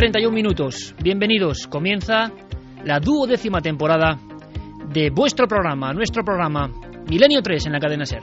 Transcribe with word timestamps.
31 0.00 0.34
minutos. 0.34 0.94
Bienvenidos. 1.02 1.66
Comienza 1.66 2.32
la 2.86 3.00
duodécima 3.00 3.60
temporada 3.60 4.18
de 4.90 5.10
vuestro 5.10 5.46
programa, 5.46 5.92
nuestro 5.92 6.24
programa, 6.24 6.70
Milenio 7.06 7.42
3 7.42 7.66
en 7.66 7.72
la 7.72 7.78
cadena 7.78 8.06
Ser. 8.06 8.22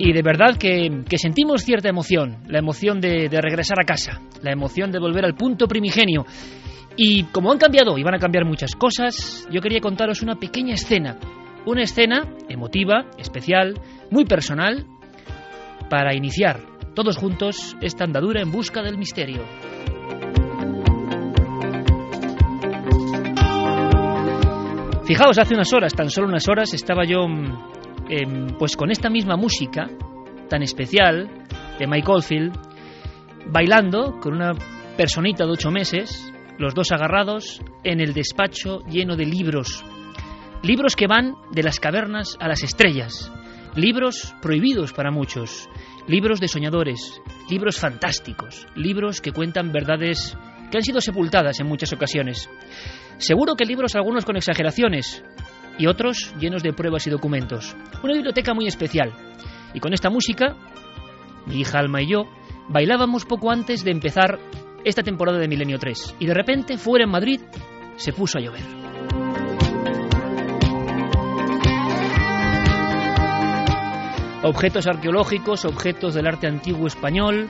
Y 0.00 0.12
de 0.12 0.22
verdad 0.22 0.56
que, 0.58 1.04
que 1.08 1.16
sentimos 1.16 1.62
cierta 1.62 1.88
emoción, 1.88 2.38
la 2.48 2.58
emoción 2.58 3.00
de, 3.00 3.28
de 3.28 3.40
regresar 3.40 3.78
a 3.80 3.86
casa, 3.86 4.20
la 4.42 4.50
emoción 4.50 4.90
de 4.90 4.98
volver 4.98 5.24
al 5.24 5.36
punto 5.36 5.68
primigenio. 5.68 6.26
Y 6.96 7.22
como 7.26 7.52
han 7.52 7.58
cambiado 7.58 7.96
y 7.98 8.02
van 8.02 8.16
a 8.16 8.18
cambiar 8.18 8.46
muchas 8.46 8.74
cosas, 8.74 9.46
yo 9.48 9.60
quería 9.60 9.78
contaros 9.78 10.22
una 10.22 10.34
pequeña 10.34 10.74
escena. 10.74 11.16
Una 11.66 11.82
escena 11.82 12.34
emotiva, 12.48 13.04
especial, 13.16 13.74
muy 14.10 14.24
personal, 14.24 14.86
para 15.88 16.16
iniciar 16.16 16.77
todos 16.98 17.16
juntos 17.16 17.76
esta 17.80 18.02
andadura 18.02 18.42
en 18.42 18.50
busca 18.50 18.82
del 18.82 18.98
misterio. 18.98 19.44
Fijaos, 25.04 25.38
hace 25.38 25.54
unas 25.54 25.72
horas, 25.72 25.94
tan 25.94 26.10
solo 26.10 26.26
unas 26.26 26.48
horas, 26.48 26.74
estaba 26.74 27.04
yo 27.04 27.20
eh, 28.10 28.26
pues 28.58 28.76
con 28.76 28.90
esta 28.90 29.08
misma 29.10 29.36
música 29.36 29.88
tan 30.48 30.64
especial 30.64 31.30
de 31.78 31.86
Mike 31.86 32.10
Oldfield, 32.10 32.58
bailando 33.46 34.18
con 34.18 34.34
una 34.34 34.54
personita 34.96 35.44
de 35.44 35.52
ocho 35.52 35.70
meses, 35.70 36.32
los 36.58 36.74
dos 36.74 36.90
agarrados 36.90 37.62
en 37.84 38.00
el 38.00 38.12
despacho 38.12 38.80
lleno 38.90 39.14
de 39.14 39.24
libros. 39.24 39.84
Libros 40.64 40.96
que 40.96 41.06
van 41.06 41.36
de 41.52 41.62
las 41.62 41.78
cavernas 41.78 42.36
a 42.40 42.48
las 42.48 42.64
estrellas, 42.64 43.30
libros 43.78 44.34
prohibidos 44.42 44.92
para 44.92 45.12
muchos, 45.12 45.68
libros 46.08 46.40
de 46.40 46.48
soñadores, 46.48 47.22
libros 47.48 47.78
fantásticos, 47.78 48.66
libros 48.74 49.20
que 49.20 49.30
cuentan 49.30 49.70
verdades 49.70 50.36
que 50.70 50.78
han 50.78 50.82
sido 50.82 51.00
sepultadas 51.00 51.60
en 51.60 51.68
muchas 51.68 51.92
ocasiones. 51.92 52.50
Seguro 53.18 53.54
que 53.54 53.64
libros 53.64 53.94
algunos 53.94 54.24
con 54.24 54.36
exageraciones 54.36 55.22
y 55.78 55.86
otros 55.86 56.34
llenos 56.40 56.64
de 56.64 56.72
pruebas 56.72 57.06
y 57.06 57.10
documentos. 57.10 57.76
Una 58.02 58.14
biblioteca 58.14 58.52
muy 58.52 58.66
especial. 58.66 59.12
Y 59.72 59.80
con 59.80 59.92
esta 59.94 60.10
música, 60.10 60.56
mi 61.46 61.60
hija 61.60 61.78
Alma 61.78 62.02
y 62.02 62.10
yo 62.10 62.24
bailábamos 62.68 63.26
poco 63.26 63.52
antes 63.52 63.84
de 63.84 63.92
empezar 63.92 64.40
esta 64.84 65.04
temporada 65.04 65.38
de 65.38 65.46
Milenio 65.46 65.78
3. 65.78 66.16
Y 66.18 66.26
de 66.26 66.34
repente, 66.34 66.78
fuera 66.78 67.04
en 67.04 67.10
Madrid, 67.10 67.40
se 67.96 68.12
puso 68.12 68.38
a 68.38 68.40
llover. 68.40 68.87
Objetos 74.42 74.86
arqueológicos, 74.86 75.64
objetos 75.64 76.14
del 76.14 76.26
arte 76.26 76.46
antiguo 76.46 76.86
español, 76.86 77.48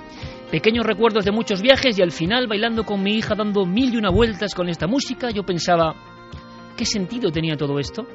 pequeños 0.50 0.86
recuerdos 0.86 1.24
de 1.24 1.32
muchos 1.32 1.60
viajes 1.60 1.98
y 1.98 2.02
al 2.02 2.12
final 2.12 2.46
bailando 2.46 2.84
con 2.84 3.02
mi 3.02 3.14
hija 3.14 3.34
dando 3.34 3.66
mil 3.66 3.92
y 3.92 3.96
una 3.96 4.10
vueltas 4.10 4.54
con 4.54 4.68
esta 4.68 4.86
música, 4.86 5.30
yo 5.30 5.42
pensaba, 5.42 5.94
¿qué 6.76 6.84
sentido 6.84 7.30
tenía 7.30 7.56
todo 7.56 7.78
esto? 7.78 8.06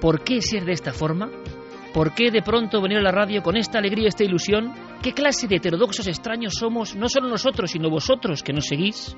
¿Por 0.00 0.22
qué 0.22 0.42
ser 0.42 0.64
de 0.64 0.72
esta 0.72 0.92
forma? 0.92 1.30
¿Por 1.94 2.12
qué 2.12 2.30
de 2.30 2.42
pronto 2.42 2.82
venir 2.82 2.98
a 2.98 3.02
la 3.02 3.12
radio 3.12 3.42
con 3.42 3.56
esta 3.56 3.78
alegría, 3.78 4.08
esta 4.08 4.24
ilusión? 4.24 4.74
¿Qué 5.02 5.12
clase 5.12 5.48
de 5.48 5.56
heterodoxos 5.56 6.06
extraños 6.06 6.54
somos, 6.58 6.94
no 6.94 7.08
solo 7.08 7.28
nosotros, 7.28 7.70
sino 7.70 7.88
vosotros 7.88 8.42
que 8.42 8.52
nos 8.52 8.66
seguís? 8.66 9.16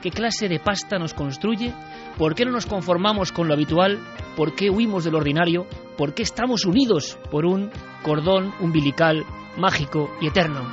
¿Qué 0.00 0.10
clase 0.10 0.48
de 0.48 0.58
pasta 0.58 0.98
nos 0.98 1.12
construye? 1.12 1.74
¿Por 2.16 2.34
qué 2.34 2.46
no 2.46 2.52
nos 2.52 2.64
conformamos 2.64 3.32
con 3.32 3.48
lo 3.48 3.54
habitual? 3.54 3.98
¿Por 4.34 4.54
qué 4.54 4.70
huimos 4.70 5.04
del 5.04 5.14
ordinario? 5.14 5.66
¿Por 5.98 6.14
qué 6.14 6.22
estamos 6.22 6.64
unidos 6.64 7.18
por 7.30 7.44
un 7.44 7.70
cordón 8.02 8.52
umbilical 8.60 9.24
mágico 9.56 10.10
y 10.20 10.28
eterno? 10.28 10.68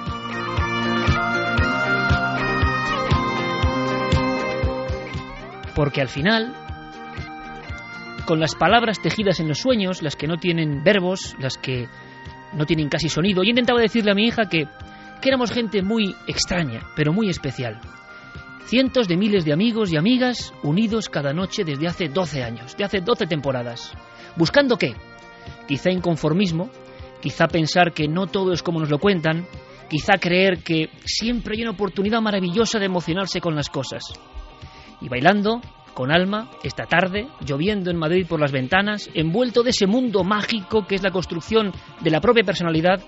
Porque 5.76 6.02
al 6.02 6.08
final, 6.08 6.56
con 8.26 8.40
las 8.40 8.56
palabras 8.56 9.00
tejidas 9.02 9.40
en 9.40 9.48
los 9.48 9.60
sueños, 9.60 10.02
las 10.02 10.16
que 10.16 10.28
no 10.28 10.38
tienen 10.38 10.84
verbos, 10.84 11.36
las 11.40 11.58
que 11.58 11.88
no 12.54 12.66
tienen 12.66 12.90
casi 12.90 13.10
sonido, 13.10 13.44
yo 13.44 13.50
intentaba 13.50 13.80
decirle 13.80 14.12
a 14.12 14.16
mi 14.16 14.26
hija 14.26 14.50
que, 14.50 14.66
que 15.22 15.30
éramos 15.30 15.52
gente 15.52 15.84
muy 15.84 16.16
extraña, 16.28 16.82
pero 16.96 17.14
muy 17.14 17.30
especial 17.30 17.80
Cientos 18.68 19.08
de 19.08 19.16
miles 19.16 19.46
de 19.46 19.54
amigos 19.54 19.94
y 19.94 19.98
amigas 19.98 20.54
unidos 20.62 21.08
cada 21.08 21.32
noche 21.32 21.64
desde 21.64 21.88
hace 21.88 22.10
12 22.10 22.44
años, 22.44 22.76
de 22.76 22.84
hace 22.84 23.00
12 23.00 23.26
temporadas. 23.26 23.94
¿Buscando 24.36 24.76
qué? 24.76 24.94
Quizá 25.70 25.90
inconformismo, 25.90 26.70
quizá 27.22 27.48
pensar 27.48 27.94
que 27.94 28.08
no 28.08 28.28
todo 28.28 28.54
es 28.54 28.64
como 28.64 28.80
nos 28.80 28.90
lo 28.90 29.00
cuentan, 29.00 29.48
quizá 29.90 30.18
creer 30.18 30.64
que 30.64 30.90
siempre 31.06 31.56
hay 31.56 31.64
una 31.64 31.72
oportunidad 31.72 32.22
maravillosa 32.22 32.80
de 32.80 32.86
emocionarse 32.86 33.42
con 33.42 33.56
las 33.56 33.70
cosas. 33.70 34.04
Y 35.02 35.10
bailando, 35.10 35.62
con 35.94 36.12
alma, 36.12 36.52
esta 36.64 36.86
tarde, 36.86 37.28
lloviendo 37.46 37.90
en 37.90 37.98
Madrid 37.98 38.28
por 38.28 38.40
las 38.40 38.52
ventanas, 38.52 39.10
envuelto 39.14 39.64
de 39.64 39.72
ese 39.72 39.88
mundo 39.88 40.24
mágico 40.24 40.86
que 40.86 40.96
es 40.96 41.04
la 41.04 41.12
construcción 41.12 41.72
de 42.02 42.12
la 42.12 42.22
propia 42.22 42.44
personalidad, 42.44 43.02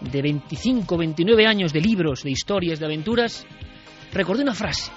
de 0.00 0.22
25, 0.22 0.96
29 0.96 1.46
años 1.46 1.72
de 1.72 1.80
libros, 1.80 2.22
de 2.22 2.30
historias, 2.30 2.78
de 2.78 2.86
aventuras, 2.86 3.46
recordé 4.12 4.42
una 4.42 4.54
frase. 4.54 4.90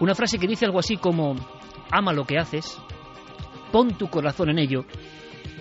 Una 0.00 0.14
frase 0.14 0.38
que 0.38 0.46
dice 0.46 0.66
algo 0.66 0.78
así 0.78 0.96
como, 0.96 1.34
ama 1.90 2.12
lo 2.12 2.24
que 2.24 2.38
haces, 2.38 2.78
pon 3.72 3.96
tu 3.96 4.08
corazón 4.08 4.50
en 4.50 4.58
ello 4.58 4.84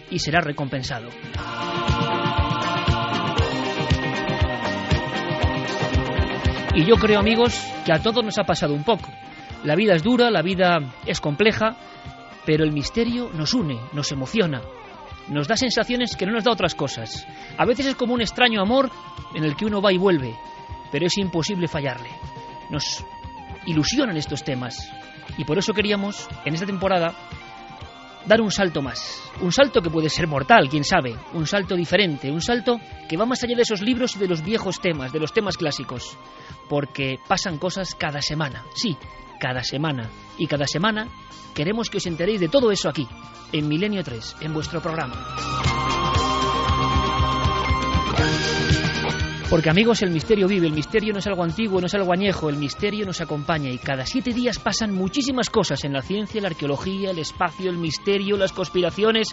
y 0.09 0.19
serás 0.19 0.43
recompensado. 0.43 1.09
Y 6.75 6.85
yo 6.85 6.95
creo, 6.95 7.19
amigos, 7.19 7.59
que 7.85 7.93
a 7.93 8.01
todos 8.01 8.23
nos 8.23 8.37
ha 8.39 8.43
pasado 8.43 8.73
un 8.73 8.83
poco. 8.83 9.11
La 9.63 9.75
vida 9.75 9.95
es 9.95 10.03
dura, 10.03 10.31
la 10.31 10.41
vida 10.41 10.79
es 11.05 11.21
compleja, 11.21 11.77
pero 12.45 12.63
el 12.63 12.71
misterio 12.71 13.29
nos 13.33 13.53
une, 13.53 13.79
nos 13.93 14.11
emociona, 14.11 14.61
nos 15.29 15.47
da 15.47 15.55
sensaciones 15.55 16.15
que 16.15 16.25
no 16.25 16.33
nos 16.33 16.43
da 16.43 16.51
otras 16.51 16.75
cosas. 16.75 17.25
A 17.57 17.65
veces 17.65 17.85
es 17.85 17.95
como 17.95 18.13
un 18.13 18.21
extraño 18.21 18.61
amor 18.61 18.89
en 19.35 19.43
el 19.43 19.55
que 19.55 19.65
uno 19.65 19.81
va 19.81 19.93
y 19.93 19.97
vuelve, 19.97 20.35
pero 20.91 21.05
es 21.05 21.17
imposible 21.17 21.67
fallarle 21.67 22.09
nos 22.73 23.05
ilusionan 23.65 24.17
estos 24.17 24.43
temas. 24.43 24.91
Y 25.37 25.45
por 25.45 25.57
eso 25.57 25.73
queríamos, 25.73 26.27
en 26.43 26.53
esta 26.53 26.65
temporada, 26.65 27.13
dar 28.25 28.41
un 28.41 28.51
salto 28.51 28.81
más. 28.81 29.21
Un 29.41 29.51
salto 29.51 29.81
que 29.81 29.89
puede 29.89 30.09
ser 30.09 30.27
mortal, 30.27 30.69
quién 30.69 30.83
sabe. 30.83 31.15
Un 31.33 31.47
salto 31.47 31.75
diferente. 31.75 32.31
Un 32.31 32.41
salto 32.41 32.79
que 33.07 33.17
va 33.17 33.25
más 33.25 33.43
allá 33.43 33.55
de 33.55 33.63
esos 33.63 33.81
libros 33.81 34.15
y 34.15 34.19
de 34.19 34.27
los 34.27 34.43
viejos 34.43 34.79
temas, 34.79 35.11
de 35.11 35.19
los 35.19 35.33
temas 35.33 35.57
clásicos. 35.57 36.17
Porque 36.69 37.19
pasan 37.27 37.57
cosas 37.57 37.95
cada 37.95 38.21
semana. 38.21 38.63
Sí, 38.75 38.97
cada 39.39 39.63
semana. 39.63 40.09
Y 40.37 40.47
cada 40.47 40.65
semana 40.65 41.07
queremos 41.53 41.89
que 41.89 41.97
os 41.97 42.05
enteréis 42.05 42.39
de 42.39 42.49
todo 42.49 42.71
eso 42.71 42.89
aquí, 42.89 43.07
en 43.51 43.67
Milenio 43.67 44.03
3, 44.03 44.37
en 44.41 44.53
vuestro 44.53 44.81
programa. 44.81 46.22
Porque 49.53 49.69
amigos, 49.69 50.01
el 50.01 50.09
misterio 50.09 50.47
vive, 50.47 50.65
el 50.65 50.73
misterio 50.73 51.13
no 51.13 51.19
es 51.19 51.27
algo 51.27 51.43
antiguo, 51.43 51.79
no 51.79 51.85
es 51.85 51.93
algo 51.93 52.11
añejo, 52.11 52.49
el 52.49 52.57
misterio 52.57 53.05
nos 53.05 53.21
acompaña 53.21 53.69
y 53.69 53.77
cada 53.77 54.03
siete 54.03 54.33
días 54.33 54.57
pasan 54.57 54.91
muchísimas 54.91 55.51
cosas 55.51 55.83
en 55.83 55.93
la 55.93 56.01
ciencia, 56.01 56.41
la 56.41 56.47
arqueología, 56.47 57.11
el 57.11 57.19
espacio, 57.19 57.69
el 57.69 57.77
misterio, 57.77 58.35
las 58.35 58.51
conspiraciones, 58.51 59.27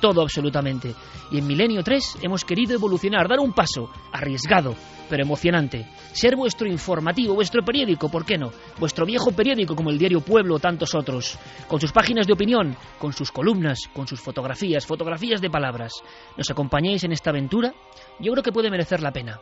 todo 0.00 0.22
absolutamente. 0.22 0.94
Y 1.32 1.38
en 1.38 1.48
Milenio 1.48 1.82
3 1.82 2.18
hemos 2.22 2.44
querido 2.44 2.74
evolucionar, 2.76 3.26
dar 3.26 3.40
un 3.40 3.52
paso, 3.52 3.90
arriesgado, 4.12 4.76
pero 5.10 5.24
emocionante. 5.24 5.88
Ser 6.12 6.36
vuestro 6.36 6.68
informativo, 6.68 7.34
vuestro 7.34 7.64
periódico, 7.64 8.08
¿por 8.08 8.24
qué 8.24 8.38
no? 8.38 8.52
Vuestro 8.78 9.04
viejo 9.04 9.32
periódico 9.32 9.74
como 9.74 9.90
el 9.90 9.98
diario 9.98 10.20
Pueblo 10.20 10.54
o 10.54 10.60
tantos 10.60 10.94
otros, 10.94 11.36
con 11.66 11.80
sus 11.80 11.90
páginas 11.90 12.28
de 12.28 12.34
opinión, 12.34 12.76
con 13.00 13.12
sus 13.12 13.32
columnas, 13.32 13.80
con 13.92 14.06
sus 14.06 14.20
fotografías, 14.20 14.86
fotografías 14.86 15.40
de 15.40 15.50
palabras. 15.50 15.94
¿Nos 16.36 16.48
acompañáis 16.48 17.02
en 17.02 17.10
esta 17.10 17.30
aventura? 17.30 17.74
Yo 18.20 18.30
creo 18.30 18.44
que 18.44 18.52
puede 18.52 18.70
merecer 18.70 19.02
la 19.02 19.10
pena 19.10 19.40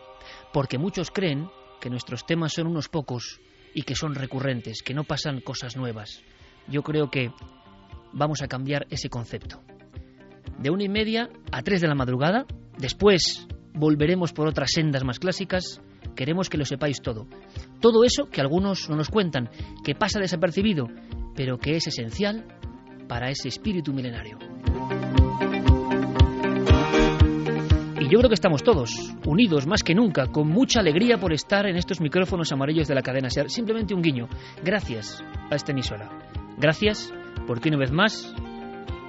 porque 0.52 0.78
muchos 0.78 1.10
creen 1.10 1.49
que 1.81 1.90
nuestros 1.90 2.25
temas 2.26 2.52
son 2.52 2.66
unos 2.66 2.88
pocos 2.88 3.40
y 3.75 3.82
que 3.82 3.94
son 3.94 4.14
recurrentes, 4.14 4.82
que 4.82 4.94
no 4.94 5.04
pasan 5.04 5.40
cosas 5.40 5.76
nuevas. 5.76 6.22
Yo 6.69 6.82
creo 6.82 7.10
que 7.10 7.32
vamos 8.12 8.43
a 8.43 8.49
cambiar 8.49 8.87
ese 8.90 9.08
concepto. 9.08 9.62
De 10.58 10.70
una 10.70 10.84
y 10.84 10.88
media 10.88 11.31
a 11.50 11.62
tres 11.62 11.81
de 11.81 11.88
la 11.88 11.94
madrugada, 11.94 12.46
después 12.78 13.46
volveremos 13.75 14.32
por 14.32 14.46
otras 14.46 14.70
sendas 14.72 15.04
más 15.04 15.19
clásicas, 15.19 15.81
queremos 16.14 16.49
que 16.49 16.58
lo 16.58 16.64
sepáis 16.64 17.00
todo. 17.00 17.26
Todo 17.81 18.05
eso 18.05 18.26
que 18.26 18.40
algunos 18.40 18.88
no 18.88 18.96
nos 18.96 19.08
cuentan, 19.08 19.50
que 19.84 19.94
pasa 19.94 20.20
desapercibido, 20.20 20.88
pero 21.34 21.58
que 21.58 21.76
es 21.76 21.87
esencial 21.87 22.46
para 23.08 23.31
ese 23.31 23.48
espíritu 23.48 23.93
milenario. 23.93 24.51
Yo 28.12 28.19
creo 28.19 28.29
que 28.29 28.35
estamos 28.35 28.62
todos 28.62 28.94
unidos 29.25 29.67
más 29.67 29.82
que 29.82 29.94
nunca, 29.94 30.26
con 30.26 30.47
mucha 30.47 30.81
alegría 30.81 31.17
por 31.17 31.32
estar 31.32 31.64
en 31.64 31.76
estos 31.76 31.99
micrófonos 32.03 32.53
amarillos 32.53 32.87
de 32.87 32.94
la 32.94 33.00
cadena 33.00 33.31
SER. 33.31 33.49
Simplemente 33.49 33.94
un 33.94 34.03
guiño. 34.03 34.29
Gracias 34.62 35.25
a 35.50 35.55
esta 35.55 35.73
emisora. 35.73 36.11
Gracias 36.59 37.11
porque 37.47 37.70
una 37.70 37.79
vez 37.79 37.91
más 37.91 38.35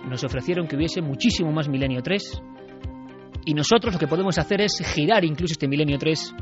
nos 0.08 0.24
ofrecieron 0.24 0.70
que 0.70 0.78
hubiese 0.78 1.02
muchísimo 1.02 1.52
más 1.52 1.68
Milenio 1.68 2.02
3 2.02 2.42
y 3.44 3.54
nosotros 3.54 3.94
lo 3.94 4.00
que 4.00 4.08
podemos 4.08 4.38
hacer 4.38 4.62
es 4.62 4.82
girar 4.96 5.26
incluso 5.26 5.52
este 5.52 5.68
Milenio 5.68 5.98
3 5.98 6.36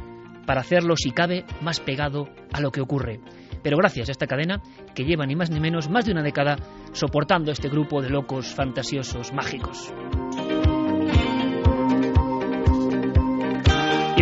para 0.46 0.62
hacerlo, 0.62 0.96
si 0.96 1.10
cabe, 1.10 1.46
más 1.62 1.80
pegado 1.80 2.30
a 2.54 2.62
lo 2.62 2.70
que 2.70 2.82
ocurre. 2.82 3.22
Pero 3.64 3.78
gracias 3.78 4.10
a 4.10 4.12
esta 4.12 4.28
cadena 4.28 4.62
que 4.94 5.04
lleva 5.04 5.26
ni 5.26 5.36
más 5.36 5.50
ni 5.50 5.60
menos 5.60 5.90
más 5.90 6.06
de 6.06 6.12
una 6.12 6.22
década 6.22 6.58
soportando 6.92 7.52
este 7.52 7.70
grupo 7.70 8.04
de 8.04 8.12
locos, 8.12 8.54
fantasiosos, 8.54 9.34
mágicos. 9.34 9.92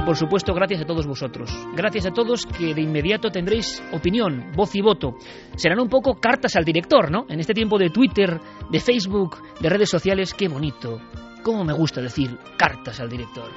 Por 0.09 0.17
supuesto, 0.17 0.55
gracias 0.55 0.81
a 0.81 0.85
todos 0.85 1.05
vosotros. 1.05 1.51
Gracias 1.75 2.07
a 2.07 2.09
todos 2.09 2.47
que 2.47 2.73
de 2.73 2.81
inmediato 2.81 3.29
tendréis 3.29 3.79
opinión, 3.91 4.51
voz 4.55 4.75
y 4.75 4.81
voto. 4.81 5.17
Serán 5.55 5.79
un 5.79 5.87
poco 5.87 6.15
cartas 6.15 6.55
al 6.55 6.65
director, 6.65 7.11
¿no? 7.11 7.27
En 7.29 7.39
este 7.39 7.53
tiempo 7.53 7.77
de 7.77 7.91
Twitter, 7.91 8.39
de 8.71 8.79
Facebook, 8.79 9.37
de 9.59 9.69
redes 9.69 9.87
sociales, 9.87 10.33
qué 10.33 10.47
bonito. 10.47 10.99
Cómo 11.43 11.63
me 11.63 11.73
gusta 11.73 12.01
decir 12.01 12.35
cartas 12.57 12.99
al 12.99 13.07
director. 13.07 13.51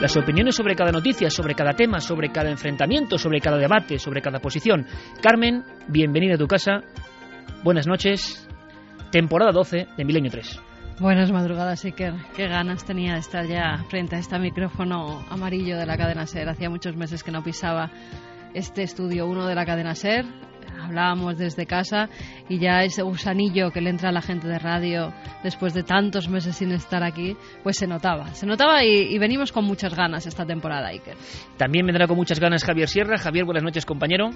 Las 0.00 0.16
opiniones 0.16 0.54
sobre 0.54 0.76
cada 0.76 0.92
noticia, 0.92 1.28
sobre 1.28 1.56
cada 1.56 1.72
tema, 1.72 1.98
sobre 1.98 2.30
cada 2.30 2.50
enfrentamiento, 2.50 3.18
sobre 3.18 3.40
cada 3.40 3.56
debate, 3.56 3.98
sobre 3.98 4.22
cada 4.22 4.38
posición. 4.38 4.86
Carmen, 5.20 5.64
bienvenida 5.88 6.36
a 6.36 6.38
tu 6.38 6.46
casa. 6.46 6.82
Buenas 7.64 7.88
noches. 7.88 8.48
Temporada 9.10 9.50
12 9.50 9.88
de 9.96 10.04
Milenio 10.04 10.30
3. 10.30 10.73
Buenas 11.00 11.32
madrugadas, 11.32 11.84
Iker. 11.84 12.14
Qué 12.36 12.46
ganas 12.46 12.84
tenía 12.84 13.14
de 13.14 13.18
estar 13.18 13.44
ya 13.46 13.84
frente 13.88 14.14
a 14.14 14.20
este 14.20 14.38
micrófono 14.38 15.24
amarillo 15.28 15.76
de 15.76 15.86
la 15.86 15.96
cadena 15.96 16.24
SER. 16.24 16.48
Hacía 16.48 16.70
muchos 16.70 16.94
meses 16.94 17.24
que 17.24 17.32
no 17.32 17.42
pisaba 17.42 17.90
este 18.54 18.84
estudio 18.84 19.26
1 19.26 19.46
de 19.48 19.54
la 19.56 19.66
cadena 19.66 19.96
SER 19.96 20.24
hablábamos 20.80 21.36
desde 21.38 21.66
casa 21.66 22.08
y 22.48 22.58
ya 22.58 22.82
ese 22.82 23.02
gusanillo 23.02 23.70
que 23.70 23.80
le 23.80 23.90
entra 23.90 24.10
a 24.10 24.12
la 24.12 24.22
gente 24.22 24.48
de 24.48 24.58
radio 24.58 25.12
después 25.42 25.74
de 25.74 25.82
tantos 25.82 26.28
meses 26.28 26.56
sin 26.56 26.72
estar 26.72 27.02
aquí, 27.02 27.36
pues 27.62 27.76
se 27.76 27.86
notaba. 27.86 28.34
Se 28.34 28.46
notaba 28.46 28.84
y, 28.84 29.18
venimos 29.18 29.52
con 29.52 29.64
muchas 29.64 29.94
ganas 29.94 30.26
esta 30.26 30.44
temporada, 30.44 30.88
Iker. 30.88 31.16
También 31.56 31.86
vendrá 31.86 32.06
con 32.06 32.16
muchas 32.16 32.40
ganas 32.40 32.64
Javier 32.64 32.88
Sierra. 32.88 33.18
Javier, 33.18 33.44
buenas 33.44 33.62
noches, 33.62 33.86
compañero. 33.86 34.30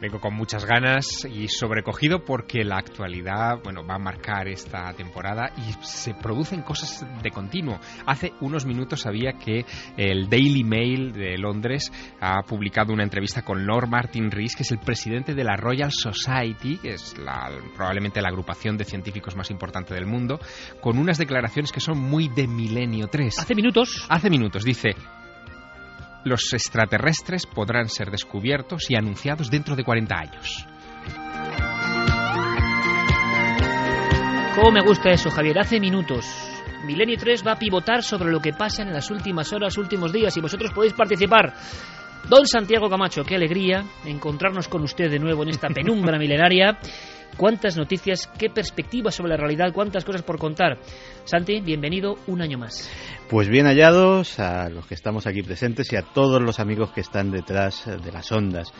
Vengo 0.00 0.20
con 0.20 0.34
muchas 0.34 0.64
ganas 0.64 1.24
y 1.24 1.48
sobrecogido 1.48 2.24
porque 2.24 2.64
la 2.64 2.76
actualidad 2.76 3.60
bueno, 3.62 3.86
va 3.86 3.94
a 3.94 3.98
marcar 3.98 4.48
esta 4.48 4.92
temporada 4.94 5.50
y 5.56 5.84
se 5.84 6.14
producen 6.14 6.62
cosas 6.62 7.06
de 7.22 7.30
continuo. 7.30 7.78
Hace 8.06 8.32
unos 8.40 8.66
minutos 8.66 9.00
sabía 9.00 9.32
que 9.32 9.64
el 9.96 10.28
Daily 10.28 10.64
Mail 10.64 11.12
de 11.12 11.38
Londres 11.38 11.92
ha 12.20 12.42
publicado 12.42 12.92
una 12.92 13.04
entrevista 13.04 13.42
con 13.42 13.66
Lord 13.66 13.88
Martin 13.88 14.30
Rees, 14.30 14.56
que 14.56 14.62
es 14.62 14.72
el 14.72 14.78
presidente 14.78 15.34
de 15.34 15.44
la 15.44 15.56
Royal 15.56 15.83
Society, 15.90 16.78
que 16.78 16.94
es 16.94 17.14
probablemente 17.74 18.20
la 18.20 18.28
agrupación 18.28 18.76
de 18.76 18.84
científicos 18.84 19.36
más 19.36 19.50
importante 19.50 19.94
del 19.94 20.06
mundo, 20.06 20.38
con 20.80 20.98
unas 20.98 21.18
declaraciones 21.18 21.72
que 21.72 21.80
son 21.80 21.98
muy 21.98 22.28
de 22.28 22.46
Milenio 22.46 23.08
3. 23.08 23.38
Hace 23.38 23.54
minutos. 23.54 24.06
Hace 24.08 24.30
minutos, 24.30 24.64
dice. 24.64 24.90
Los 26.24 26.52
extraterrestres 26.52 27.46
podrán 27.46 27.88
ser 27.88 28.10
descubiertos 28.10 28.90
y 28.90 28.96
anunciados 28.96 29.50
dentro 29.50 29.76
de 29.76 29.84
40 29.84 30.14
años. 30.16 30.66
¿Cómo 34.54 34.70
me 34.70 34.82
gusta 34.82 35.10
eso, 35.10 35.30
Javier? 35.30 35.58
Hace 35.58 35.80
minutos. 35.80 36.24
Milenio 36.84 37.16
3 37.18 37.44
va 37.46 37.52
a 37.52 37.58
pivotar 37.58 38.02
sobre 38.02 38.30
lo 38.30 38.40
que 38.40 38.52
pasa 38.52 38.82
en 38.82 38.92
las 38.92 39.10
últimas 39.10 39.52
horas, 39.52 39.76
últimos 39.78 40.12
días, 40.12 40.36
y 40.36 40.40
vosotros 40.40 40.70
podéis 40.72 40.92
participar. 40.92 41.54
Don 42.28 42.46
Santiago 42.46 42.88
Camacho, 42.88 43.22
qué 43.22 43.34
alegría 43.34 43.84
encontrarnos 44.06 44.66
con 44.66 44.82
usted 44.82 45.10
de 45.10 45.18
nuevo 45.18 45.42
en 45.42 45.50
esta 45.50 45.68
penumbra 45.68 46.18
milenaria. 46.18 46.78
Cuántas 47.36 47.76
noticias, 47.76 48.30
qué 48.38 48.48
perspectivas 48.48 49.14
sobre 49.14 49.30
la 49.30 49.36
realidad, 49.36 49.72
cuántas 49.74 50.04
cosas 50.04 50.22
por 50.22 50.38
contar. 50.38 50.78
Santi, 51.24 51.60
bienvenido 51.60 52.14
un 52.28 52.40
año 52.40 52.56
más. 52.56 52.88
Pues 53.28 53.48
bien 53.48 53.66
hallados 53.66 54.38
a 54.38 54.70
los 54.70 54.86
que 54.86 54.94
estamos 54.94 55.26
aquí 55.26 55.42
presentes 55.42 55.92
y 55.92 55.96
a 55.96 56.02
todos 56.02 56.40
los 56.40 56.60
amigos 56.60 56.92
que 56.92 57.00
están 57.00 57.30
detrás 57.30 57.84
de 57.86 58.12
las 58.12 58.30
ondas. 58.32 58.72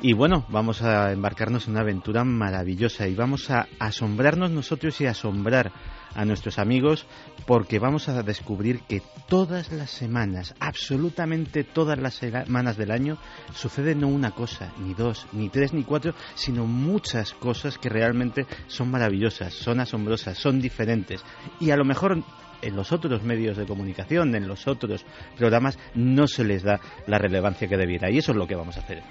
Y 0.00 0.12
bueno, 0.12 0.46
vamos 0.48 0.82
a 0.82 1.10
embarcarnos 1.10 1.66
en 1.66 1.72
una 1.72 1.80
aventura 1.80 2.22
maravillosa 2.22 3.08
y 3.08 3.16
vamos 3.16 3.50
a 3.50 3.66
asombrarnos 3.80 4.48
nosotros 4.52 5.00
y 5.00 5.06
asombrar 5.06 5.72
a 6.14 6.24
nuestros 6.24 6.60
amigos 6.60 7.04
porque 7.46 7.80
vamos 7.80 8.08
a 8.08 8.22
descubrir 8.22 8.82
que 8.82 9.02
todas 9.28 9.72
las 9.72 9.90
semanas, 9.90 10.54
absolutamente 10.60 11.64
todas 11.64 11.98
las 11.98 12.14
semanas 12.14 12.76
del 12.76 12.92
año, 12.92 13.18
sucede 13.52 13.96
no 13.96 14.06
una 14.06 14.30
cosa, 14.30 14.72
ni 14.78 14.94
dos, 14.94 15.26
ni 15.32 15.48
tres, 15.48 15.72
ni 15.72 15.82
cuatro, 15.82 16.14
sino 16.36 16.64
muchas 16.64 17.32
cosas 17.34 17.76
que 17.76 17.88
realmente 17.88 18.46
son 18.68 18.92
maravillosas, 18.92 19.52
son 19.52 19.80
asombrosas, 19.80 20.38
son 20.38 20.60
diferentes. 20.60 21.24
Y 21.58 21.72
a 21.72 21.76
lo 21.76 21.84
mejor 21.84 22.22
en 22.62 22.76
los 22.76 22.92
otros 22.92 23.24
medios 23.24 23.56
de 23.56 23.66
comunicación, 23.66 24.34
en 24.36 24.46
los 24.46 24.68
otros 24.68 25.04
programas, 25.36 25.76
no 25.94 26.28
se 26.28 26.44
les 26.44 26.62
da 26.62 26.80
la 27.08 27.18
relevancia 27.18 27.66
que 27.66 27.76
debiera. 27.76 28.10
Y 28.12 28.18
eso 28.18 28.30
es 28.30 28.38
lo 28.38 28.46
que 28.46 28.54
vamos 28.54 28.76
a 28.76 28.80
hacer. 28.80 29.02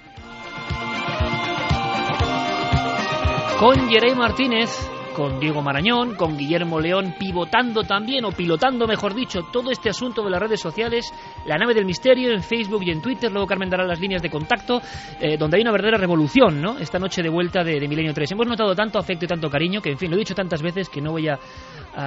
Con 3.58 3.88
Jerey 3.88 4.14
Martínez, 4.14 4.70
con 5.16 5.40
Diego 5.40 5.62
Marañón, 5.62 6.14
con 6.14 6.38
Guillermo 6.38 6.78
León, 6.78 7.16
pivotando 7.18 7.82
también, 7.82 8.24
o 8.24 8.30
pilotando, 8.30 8.86
mejor 8.86 9.16
dicho, 9.16 9.40
todo 9.52 9.72
este 9.72 9.90
asunto 9.90 10.22
de 10.22 10.30
las 10.30 10.40
redes 10.40 10.60
sociales, 10.60 11.12
la 11.44 11.56
nave 11.56 11.74
del 11.74 11.84
misterio 11.84 12.32
en 12.32 12.44
Facebook 12.44 12.84
y 12.84 12.92
en 12.92 13.02
Twitter, 13.02 13.32
luego 13.32 13.48
Carmen 13.48 13.68
dará 13.68 13.84
las 13.84 13.98
líneas 13.98 14.22
de 14.22 14.30
contacto, 14.30 14.80
eh, 15.20 15.36
donde 15.36 15.56
hay 15.56 15.62
una 15.62 15.72
verdadera 15.72 15.98
revolución, 15.98 16.62
¿no? 16.62 16.78
Esta 16.78 17.00
noche 17.00 17.20
de 17.20 17.30
vuelta 17.30 17.64
de, 17.64 17.80
Milenio 17.88 18.14
3. 18.14 18.30
Hemos 18.30 18.46
notado 18.46 18.76
tanto 18.76 19.00
afecto 19.00 19.24
y 19.24 19.28
tanto 19.28 19.50
cariño 19.50 19.82
que, 19.82 19.90
en 19.90 19.98
fin, 19.98 20.08
lo 20.08 20.16
he 20.16 20.20
dicho 20.20 20.36
tantas 20.36 20.62
veces 20.62 20.88
que 20.88 21.00
no 21.00 21.10
voy 21.10 21.28
a, 21.28 21.36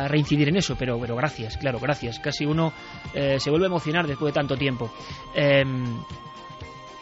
reincidir 0.07 0.47
en 0.47 0.55
eso, 0.55 0.77
pero, 0.79 0.97
pero 1.01 1.17
gracias, 1.17 1.57
claro, 1.57 1.77
gracias. 1.77 2.17
Casi 2.19 2.45
uno 2.45 2.71
eh, 3.13 3.41
se 3.41 3.49
vuelve 3.49 3.65
a 3.65 3.67
emocionar 3.67 4.07
después 4.07 4.33
de 4.33 4.39
tanto 4.39 4.55
tiempo. 4.55 4.89
Em, 5.33 5.83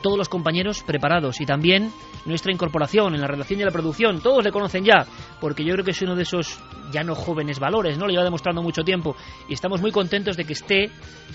todos 0.01 0.17
los 0.17 0.29
compañeros 0.29 0.83
preparados 0.83 1.41
y 1.41 1.45
también 1.45 1.91
nuestra 2.25 2.53
incorporación 2.53 3.15
en 3.15 3.21
la 3.21 3.27
redacción 3.27 3.59
y 3.59 3.63
la 3.63 3.71
producción. 3.71 4.21
Todos 4.21 4.43
le 4.43 4.51
conocen 4.51 4.83
ya, 4.83 5.05
porque 5.39 5.63
yo 5.63 5.73
creo 5.73 5.85
que 5.85 5.91
es 5.91 6.01
uno 6.01 6.15
de 6.15 6.23
esos 6.23 6.59
ya 6.91 7.03
no 7.03 7.15
jóvenes 7.15 7.59
valores, 7.59 7.97
¿no? 7.97 8.05
Lo 8.05 8.11
lleva 8.11 8.23
demostrando 8.23 8.61
mucho 8.61 8.83
tiempo 8.83 9.15
y 9.47 9.53
estamos 9.53 9.81
muy 9.81 9.91
contentos 9.91 10.35
de 10.37 10.45
que 10.45 10.53
esté 10.53 10.91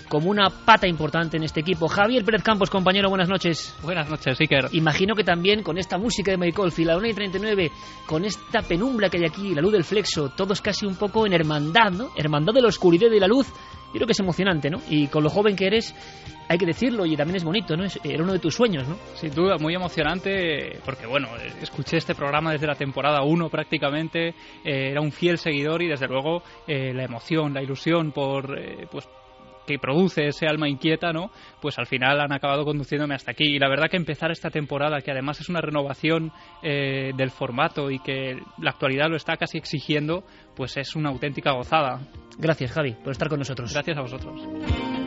como 0.09 0.29
una 0.29 0.49
pata 0.49 0.87
importante 0.87 1.37
en 1.37 1.43
este 1.43 1.61
equipo. 1.61 1.87
Javier 1.87 2.23
Pérez 2.23 2.43
Campos, 2.43 2.69
compañero, 2.69 3.09
buenas 3.09 3.29
noches. 3.29 3.75
Buenas 3.81 4.09
noches, 4.09 4.39
Iker. 4.39 4.69
Imagino 4.73 5.15
que 5.15 5.23
también 5.23 5.63
con 5.63 5.77
esta 5.77 5.97
música 5.97 6.31
de 6.31 6.37
Michael 6.37 6.71
Field, 6.71 6.89
la 6.89 6.97
1 6.97 7.07
y 7.07 7.13
39, 7.13 7.71
con 8.05 8.25
esta 8.25 8.61
penumbra 8.61 9.09
que 9.09 9.17
hay 9.17 9.25
aquí, 9.25 9.55
la 9.55 9.61
luz 9.61 9.71
del 9.71 9.83
flexo, 9.83 10.29
todos 10.29 10.61
casi 10.61 10.85
un 10.85 10.95
poco 10.95 11.25
en 11.25 11.33
hermandad, 11.33 11.91
¿no? 11.91 12.09
Hermandad 12.15 12.53
de 12.53 12.61
la 12.61 12.67
oscuridad 12.67 13.07
y 13.07 13.13
de 13.13 13.19
la 13.19 13.27
luz 13.27 13.47
yo 13.95 13.99
creo 13.99 14.07
que 14.07 14.11
es 14.11 14.19
emocionante, 14.19 14.69
¿no? 14.69 14.81
Y 14.89 15.07
con 15.07 15.23
lo 15.23 15.29
joven 15.29 15.55
que 15.55 15.67
eres, 15.67 15.95
hay 16.47 16.57
que 16.57 16.65
decirlo 16.65 17.05
y 17.05 17.15
también 17.15 17.37
es 17.37 17.43
bonito, 17.43 17.75
¿no? 17.75 17.85
Era 18.03 18.23
uno 18.23 18.33
de 18.33 18.39
tus 18.39 18.55
sueños, 18.55 18.87
¿no? 18.87 18.97
Sin 19.15 19.33
duda, 19.33 19.57
muy 19.57 19.75
emocionante 19.75 20.79
porque, 20.85 21.05
bueno, 21.05 21.29
escuché 21.61 21.97
este 21.97 22.15
programa 22.15 22.51
desde 22.51 22.67
la 22.67 22.75
temporada 22.75 23.23
1 23.23 23.49
prácticamente, 23.49 24.29
eh, 24.63 24.91
era 24.91 25.01
un 25.01 25.11
fiel 25.11 25.37
seguidor 25.37 25.81
y 25.81 25.87
desde 25.87 26.07
luego 26.07 26.43
eh, 26.67 26.93
la 26.93 27.03
emoción, 27.03 27.53
la 27.53 27.61
ilusión 27.61 28.11
por, 28.11 28.57
eh, 28.57 28.87
pues, 28.91 29.07
que 29.65 29.79
produce 29.79 30.27
ese 30.27 30.47
alma 30.47 30.69
inquieta, 30.69 31.11
¿no? 31.11 31.31
Pues 31.61 31.77
al 31.77 31.87
final 31.87 32.21
han 32.21 32.31
acabado 32.31 32.63
conduciéndome 32.63 33.15
hasta 33.15 33.31
aquí. 33.31 33.55
Y 33.55 33.59
la 33.59 33.67
verdad 33.67 33.89
que 33.89 33.97
empezar 33.97 34.31
esta 34.31 34.49
temporada, 34.49 35.01
que 35.01 35.11
además 35.11 35.39
es 35.41 35.49
una 35.49 35.61
renovación 35.61 36.31
eh, 36.61 37.11
del 37.15 37.31
formato 37.31 37.91
y 37.91 37.99
que 37.99 38.39
la 38.59 38.71
actualidad 38.71 39.09
lo 39.09 39.15
está 39.15 39.37
casi 39.37 39.57
exigiendo, 39.57 40.23
pues 40.55 40.77
es 40.77 40.95
una 40.95 41.09
auténtica 41.09 41.51
gozada. 41.51 41.99
Gracias, 42.37 42.71
Javi, 42.71 42.93
por 42.93 43.11
estar 43.11 43.29
con 43.29 43.39
nosotros. 43.39 43.73
Gracias 43.73 43.97
a 43.97 44.01
vosotros. 44.01 45.04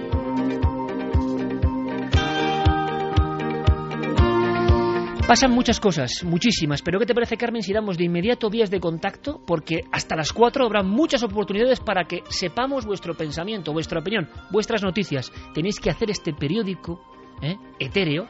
Pasan 5.28 5.50
muchas 5.50 5.78
cosas, 5.78 6.24
muchísimas, 6.24 6.80
pero 6.80 6.98
¿qué 6.98 7.04
te 7.04 7.12
parece, 7.12 7.36
Carmen, 7.36 7.62
si 7.62 7.74
damos 7.74 7.98
de 7.98 8.04
inmediato 8.04 8.48
vías 8.48 8.70
de 8.70 8.80
contacto? 8.80 9.42
Porque 9.46 9.84
hasta 9.92 10.16
las 10.16 10.32
4 10.32 10.64
habrá 10.64 10.82
muchas 10.82 11.22
oportunidades 11.22 11.80
para 11.80 12.04
que 12.04 12.22
sepamos 12.30 12.86
vuestro 12.86 13.14
pensamiento, 13.14 13.74
vuestra 13.74 14.00
opinión, 14.00 14.30
vuestras 14.50 14.82
noticias. 14.82 15.30
Tenéis 15.52 15.80
que 15.80 15.90
hacer 15.90 16.10
este 16.10 16.32
periódico 16.32 17.02
¿eh? 17.42 17.58
etéreo, 17.78 18.26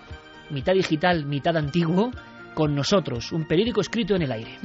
mitad 0.51 0.73
digital, 0.73 1.25
mitad 1.25 1.57
antiguo, 1.57 2.11
con 2.59 2.75
nosotros, 2.75 3.31
un 3.31 3.45
periódico 3.45 3.81
escrito 3.81 4.17
en 4.17 4.23
el 4.23 4.33
aire. 4.33 4.59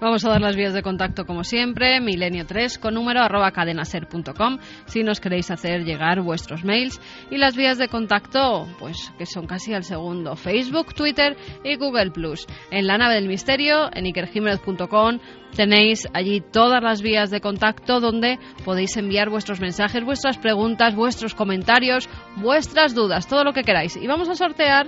Vamos 0.00 0.24
a 0.24 0.30
dar 0.30 0.40
las 0.40 0.56
vías 0.56 0.72
de 0.72 0.80
contacto 0.80 1.26
como 1.26 1.44
siempre, 1.44 2.00
milenio3 2.00 2.80
con 2.80 2.94
número 2.94 3.20
arroba 3.20 3.50
cadenaser.com 3.50 4.56
si 4.86 5.02
nos 5.02 5.20
queréis 5.20 5.50
hacer 5.50 5.84
llegar 5.84 6.22
vuestros 6.22 6.64
mails 6.64 6.98
y 7.30 7.36
las 7.36 7.56
vías 7.56 7.76
de 7.76 7.88
contacto 7.88 8.66
pues 8.78 9.12
que 9.18 9.26
son 9.26 9.46
casi 9.46 9.74
al 9.74 9.84
segundo, 9.84 10.34
Facebook, 10.34 10.94
Twitter 10.94 11.36
y 11.62 11.76
Google 11.76 12.10
Plus. 12.10 12.46
En 12.70 12.86
la 12.86 12.96
nave 12.96 13.16
del 13.16 13.28
misterio, 13.28 13.90
en 13.92 14.06
ikerjiménez.com 14.06 15.18
tenéis 15.54 16.08
allí 16.14 16.40
todas 16.40 16.82
las 16.82 17.02
vías 17.02 17.30
de 17.30 17.42
contacto 17.42 18.00
donde 18.00 18.38
podéis 18.64 18.96
enviar 18.96 19.28
vuestros 19.28 19.60
mensajes, 19.60 20.02
vuestras 20.02 20.38
preguntas, 20.38 20.94
vuestros 20.94 21.34
comentarios, 21.34 22.08
vuestras 22.36 22.94
dudas, 22.94 23.28
todo 23.28 23.44
lo 23.44 23.52
que 23.52 23.62
queráis. 23.62 23.94
Y 23.98 24.06
vamos 24.06 24.30
a 24.30 24.36
sortear 24.36 24.86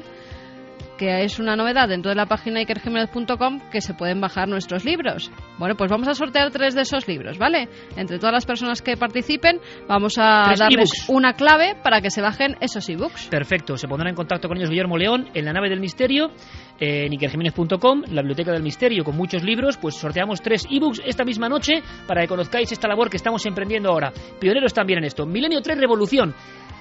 que 1.02 1.24
es 1.24 1.40
una 1.40 1.56
novedad 1.56 1.88
dentro 1.88 2.10
de 2.10 2.14
la 2.14 2.26
página 2.26 2.62
ikerjimenez.com 2.62 3.70
que 3.72 3.80
se 3.80 3.92
pueden 3.92 4.20
bajar 4.20 4.46
nuestros 4.46 4.84
libros. 4.84 5.32
Bueno, 5.58 5.74
pues 5.74 5.90
vamos 5.90 6.06
a 6.06 6.14
sortear 6.14 6.52
tres 6.52 6.76
de 6.76 6.82
esos 6.82 7.08
libros, 7.08 7.38
¿vale? 7.38 7.68
Entre 7.96 8.20
todas 8.20 8.32
las 8.32 8.46
personas 8.46 8.82
que 8.82 8.96
participen, 8.96 9.58
vamos 9.88 10.14
a 10.16 10.44
Tres 10.46 10.60
darles 10.60 11.08
una 11.08 11.32
clave 11.32 11.74
para 11.82 12.00
que 12.00 12.10
se 12.10 12.22
bajen 12.22 12.56
esos 12.60 12.88
ebooks. 12.88 13.26
Perfecto, 13.26 13.76
se 13.76 13.88
pondrá 13.88 14.10
en 14.10 14.14
contacto 14.14 14.46
con 14.46 14.58
ellos 14.58 14.70
Guillermo 14.70 14.96
León 14.96 15.28
en 15.34 15.44
la 15.44 15.52
nave 15.52 15.70
del 15.70 15.80
misterio, 15.80 16.30
en 16.78 17.12
ikerjiménez.com, 17.12 18.02
la 18.12 18.22
biblioteca 18.22 18.52
del 18.52 18.62
misterio 18.62 19.02
con 19.02 19.16
muchos 19.16 19.42
libros, 19.42 19.78
pues 19.78 19.96
sorteamos 19.96 20.40
tres 20.40 20.68
ebooks 20.70 21.02
esta 21.04 21.24
misma 21.24 21.48
noche 21.48 21.82
para 22.06 22.20
que 22.20 22.28
conozcáis 22.28 22.70
esta 22.70 22.86
labor 22.86 23.10
que 23.10 23.16
estamos 23.16 23.44
emprendiendo 23.44 23.90
ahora. 23.90 24.12
Pioneros 24.38 24.72
también 24.72 25.00
en 25.00 25.06
esto. 25.06 25.26
Milenio 25.26 25.60
3 25.62 25.78
Revolución. 25.78 26.32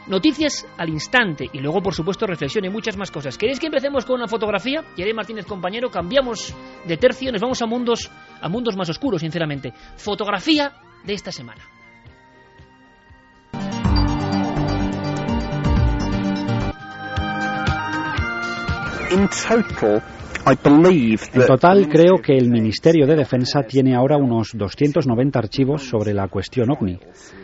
Noticias 0.08 0.67
al 0.77 0.89
instante 0.89 1.50
y 1.53 1.60
luego, 1.60 1.81
por 1.81 1.93
supuesto, 1.93 2.25
reflexión 2.25 2.65
y 2.65 2.70
muchas 2.70 2.98
más 2.98 3.12
cosas. 3.12 3.38
¿Queréis 3.38 3.60
que 3.60 3.67
empecemos 3.67 4.05
con 4.05 4.15
una 4.15 4.27
fotografía? 4.27 4.84
Yeré 4.96 5.13
Martínez, 5.13 5.46
compañero, 5.46 5.89
cambiamos 5.89 6.53
de 6.86 6.98
tercio, 6.98 7.31
nos 7.31 7.41
vamos 7.41 7.62
a 7.62 7.65
mundos, 7.65 8.12
a 8.41 8.50
mundos 8.50 8.75
más 8.75 8.89
oscuros, 8.89 9.22
sinceramente. 9.22 9.74
Fotografía 9.98 10.74
de 11.03 11.13
esta 11.13 11.31
semana. 11.31 11.62
Total, 19.12 20.01
En 20.44 20.58
that 20.58 21.46
total, 21.48 21.88
creo 21.88 22.18
que 22.22 22.36
el 22.36 22.50
Ministerio 22.50 23.06
de 23.06 23.16
Defensa 23.16 23.62
tiene 23.64 23.96
ahora 23.96 24.18
unos 24.18 24.52
290 24.54 25.38
archivos 25.38 25.84
sobre 25.84 26.14
la 26.14 26.28
cuestión 26.28 26.72
ovni. 26.72 26.98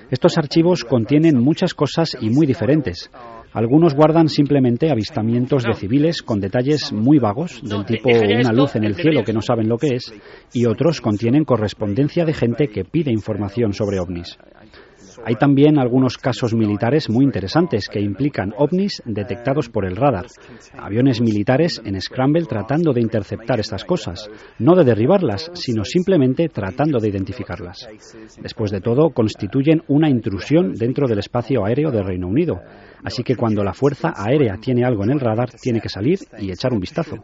Estos 0.10 0.38
archivos 0.38 0.84
contienen 0.84 1.38
muchas 1.38 1.74
cosas 1.74 2.18
y 2.20 2.30
muy 2.30 2.48
diferentes. 2.48 3.12
Algunos 3.54 3.94
guardan 3.94 4.30
simplemente 4.30 4.92
avistamientos 4.92 5.64
de 5.64 5.74
civiles 5.74 6.22
con 6.22 6.40
detalles 6.40 6.92
muy 6.92 7.20
vagos, 7.20 7.62
del 7.64 7.86
tipo 7.86 8.10
una 8.10 8.52
luz 8.52 8.76
en 8.76 8.84
el 8.84 8.96
cielo 8.96 9.24
que 9.24 9.34
no 9.34 9.42
saben 9.42 9.70
lo 9.70 9.78
que 9.78 9.96
es, 9.96 10.14
y 10.54 10.66
otros 10.66 11.02
contienen 11.02 11.46
correspondencia 11.46 12.26
de 12.26 12.34
gente 12.34 12.68
que 12.68 12.84
pide 12.84 13.12
información 13.12 13.74
sobre 13.74 14.00
ovnis. 14.00 14.38
Hay 15.26 15.36
también 15.36 15.80
algunos 15.80 16.18
casos 16.18 16.54
militares 16.54 17.10
muy 17.10 17.24
interesantes 17.24 17.88
que 17.90 18.00
implican 18.00 18.54
ovnis 18.58 19.02
detectados 19.06 19.70
por 19.70 19.86
el 19.86 19.96
radar. 19.96 20.28
Aviones 20.78 21.22
militares 21.22 21.82
en 21.84 22.00
Scramble 22.00 22.46
tratando 22.46 22.94
de 22.94 23.02
interceptar 23.02 23.60
estas 23.60 23.84
cosas, 23.84 24.30
no 24.60 24.76
de 24.76 24.84
derribarlas, 24.84 25.52
sino 25.54 25.84
simplemente 25.84 26.50
tratando 26.50 27.00
de 27.00 27.10
identificarlas. 27.10 27.88
Después 28.42 28.72
de 28.72 28.82
todo, 28.82 29.10
constituyen 29.10 29.84
una 29.88 30.10
intrusión 30.10 30.74
dentro 30.74 31.08
del 31.08 31.20
espacio 31.20 31.66
aéreo 31.66 31.92
del 31.92 32.06
Reino 32.06 32.28
Unido. 32.28 32.62
Así 33.04 33.24
que 33.24 33.36
cuando 33.36 33.64
la 33.64 33.74
Fuerza 33.74 34.14
Aérea 34.16 34.58
tiene 34.58 34.84
algo 34.84 35.04
en 35.04 35.12
el 35.12 35.20
radar, 35.20 35.52
tiene 35.52 35.80
que 35.80 35.90
salir 35.90 36.20
y 36.40 36.52
echar 36.52 36.74
un 36.74 36.80
vistazo. 36.80 37.16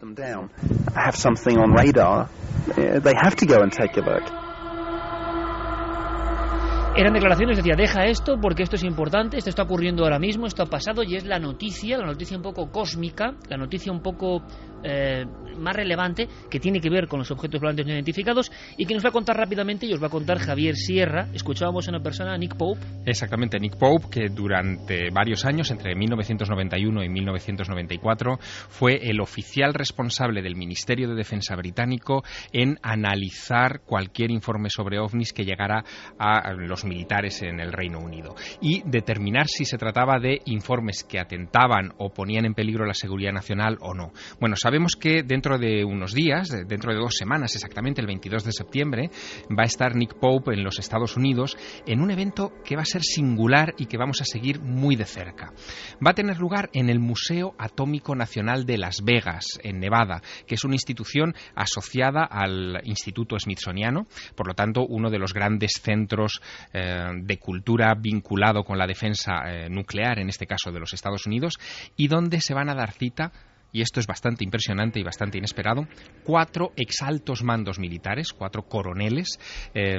Eran 6.95 7.13
declaraciones, 7.13 7.57
decía, 7.57 7.73
deja 7.75 8.05
esto 8.05 8.38
porque 8.39 8.62
esto 8.62 8.75
es 8.75 8.83
importante, 8.83 9.38
esto 9.38 9.50
está 9.50 9.63
ocurriendo 9.63 10.03
ahora 10.03 10.19
mismo, 10.19 10.45
esto 10.45 10.62
ha 10.62 10.67
pasado 10.67 11.01
y 11.01 11.15
es 11.15 11.25
la 11.25 11.39
noticia, 11.39 11.97
la 11.97 12.05
noticia 12.05 12.38
un 12.38 12.43
poco 12.43 12.69
cósmica, 12.69 13.35
la 13.50 13.57
noticia 13.57 13.91
un 13.91 14.01
poco 14.03 14.43
eh, 14.83 15.25
más 15.57 15.75
relevante 15.75 16.27
que 16.49 16.59
tiene 16.59 16.79
que 16.79 16.89
ver 16.89 17.07
con 17.07 17.19
los 17.19 17.31
objetos 17.31 17.61
volantes 17.61 17.85
no 17.85 17.93
identificados 17.93 18.51
y 18.77 18.85
que 18.85 18.93
nos 18.93 19.05
va 19.05 19.09
a 19.09 19.11
contar 19.11 19.37
rápidamente 19.37 19.85
y 19.85 19.93
os 19.93 20.01
va 20.01 20.07
a 20.07 20.11
contar 20.11 20.39
Javier 20.39 20.75
Sierra. 20.75 21.27
Escuchábamos 21.33 21.87
a 21.87 21.91
una 21.91 22.01
persona, 22.01 22.37
Nick 22.37 22.55
Pope, 22.55 22.81
Exactamente, 23.05 23.59
Nick 23.59 23.77
Pope, 23.77 24.07
que 24.09 24.29
durante 24.29 25.09
varios 25.11 25.45
años, 25.45 25.69
entre 25.71 25.95
1991 25.95 27.03
y 27.03 27.09
1994, 27.09 28.37
fue 28.39 28.99
el 29.09 29.19
oficial 29.19 29.73
responsable 29.73 30.41
del 30.41 30.55
Ministerio 30.55 31.09
de 31.09 31.15
Defensa 31.15 31.55
británico 31.55 32.23
en 32.51 32.79
analizar 32.81 33.81
cualquier 33.85 34.31
informe 34.31 34.69
sobre 34.69 34.99
ovnis 34.99 35.33
que 35.33 35.45
llegara 35.45 35.83
a 36.17 36.53
los 36.53 36.85
militares 36.85 37.41
en 37.41 37.59
el 37.59 37.71
Reino 37.71 37.99
Unido 37.99 38.35
y 38.61 38.81
determinar 38.85 39.47
si 39.47 39.65
se 39.65 39.77
trataba 39.77 40.19
de 40.19 40.41
informes 40.45 41.03
que 41.03 41.19
atentaban 41.19 41.93
o 41.97 42.13
ponían 42.13 42.45
en 42.45 42.53
peligro 42.53 42.85
la 42.85 42.93
seguridad 42.93 43.31
nacional 43.31 43.77
o 43.81 43.93
no. 43.93 44.11
Bueno, 44.39 44.55
sabemos 44.74 44.96
que 44.96 45.22
dentro 45.22 45.60
de 45.60 45.86
unos 45.86 46.13
días, 46.15 46.50
de- 46.50 46.65
dentro 46.65 46.92
de 46.92 46.98
dos 47.00 47.13
semanas 47.15 47.53
exactamente, 47.53 48.01
el 48.01 48.08
22 48.08 48.44
de 48.44 48.51
septiembre, 48.51 49.12
va 49.51 49.62
a 49.62 49.65
estar 49.68 49.96
Nick 49.96 50.15
Pope 50.15 50.51
en 50.56 50.63
los 50.63 50.80
Estados 50.80 51.15
Unidos 51.15 51.56
en 51.86 52.01
un 52.01 52.10
evento 52.10 52.51
que 52.65 52.75
va 52.75 52.82
a 52.82 52.86
ser 52.86 53.03
singular 53.03 53.75
y 53.77 53.86
que 53.86 53.98
vamos 54.00 54.20
a 54.22 54.25
seguir 54.25 54.62
muy 54.62 54.96
de 54.96 55.06
cerca. 55.06 55.53
Va 56.03 56.10
a 56.10 56.13
tener 56.15 56.39
lugar 56.39 56.72
en 56.74 56.89
el 56.89 57.00
Museo 57.00 57.53
Atómico 57.60 58.15
Nacional 58.15 58.65
de 58.65 58.80
Las 58.80 59.03
Vegas, 59.03 59.46
en 59.62 59.80
Nevada, 59.80 60.24
que 60.48 60.56
es 60.56 60.63
una 60.63 60.74
institución 60.74 61.36
asociada 61.53 62.24
al 62.25 62.82
Instituto 62.84 63.38
Smithsoniano, 63.38 64.08
por 64.36 64.48
lo 64.48 64.56
tanto, 64.56 64.88
uno 64.88 65.12
de 65.12 65.20
los 65.20 65.36
grandes 65.36 65.74
centros 65.84 66.42
eh, 66.74 67.12
de 67.22 67.38
cultura 67.38 67.94
vinculado 67.94 68.63
con 68.63 68.80
la 68.80 68.88
defensa 68.88 69.34
eh, 69.46 69.70
nuclear, 69.70 70.18
en 70.18 70.30
este 70.30 70.48
caso 70.48 70.72
de 70.72 70.80
los 70.80 70.94
Estados 70.94 71.27
Unidos, 71.27 71.60
y 71.96 72.08
donde 72.08 72.42
se 72.42 72.56
van 72.56 72.70
a 72.70 72.74
dar 72.74 72.92
cita 72.92 73.32
y 73.74 73.82
esto 73.82 74.00
es 74.00 74.08
bastante 74.08 74.46
impresionante 74.46 75.00
y 75.00 75.03
bastante 75.03 75.38
inesperado, 75.38 75.88
cuatro 76.24 76.72
exaltos 76.77 77.44
mandos 77.44 77.80
militares, 77.80 78.32
cuatro 78.32 78.63
coroneles 78.63 79.39
eh, 79.74 79.98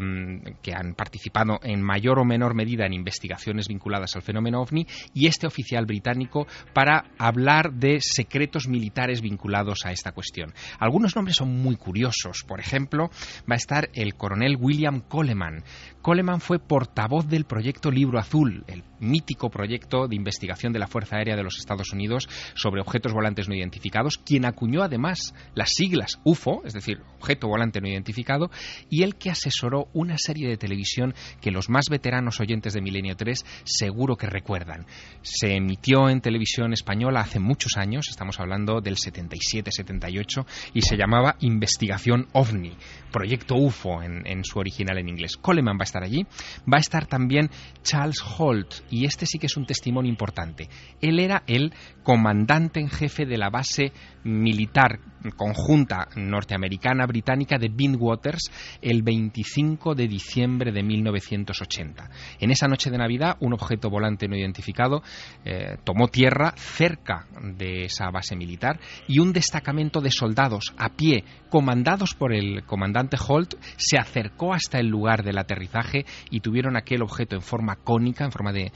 que 0.62 0.72
han 0.72 0.94
participado 0.94 1.58
en 1.62 1.82
mayor 1.82 2.20
o 2.20 2.24
menor 2.24 2.54
medida 2.54 2.86
en 2.86 2.94
investigaciones 2.94 3.68
vinculadas 3.68 4.14
al 4.14 4.22
fenómeno 4.22 4.62
ovni 4.62 4.86
y 5.12 5.26
este 5.26 5.46
oficial 5.46 5.84
británico 5.84 6.46
para 6.72 7.10
hablar 7.18 7.72
de 7.72 7.98
secretos 8.00 8.68
militares 8.68 9.20
vinculados 9.20 9.84
a 9.84 9.92
esta 9.92 10.12
cuestión. 10.12 10.54
Algunos 10.78 11.16
nombres 11.16 11.36
son 11.36 11.60
muy 11.60 11.76
curiosos. 11.76 12.44
Por 12.46 12.60
ejemplo, 12.60 13.10
va 13.50 13.54
a 13.54 13.56
estar 13.56 13.90
el 13.94 14.14
coronel 14.14 14.56
William 14.58 15.00
Coleman. 15.00 15.64
Coleman 16.00 16.40
fue 16.40 16.58
portavoz 16.58 17.26
del 17.26 17.44
proyecto 17.44 17.90
Libro 17.90 18.18
Azul, 18.18 18.64
el 18.68 18.84
mítico 19.04 19.50
proyecto 19.50 20.08
de 20.08 20.16
investigación 20.16 20.72
de 20.72 20.78
la 20.78 20.86
Fuerza 20.86 21.16
Aérea 21.16 21.36
de 21.36 21.42
los 21.42 21.58
Estados 21.58 21.92
Unidos 21.92 22.28
sobre 22.54 22.80
objetos 22.80 23.12
volantes 23.12 23.48
no 23.48 23.54
identificados, 23.54 24.18
quien 24.18 24.44
acuñó 24.44 24.82
además 24.82 25.34
las 25.54 25.70
siglas 25.70 26.20
UFO, 26.24 26.62
es 26.64 26.72
decir, 26.72 27.00
objeto 27.18 27.48
volante 27.48 27.80
no 27.80 27.88
identificado, 27.88 28.50
y 28.90 29.02
el 29.02 29.16
que 29.16 29.30
asesoró 29.30 29.88
una 29.92 30.16
serie 30.18 30.48
de 30.48 30.56
televisión 30.56 31.14
que 31.40 31.50
los 31.50 31.68
más 31.68 31.86
veteranos 31.90 32.40
oyentes 32.40 32.72
de 32.72 32.80
Milenio 32.80 33.16
3 33.16 33.44
seguro 33.64 34.16
que 34.16 34.26
recuerdan. 34.26 34.86
Se 35.22 35.54
emitió 35.54 36.08
en 36.08 36.20
televisión 36.20 36.72
española 36.72 37.20
hace 37.20 37.38
muchos 37.38 37.76
años, 37.76 38.08
estamos 38.08 38.40
hablando 38.40 38.80
del 38.80 38.96
77-78, 38.96 40.46
y 40.72 40.82
se 40.82 40.96
llamaba 40.96 41.36
Investigación 41.40 42.28
OVNI, 42.32 42.76
Proyecto 43.12 43.54
UFO 43.54 44.02
en, 44.02 44.26
en 44.26 44.44
su 44.44 44.58
original 44.58 44.98
en 44.98 45.08
inglés. 45.08 45.36
Coleman 45.36 45.76
va 45.76 45.82
a 45.82 45.84
estar 45.84 46.02
allí, 46.02 46.26
va 46.70 46.78
a 46.78 46.80
estar 46.80 47.06
también 47.06 47.50
Charles 47.82 48.22
Holt, 48.38 48.74
y 48.94 49.06
este 49.06 49.26
sí 49.26 49.40
que 49.40 49.46
es 49.46 49.56
un 49.56 49.66
testimonio 49.66 50.08
importante. 50.08 50.68
Él 51.00 51.18
era 51.18 51.42
el 51.48 51.74
comandante 52.04 52.78
en 52.78 52.88
jefe 52.88 53.26
de 53.26 53.36
la 53.36 53.50
base 53.50 53.92
militar 54.22 55.00
conjunta 55.32 56.08
norteamericana-británica 56.16 57.58
de 57.58 57.68
Bindwaters 57.68 58.50
el 58.82 59.02
25 59.02 59.94
de 59.94 60.06
diciembre 60.06 60.70
de 60.70 60.82
1980. 60.82 62.10
En 62.40 62.50
esa 62.50 62.68
noche 62.68 62.90
de 62.90 62.98
Navidad, 62.98 63.36
un 63.40 63.54
objeto 63.54 63.90
volante 63.90 64.28
no 64.28 64.36
identificado 64.36 65.02
eh, 65.44 65.76
tomó 65.82 66.08
tierra 66.08 66.52
cerca 66.56 67.26
de 67.42 67.86
esa 67.86 68.10
base 68.10 68.36
militar 68.36 68.78
y 69.08 69.18
un 69.18 69.32
destacamento 69.32 70.00
de 70.00 70.10
soldados 70.10 70.72
a 70.76 70.90
pie, 70.90 71.24
comandados 71.48 72.14
por 72.14 72.32
el 72.32 72.64
comandante 72.64 73.16
Holt, 73.26 73.54
se 73.76 73.98
acercó 73.98 74.52
hasta 74.52 74.78
el 74.78 74.88
lugar 74.88 75.22
del 75.24 75.38
aterrizaje 75.38 76.04
y 76.30 76.40
tuvieron 76.40 76.76
aquel 76.76 77.02
objeto 77.02 77.34
en 77.34 77.42
forma 77.42 77.76
cónica, 77.76 78.24
en 78.24 78.32
forma 78.32 78.52
de, 78.52 78.72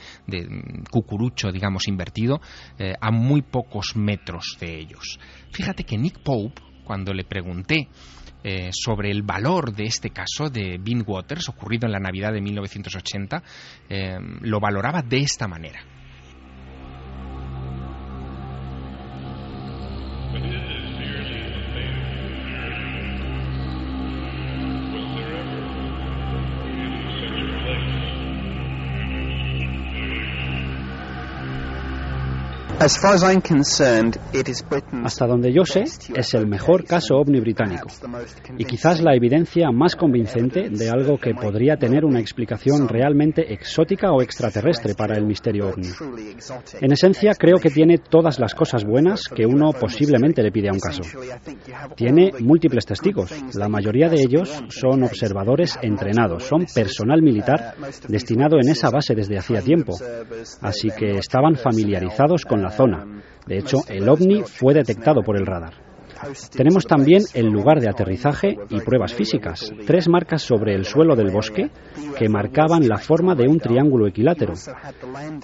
cucurucho, 0.89 1.51
digamos, 1.51 1.87
invertido, 1.87 2.41
eh, 2.77 2.93
a 2.99 3.11
muy 3.11 3.41
pocos 3.41 3.95
metros 3.95 4.57
de 4.59 4.79
ellos. 4.79 5.19
Fíjate 5.51 5.83
que 5.83 5.97
Nick 5.97 6.19
Pope, 6.19 6.61
cuando 6.83 7.13
le 7.13 7.23
pregunté 7.23 7.87
eh, 8.43 8.69
sobre 8.71 9.11
el 9.11 9.23
valor 9.23 9.75
de 9.75 9.83
este 9.83 10.11
caso 10.11 10.49
de 10.49 10.77
Bean 10.79 11.03
Waters, 11.05 11.49
ocurrido 11.49 11.87
en 11.87 11.91
la 11.91 11.99
Navidad 11.99 12.31
de 12.31 12.41
1980, 12.41 13.43
eh, 13.89 14.17
lo 14.41 14.59
valoraba 14.59 15.01
de 15.01 15.17
esta 15.17 15.47
manera. 15.47 15.98
Hasta 35.03 35.27
donde 35.27 35.51
yo 35.51 35.65
sé, 35.65 35.83
es 36.15 36.33
el 36.33 36.47
mejor 36.47 36.85
caso 36.85 37.15
ovni 37.17 37.41
británico 37.41 37.89
y 38.57 38.63
quizás 38.63 39.01
la 39.01 39.13
evidencia 39.15 39.69
más 39.71 39.97
convincente 39.97 40.69
de 40.69 40.89
algo 40.89 41.17
que 41.17 41.33
podría 41.33 41.75
tener 41.75 42.05
una 42.05 42.21
explicación 42.21 42.87
realmente 42.87 43.53
exótica 43.53 44.13
o 44.13 44.21
extraterrestre 44.21 44.95
para 44.95 45.17
el 45.17 45.25
misterio 45.25 45.67
ovni. 45.67 45.89
En 46.79 46.93
esencia, 46.93 47.33
creo 47.37 47.57
que 47.57 47.69
tiene 47.69 47.97
todas 47.97 48.39
las 48.39 48.55
cosas 48.55 48.85
buenas 48.85 49.23
que 49.23 49.45
uno 49.45 49.73
posiblemente 49.73 50.41
le 50.41 50.51
pide 50.51 50.69
a 50.69 50.73
un 50.73 50.79
caso. 50.79 51.01
Tiene 51.97 52.31
múltiples 52.39 52.85
testigos. 52.85 53.29
La 53.55 53.67
mayoría 53.67 54.07
de 54.07 54.21
ellos 54.21 54.63
son 54.69 55.03
observadores 55.03 55.77
entrenados, 55.81 56.43
son 56.43 56.65
personal 56.73 57.21
militar 57.21 57.75
destinado 58.07 58.55
en 58.61 58.69
esa 58.69 58.89
base 58.89 59.15
desde 59.15 59.37
hacía 59.37 59.61
tiempo. 59.61 59.97
Así 60.61 60.89
que 60.97 61.17
estaban 61.17 61.55
familiarizados 61.55 62.45
con 62.45 62.61
la 62.61 62.68
zona. 62.71 63.23
De 63.47 63.57
hecho, 63.57 63.77
el 63.87 64.07
ovni 64.07 64.43
fue 64.43 64.73
detectado 64.73 65.21
por 65.23 65.37
el 65.37 65.45
radar. 65.45 65.89
Tenemos 66.55 66.85
también 66.85 67.23
el 67.33 67.47
lugar 67.47 67.79
de 67.79 67.89
aterrizaje 67.89 68.57
y 68.69 68.81
pruebas 68.81 69.13
físicas, 69.13 69.71
tres 69.85 70.09
marcas 70.09 70.41
sobre 70.41 70.75
el 70.75 70.85
suelo 70.85 71.15
del 71.15 71.31
bosque 71.31 71.69
que 72.17 72.29
marcaban 72.29 72.87
la 72.87 72.97
forma 72.97 73.35
de 73.35 73.47
un 73.47 73.59
triángulo 73.59 74.07
equilátero. 74.07 74.53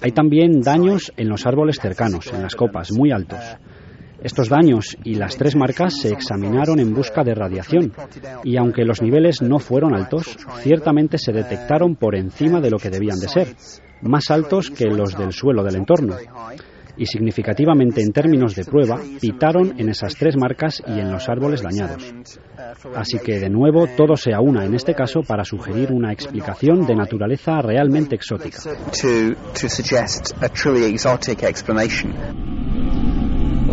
Hay 0.02 0.12
también 0.12 0.60
daños 0.60 1.12
en 1.16 1.28
los 1.28 1.46
árboles 1.46 1.78
cercanos, 1.80 2.32
en 2.32 2.42
las 2.42 2.54
copas, 2.54 2.92
muy 2.92 3.10
altos. 3.10 3.38
Estos 4.22 4.48
daños 4.48 4.96
y 5.04 5.14
las 5.14 5.36
tres 5.36 5.56
marcas 5.56 6.00
se 6.00 6.08
examinaron 6.08 6.80
en 6.80 6.94
busca 6.94 7.22
de 7.22 7.34
radiación 7.34 7.92
y 8.44 8.56
aunque 8.56 8.84
los 8.84 9.00
niveles 9.02 9.40
no 9.42 9.58
fueron 9.58 9.94
altos, 9.94 10.36
ciertamente 10.60 11.18
se 11.18 11.32
detectaron 11.32 11.96
por 11.96 12.16
encima 12.16 12.60
de 12.60 12.70
lo 12.70 12.78
que 12.78 12.90
debían 12.90 13.18
de 13.18 13.28
ser, 13.28 13.48
más 14.02 14.30
altos 14.30 14.70
que 14.70 14.86
los 14.86 15.16
del 15.16 15.32
suelo 15.32 15.62
del 15.62 15.76
entorno 15.76 16.16
y 16.96 17.06
significativamente 17.06 18.02
en 18.02 18.12
términos 18.12 18.54
de 18.54 18.64
prueba 18.64 19.00
pitaron 19.20 19.78
en 19.78 19.88
esas 19.88 20.14
tres 20.14 20.36
marcas 20.36 20.82
y 20.86 20.98
en 20.98 21.12
los 21.12 21.28
árboles 21.28 21.62
dañados. 21.62 22.14
Así 22.94 23.18
que 23.18 23.38
de 23.38 23.50
nuevo 23.50 23.86
todo 23.96 24.16
se 24.16 24.32
aúna 24.32 24.64
en 24.64 24.74
este 24.74 24.94
caso 24.94 25.20
para 25.22 25.44
sugerir 25.44 25.92
una 25.92 26.12
explicación 26.12 26.86
de 26.86 26.96
naturaleza 26.96 27.60
realmente 27.62 28.14
exótica. 28.14 28.58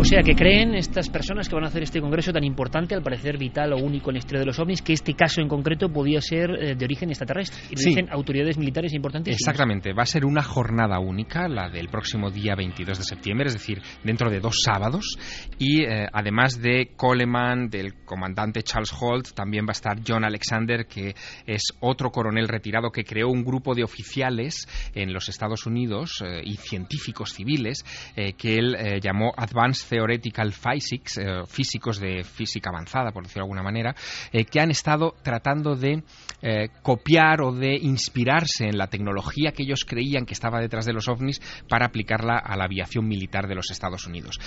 O 0.04 0.06
sea, 0.06 0.22
que 0.22 0.34
creen 0.34 0.74
estas 0.74 1.08
personas 1.08 1.48
que 1.48 1.54
van 1.54 1.64
a 1.64 1.68
hacer 1.68 1.82
este 1.82 1.98
congreso 1.98 2.30
tan 2.30 2.44
importante, 2.44 2.94
al 2.94 3.02
parecer 3.02 3.38
vital 3.38 3.72
o 3.72 3.78
único 3.78 4.10
en 4.10 4.16
la 4.16 4.18
historia 4.18 4.40
de 4.40 4.44
los 4.44 4.58
ovnis, 4.58 4.82
que 4.82 4.92
este 4.92 5.14
caso 5.14 5.40
en 5.40 5.48
concreto 5.48 5.88
podía 5.88 6.20
ser 6.20 6.50
eh, 6.50 6.74
de 6.74 6.84
origen 6.84 7.08
extraterrestre. 7.08 7.58
Y 7.70 7.76
dicen 7.76 8.10
autoridades 8.10 8.58
militares 8.58 8.92
importantes. 8.92 9.34
Exactamente. 9.34 9.94
Va 9.94 10.02
a 10.02 10.06
ser 10.06 10.26
una 10.26 10.42
jornada 10.42 10.98
única, 10.98 11.48
la 11.48 11.70
del 11.70 11.88
próximo 11.88 12.30
día 12.30 12.54
22 12.54 12.98
de 12.98 13.02
septiembre, 13.04 13.46
es 13.46 13.54
decir, 13.54 13.80
dentro 14.02 14.28
de 14.28 14.40
dos 14.40 14.56
sábados. 14.62 15.16
Y 15.58 15.84
eh, 15.84 16.06
además 16.12 16.60
de 16.60 16.90
Coleman, 16.94 17.70
del 17.70 17.94
comandante 18.04 18.62
Charles 18.62 18.92
Holt, 19.00 19.32
también 19.32 19.64
va 19.64 19.70
a 19.70 19.72
estar 19.72 20.00
John 20.06 20.22
Alexander, 20.22 20.84
que 20.84 21.14
es 21.46 21.62
otro 21.80 22.10
coronel 22.10 22.48
retirado 22.48 22.90
que 22.90 23.04
creó 23.04 23.30
un 23.30 23.42
grupo 23.42 23.74
de 23.74 23.84
oficiales 23.84 24.68
en 24.94 25.14
los 25.14 25.30
Estados 25.30 25.64
Unidos 25.64 26.22
eh, 26.22 26.42
y 26.44 26.58
científicos 26.58 27.32
civiles 27.32 27.82
que 28.14 28.54
él 28.56 29.00
llamó 29.00 29.32
Advanced 29.36 29.93
Theoretical 29.94 30.52
Physics, 30.52 31.18
eh, 31.18 31.42
físicos 31.46 32.00
de 32.00 32.24
física 32.24 32.70
avanzada, 32.70 33.12
por 33.12 33.22
decirlo 33.22 33.42
de 33.42 33.44
alguna 33.44 33.62
manera, 33.62 33.94
eh, 34.32 34.44
que 34.44 34.58
han 34.60 34.72
estado 34.72 35.14
tratando 35.22 35.76
de 35.76 36.02
eh, 36.42 36.68
copiar 36.82 37.42
o 37.42 37.52
de 37.52 37.76
inspirarse 37.76 38.64
en 38.64 38.76
la 38.76 38.88
tecnología 38.88 39.52
que 39.52 39.62
ellos 39.62 39.84
creían 39.84 40.26
que 40.26 40.34
estaba 40.34 40.60
detrás 40.60 40.84
de 40.84 40.92
los 40.92 41.08
ovnis 41.08 41.40
para 41.68 41.86
aplicarla 41.86 42.38
a 42.38 42.56
la 42.56 42.64
aviación 42.64 43.06
militar 43.06 43.46
de 43.46 43.54
los 43.54 43.70
Estados 43.70 44.04
Unidos. 44.08 44.40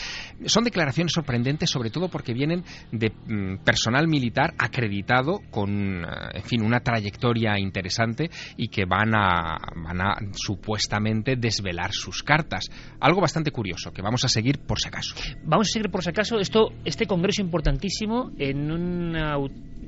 Son 0.48 0.66
declaraciones 0.66 1.14
sorprendentes, 1.14 1.70
sobre 1.70 1.92
todo 1.92 2.10
porque 2.10 2.34
vienen 2.34 2.66
de 2.92 3.10
mm, 3.10 3.64
personal 3.64 4.10
militar 4.10 4.54
acreditado 4.58 5.40
con, 5.50 6.06
en 6.34 6.44
fin, 6.44 6.62
una 6.62 6.82
trayectoria 6.82 7.58
interesante 7.58 8.30
y 8.58 8.68
que 8.68 8.84
van 8.84 9.16
a, 9.16 9.58
van 9.76 10.02
a 10.02 10.18
supuestamente 10.34 11.38
desvelar 11.38 11.92
sus 11.94 12.22
cartas. 12.22 12.66
Algo 13.00 13.22
bastante 13.22 13.52
curioso 13.52 13.94
que 13.94 14.02
vamos 14.02 14.26
a 14.26 14.28
seguir 14.28 14.60
por 14.60 14.80
si 14.80 14.90
acaso. 14.90 15.16
Vamos 15.44 15.68
a 15.70 15.72
seguir 15.72 15.90
por 15.90 16.04
si 16.04 16.10
acaso 16.10 16.40
esto, 16.40 16.70
este 16.86 17.06
congreso 17.06 17.42
importantísimo 17.42 18.32
en, 18.38 19.16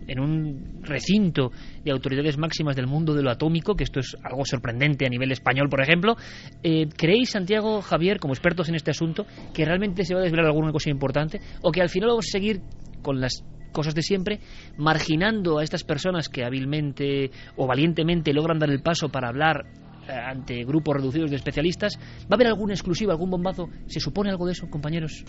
en 0.07 0.19
un 0.19 0.81
recinto 0.81 1.51
de 1.83 1.91
autoridades 1.91 2.37
máximas 2.37 2.75
del 2.75 2.87
mundo 2.87 3.13
de 3.13 3.23
lo 3.23 3.31
atómico, 3.31 3.75
que 3.75 3.83
esto 3.83 3.99
es 3.99 4.15
algo 4.23 4.45
sorprendente 4.45 5.05
a 5.05 5.09
nivel 5.09 5.31
español, 5.31 5.69
por 5.69 5.81
ejemplo. 5.81 6.15
Eh, 6.63 6.87
¿Creéis, 6.95 7.31
Santiago, 7.31 7.81
Javier, 7.81 8.19
como 8.19 8.33
expertos 8.33 8.69
en 8.69 8.75
este 8.75 8.91
asunto, 8.91 9.25
que 9.53 9.65
realmente 9.65 10.05
se 10.05 10.13
va 10.13 10.21
a 10.21 10.23
desvelar 10.23 10.47
alguna 10.47 10.71
cosa 10.71 10.89
importante 10.89 11.39
o 11.61 11.71
que 11.71 11.81
al 11.81 11.89
final 11.89 12.09
vamos 12.09 12.25
a 12.29 12.31
seguir 12.31 12.61
con 13.01 13.21
las 13.21 13.43
cosas 13.71 13.93
de 13.93 14.01
siempre, 14.01 14.39
marginando 14.77 15.59
a 15.59 15.63
estas 15.63 15.83
personas 15.83 16.27
que 16.27 16.43
hábilmente 16.43 17.31
o 17.55 17.67
valientemente 17.67 18.33
logran 18.33 18.59
dar 18.59 18.69
el 18.71 18.81
paso 18.81 19.09
para 19.09 19.29
hablar 19.29 19.65
ante 20.09 20.63
grupos 20.63 20.97
reducidos 20.97 21.29
de 21.29 21.37
especialistas. 21.37 21.97
¿Va 21.97 22.31
a 22.31 22.35
haber 22.35 22.47
alguna 22.47 22.73
exclusiva, 22.73 23.13
algún 23.13 23.29
bombazo? 23.29 23.69
¿Se 23.87 23.99
supone 23.99 24.29
algo 24.29 24.45
de 24.45 24.53
eso, 24.53 24.69
compañeros? 24.69 25.23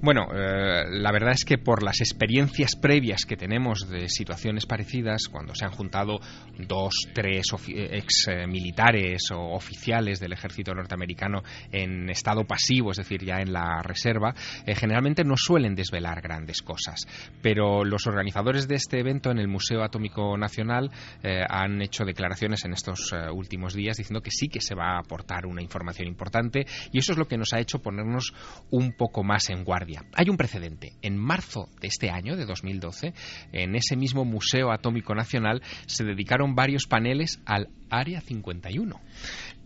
Bueno, 0.00 0.26
eh, 0.34 0.84
la 0.90 1.12
verdad 1.12 1.32
es 1.32 1.44
que 1.44 1.58
por 1.58 1.82
las 1.82 2.00
experiencias 2.00 2.76
previas 2.76 3.24
que 3.24 3.36
tenemos 3.36 3.88
de 3.88 4.08
situaciones 4.08 4.66
parecidas, 4.66 5.28
cuando 5.30 5.54
se 5.54 5.64
han 5.64 5.72
juntado 5.72 6.18
dos, 6.58 6.94
tres 7.14 7.46
eh, 7.68 7.98
ex 7.98 8.26
militares 8.48 9.30
o 9.32 9.54
oficiales 9.54 10.20
del 10.20 10.32
ejército 10.32 10.74
norteamericano 10.74 11.42
en 11.70 12.10
estado 12.10 12.44
pasivo, 12.44 12.90
es 12.90 12.98
decir, 12.98 13.24
ya 13.24 13.36
en 13.38 13.52
la 13.52 13.82
reserva, 13.82 14.34
generalmente 14.66 15.24
no 15.24 15.34
suelen 15.36 15.74
desvelar 15.74 16.20
grandes 16.20 16.62
cosas. 16.62 17.06
Pero 17.40 17.84
los 17.84 18.06
organizadores 18.06 18.68
de 18.68 18.76
este 18.76 19.00
evento 19.00 19.30
en 19.30 19.38
el 19.38 19.48
Museo 19.48 19.82
Atómico 19.82 20.36
Nacional 20.36 20.90
han 21.22 21.80
hecho 21.82 22.04
declaraciones 22.04 22.64
en 22.64 22.72
estos 22.72 23.12
últimos 23.32 23.74
días 23.74 23.96
diciendo 23.96 24.11
que 24.20 24.30
sí 24.30 24.48
que 24.48 24.60
se 24.60 24.74
va 24.74 24.96
a 24.96 24.98
aportar 24.98 25.46
una 25.46 25.62
información 25.62 26.08
importante 26.08 26.66
y 26.92 26.98
eso 26.98 27.12
es 27.12 27.18
lo 27.18 27.26
que 27.26 27.38
nos 27.38 27.52
ha 27.52 27.60
hecho 27.60 27.80
ponernos 27.80 28.34
un 28.70 28.92
poco 28.92 29.22
más 29.22 29.48
en 29.50 29.64
guardia. 29.64 30.04
Hay 30.14 30.28
un 30.28 30.36
precedente. 30.36 30.92
En 31.02 31.16
marzo 31.16 31.68
de 31.80 31.88
este 31.88 32.10
año, 32.10 32.36
de 32.36 32.44
2012, 32.44 33.14
en 33.52 33.74
ese 33.74 33.96
mismo 33.96 34.24
Museo 34.24 34.72
Atómico 34.72 35.14
Nacional 35.14 35.62
se 35.86 36.04
dedicaron 36.04 36.54
varios 36.54 36.86
paneles 36.86 37.40
al 37.46 37.68
Área 37.90 38.20
51 38.20 39.00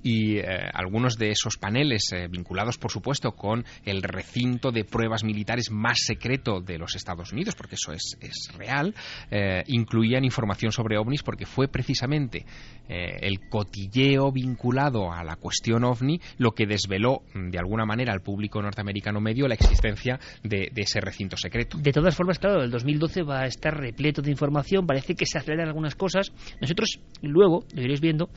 y 0.07 0.39
eh, 0.39 0.45
algunos 0.73 1.17
de 1.19 1.31
esos 1.31 1.57
paneles 1.57 2.13
eh, 2.13 2.29
vinculados 2.31 2.79
por 2.79 2.93
supuesto 2.93 3.33
con 3.33 3.65
el 3.85 4.05
recinto 4.05 4.71
de 4.71 4.85
pruebas 4.85 5.25
militares 5.25 5.73
más 5.73 5.99
secreto 5.99 6.61
de 6.61 6.79
los 6.79 6.95
Estados 6.95 7.33
Unidos 7.33 7.57
porque 7.57 7.75
eso 7.75 7.93
es, 7.93 8.17
real 8.57 8.95
eh, 9.33 9.65
incluían 9.67 10.25
información 10.25 10.71
sobre 10.71 10.97
ovnis 10.97 11.25
porque 11.25 11.45
fue 11.45 11.67
precisamente 11.67 12.47
el 12.89 13.49
cotilleo 13.49 14.31
vinculado 14.31 15.13
a 15.13 15.25
la 15.25 15.35
cuestión 15.35 15.83
ovni 15.83 16.21
lo 16.39 16.53
que 16.53 16.67
desveló 16.67 17.23
mm, 17.35 17.51
de 17.51 17.59
alguna 17.59 17.85
manera 17.85 18.13
al 18.13 18.21
público 18.21 18.63
norteamericano 18.63 19.21
medio 19.21 19.49
la 19.49 19.55
existencia 19.55 20.21
de, 20.45 20.71
ese 20.77 21.01
recinto 21.01 21.37
secreto. 21.37 21.79
De 21.79 21.91
todas 21.91 22.15
formas, 22.15 22.39
claro, 22.39 22.63
el 22.63 22.71
2012 22.71 23.23
va 23.23 23.41
a 23.41 23.47
estar 23.47 23.77
repleto 23.77 24.23
de 24.23 24.31
información, 24.31 24.87
parece 24.87 25.17
que 25.17 25.27
se 25.27 25.39
aceleran 25.39 25.67
algunas 25.67 25.97
cosas. 25.97 26.33
Nosotros 26.61 27.01
luego, 27.23 27.65
lo 27.75 27.83
iréis 27.83 28.01
viendo, 28.01 28.31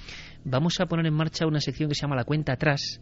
vamos 0.44 0.80
a 0.80 0.86
poner 0.86 1.06
en 1.06 1.14
marcha 1.14 1.48
una 1.48 1.60
sección 1.60 1.90
que 1.90 1.96
se 1.96 2.02
llama 2.02 2.16
La 2.16 2.24
cuenta 2.24 2.54
atrás, 2.54 3.00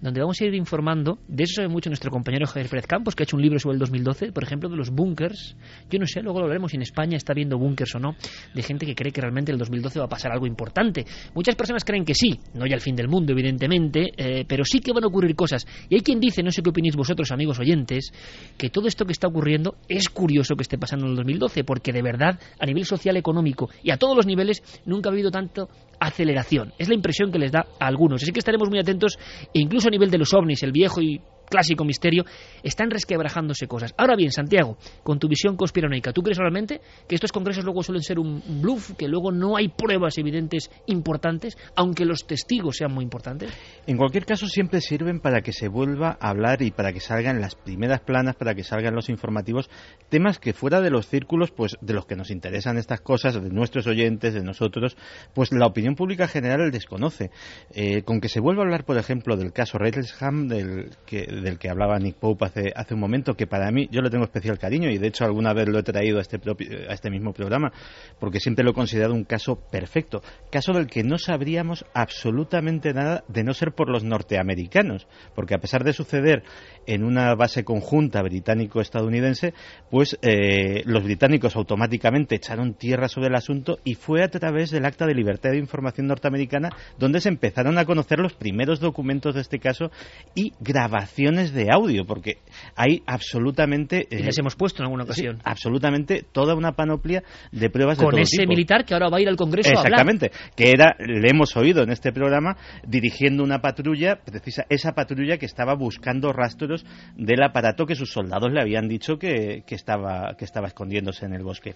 donde 0.00 0.20
vamos 0.20 0.40
a 0.40 0.44
ir 0.44 0.54
informando, 0.54 1.18
de 1.26 1.44
eso 1.44 1.54
sabe 1.56 1.68
mucho 1.68 1.88
nuestro 1.88 2.10
compañero 2.10 2.46
Javier 2.46 2.68
Pérez 2.68 2.86
Campos, 2.86 3.14
que 3.14 3.22
ha 3.22 3.24
hecho 3.24 3.36
un 3.36 3.42
libro 3.42 3.58
sobre 3.58 3.74
el 3.74 3.80
2012, 3.80 4.32
por 4.32 4.42
ejemplo, 4.42 4.68
de 4.68 4.76
los 4.76 4.90
búnkers. 4.90 5.56
Yo 5.90 5.98
no 5.98 6.06
sé, 6.06 6.20
luego 6.20 6.38
lo 6.38 6.44
hablaremos 6.44 6.70
si 6.70 6.76
en 6.76 6.82
España 6.82 7.16
está 7.16 7.32
viendo 7.32 7.58
búnkers 7.58 7.94
o 7.94 7.98
no, 7.98 8.14
de 8.54 8.62
gente 8.62 8.84
que 8.84 8.94
cree 8.94 9.12
que 9.12 9.20
realmente 9.20 9.52
el 9.52 9.58
2012 9.58 9.98
va 9.98 10.06
a 10.06 10.08
pasar 10.08 10.32
algo 10.32 10.46
importante. 10.46 11.06
Muchas 11.34 11.54
personas 11.54 11.84
creen 11.84 12.04
que 12.04 12.14
sí, 12.14 12.38
no 12.54 12.66
ya 12.66 12.74
el 12.74 12.80
fin 12.80 12.94
del 12.94 13.08
mundo, 13.08 13.32
evidentemente, 13.32 14.12
eh, 14.16 14.44
pero 14.46 14.64
sí 14.64 14.80
que 14.80 14.92
van 14.92 15.04
a 15.04 15.06
ocurrir 15.06 15.34
cosas. 15.34 15.66
Y 15.88 15.94
hay 15.94 16.00
quien 16.02 16.20
dice, 16.20 16.42
no 16.42 16.50
sé 16.50 16.62
qué 16.62 16.70
opinéis 16.70 16.96
vosotros, 16.96 17.32
amigos 17.32 17.58
oyentes, 17.58 18.12
que 18.58 18.70
todo 18.70 18.88
esto 18.88 19.04
que 19.06 19.12
está 19.12 19.28
ocurriendo 19.28 19.76
es 19.88 20.08
curioso 20.08 20.56
que 20.56 20.62
esté 20.62 20.78
pasando 20.78 21.06
en 21.06 21.12
el 21.12 21.16
2012, 21.16 21.64
porque 21.64 21.92
de 21.92 22.02
verdad, 22.02 22.38
a 22.58 22.66
nivel 22.66 22.84
social, 22.84 23.16
económico 23.16 23.70
y 23.82 23.90
a 23.90 23.96
todos 23.96 24.16
los 24.16 24.26
niveles, 24.26 24.62
nunca 24.84 25.08
ha 25.08 25.12
habido 25.12 25.30
tanto 25.30 25.68
aceleración. 26.00 26.72
Es 26.78 26.88
la 26.88 26.94
impresión 26.94 27.30
que 27.30 27.38
les 27.38 27.52
da 27.52 27.66
a 27.78 27.86
algunos. 27.86 28.22
Así 28.22 28.32
que 28.32 28.40
estaremos 28.40 28.68
muy 28.68 28.78
atentos, 28.78 29.18
incluso 29.52 29.88
a 29.88 29.90
nivel 29.90 30.10
de 30.10 30.18
los 30.18 30.32
ovnis, 30.34 30.62
el 30.62 30.72
viejo 30.72 31.00
y 31.00 31.20
clásico 31.46 31.84
misterio, 31.84 32.24
están 32.62 32.90
resquebrajándose 32.90 33.66
cosas. 33.66 33.94
Ahora 33.96 34.16
bien, 34.16 34.32
Santiago, 34.32 34.76
con 35.02 35.18
tu 35.18 35.28
visión 35.28 35.56
conspiranoica, 35.56 36.12
¿tú 36.12 36.22
crees 36.22 36.38
realmente 36.38 36.80
que 37.08 37.14
estos 37.14 37.32
congresos 37.32 37.64
luego 37.64 37.82
suelen 37.82 38.02
ser 38.02 38.18
un 38.18 38.42
bluff, 38.60 38.92
que 38.96 39.08
luego 39.08 39.32
no 39.32 39.56
hay 39.56 39.68
pruebas 39.68 40.18
evidentes 40.18 40.70
importantes, 40.86 41.56
aunque 41.74 42.04
los 42.04 42.26
testigos 42.26 42.76
sean 42.76 42.92
muy 42.92 43.04
importantes? 43.04 43.50
En 43.86 43.96
cualquier 43.96 44.24
caso, 44.24 44.46
siempre 44.46 44.80
sirven 44.80 45.20
para 45.20 45.40
que 45.40 45.52
se 45.52 45.68
vuelva 45.68 46.18
a 46.20 46.30
hablar 46.30 46.62
y 46.62 46.70
para 46.70 46.92
que 46.92 47.00
salgan 47.00 47.40
las 47.40 47.54
primeras 47.54 48.00
planas, 48.00 48.36
para 48.36 48.54
que 48.54 48.64
salgan 48.64 48.94
los 48.94 49.08
informativos, 49.08 49.70
temas 50.08 50.38
que 50.38 50.52
fuera 50.52 50.80
de 50.80 50.90
los 50.90 51.06
círculos, 51.08 51.50
pues 51.50 51.76
de 51.80 51.94
los 51.94 52.06
que 52.06 52.16
nos 52.16 52.30
interesan 52.30 52.78
estas 52.78 53.00
cosas, 53.00 53.34
de 53.34 53.50
nuestros 53.50 53.86
oyentes, 53.86 54.34
de 54.34 54.42
nosotros, 54.42 54.96
pues 55.34 55.52
la 55.52 55.66
opinión 55.66 55.94
pública 55.94 56.28
general 56.28 56.70
desconoce. 56.70 57.30
Eh, 57.74 58.02
con 58.02 58.20
que 58.20 58.28
se 58.28 58.40
vuelva 58.40 58.62
a 58.62 58.66
hablar, 58.66 58.84
por 58.84 58.98
ejemplo, 58.98 59.36
del 59.36 59.52
caso 59.52 59.78
Redlesham, 59.78 60.48
del 60.48 60.90
que 61.06 61.26
del 61.42 61.58
que 61.58 61.68
hablaba 61.68 61.98
Nick 61.98 62.16
Pope 62.16 62.46
hace, 62.46 62.72
hace 62.74 62.94
un 62.94 63.00
momento, 63.00 63.34
que 63.34 63.46
para 63.46 63.70
mí 63.70 63.88
yo 63.90 64.00
le 64.00 64.10
tengo 64.10 64.24
especial 64.24 64.58
cariño 64.58 64.90
y 64.90 64.98
de 64.98 65.08
hecho 65.08 65.24
alguna 65.24 65.52
vez 65.52 65.68
lo 65.68 65.78
he 65.78 65.82
traído 65.82 66.18
a 66.18 66.22
este, 66.22 66.40
a 66.88 66.92
este 66.92 67.10
mismo 67.10 67.32
programa, 67.32 67.72
porque 68.18 68.40
siempre 68.40 68.64
lo 68.64 68.70
he 68.70 68.74
considerado 68.74 69.14
un 69.14 69.24
caso 69.24 69.56
perfecto, 69.70 70.22
caso 70.50 70.72
del 70.72 70.86
que 70.86 71.02
no 71.02 71.18
sabríamos 71.18 71.84
absolutamente 71.94 72.92
nada 72.92 73.24
de 73.28 73.44
no 73.44 73.54
ser 73.54 73.72
por 73.72 73.90
los 73.90 74.04
norteamericanos, 74.04 75.06
porque 75.34 75.54
a 75.54 75.58
pesar 75.58 75.84
de 75.84 75.92
suceder 75.92 76.42
en 76.86 77.04
una 77.04 77.34
base 77.34 77.64
conjunta 77.64 78.22
británico-estadounidense, 78.22 79.54
pues 79.90 80.18
eh, 80.22 80.82
los 80.84 81.02
británicos 81.02 81.56
automáticamente 81.56 82.36
echaron 82.36 82.74
tierra 82.74 83.08
sobre 83.08 83.28
el 83.28 83.34
asunto 83.34 83.78
y 83.84 83.94
fue 83.94 84.22
a 84.22 84.28
través 84.28 84.70
del 84.70 84.84
Acta 84.84 85.06
de 85.06 85.14
Libertad 85.14 85.50
de 85.50 85.58
Información 85.58 86.06
norteamericana 86.06 86.70
donde 86.98 87.20
se 87.20 87.28
empezaron 87.28 87.78
a 87.78 87.84
conocer 87.84 88.18
los 88.18 88.34
primeros 88.34 88.80
documentos 88.80 89.34
de 89.34 89.40
este 89.40 89.58
caso 89.58 89.90
y 90.34 90.52
grabaciones 90.60 91.25
de 91.34 91.68
audio, 91.70 92.04
porque 92.06 92.38
hay 92.76 93.02
absolutamente... 93.06 94.06
y 94.10 94.16
les 94.16 94.38
eh, 94.38 94.40
hemos 94.40 94.54
puesto 94.54 94.82
en 94.82 94.84
alguna 94.84 95.04
ocasión. 95.04 95.38
absolutamente 95.44 96.24
toda 96.30 96.54
una 96.54 96.72
panoplia 96.72 97.22
de 97.50 97.68
pruebas 97.70 97.98
Con 97.98 98.06
de 98.06 98.10
todo 98.12 98.20
ese 98.20 98.46
militar 98.46 98.84
que 98.84 98.94
ahora 98.94 99.08
va 99.08 99.18
a 99.18 99.20
ir 99.20 99.28
al 99.28 99.36
Congreso 99.36 99.70
Exactamente, 99.70 100.26
a 100.26 100.36
hablar. 100.36 100.52
que 100.54 100.70
era, 100.70 100.96
le 100.98 101.28
hemos 101.28 101.56
oído 101.56 101.82
en 101.82 101.90
este 101.90 102.12
programa, 102.12 102.56
dirigiendo 102.86 103.42
una 103.42 103.60
patrulla, 103.60 104.20
precisa, 104.24 104.64
esa 104.68 104.92
patrulla 104.92 105.38
que 105.38 105.46
estaba 105.46 105.74
buscando 105.74 106.32
rastros 106.32 106.84
del 107.16 107.42
aparato 107.42 107.86
que 107.86 107.94
sus 107.94 108.12
soldados 108.12 108.52
le 108.52 108.60
habían 108.60 108.88
dicho 108.88 109.18
que, 109.18 109.64
que, 109.66 109.74
estaba, 109.74 110.34
que 110.38 110.44
estaba 110.44 110.68
escondiéndose 110.68 111.26
en 111.26 111.34
el 111.34 111.42
bosque. 111.42 111.74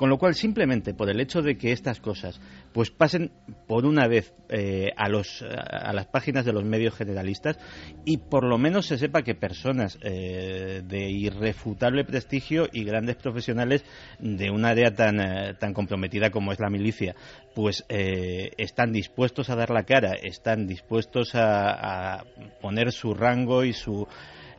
Con 0.00 0.08
lo 0.08 0.16
cual, 0.16 0.34
simplemente 0.34 0.94
por 0.94 1.10
el 1.10 1.20
hecho 1.20 1.42
de 1.42 1.58
que 1.58 1.72
estas 1.72 2.00
cosas 2.00 2.40
pues 2.72 2.90
pasen 2.90 3.32
por 3.66 3.84
una 3.84 4.08
vez 4.08 4.32
eh, 4.48 4.88
a, 4.96 5.10
los, 5.10 5.42
a 5.42 5.92
las 5.92 6.06
páginas 6.06 6.46
de 6.46 6.54
los 6.54 6.64
medios 6.64 6.94
generalistas 6.94 7.58
y 8.06 8.16
por 8.16 8.44
lo 8.44 8.56
menos 8.56 8.86
se 8.86 8.96
sepa 8.96 9.20
que 9.20 9.34
personas 9.34 9.98
eh, 10.00 10.80
de 10.82 11.10
irrefutable 11.10 12.06
prestigio 12.06 12.66
y 12.72 12.84
grandes 12.84 13.16
profesionales 13.16 13.84
de 14.18 14.50
un 14.50 14.64
área 14.64 14.94
tan, 14.94 15.20
eh, 15.20 15.54
tan 15.60 15.74
comprometida 15.74 16.30
como 16.30 16.52
es 16.52 16.60
la 16.60 16.70
milicia, 16.70 17.14
pues 17.54 17.84
están 17.90 18.92
dispuestos 18.92 19.50
a 19.50 19.56
dar 19.56 19.68
la 19.68 19.82
cara, 19.82 20.14
están 20.14 20.66
dispuestos 20.66 21.32
a 21.34 22.24
poner 22.62 22.90
su 22.92 23.12
rango 23.12 23.64
y 23.64 23.74
su 23.74 24.08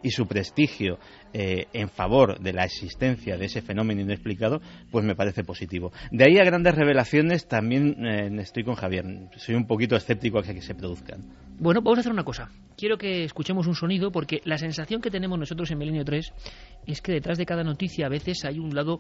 y 0.04 0.12
su 0.12 0.28
prestigio 0.28 1.00
eh, 1.34 1.68
en 1.74 1.90
favor 1.90 2.40
de 2.40 2.54
la 2.54 2.66
existencia 2.66 3.38
de 3.38 3.46
ese 3.46 3.62
fenómeno 3.62 4.02
inexplicado, 4.02 4.62
pues 4.92 5.06
me 5.06 5.16
parece 5.16 5.44
positivo. 5.44 5.92
De 6.12 6.26
ahí 6.26 6.38
a 6.38 6.44
grandes 6.44 6.76
revelaciones 6.76 7.48
también 7.48 8.06
eh, 8.06 8.30
estoy 8.42 8.64
con 8.64 8.76
Javier. 8.76 9.06
Soy 9.38 9.56
un 9.56 9.68
poquito 9.68 9.96
escéptico 9.96 10.40
a 10.40 10.44
que 10.44 10.62
se 10.62 10.76
produzcan. 10.76 11.24
Bueno, 11.60 11.82
vamos 11.82 12.00
a 12.00 12.02
hacer 12.02 12.12
una 12.12 12.24
cosa. 12.24 12.50
Quiero 12.78 12.98
que 12.98 13.24
escuchemos 13.24 13.68
un 13.68 13.76
sonido 13.76 14.12
porque 14.12 14.42
la 14.46 14.58
sensación 14.58 15.02
que 15.02 15.12
tenemos 15.12 15.38
nosotros 15.38 15.70
en 15.72 15.78
Milenio 15.78 16.04
3 16.04 16.34
es 16.88 17.02
que 17.02 17.12
detrás 17.12 17.38
de 17.38 17.46
cada 17.46 17.64
noticia 17.64 18.08
a 18.08 18.10
veces 18.10 18.44
hay 18.46 18.60
un 18.60 18.74
lado 18.74 19.00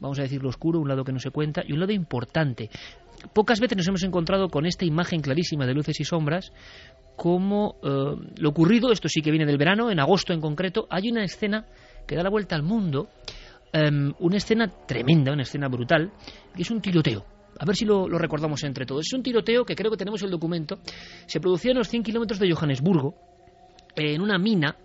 vamos 0.00 0.18
a 0.18 0.22
decirlo 0.22 0.48
oscuro, 0.48 0.80
un 0.80 0.88
lado 0.88 1.04
que 1.04 1.12
no 1.12 1.18
se 1.18 1.30
cuenta 1.30 1.62
y 1.66 1.72
un 1.72 1.80
lado 1.80 1.92
importante. 1.92 2.70
Pocas 3.32 3.60
veces 3.60 3.76
nos 3.76 3.88
hemos 3.88 4.02
encontrado 4.04 4.48
con 4.48 4.66
esta 4.66 4.84
imagen 4.84 5.20
clarísima 5.20 5.66
de 5.66 5.74
luces 5.74 5.98
y 6.00 6.04
sombras, 6.04 6.52
como 7.16 7.76
eh, 7.82 8.14
lo 8.36 8.48
ocurrido, 8.48 8.92
esto 8.92 9.08
sí 9.08 9.20
que 9.20 9.30
viene 9.30 9.44
del 9.44 9.58
verano, 9.58 9.90
en 9.90 9.98
agosto 9.98 10.32
en 10.32 10.40
concreto, 10.40 10.86
hay 10.88 11.10
una 11.10 11.24
escena 11.24 11.66
que 12.06 12.14
da 12.14 12.22
la 12.22 12.30
vuelta 12.30 12.54
al 12.54 12.62
mundo, 12.62 13.08
em, 13.72 14.12
una 14.20 14.36
escena 14.36 14.68
tremenda, 14.86 15.32
una 15.32 15.42
escena 15.42 15.68
brutal, 15.68 16.12
que 16.54 16.62
es 16.62 16.70
un 16.70 16.80
tiroteo. 16.80 17.24
A 17.58 17.64
ver 17.64 17.74
si 17.74 17.84
lo, 17.84 18.06
recordamos 18.06 18.62
entre 18.62 18.86
todos. 18.86 19.04
Es 19.06 19.12
un 19.12 19.22
tiroteo 19.22 19.64
que 19.64 19.74
creo 19.74 19.90
que 19.90 19.96
tenemos 19.96 20.22
el 20.22 20.30
documento. 20.30 20.78
Se 21.26 21.40
producía 21.40 21.72
a 21.72 21.74
unos 21.74 21.88
100 21.88 22.04
kilómetros 22.04 22.38
de 22.38 22.52
Johannesburgo, 22.52 23.16
en 23.96 24.20
una 24.20 24.38
mina, 24.38 24.76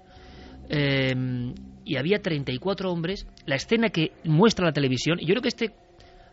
em, 0.70 1.54
y 1.86 1.98
había 1.98 2.22
34 2.22 2.92
hombres. 2.92 3.28
La 3.46 3.56
escena 3.56 3.90
que 3.90 4.12
muestra 4.24 4.66
la 4.66 4.74
televisión, 4.74 5.20
y 5.20 5.26
yo 5.26 5.34
creo 5.34 5.42
que 5.42 5.50
este 5.50 5.74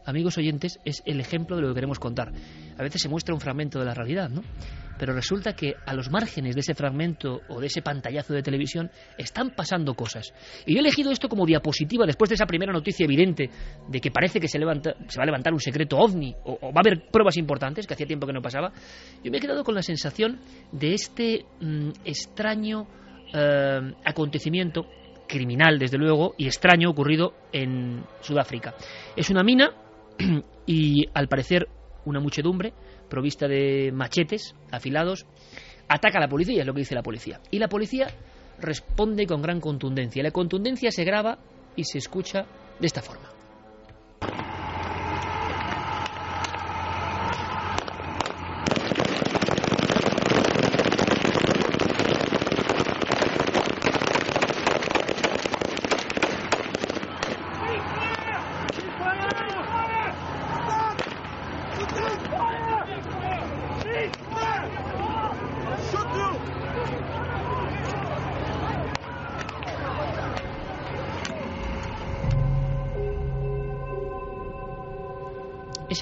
amigos 0.05 0.39
oyentes, 0.39 0.79
es 0.85 1.03
el 1.07 1.21
ejemplo 1.21 1.57
de 1.57 1.63
lo 1.63 1.69
que 1.69 1.75
queremos 1.75 1.99
contar. 1.99 2.33
A 2.79 2.83
veces 2.83 3.03
se 3.03 3.09
muestra 3.09 3.35
un 3.35 3.41
fragmento 3.41 3.79
de 3.79 3.85
la 3.85 3.95
realidad, 3.95 4.29
¿no? 4.29 4.43
Pero 4.99 5.15
resulta 5.15 5.55
que 5.55 5.75
a 5.87 5.95
los 5.95 6.11
márgenes 6.11 6.55
de 6.55 6.61
ese 6.61 6.75
fragmento 6.75 7.41
o 7.49 7.59
de 7.59 7.69
ese 7.69 7.81
pantallazo 7.81 8.35
de 8.35 8.43
televisión 8.43 8.91
están 9.17 9.55
pasando 9.57 9.95
cosas. 9.95 10.35
Y 10.67 10.75
yo 10.75 10.79
he 10.79 10.81
elegido 10.81 11.11
esto 11.11 11.29
como 11.29 11.47
diapositiva 11.47 12.05
después 12.05 12.29
de 12.29 12.35
esa 12.35 12.45
primera 12.45 12.71
noticia 12.71 13.05
evidente 13.05 13.49
de 13.89 14.01
que 14.01 14.11
parece 14.11 14.41
que 14.41 14.49
se, 14.49 14.59
levanta, 14.59 14.95
se 15.09 15.19
va 15.19 15.23
a 15.23 15.27
levantar 15.27 15.55
un 15.55 15.61
secreto 15.61 15.97
ovni 15.97 16.35
o, 16.45 16.59
va 16.61 16.81
a 16.81 16.81
haber 16.81 17.09
pruebas 17.11 17.39
importantes, 17.39 17.87
que 17.87 17.95
hacía 17.95 18.07
tiempo 18.07 18.27
que 18.27 18.35
no 18.35 18.43
pasaba. 18.43 18.73
Yo 19.25 19.31
me 19.31 19.39
he 19.39 19.41
quedado 19.41 19.65
con 19.65 19.75
la 19.75 19.83
sensación 19.83 20.39
de 20.71 20.93
este 20.93 21.47
mm, 21.61 21.91
extraño 22.05 22.87
eh, 23.33 23.95
acontecimiento 24.05 24.87
criminal, 25.31 25.79
desde 25.79 25.99
luego, 25.99 26.35
y 26.37 26.47
extraño 26.47 26.91
ocurrido 26.91 27.35
en 27.53 28.05
Sudáfrica. 28.21 28.75
Es 29.17 29.31
una 29.31 29.43
mina 29.43 29.71
y 30.67 31.07
al 31.15 31.29
parecer 31.29 31.69
una 32.05 32.21
muchedumbre 32.21 32.73
provista 33.09 33.47
de 33.47 33.91
machetes 33.93 34.55
afilados 34.71 35.27
ataca 35.89 36.19
a 36.19 36.21
la 36.21 36.29
policía, 36.29 36.61
es 36.61 36.67
lo 36.67 36.75
que 36.75 36.81
dice 36.81 36.95
la 36.95 37.03
policía. 37.03 37.41
Y 37.51 37.59
la 37.59 37.69
policía 37.69 38.09
responde 38.59 39.27
con 39.27 39.43
gran 39.43 39.61
contundencia. 39.61 40.23
La 40.23 40.31
contundencia 40.31 40.91
se 40.91 41.05
graba 41.05 41.39
y 41.77 41.85
se 41.85 41.99
escucha 41.99 42.47
de 42.79 42.87
esta 42.87 43.03
forma. 43.03 43.40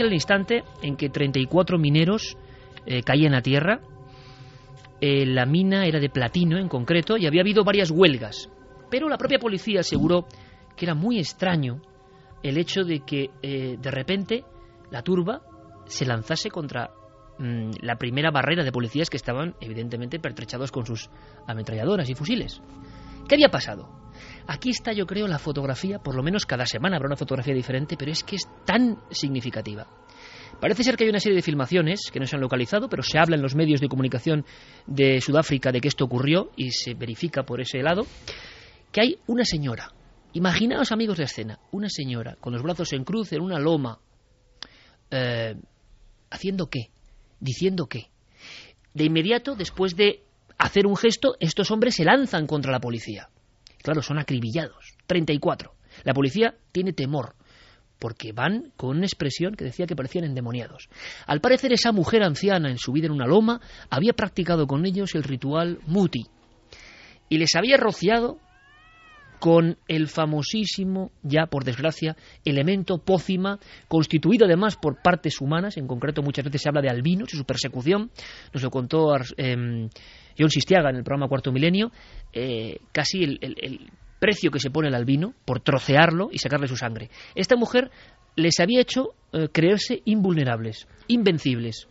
El 0.06 0.14
instante 0.14 0.64
en 0.82 0.96
que 0.96 1.08
34 1.08 1.78
mineros 1.78 2.36
eh, 2.86 3.02
caían 3.02 3.34
a 3.34 3.42
tierra. 3.42 3.80
Eh, 5.00 5.26
la 5.26 5.46
mina 5.46 5.86
era 5.86 6.00
de 6.00 6.08
platino 6.08 6.58
en 6.58 6.68
concreto 6.68 7.16
y 7.16 7.26
había 7.26 7.42
habido 7.42 7.64
varias 7.64 7.90
huelgas. 7.90 8.50
Pero 8.90 9.08
la 9.08 9.18
propia 9.18 9.38
policía 9.38 9.80
aseguró 9.80 10.26
que 10.76 10.86
era 10.86 10.94
muy 10.94 11.18
extraño 11.18 11.80
el 12.42 12.58
hecho 12.58 12.84
de 12.84 13.00
que 13.00 13.30
eh, 13.42 13.76
de 13.80 13.90
repente 13.90 14.44
la 14.90 15.02
turba 15.02 15.42
se 15.86 16.06
lanzase 16.06 16.50
contra 16.50 16.90
mm, 17.38 17.70
la 17.80 17.96
primera 17.96 18.30
barrera 18.30 18.64
de 18.64 18.72
policías 18.72 19.10
que 19.10 19.16
estaban 19.16 19.54
evidentemente 19.60 20.18
pertrechados 20.18 20.72
con 20.72 20.86
sus 20.86 21.10
ametralladoras 21.46 22.08
y 22.08 22.14
fusiles. 22.14 22.62
¿Qué 23.28 23.34
había 23.34 23.50
pasado? 23.50 23.88
Aquí 24.50 24.70
está, 24.70 24.94
yo 24.94 25.06
creo, 25.06 25.28
la 25.28 25.38
fotografía, 25.38 25.98
por 25.98 26.14
lo 26.14 26.22
menos 26.22 26.46
cada 26.46 26.64
semana 26.64 26.96
habrá 26.96 27.08
una 27.08 27.16
fotografía 27.16 27.52
diferente, 27.52 27.98
pero 27.98 28.10
es 28.10 28.24
que 28.24 28.36
es 28.36 28.48
tan 28.64 28.96
significativa. 29.10 29.86
Parece 30.58 30.82
ser 30.82 30.96
que 30.96 31.04
hay 31.04 31.10
una 31.10 31.20
serie 31.20 31.36
de 31.36 31.42
filmaciones 31.42 32.10
que 32.10 32.18
no 32.18 32.24
se 32.24 32.34
han 32.34 32.40
localizado, 32.40 32.88
pero 32.88 33.02
se 33.02 33.18
habla 33.18 33.36
en 33.36 33.42
los 33.42 33.54
medios 33.54 33.78
de 33.82 33.88
comunicación 33.88 34.46
de 34.86 35.20
Sudáfrica 35.20 35.70
de 35.70 35.82
que 35.82 35.88
esto 35.88 36.06
ocurrió 36.06 36.50
y 36.56 36.70
se 36.70 36.94
verifica 36.94 37.42
por 37.42 37.60
ese 37.60 37.82
lado, 37.82 38.06
que 38.90 39.02
hay 39.02 39.18
una 39.26 39.44
señora. 39.44 39.92
Imaginaos, 40.32 40.92
amigos, 40.92 41.18
de 41.18 41.24
escena, 41.24 41.58
una 41.70 41.90
señora 41.90 42.38
con 42.40 42.54
los 42.54 42.62
brazos 42.62 42.94
en 42.94 43.04
cruz 43.04 43.34
en 43.34 43.42
una 43.42 43.58
loma, 43.58 43.98
eh, 45.10 45.56
haciendo 46.30 46.70
qué, 46.70 46.88
diciendo 47.38 47.86
qué. 47.86 48.06
De 48.94 49.04
inmediato, 49.04 49.56
después 49.56 49.94
de 49.94 50.22
hacer 50.56 50.86
un 50.86 50.96
gesto, 50.96 51.36
estos 51.38 51.70
hombres 51.70 51.96
se 51.96 52.04
lanzan 52.04 52.46
contra 52.46 52.72
la 52.72 52.80
policía. 52.80 53.28
Claro, 53.88 54.02
son 54.02 54.18
acribillados. 54.18 54.98
34. 55.06 55.72
La 56.04 56.12
policía 56.12 56.54
tiene 56.72 56.92
temor 56.92 57.34
porque 57.98 58.32
van 58.32 58.70
con 58.76 58.98
una 58.98 59.06
expresión 59.06 59.54
que 59.54 59.64
decía 59.64 59.86
que 59.86 59.96
parecían 59.96 60.24
endemoniados. 60.24 60.90
Al 61.26 61.40
parecer 61.40 61.72
esa 61.72 61.90
mujer 61.90 62.22
anciana 62.22 62.70
en 62.70 62.76
su 62.76 62.92
vida 62.92 63.06
en 63.06 63.12
una 63.12 63.26
loma 63.26 63.62
había 63.88 64.12
practicado 64.12 64.66
con 64.66 64.84
ellos 64.84 65.14
el 65.14 65.22
ritual 65.22 65.78
muti 65.86 66.26
y 67.30 67.38
les 67.38 67.56
había 67.56 67.78
rociado 67.78 68.38
con 69.38 69.78
el 69.86 70.08
famosísimo, 70.08 71.10
ya 71.22 71.46
por 71.46 71.64
desgracia, 71.64 72.16
elemento 72.44 72.98
pócima, 72.98 73.58
constituido 73.86 74.46
además 74.46 74.76
por 74.76 75.00
partes 75.02 75.40
humanas, 75.40 75.76
en 75.76 75.86
concreto 75.86 76.22
muchas 76.22 76.44
veces 76.44 76.62
se 76.62 76.68
habla 76.68 76.82
de 76.82 76.90
albinos 76.90 77.32
y 77.32 77.36
su 77.36 77.44
persecución, 77.44 78.10
nos 78.52 78.62
lo 78.62 78.70
contó 78.70 79.14
eh, 79.36 79.88
John 80.38 80.50
Sistiaga 80.50 80.90
en 80.90 80.96
el 80.96 81.04
programa 81.04 81.28
Cuarto 81.28 81.52
Milenio, 81.52 81.90
eh, 82.32 82.78
casi 82.92 83.24
el, 83.24 83.90
precio 84.18 84.50
que 84.50 84.58
se 84.58 84.70
pone 84.70 84.88
el 84.88 84.96
albino 84.96 85.32
por 85.44 85.60
trocearlo 85.60 86.28
y 86.32 86.38
sacarle 86.38 86.66
su 86.66 86.76
sangre. 86.76 87.08
Esta 87.36 87.54
mujer 87.54 87.92
les 88.34 88.58
había 88.58 88.80
hecho 88.80 89.14
eh, 89.32 89.46
creerse 89.52 90.02
invulnerables, 90.06 90.88
invencibles, 91.06 91.86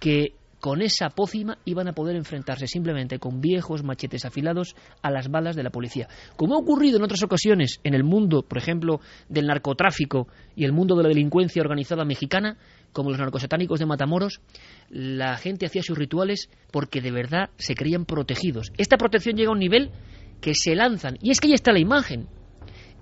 que 0.00 0.32
con 0.60 0.82
esa 0.82 1.10
pócima 1.10 1.58
iban 1.64 1.88
a 1.88 1.92
poder 1.92 2.16
enfrentarse 2.16 2.66
simplemente 2.66 3.18
con 3.18 3.40
viejos 3.40 3.82
machetes 3.84 4.24
afilados 4.24 4.74
a 5.02 5.10
las 5.10 5.28
balas 5.28 5.56
de 5.56 5.62
la 5.62 5.70
policía. 5.70 6.08
Como 6.36 6.54
ha 6.54 6.58
ocurrido 6.58 6.96
en 6.98 7.04
otras 7.04 7.22
ocasiones 7.22 7.80
en 7.84 7.94
el 7.94 8.04
mundo, 8.04 8.42
por 8.42 8.58
ejemplo, 8.58 9.00
del 9.28 9.46
narcotráfico 9.46 10.28
y 10.56 10.64
el 10.64 10.72
mundo 10.72 10.96
de 10.96 11.04
la 11.04 11.08
delincuencia 11.08 11.62
organizada 11.62 12.04
mexicana, 12.04 12.56
como 12.92 13.10
los 13.10 13.18
narcosatánicos 13.18 13.78
de 13.78 13.86
Matamoros, 13.86 14.40
la 14.90 15.36
gente 15.36 15.66
hacía 15.66 15.82
sus 15.82 15.98
rituales 15.98 16.50
porque 16.72 17.00
de 17.00 17.12
verdad 17.12 17.50
se 17.56 17.74
creían 17.74 18.04
protegidos. 18.04 18.72
Esta 18.76 18.96
protección 18.96 19.36
llega 19.36 19.50
a 19.50 19.52
un 19.52 19.60
nivel 19.60 19.90
que 20.40 20.54
se 20.54 20.74
lanzan. 20.74 21.18
Y 21.20 21.30
es 21.30 21.40
que 21.40 21.48
ahí 21.48 21.54
está 21.54 21.72
la 21.72 21.80
imagen. 21.80 22.26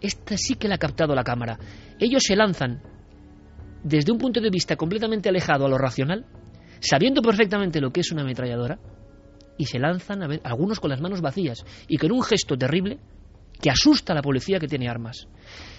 Esta 0.00 0.36
sí 0.36 0.56
que 0.56 0.68
la 0.68 0.74
ha 0.74 0.78
captado 0.78 1.14
la 1.14 1.24
cámara. 1.24 1.58
Ellos 1.98 2.22
se 2.26 2.36
lanzan 2.36 2.82
desde 3.82 4.12
un 4.12 4.18
punto 4.18 4.40
de 4.40 4.50
vista 4.50 4.76
completamente 4.76 5.28
alejado 5.28 5.64
a 5.64 5.68
lo 5.68 5.78
racional, 5.78 6.26
sabiendo 6.80 7.22
perfectamente 7.22 7.80
lo 7.80 7.90
que 7.90 8.00
es 8.00 8.12
una 8.12 8.22
ametralladora, 8.22 8.78
y 9.58 9.66
se 9.66 9.78
lanzan, 9.78 10.22
a 10.22 10.26
ver, 10.26 10.40
algunos 10.44 10.80
con 10.80 10.90
las 10.90 11.00
manos 11.00 11.20
vacías, 11.20 11.64
y 11.88 11.96
con 11.96 12.12
un 12.12 12.22
gesto 12.22 12.56
terrible 12.56 12.98
que 13.60 13.70
asusta 13.70 14.12
a 14.12 14.16
la 14.16 14.22
policía 14.22 14.58
que 14.58 14.68
tiene 14.68 14.88
armas. 14.88 15.28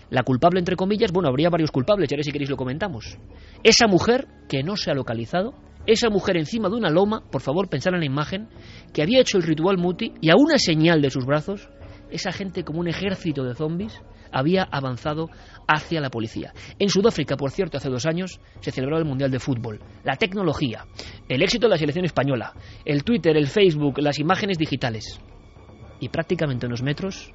La 0.09 0.23
culpable, 0.23 0.59
entre 0.59 0.75
comillas, 0.75 1.11
bueno, 1.11 1.29
habría 1.29 1.49
varios 1.49 1.71
culpables, 1.71 2.11
ahora 2.11 2.23
si 2.23 2.31
queréis 2.31 2.49
lo 2.49 2.57
comentamos. 2.57 3.17
Esa 3.63 3.87
mujer 3.87 4.27
que 4.49 4.63
no 4.63 4.77
se 4.77 4.89
ha 4.89 4.95
localizado, 4.95 5.53
esa 5.85 6.09
mujer 6.09 6.37
encima 6.37 6.69
de 6.69 6.75
una 6.75 6.89
loma, 6.89 7.23
por 7.29 7.41
favor 7.41 7.69
pensar 7.69 7.93
en 7.93 7.99
la 7.99 8.05
imagen, 8.05 8.49
que 8.93 9.01
había 9.01 9.21
hecho 9.21 9.37
el 9.37 9.43
ritual 9.43 9.77
muti 9.77 10.13
y 10.21 10.29
a 10.29 10.35
una 10.35 10.57
señal 10.57 11.01
de 11.01 11.11
sus 11.11 11.25
brazos, 11.25 11.69
esa 12.09 12.31
gente 12.31 12.63
como 12.63 12.79
un 12.79 12.87
ejército 12.87 13.43
de 13.43 13.53
zombies 13.53 14.01
había 14.31 14.63
avanzado 14.63 15.29
hacia 15.67 16.01
la 16.01 16.09
policía. 16.09 16.53
En 16.79 16.89
Sudáfrica, 16.89 17.37
por 17.37 17.51
cierto, 17.51 17.77
hace 17.77 17.89
dos 17.89 18.05
años 18.05 18.39
se 18.61 18.71
celebró 18.71 18.97
el 18.97 19.05
Mundial 19.05 19.31
de 19.31 19.39
Fútbol. 19.39 19.79
La 20.03 20.15
tecnología, 20.15 20.85
el 21.27 21.41
éxito 21.41 21.67
de 21.67 21.71
la 21.71 21.77
selección 21.77 22.05
española, 22.05 22.53
el 22.85 23.03
Twitter, 23.03 23.35
el 23.37 23.47
Facebook, 23.47 23.99
las 23.99 24.19
imágenes 24.19 24.57
digitales. 24.57 25.19
Y 25.99 26.09
prácticamente 26.09 26.65
en 26.65 26.71
unos 26.71 26.83
metros, 26.83 27.33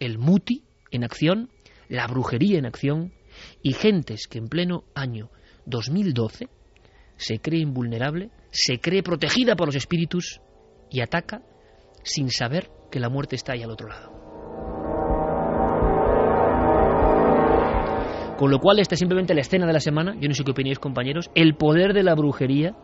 el 0.00 0.18
muti 0.18 0.64
en 0.90 1.04
acción, 1.04 1.50
la 1.88 2.06
brujería 2.06 2.58
en 2.58 2.66
acción 2.66 3.12
y 3.62 3.72
gentes 3.72 4.26
que 4.28 4.38
en 4.38 4.48
pleno 4.48 4.84
año 4.94 5.30
2012 5.66 6.48
se 7.16 7.38
cree 7.38 7.60
invulnerable, 7.60 8.30
se 8.50 8.78
cree 8.78 9.02
protegida 9.02 9.56
por 9.56 9.68
los 9.68 9.76
espíritus 9.76 10.40
y 10.90 11.00
ataca 11.00 11.42
sin 12.02 12.30
saber 12.30 12.70
que 12.90 13.00
la 13.00 13.08
muerte 13.08 13.36
está 13.36 13.52
ahí 13.52 13.62
al 13.62 13.70
otro 13.70 13.88
lado. 13.88 14.13
Con 18.36 18.50
lo 18.50 18.58
cual, 18.58 18.80
esta 18.80 18.94
es 18.94 18.98
simplemente 18.98 19.32
la 19.32 19.42
escena 19.42 19.66
de 19.66 19.72
la 19.72 19.80
semana, 19.80 20.16
yo 20.20 20.28
no 20.28 20.34
sé 20.34 20.42
qué 20.42 20.50
opináis 20.50 20.80
compañeros, 20.80 21.30
el 21.36 21.54
poder 21.54 21.92
de 21.92 22.02
la 22.02 22.14
brujería 22.14 22.74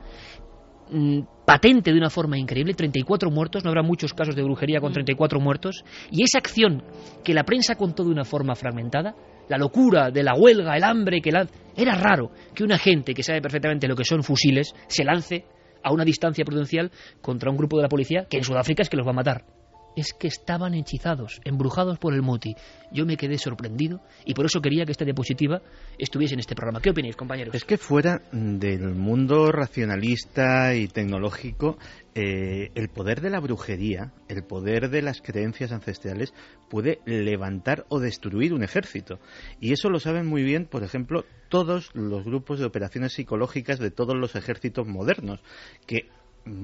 mm, 0.91 1.21
patente 1.45 1.91
de 1.93 1.99
una 1.99 2.09
forma 2.09 2.39
increíble, 2.39 2.75
34 2.75 3.31
muertos, 3.31 3.65
no 3.65 3.71
habrá 3.71 3.83
muchos 3.83 4.15
casos 4.15 4.37
de 4.37 4.45
brujería 4.45 4.81
con 4.81 4.93
34 4.93 5.41
muertos, 5.41 5.85
y 6.13 6.23
esa 6.23 6.39
acción 6.39 6.85
que 7.25 7.35
la 7.35 7.43
prensa 7.43 7.75
contó 7.75 8.05
de 8.05 8.11
una 8.11 8.25
forma 8.25 8.55
fragmentada, 8.55 9.17
la 9.49 9.59
locura 9.59 10.13
de 10.13 10.23
la 10.23 10.35
huelga, 10.35 10.77
el 10.77 10.85
hambre 10.85 11.21
que 11.21 11.33
la... 11.33 11.49
Era 11.77 11.97
raro 11.97 12.31
que 12.55 12.63
una 12.63 12.79
gente 12.79 13.15
que 13.15 13.25
sabe 13.25 13.43
perfectamente 13.43 13.89
lo 13.89 13.97
que 13.97 14.05
son 14.05 14.23
fusiles 14.23 14.73
se 14.87 15.03
lance 15.03 15.45
a 15.83 15.93
una 15.93 16.05
distancia 16.05 16.45
prudencial 16.45 16.93
contra 17.21 17.51
un 17.51 17.57
grupo 17.57 17.77
de 17.77 17.83
la 17.83 17.89
policía 17.89 18.27
que 18.31 18.37
en 18.37 18.45
Sudáfrica 18.45 18.83
es 18.83 18.89
que 18.89 18.97
los 18.97 19.07
va 19.07 19.11
a 19.11 19.15
matar 19.15 19.60
es 20.01 20.13
que 20.13 20.29
estaban 20.29 20.75
hechizados, 20.75 21.41
embrujados 21.45 21.99
por 21.99 22.15
el 22.15 22.23
muti. 22.23 22.55
Yo 22.91 23.07
me 23.07 23.17
quedé 23.17 23.39
sorprendido 23.39 24.01
y 24.25 24.35
por 24.35 24.47
eso 24.47 24.61
quería 24.61 24.85
que 24.85 24.93
esta 24.93 25.05
diapositiva 25.05 25.63
estuviese 25.99 26.35
en 26.35 26.41
este 26.41 26.55
programa. 26.55 26.81
¿Qué 26.81 26.91
opináis, 26.91 27.17
compañeros? 27.17 27.55
Es 27.55 27.65
que 27.65 27.77
fuera 27.77 28.23
del 28.33 28.95
mundo 28.95 29.53
racionalista 29.53 30.75
y 30.75 30.89
tecnológico, 30.89 31.79
eh, 32.15 32.71
el 32.75 32.89
poder 32.89 33.21
de 33.21 33.31
la 33.31 33.41
brujería, 33.41 34.13
el 34.29 34.43
poder 34.43 34.91
de 34.91 35.03
las 35.03 35.21
creencias 35.21 35.71
ancestrales 35.71 36.35
puede 36.69 37.01
levantar 37.05 37.85
o 37.89 38.01
destruir 38.01 38.53
un 38.53 38.65
ejército. 38.65 39.21
Y 39.61 39.73
eso 39.73 39.91
lo 39.91 40.01
saben 40.01 40.27
muy 40.27 40.43
bien, 40.43 40.67
por 40.67 40.83
ejemplo, 40.83 41.25
todos 41.49 41.91
los 41.95 42.25
grupos 42.25 42.59
de 42.59 42.65
operaciones 42.65 43.13
psicológicas 43.13 43.79
de 43.79 43.91
todos 43.91 44.17
los 44.17 44.35
ejércitos 44.35 44.87
modernos, 44.87 45.41
que 45.87 46.09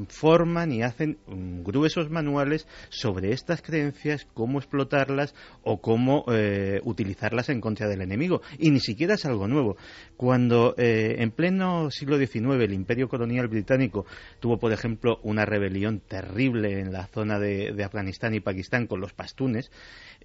forman 0.09 0.73
y 0.73 0.83
hacen 0.83 1.19
gruesos 1.65 2.11
manuales 2.11 2.67
sobre 2.89 3.33
estas 3.33 3.63
creencias, 3.63 4.27
cómo 4.33 4.59
explotarlas 4.59 5.35
o 5.63 5.81
cómo 5.81 6.25
eh, 6.33 6.81
utilizarlas 6.85 7.49
en 7.49 7.61
contra 7.61 7.89
del 7.89 8.01
enemigo. 8.01 8.43
Y 8.59 8.71
ni 8.71 8.81
siquiera 8.81 9.15
es 9.15 9.25
algo 9.27 9.49
nuevo. 9.49 9.77
Cuando 10.17 10.75
eh, 10.79 11.17
en 11.19 11.31
pleno 11.31 11.91
siglo 11.91 12.19
XIX 12.19 12.63
el 12.63 12.73
imperio 12.73 13.09
colonial 13.09 13.49
británico 13.49 14.07
tuvo, 14.41 14.59
por 14.59 14.73
ejemplo, 14.73 15.21
una 15.23 15.45
rebelión 15.45 16.01
terrible 16.01 16.81
en 16.81 16.93
la 16.93 17.07
zona 17.07 17.39
de, 17.39 17.75
Afganistán 17.85 18.35
y 18.35 18.41
Pakistán 18.41 18.87
con 18.87 19.01
los 19.01 19.13
pastunes, 19.13 19.71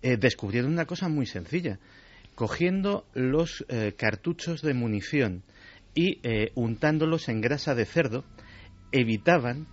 eh, 0.02 0.18
descubrieron 0.18 0.72
una 0.72 0.86
cosa 0.86 1.10
muy 1.10 1.26
sencilla. 1.26 1.80
Cogiendo 2.34 3.06
los 3.14 3.66
cartuchos 3.98 4.62
de 4.62 4.74
munición 4.74 5.44
y 5.94 6.22
untándolos 6.56 7.28
en 7.28 7.42
grasa 7.42 7.76
de 7.76 7.86
cerdo, 7.86 8.24
evitaban 8.91 9.67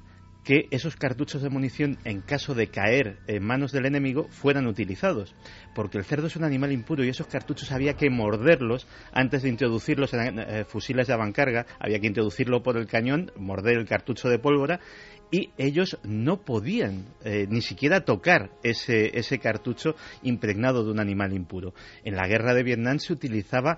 que 0.49 0.67
esos 0.71 0.97
cartuchos 0.97 1.43
de 1.43 1.51
munición, 1.51 1.99
en 2.05 2.23
caso 2.23 2.55
de 2.55 2.69
caer 2.69 3.19
en 3.27 3.45
manos 3.45 3.71
del 3.71 3.85
enemigo, 3.85 4.29
fueran 4.31 4.67
utilizados. 4.67 5.35
Porque 5.75 5.99
el 5.99 6.05
cerdo 6.05 6.27
es 6.27 6.37
un 6.37 6.45
animal 6.45 6.73
impuro 6.73 7.05
y 7.05 7.11
esos 7.11 7.27
cartuchos 7.27 7.71
había 7.71 7.95
que 7.95 8.09
morderlos 8.09 8.87
antes 9.13 9.43
de 9.43 9.51
introducirlos 9.51 10.15
en 10.15 10.39
eh, 10.39 10.65
fusiles 10.65 11.07
de 11.07 11.13
avancarga, 11.13 11.67
había 11.79 12.01
que 12.01 12.07
introducirlo 12.07 12.63
por 12.63 12.79
el 12.79 12.87
cañón, 12.87 13.31
morder 13.37 13.77
el 13.77 13.87
cartucho 13.87 14.31
de 14.31 14.39
pólvora 14.39 14.81
y 15.31 15.51
ellos 15.59 15.99
no 16.03 16.41
podían 16.41 17.05
eh, 17.25 17.47
ni 17.51 17.61
siquiera 17.61 18.07
tocar 18.07 18.51
ese, 18.63 19.19
ese 19.19 19.39
cartucho 19.39 19.97
impregnado 20.23 20.83
de 20.83 20.93
un 20.93 21.01
animal 21.01 21.35
impuro. 21.35 21.75
En 22.05 22.17
la 22.17 22.27
guerra 22.27 22.55
de 22.55 22.63
Vietnam 22.63 22.99
se 23.01 23.13
utilizaba 23.13 23.77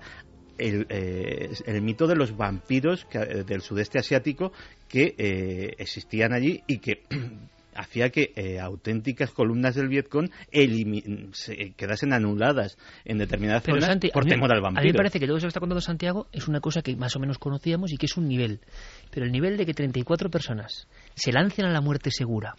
eh, 0.61 1.51
el, 1.65 1.81
mito 1.81 2.05
de 2.07 2.15
los 2.15 2.37
vampiros 2.37 3.07
eh, 3.13 3.43
del 3.45 3.61
sudeste 3.61 3.97
asiático 3.97 4.51
que 4.87 5.15
eh, 5.17 5.75
existían 5.79 6.33
allí 6.33 6.61
y 6.67 6.77
que 6.77 7.03
hacía 7.75 8.09
que 8.09 8.59
auténticas 8.61 9.31
columnas 9.31 9.75
del 9.75 9.87
Vietcong 9.87 10.29
se 11.31 11.71
quedasen 11.71 12.13
anuladas 12.13 12.77
en 13.05 13.17
determinadas 13.17 13.63
zonas 13.63 13.97
por 14.13 14.25
temor 14.25 14.53
al 14.53 14.61
vampiro. 14.61 14.81
A 14.81 14.83
mí 14.83 14.91
me 14.91 14.97
parece 14.97 15.19
que 15.19 15.25
todo 15.25 15.37
eso 15.37 15.45
que 15.45 15.49
está 15.49 15.61
contando 15.61 15.81
Santiago 15.81 16.27
es 16.31 16.47
una 16.47 16.59
cosa 16.59 16.81
que 16.81 16.95
más 16.95 17.15
o 17.15 17.19
menos 17.19 17.37
conocíamos 17.37 17.91
y 17.93 17.97
que 17.97 18.05
es 18.07 18.17
un 18.17 18.27
nivel. 18.27 18.59
Pero 19.09 19.25
el 19.25 19.31
nivel 19.31 19.57
de 19.57 19.65
que 19.65 19.73
34 19.73 20.29
personas 20.29 20.87
se 21.15 21.31
lancen 21.31 21.65
a 21.65 21.71
la 21.71 21.81
muerte 21.81 22.11
segura 22.11 22.55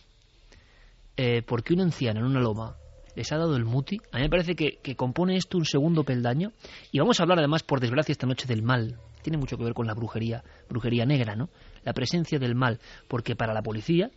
porque 1.46 1.74
un 1.74 1.82
anciano 1.82 2.20
en 2.20 2.26
una 2.26 2.40
loma 2.40 2.74
les 3.14 3.32
ha 3.32 3.38
dado 3.38 3.56
el 3.56 3.64
muti. 3.64 3.98
A 4.10 4.16
mí 4.16 4.22
me 4.22 4.30
parece 4.30 4.54
que, 4.54 4.96
compone 4.96 5.36
esto 5.36 5.58
un 5.58 5.64
segundo 5.64 6.04
peldaño. 6.04 6.52
Y 6.90 6.98
vamos 6.98 7.20
a 7.20 7.24
hablar 7.24 7.38
además, 7.38 7.62
por 7.62 7.80
desgracia, 7.80 8.12
esta 8.12 8.26
noche 8.26 8.46
del 8.46 8.62
mal. 8.62 8.98
Tiene 9.22 9.38
mucho 9.38 9.56
que 9.56 9.64
ver 9.64 9.74
con 9.74 9.86
la 9.86 9.94
brujería, 9.94 10.42
brujería 10.68 11.06
negra, 11.06 11.36
¿no? 11.36 11.48
La 11.84 11.92
presencia 11.92 12.38
del 12.38 12.54
mal. 12.54 12.80
Porque 13.08 13.36
para 13.36 13.54
la 13.54 13.62
policía 13.62 14.10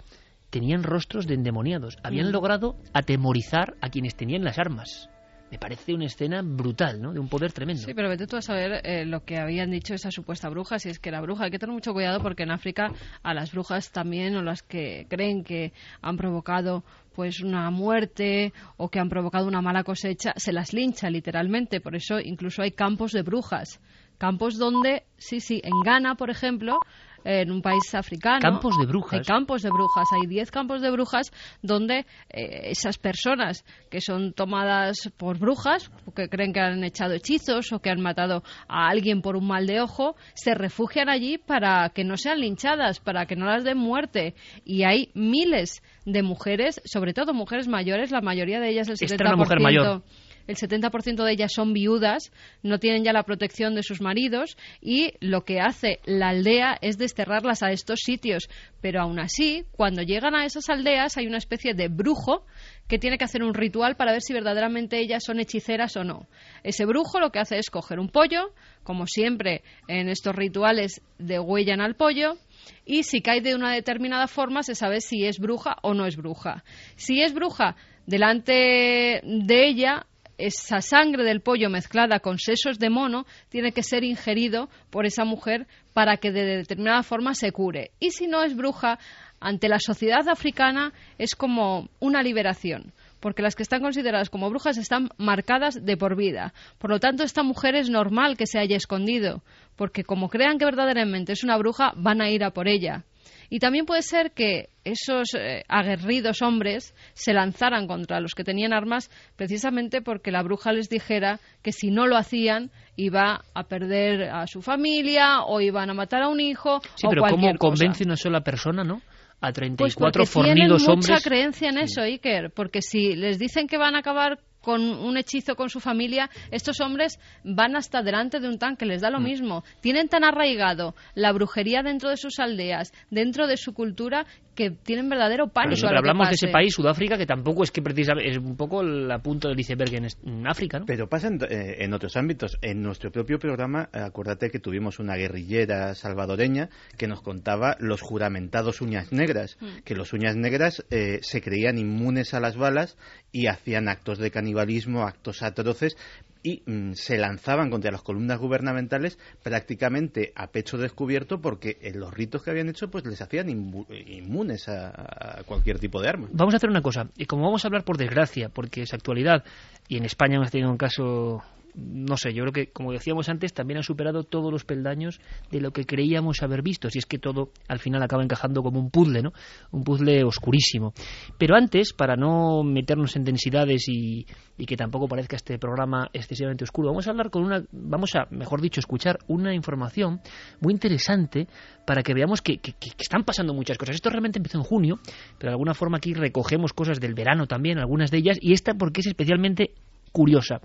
tenían 0.50 0.84
rostros 0.84 1.28
de 1.28 1.36
endemoniados. 1.36 1.98
Habían 2.04 2.30
mm. 2.30 2.32
logrado 2.32 2.76
atemorizar 2.94 3.76
a 3.82 3.90
quienes 3.90 4.16
tenían 4.16 4.44
las 4.44 4.58
armas. 4.58 5.10
Me 5.52 5.60
parece 5.60 5.94
una 5.94 6.06
escena 6.06 6.42
brutal, 6.42 7.02
¿no? 7.02 7.14
De 7.14 7.20
un 7.20 7.30
poder 7.30 7.54
tremendo. 7.54 7.84
Sí, 7.84 7.94
pero 7.94 8.10
vete 8.10 8.28
tú 8.28 8.36
a 8.36 8.42
saber 8.42 8.82
eh, 8.84 9.06
lo 9.06 9.24
que 9.24 9.38
habían 9.38 9.72
dicho 9.72 9.94
esa 9.94 10.12
supuesta 10.12 10.50
bruja, 10.50 10.80
si 10.80 10.90
es 10.90 11.00
que 11.00 11.12
la 11.12 11.22
bruja, 11.22 11.46
hay 11.46 11.52
que 11.52 11.60
tener 11.60 11.74
mucho 11.74 11.94
cuidado 11.94 12.20
porque 12.22 12.44
en 12.44 12.52
África 12.52 12.92
a 13.22 13.34
las 13.34 13.52
brujas 13.52 13.92
también, 13.92 14.36
o 14.36 14.42
las 14.42 14.64
que 14.64 15.06
creen 15.10 15.44
que 15.44 15.72
han 16.02 16.18
provocado 16.18 16.84
pues 17.14 17.42
una 17.42 17.70
muerte 17.72 18.54
o 18.78 18.90
que 18.90 19.00
han 19.00 19.10
provocado 19.10 19.48
una 19.48 19.62
mala 19.62 19.84
cosecha, 19.84 20.34
se 20.36 20.52
las 20.52 20.74
lincha 20.74 21.10
literalmente, 21.10 21.80
por 21.80 21.96
eso 21.96 22.20
incluso 22.20 22.62
hay 22.62 22.72
campos 22.72 23.12
de 23.14 23.22
brujas, 23.22 23.80
campos 24.18 24.58
donde, 24.58 25.04
sí, 25.18 25.40
sí, 25.40 25.62
en 25.64 25.80
Ghana, 25.82 26.16
por 26.16 26.30
ejemplo, 26.30 26.80
en 27.26 27.52
un 27.52 27.62
país 27.62 27.94
africano. 27.96 28.40
Campos 28.40 28.78
de 28.80 28.86
brujas. 28.86 29.20
Hay 29.20 29.26
campos 29.26 29.64
de 29.64 29.70
brujas, 29.70 30.08
hay 30.14 30.28
10 30.28 30.52
campos 30.52 30.82
de 30.82 30.92
brujas 30.92 31.32
donde 31.62 32.06
eh, 32.30 32.70
esas 32.70 32.98
personas 32.98 33.66
que 33.90 34.00
son 34.00 34.34
tomadas 34.34 35.12
por 35.18 35.40
brujas, 35.40 35.92
que 36.16 36.30
creen 36.30 36.54
que 36.54 36.60
han 36.60 36.84
echado 36.84 37.14
hechizos 37.14 37.74
o 37.74 37.80
que 37.80 37.90
han 37.90 38.02
matado 38.02 38.44
a 38.68 38.88
alguien 38.88 39.22
por 39.22 39.36
un 39.36 39.48
mal 39.48 39.66
de 39.66 39.82
ojo, 39.82 40.16
se 40.36 40.54
refugian 40.54 41.10
allí 41.10 41.38
para 41.40 41.90
que 41.90 42.04
no 42.04 42.16
sean 42.16 42.40
linchadas, 42.40 43.00
para 43.00 43.26
que 43.26 43.36
no 43.36 43.46
las 43.46 43.64
den 43.64 43.78
muerte. 43.78 44.36
Y 44.64 44.84
hay 44.84 45.10
miles 45.16 45.82
de 46.06 46.22
mujeres, 46.22 46.80
sobre 46.86 47.14
todo 47.14 47.34
mujeres 47.34 47.68
mayores, 47.68 48.12
la 48.12 48.22
mayoría 48.22 48.60
de 48.60 48.70
ellas, 48.70 48.88
el 48.88 48.98
70%. 48.98 49.04
Esta 49.04 49.16
era 49.16 49.34
una 49.34 49.44
mujer 49.44 49.60
mayor 49.60 50.04
el 50.48 50.56
70% 50.56 51.24
de 51.24 51.32
ellas 51.32 51.52
son 51.54 51.74
viudas, 51.74 52.32
no 52.64 52.80
tienen 52.80 53.04
ya 53.04 53.14
la 53.14 53.24
protección 53.24 53.76
de 53.76 53.84
sus 53.84 54.02
maridos 54.02 54.58
y 54.82 55.14
lo 55.20 55.44
que 55.44 55.60
hace 55.60 56.00
la 56.06 56.30
aldea 56.30 56.78
es 56.82 56.98
desterrarlas 56.98 57.64
a 57.64 57.72
estos 57.72 58.00
sitios. 58.04 58.48
Pero 58.82 59.02
aún 59.02 59.20
así, 59.20 59.66
cuando 59.72 60.04
llegan 60.04 60.36
a 60.36 60.46
esas 60.46 60.70
aldeas 60.70 61.18
hay 61.18 61.28
una 61.28 61.38
especie 61.38 61.74
de 61.74 61.88
brujo 61.88 62.46
que 62.88 63.00
tiene 63.00 63.18
que 63.18 63.26
hacer 63.26 63.44
un 63.44 63.54
ritual 63.54 63.96
para 63.96 64.12
ver 64.12 64.22
si 64.22 64.34
verdaderamente 64.34 65.00
ellas 65.00 65.24
son 65.26 65.40
hechiceras 65.40 65.98
o 65.98 66.04
no. 66.04 66.28
Ese 66.64 66.86
brujo 66.86 67.20
lo 67.20 67.32
que 67.32 67.40
hace 67.40 67.58
es 67.58 67.70
coger 67.70 68.00
un 68.00 68.10
pollo, 68.10 68.54
como 68.84 69.08
siempre 69.08 69.64
en 69.88 70.10
estos 70.10 70.36
rituales 70.36 71.02
degüellan 71.18 71.82
al 71.82 71.96
pollo, 71.96 72.38
y 72.86 73.04
si 73.04 73.22
cae 73.22 73.42
de 73.42 73.56
una 73.56 73.72
determinada 73.72 74.28
forma 74.28 74.64
se 74.64 74.76
sabe 74.76 75.02
si 75.02 75.26
es 75.26 75.40
bruja 75.40 75.78
o 75.82 75.94
no 75.94 76.06
es 76.06 76.16
bruja. 76.16 76.64
Si 76.96 77.22
es 77.22 77.34
bruja, 77.34 77.76
delante 78.06 79.22
de 79.24 79.68
ella 79.68 80.06
esa 80.38 80.82
sangre 80.82 81.24
del 81.24 81.42
pollo 81.42 81.70
mezclada 81.70 82.20
con 82.20 82.38
sesos 82.38 82.80
de 82.80 82.90
mono 82.90 83.26
tiene 83.50 83.72
que 83.72 83.84
ser 83.84 84.04
ingerido 84.04 84.70
por 84.90 85.06
esa 85.06 85.26
mujer 85.26 85.68
para 85.94 86.18
que 86.18 86.32
de 86.32 86.58
determinada 86.58 87.04
forma 87.04 87.34
se 87.34 87.52
cure. 87.52 87.92
Y 88.00 88.12
si 88.12 88.28
no 88.28 88.44
es 88.44 88.56
bruja, 88.56 89.00
ante 89.40 89.70
la 89.70 89.80
sociedad 89.80 90.28
africana 90.28 90.94
es 91.18 91.36
como 91.36 91.90
una 92.00 92.24
liberación, 92.24 92.94
porque 93.20 93.42
las 93.42 93.56
que 93.56 93.64
están 93.64 93.82
consideradas 93.82 94.30
como 94.30 94.50
brujas 94.50 94.78
están 94.78 95.10
marcadas 95.18 95.86
de 95.86 95.98
por 95.98 96.16
vida. 96.16 96.54
Por 96.80 96.90
lo 96.90 97.00
tanto, 97.00 97.24
esta 97.24 97.44
mujer 97.44 97.76
es 97.76 97.90
normal 97.90 98.38
que 98.38 98.48
se 98.48 98.60
haya 98.60 98.78
escondido, 98.78 99.42
porque 99.76 100.04
como 100.04 100.30
crean 100.30 100.58
que 100.58 100.66
verdaderamente 100.66 101.34
es 101.34 101.44
una 101.44 101.58
bruja, 101.58 101.94
van 101.96 102.22
a 102.22 102.30
ir 102.30 102.44
a 102.44 102.52
por 102.52 102.68
ella. 102.68 103.04
Y 103.50 103.60
también 103.60 103.86
puede 103.86 104.02
ser 104.02 104.32
que 104.32 104.70
esos 104.84 105.34
eh, 105.38 105.64
aguerridos 105.68 106.42
hombres 106.42 106.94
se 107.14 107.34
lanzaran 107.34 107.88
contra 107.88 108.20
los 108.20 108.34
que 108.36 108.44
tenían 108.44 108.74
armas 108.74 109.10
precisamente 109.36 110.02
porque 110.02 110.32
la 110.32 110.44
bruja 110.44 110.72
les 110.74 110.90
dijera 110.90 111.40
que 111.64 111.72
si 111.72 111.90
no 111.92 112.08
lo 112.08 112.18
hacían 112.18 112.72
iba 112.96 113.42
a 113.54 113.64
perder 113.64 114.30
a 114.30 114.48
su 114.48 114.62
familia 114.62 115.42
o 115.44 115.62
iban 115.62 115.90
a 115.90 115.94
matar 115.94 116.24
a 116.24 116.30
un 116.30 116.40
hijo. 116.40 116.80
Sí, 116.96 117.08
o 117.08 117.10
pero 117.10 117.22
cualquier 117.22 117.58
¿cómo 117.58 117.72
cosa. 117.72 117.86
convence 117.86 118.04
una 118.04 118.16
sola 118.18 118.42
persona, 118.42 118.84
no? 118.84 119.02
A 119.42 119.52
Pues 119.52 119.54
34 119.54 120.24
porque 120.24 120.26
fornidos 120.26 120.56
tienen 120.84 120.98
mucha 120.98 121.18
hombres. 121.18 121.24
creencia 121.24 121.70
en 121.70 121.78
eso, 121.78 122.02
Iker, 122.02 122.52
porque 122.52 122.82
si 122.82 123.16
les 123.16 123.38
dicen 123.38 123.68
que 123.68 123.78
van 123.78 123.96
a 123.96 124.00
acabar 124.00 124.40
con 124.66 124.82
un 124.82 125.16
hechizo 125.16 125.56
con 125.56 125.70
su 125.70 125.80
familia, 125.80 126.28
estos 126.50 126.82
hombres 126.82 127.20
van 127.44 127.76
hasta 127.76 128.02
delante 128.02 128.40
de 128.40 128.48
un 128.50 128.58
tanque, 128.58 128.86
les 128.88 129.02
da 129.02 129.10
Mm. 129.12 129.14
lo 129.14 129.20
mismo. 129.20 129.64
Tienen 129.80 130.10
tan 130.10 130.24
arraigado 130.24 130.96
la 131.14 131.32
brujería 131.32 131.84
dentro 131.84 132.10
de 132.10 132.18
sus 132.18 132.40
aldeas, 132.40 132.92
dentro 133.12 133.46
de 133.46 133.58
su 133.58 133.74
cultura, 133.74 134.26
que 134.56 134.72
tienen 134.72 135.10
verdadero 135.10 135.50
pánico. 135.50 135.76
Pero 135.82 135.90
a 135.90 135.92
lo 135.92 135.96
que 136.02 136.10
hablamos 136.10 136.30
de 136.30 136.36
ese 136.36 136.48
país, 136.48 136.74
Sudáfrica, 136.74 137.18
que 137.18 137.26
tampoco 137.26 137.64
es 137.64 137.72
que 137.72 137.82
precisamente 137.82 138.32
es 138.32 138.38
un 138.38 138.56
poco 138.56 138.82
la 138.84 139.20
punta 139.20 139.50
del 139.50 139.60
iceberg 139.60 139.94
en, 139.96 140.06
es- 140.06 140.18
en 140.26 140.48
África, 140.48 140.80
¿no? 140.80 140.86
Pero 140.86 141.08
pasa 141.10 141.28
en, 141.28 141.40
eh, 141.44 141.76
en 141.84 141.94
otros 141.94 142.16
ámbitos. 142.16 142.58
En 142.62 142.82
nuestro 142.82 143.12
propio 143.12 143.38
programa, 143.38 143.90
acuérdate 143.92 144.50
que 144.50 144.60
tuvimos 144.60 144.98
una 145.00 145.16
guerrillera 145.18 145.94
salvadoreña 145.94 146.70
que 146.98 147.06
nos 147.08 147.22
contaba 147.22 147.76
los 147.80 148.00
juramentados 148.02 148.80
uñas 148.82 149.12
negras, 149.12 149.58
Mm. 149.60 149.84
que 149.84 149.94
los 149.94 150.14
uñas 150.14 150.38
negras 150.38 150.86
eh, 150.90 151.20
se 151.22 151.42
creían 151.42 151.78
inmunes 151.78 152.34
a 152.34 152.40
las 152.40 152.56
balas 152.56 152.98
y 153.34 153.48
hacían 153.48 153.90
actos 153.90 154.20
de 154.20 154.32
canibalismo, 154.32 154.55
actos 154.60 155.44
atroces 155.44 155.98
y 156.44 156.62
mm, 156.66 156.94
se 156.94 157.18
lanzaban 157.18 157.72
contra 157.72 157.92
las 157.92 158.04
columnas 158.04 158.38
gubernamentales 158.40 159.18
prácticamente 159.42 160.32
a 160.36 160.48
pecho 160.48 160.78
descubierto 160.78 161.42
porque 161.42 161.78
en 161.82 162.00
los 162.00 162.14
ritos 162.14 162.44
que 162.44 162.52
habían 162.52 162.70
hecho 162.70 162.90
pues 162.92 163.04
les 163.06 163.20
hacían 163.22 163.48
inmu- 163.48 163.88
inmunes 164.08 164.68
a, 164.70 165.40
a 165.40 165.44
cualquier 165.44 165.80
tipo 165.80 166.02
de 166.02 166.10
arma. 166.10 166.28
Vamos 166.32 166.54
a 166.54 166.58
hacer 166.58 166.70
una 166.70 166.82
cosa, 166.82 167.08
y 167.18 167.26
como 167.26 167.44
vamos 167.44 167.66
a 167.66 167.68
hablar 167.68 167.84
por 167.84 167.98
desgracia, 167.98 168.50
porque 168.50 168.84
es 168.84 168.94
actualidad, 168.94 169.44
y 169.88 169.98
en 169.98 170.06
España 170.06 170.36
hemos 170.36 170.52
tenido 170.52 170.70
un 170.70 170.78
caso, 170.78 171.42
no 171.76 172.18
sé, 172.18 172.34
yo 172.34 172.44
creo 172.44 172.54
que, 172.54 172.72
como 172.72 172.92
decíamos 172.92 173.28
antes, 173.30 173.54
también 173.54 173.80
ha 173.80 173.84
superado 173.84 174.24
todos 174.24 174.52
los 174.52 174.64
peldaños 174.64 175.20
de 175.52 175.62
lo 175.62 175.72
que 175.72 175.86
creíamos 175.86 176.42
haber 176.42 176.62
visto, 176.62 176.90
si 176.90 177.00
es 177.00 177.06
que 177.06 177.20
todo 177.20 177.50
al 177.68 177.80
final 177.80 178.02
acaba 178.02 178.24
encajando 178.24 178.64
como 178.64 178.80
un 178.80 178.90
puzzle, 178.92 179.22
¿no? 179.22 179.32
Un 179.72 179.84
puzzle 179.84 180.24
oscurísimo. 180.24 180.94
Pero 181.38 181.56
antes, 181.56 181.94
para 181.94 182.16
no 182.16 182.64
meternos 182.64 183.16
en 183.16 183.24
densidades 183.24 183.88
y, 183.90 184.26
y 184.58 184.66
que 184.66 184.78
tampoco 184.78 185.08
parezca 185.08 185.36
este 185.36 185.58
programa 185.60 186.10
excesivamente 186.14 186.64
oscuro, 186.64 186.90
vamos 186.90 187.08
a 187.08 187.12
hablar 187.12 187.30
con 187.30 187.44
una, 187.44 187.64
vamos 187.72 188.16
a, 188.16 188.28
mejor 188.32 188.62
dicho, 188.62 188.80
escuchar 188.80 189.20
una 189.28 189.54
información 189.54 190.22
muy 190.62 190.74
interesante 190.74 191.48
para 191.86 192.04
que 192.04 192.14
veamos 192.14 192.42
que, 192.42 192.58
que- 192.60 192.74
que 192.74 192.90
están 193.00 193.24
pasando 193.24 193.54
muchas 193.54 193.78
cosas. 193.78 193.96
Esto 193.96 194.10
realmente 194.10 194.40
empezó 194.40 194.58
en 194.58 194.64
junio, 194.64 195.00
pero 195.38 195.50
de 195.50 195.54
alguna 195.56 195.74
forma 195.74 195.98
aquí 195.98 196.14
recogemos 196.14 196.74
cosas 196.74 197.00
del 197.00 197.14
verano 197.14 197.48
también, 197.48 197.80
algunas 197.80 198.12
de 198.12 198.18
ellas, 198.20 198.38
y 198.40 198.54
esta 198.54 198.74
porque 198.76 199.02
es 199.02 199.08
especialmente 199.08 199.72
curiosa. 200.12 200.62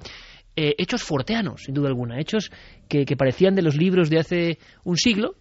Eh, 0.56 0.74
hechos 0.78 1.02
forteanos, 1.02 1.62
sin 1.64 1.74
duda 1.74 1.88
alguna, 1.88 2.18
hechos 2.18 2.50
que, 2.88 3.04
que 3.04 3.16
parecían 3.16 3.54
de 3.54 3.62
los 3.62 3.76
libros 3.76 4.10
de 4.10 4.18
hace 4.18 4.58
un 4.84 4.96
siglo 4.96 5.36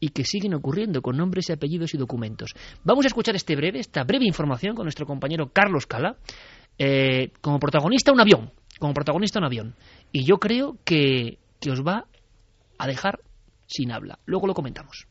y 0.00 0.10
que 0.10 0.24
siguen 0.24 0.54
ocurriendo 0.54 1.02
con 1.02 1.16
nombres 1.16 1.48
y 1.48 1.52
apellidos 1.52 1.94
y 1.94 1.98
documentos. 1.98 2.54
Vamos 2.84 3.04
a 3.04 3.08
escuchar 3.08 3.36
este 3.36 3.56
breve, 3.56 3.80
esta 3.80 4.04
breve 4.04 4.26
información 4.26 4.74
con 4.74 4.84
nuestro 4.84 5.06
compañero 5.06 5.50
Carlos 5.52 5.86
Cala, 5.86 6.16
eh, 6.78 7.30
como 7.40 7.58
protagonista 7.58 8.12
un 8.12 8.20
avión, 8.20 8.52
como 8.78 8.94
protagonista 8.94 9.38
un 9.38 9.46
avión. 9.46 9.74
Y 10.12 10.24
yo 10.24 10.38
creo 10.38 10.76
que, 10.84 11.38
que 11.60 11.70
os 11.70 11.82
va 11.82 12.06
a 12.78 12.86
dejar 12.86 13.20
sin 13.66 13.92
habla. 13.92 14.18
Luego 14.26 14.46
lo 14.46 14.54
comentamos. 14.54 15.06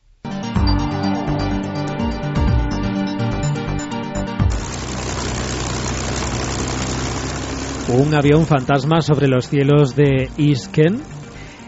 Un 7.89 8.13
avión 8.13 8.45
fantasma 8.45 8.99
sobre 8.99 9.29
los 9.29 9.47
cielos 9.47 9.95
de 9.95 10.29
Isken. 10.35 10.99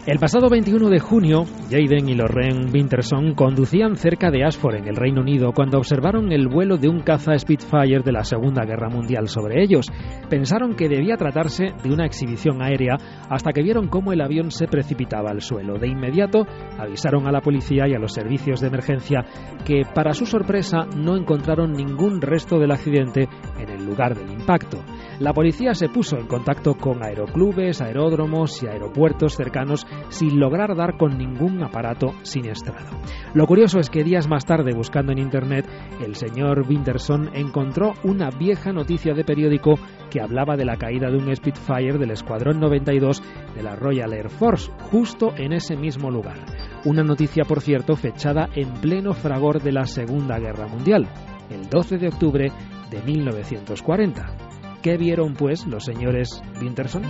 El 0.06 0.20
pasado 0.20 0.50
21 0.50 0.90
de 0.90 1.00
junio, 1.00 1.46
Jaden 1.70 2.10
y 2.10 2.14
Lorraine 2.14 2.70
Winterson 2.74 3.36
conducían 3.36 3.96
cerca 3.96 4.30
de 4.30 4.44
Ashford, 4.44 4.76
en 4.76 4.88
el 4.90 4.98
Reino 4.98 5.22
Unido, 5.22 5.54
cuando 5.54 5.78
observaron 5.78 6.34
el 6.34 6.50
vuelo 6.50 6.78
de 6.78 6.90
un 6.90 7.04
caza 7.04 7.38
Spitfire 7.38 8.02
de 8.04 8.12
la 8.12 8.26
Segunda 8.26 8.66
Guerra 8.66 8.90
Mundial 8.90 9.30
sobre 9.30 9.64
ellos. 9.64 9.86
Pensaron 10.30 10.76
que 10.76 10.90
debía 10.90 11.16
tratarse 11.16 11.68
de 11.82 11.94
una 11.94 12.06
exhibición 12.06 12.62
aérea 12.62 12.98
hasta 13.30 13.54
que 13.54 13.64
vieron 13.64 13.88
cómo 13.88 14.12
el 14.12 14.20
avión 14.20 14.52
se 14.52 14.68
precipitaba 14.68 15.30
al 15.32 15.42
suelo. 15.42 15.80
De 15.80 15.88
inmediato 15.88 16.46
avisaron 16.78 17.28
a 17.28 17.32
la 17.32 17.40
policía 17.40 17.88
y 17.88 17.94
a 17.94 18.00
los 18.00 18.12
servicios 18.12 18.60
de 18.60 18.68
emergencia 18.68 19.24
que, 19.64 19.84
para 19.96 20.14
su 20.14 20.26
sorpresa, 20.26 20.86
no 20.98 21.16
encontraron 21.16 21.72
ningún 21.72 22.20
resto 22.20 22.60
del 22.60 22.72
accidente 22.72 23.30
en 23.58 23.70
el 23.70 23.86
lugar 23.86 24.16
del 24.18 24.32
impacto. 24.32 24.80
La 25.20 25.34
policía 25.34 25.74
se 25.74 25.90
puso 25.90 26.18
en 26.18 26.28
contacto 26.28 26.76
con 26.76 27.04
aeroclubes, 27.04 27.82
aeródromos 27.82 28.64
y 28.64 28.68
aeropuertos 28.68 29.36
cercanos 29.36 29.86
sin 30.10 30.40
lograr 30.40 30.76
dar 30.76 30.98
con 30.98 31.18
ningún 31.18 31.62
aparato 31.64 32.14
siniestrado. 32.24 32.98
Lo 33.34 33.46
curioso 33.46 33.80
es 33.80 33.90
que 33.90 34.04
días 34.04 34.28
más 34.28 34.46
tarde, 34.46 34.74
buscando 34.74 35.12
en 35.12 35.20
internet, 35.20 35.70
el 36.04 36.16
señor 36.16 36.66
Winterson 36.68 37.32
encontró 37.34 37.94
una 38.04 38.30
vieja 38.30 38.72
noticia 38.72 39.14
de 39.14 39.24
periódico 39.24 39.76
que 40.10 40.22
hablaba 40.22 40.56
de 40.56 40.66
la 40.66 40.78
caída 40.78 41.10
de 41.10 41.18
un 41.18 41.36
Spitfire 41.36 41.98
del 41.98 42.12
Escuadrón 42.12 42.60
92 42.60 43.22
de 43.56 43.64
la 43.64 43.76
Royal 43.76 44.14
Air 44.14 44.30
Force, 44.30 44.72
justo 44.92 45.34
en 45.36 45.54
ese 45.54 45.76
mismo 45.76 46.10
lugar. 46.10 46.46
Una 46.86 47.04
noticia, 47.04 47.44
por 47.44 47.62
cierto, 47.62 47.96
fechada 47.96 48.50
en 48.56 48.74
pleno 48.82 49.14
fragor 49.14 49.62
de 49.62 49.72
la 49.72 49.86
Segunda 49.86 50.40
Guerra 50.40 50.68
Mundial, 50.68 51.08
el 51.50 51.70
12 51.70 51.98
de 51.98 52.08
octubre 52.08 52.52
de 52.90 53.02
1940. 53.04 54.49
¿Qué 54.82 54.98
vieron, 54.98 55.34
pues, 55.34 55.66
los 55.66 55.84
señores 55.84 56.42
Winterson? 56.62 57.04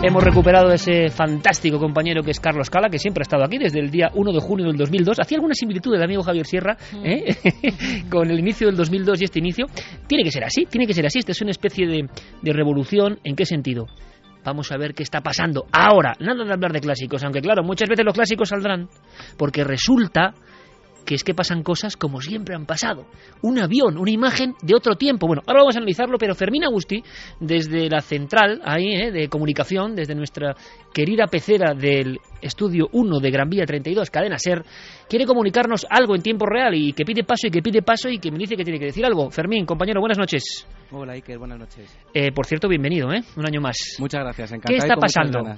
Hemos 0.00 0.22
recuperado 0.22 0.70
ese 0.70 1.08
fantástico 1.08 1.80
compañero 1.80 2.22
que 2.22 2.30
es 2.30 2.38
Carlos 2.38 2.70
Cala, 2.70 2.88
que 2.88 3.00
siempre 3.00 3.22
ha 3.22 3.26
estado 3.26 3.44
aquí 3.44 3.58
desde 3.58 3.80
el 3.80 3.90
día 3.90 4.10
1 4.14 4.32
de 4.32 4.40
junio 4.40 4.66
del 4.66 4.76
2002. 4.76 5.18
Hacía 5.20 5.38
alguna 5.38 5.54
similitud 5.54 5.92
el 5.92 6.02
amigo 6.02 6.22
Javier 6.22 6.46
Sierra 6.46 6.76
¿eh? 7.02 7.34
con 8.10 8.30
el 8.30 8.38
inicio 8.38 8.68
del 8.68 8.76
2002 8.76 9.20
y 9.20 9.24
este 9.24 9.40
inicio. 9.40 9.66
Tiene 10.06 10.22
que 10.22 10.30
ser 10.30 10.44
así, 10.44 10.66
tiene 10.66 10.86
que 10.86 10.94
ser 10.94 11.04
así. 11.04 11.18
Esta 11.18 11.32
es 11.32 11.42
una 11.42 11.50
especie 11.50 11.88
de, 11.88 12.08
de 12.40 12.52
revolución. 12.52 13.18
¿En 13.24 13.34
qué 13.34 13.44
sentido? 13.44 13.86
Vamos 14.44 14.70
a 14.70 14.78
ver 14.78 14.94
qué 14.94 15.02
está 15.02 15.20
pasando 15.20 15.66
ahora. 15.72 16.14
Nada 16.20 16.44
de 16.44 16.52
hablar 16.52 16.72
de 16.72 16.80
clásicos, 16.80 17.24
aunque 17.24 17.40
claro, 17.40 17.64
muchas 17.64 17.88
veces 17.88 18.04
los 18.04 18.14
clásicos 18.14 18.50
saldrán 18.50 18.88
porque 19.36 19.64
resulta 19.64 20.32
que 21.08 21.14
es 21.14 21.24
que 21.24 21.32
pasan 21.32 21.62
cosas 21.62 21.96
como 21.96 22.20
siempre 22.20 22.54
han 22.54 22.66
pasado. 22.66 23.06
Un 23.40 23.58
avión, 23.58 23.96
una 23.96 24.10
imagen 24.10 24.54
de 24.60 24.74
otro 24.74 24.94
tiempo. 24.96 25.26
Bueno, 25.26 25.40
ahora 25.46 25.60
vamos 25.60 25.74
a 25.74 25.78
analizarlo, 25.78 26.18
pero 26.18 26.34
Fermín 26.34 26.64
Agusti, 26.64 27.02
desde 27.40 27.88
la 27.88 28.02
central 28.02 28.60
ahí 28.62 28.92
¿eh? 28.92 29.10
de 29.10 29.26
comunicación, 29.30 29.94
desde 29.94 30.14
nuestra 30.14 30.54
querida 30.92 31.26
pecera 31.26 31.72
del 31.72 32.18
estudio 32.42 32.88
1 32.92 33.20
de 33.20 33.30
Gran 33.30 33.48
Vía 33.48 33.64
32, 33.64 34.10
Cadena 34.10 34.36
Ser, 34.36 34.62
quiere 35.08 35.24
comunicarnos 35.24 35.86
algo 35.88 36.14
en 36.14 36.20
tiempo 36.20 36.44
real 36.44 36.74
y 36.74 36.92
que 36.92 37.06
pide 37.06 37.24
paso 37.24 37.46
y 37.46 37.50
que 37.50 37.62
pide 37.62 37.80
paso 37.80 38.10
y 38.10 38.18
que 38.18 38.30
me 38.30 38.36
dice 38.36 38.54
que 38.54 38.64
tiene 38.64 38.78
que 38.78 38.86
decir 38.86 39.06
algo. 39.06 39.30
Fermín, 39.30 39.64
compañero, 39.64 40.00
buenas 40.00 40.18
noches. 40.18 40.68
Hola 40.90 41.14
Iker, 41.14 41.38
buenas 41.38 41.58
noches. 41.58 41.90
Eh, 42.12 42.32
por 42.32 42.44
cierto, 42.44 42.68
bienvenido, 42.68 43.10
¿eh? 43.14 43.22
Un 43.34 43.46
año 43.46 43.62
más. 43.62 43.78
Muchas 43.98 44.20
gracias, 44.20 44.52
encantado. 44.52 44.74
¿Qué 44.74 44.76
está 44.76 44.96
pasando? 44.96 45.56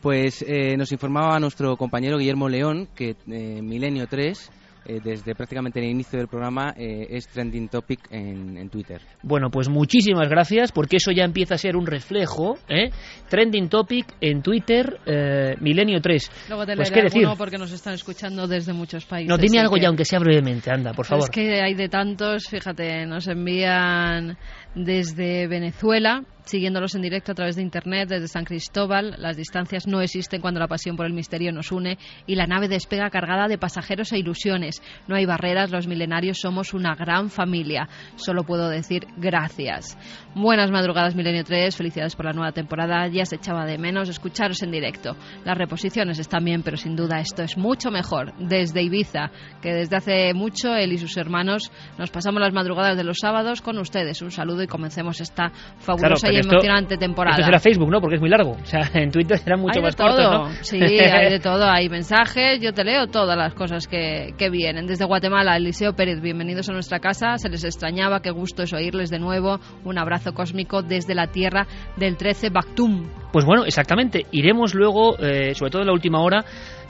Pues 0.00 0.42
eh, 0.48 0.78
nos 0.78 0.92
informaba 0.92 1.38
nuestro 1.40 1.76
compañero 1.76 2.16
Guillermo 2.16 2.48
León 2.48 2.88
que 2.94 3.16
eh, 3.26 3.60
Milenio 3.60 4.06
3 4.06 4.52
eh, 4.88 5.00
desde 5.04 5.34
prácticamente 5.34 5.78
el 5.80 5.86
inicio 5.86 6.18
del 6.18 6.28
programa 6.28 6.74
eh, 6.76 7.06
es 7.10 7.28
trending 7.28 7.68
topic 7.68 8.00
en, 8.10 8.56
en, 8.56 8.70
Twitter. 8.70 9.00
Bueno, 9.22 9.50
pues 9.50 9.68
muchísimas 9.68 10.28
gracias 10.28 10.72
porque 10.72 10.96
eso 10.96 11.10
ya 11.12 11.24
empieza 11.24 11.54
a 11.54 11.58
ser 11.58 11.76
un 11.76 11.86
reflejo. 11.86 12.56
¿eh? 12.68 12.90
Trending 13.28 13.68
topic 13.68 14.06
en 14.20 14.42
Twitter, 14.42 14.98
eh, 15.04 15.54
Milenio 15.60 16.00
3. 16.00 16.48
Luego 16.48 16.66
te 16.66 16.74
pues 16.74 16.90
qué 16.90 17.02
decir. 17.02 17.28
porque 17.36 17.58
nos 17.58 17.70
están 17.72 17.94
escuchando 17.94 18.48
desde 18.48 18.72
muchos 18.72 19.04
países. 19.04 19.28
No, 19.28 19.36
dime 19.36 19.60
algo 19.60 19.74
que... 19.74 19.82
ya, 19.82 19.88
aunque 19.88 20.04
sea 20.04 20.18
brevemente, 20.18 20.70
anda, 20.70 20.92
por 20.92 21.04
favor. 21.04 21.24
Es 21.24 21.30
que 21.30 21.60
hay 21.60 21.74
de 21.74 21.88
tantos, 21.88 22.48
fíjate, 22.48 23.04
nos 23.06 23.28
envían 23.28 24.38
desde 24.74 25.46
Venezuela 25.48 26.22
siguiéndolos 26.48 26.94
en 26.94 27.02
directo 27.02 27.32
a 27.32 27.34
través 27.34 27.56
de 27.56 27.62
Internet 27.62 28.08
desde 28.08 28.28
San 28.28 28.44
Cristóbal. 28.44 29.14
Las 29.18 29.36
distancias 29.36 29.86
no 29.86 30.00
existen 30.00 30.40
cuando 30.40 30.60
la 30.60 30.68
pasión 30.68 30.96
por 30.96 31.06
el 31.06 31.12
misterio 31.12 31.52
nos 31.52 31.70
une 31.70 31.98
y 32.26 32.34
la 32.34 32.46
nave 32.46 32.68
despega 32.68 33.10
cargada 33.10 33.48
de 33.48 33.58
pasajeros 33.58 34.12
e 34.12 34.18
ilusiones. 34.18 34.82
No 35.06 35.16
hay 35.16 35.26
barreras, 35.26 35.70
los 35.70 35.86
milenarios 35.86 36.38
somos 36.40 36.74
una 36.74 36.94
gran 36.94 37.30
familia. 37.30 37.88
Solo 38.16 38.44
puedo 38.44 38.68
decir 38.68 39.06
gracias. 39.16 39.96
Buenas 40.34 40.70
madrugadas, 40.70 41.14
Milenio 41.14 41.44
3. 41.44 41.76
Felicidades 41.76 42.16
por 42.16 42.26
la 42.26 42.32
nueva 42.32 42.52
temporada. 42.52 43.08
Ya 43.08 43.24
se 43.24 43.36
echaba 43.36 43.66
de 43.66 43.78
menos 43.78 44.08
escucharos 44.08 44.62
en 44.62 44.70
directo. 44.70 45.16
Las 45.44 45.58
reposiciones 45.58 46.18
están 46.18 46.44
bien, 46.44 46.62
pero 46.62 46.76
sin 46.76 46.96
duda 46.96 47.20
esto 47.20 47.42
es 47.42 47.56
mucho 47.56 47.90
mejor. 47.90 48.32
Desde 48.38 48.82
Ibiza, 48.82 49.30
que 49.60 49.72
desde 49.72 49.96
hace 49.96 50.34
mucho 50.34 50.74
él 50.74 50.92
y 50.92 50.98
sus 50.98 51.16
hermanos 51.16 51.70
nos 51.98 52.10
pasamos 52.10 52.40
las 52.40 52.52
madrugadas 52.52 52.96
de 52.96 53.04
los 53.04 53.18
sábados 53.18 53.62
con 53.62 53.78
ustedes. 53.78 54.22
Un 54.22 54.30
saludo 54.30 54.62
y 54.62 54.66
comencemos 54.66 55.20
esta 55.20 55.50
fabulosa 55.78 56.28
claro, 56.28 56.37
emocionante 56.40 56.94
esto, 56.94 57.04
temporada. 57.06 57.36
Esto 57.36 57.46
será 57.46 57.58
Facebook, 57.58 57.90
¿no? 57.90 58.00
Porque 58.00 58.16
es 58.16 58.20
muy 58.20 58.30
largo. 58.30 58.52
O 58.52 58.64
sea, 58.64 58.88
en 58.94 59.10
Twitter 59.10 59.38
será 59.38 59.56
mucho 59.56 59.78
hay 59.78 59.82
más 59.82 59.96
de 59.96 60.04
todo. 60.04 60.16
corto, 60.16 60.48
¿no? 60.48 60.54
Sí, 60.62 60.80
hay 60.80 61.30
de 61.30 61.40
todo. 61.42 61.64
Hay 61.68 61.88
mensajes. 61.88 62.60
Yo 62.60 62.72
te 62.72 62.84
leo 62.84 63.06
todas 63.06 63.36
las 63.36 63.54
cosas 63.54 63.86
que, 63.86 64.34
que 64.36 64.50
vienen. 64.50 64.86
Desde 64.86 65.04
Guatemala, 65.04 65.56
Eliseo 65.56 65.94
Pérez, 65.94 66.20
bienvenidos 66.20 66.68
a 66.68 66.72
nuestra 66.72 66.98
casa. 66.98 67.38
Se 67.38 67.48
les 67.48 67.64
extrañaba. 67.64 68.20
Qué 68.20 68.30
gusto 68.30 68.62
es 68.62 68.72
oírles 68.72 69.10
de 69.10 69.18
nuevo. 69.18 69.60
Un 69.84 69.98
abrazo 69.98 70.32
cósmico 70.32 70.82
desde 70.82 71.14
la 71.14 71.28
tierra 71.28 71.66
del 71.96 72.16
13 72.16 72.50
Bactum. 72.50 73.08
Pues 73.32 73.44
bueno, 73.44 73.64
exactamente. 73.64 74.26
Iremos 74.32 74.74
luego, 74.74 75.18
eh, 75.18 75.54
sobre 75.54 75.70
todo 75.70 75.82
en 75.82 75.86
la 75.88 75.92
última 75.92 76.20
hora, 76.20 76.44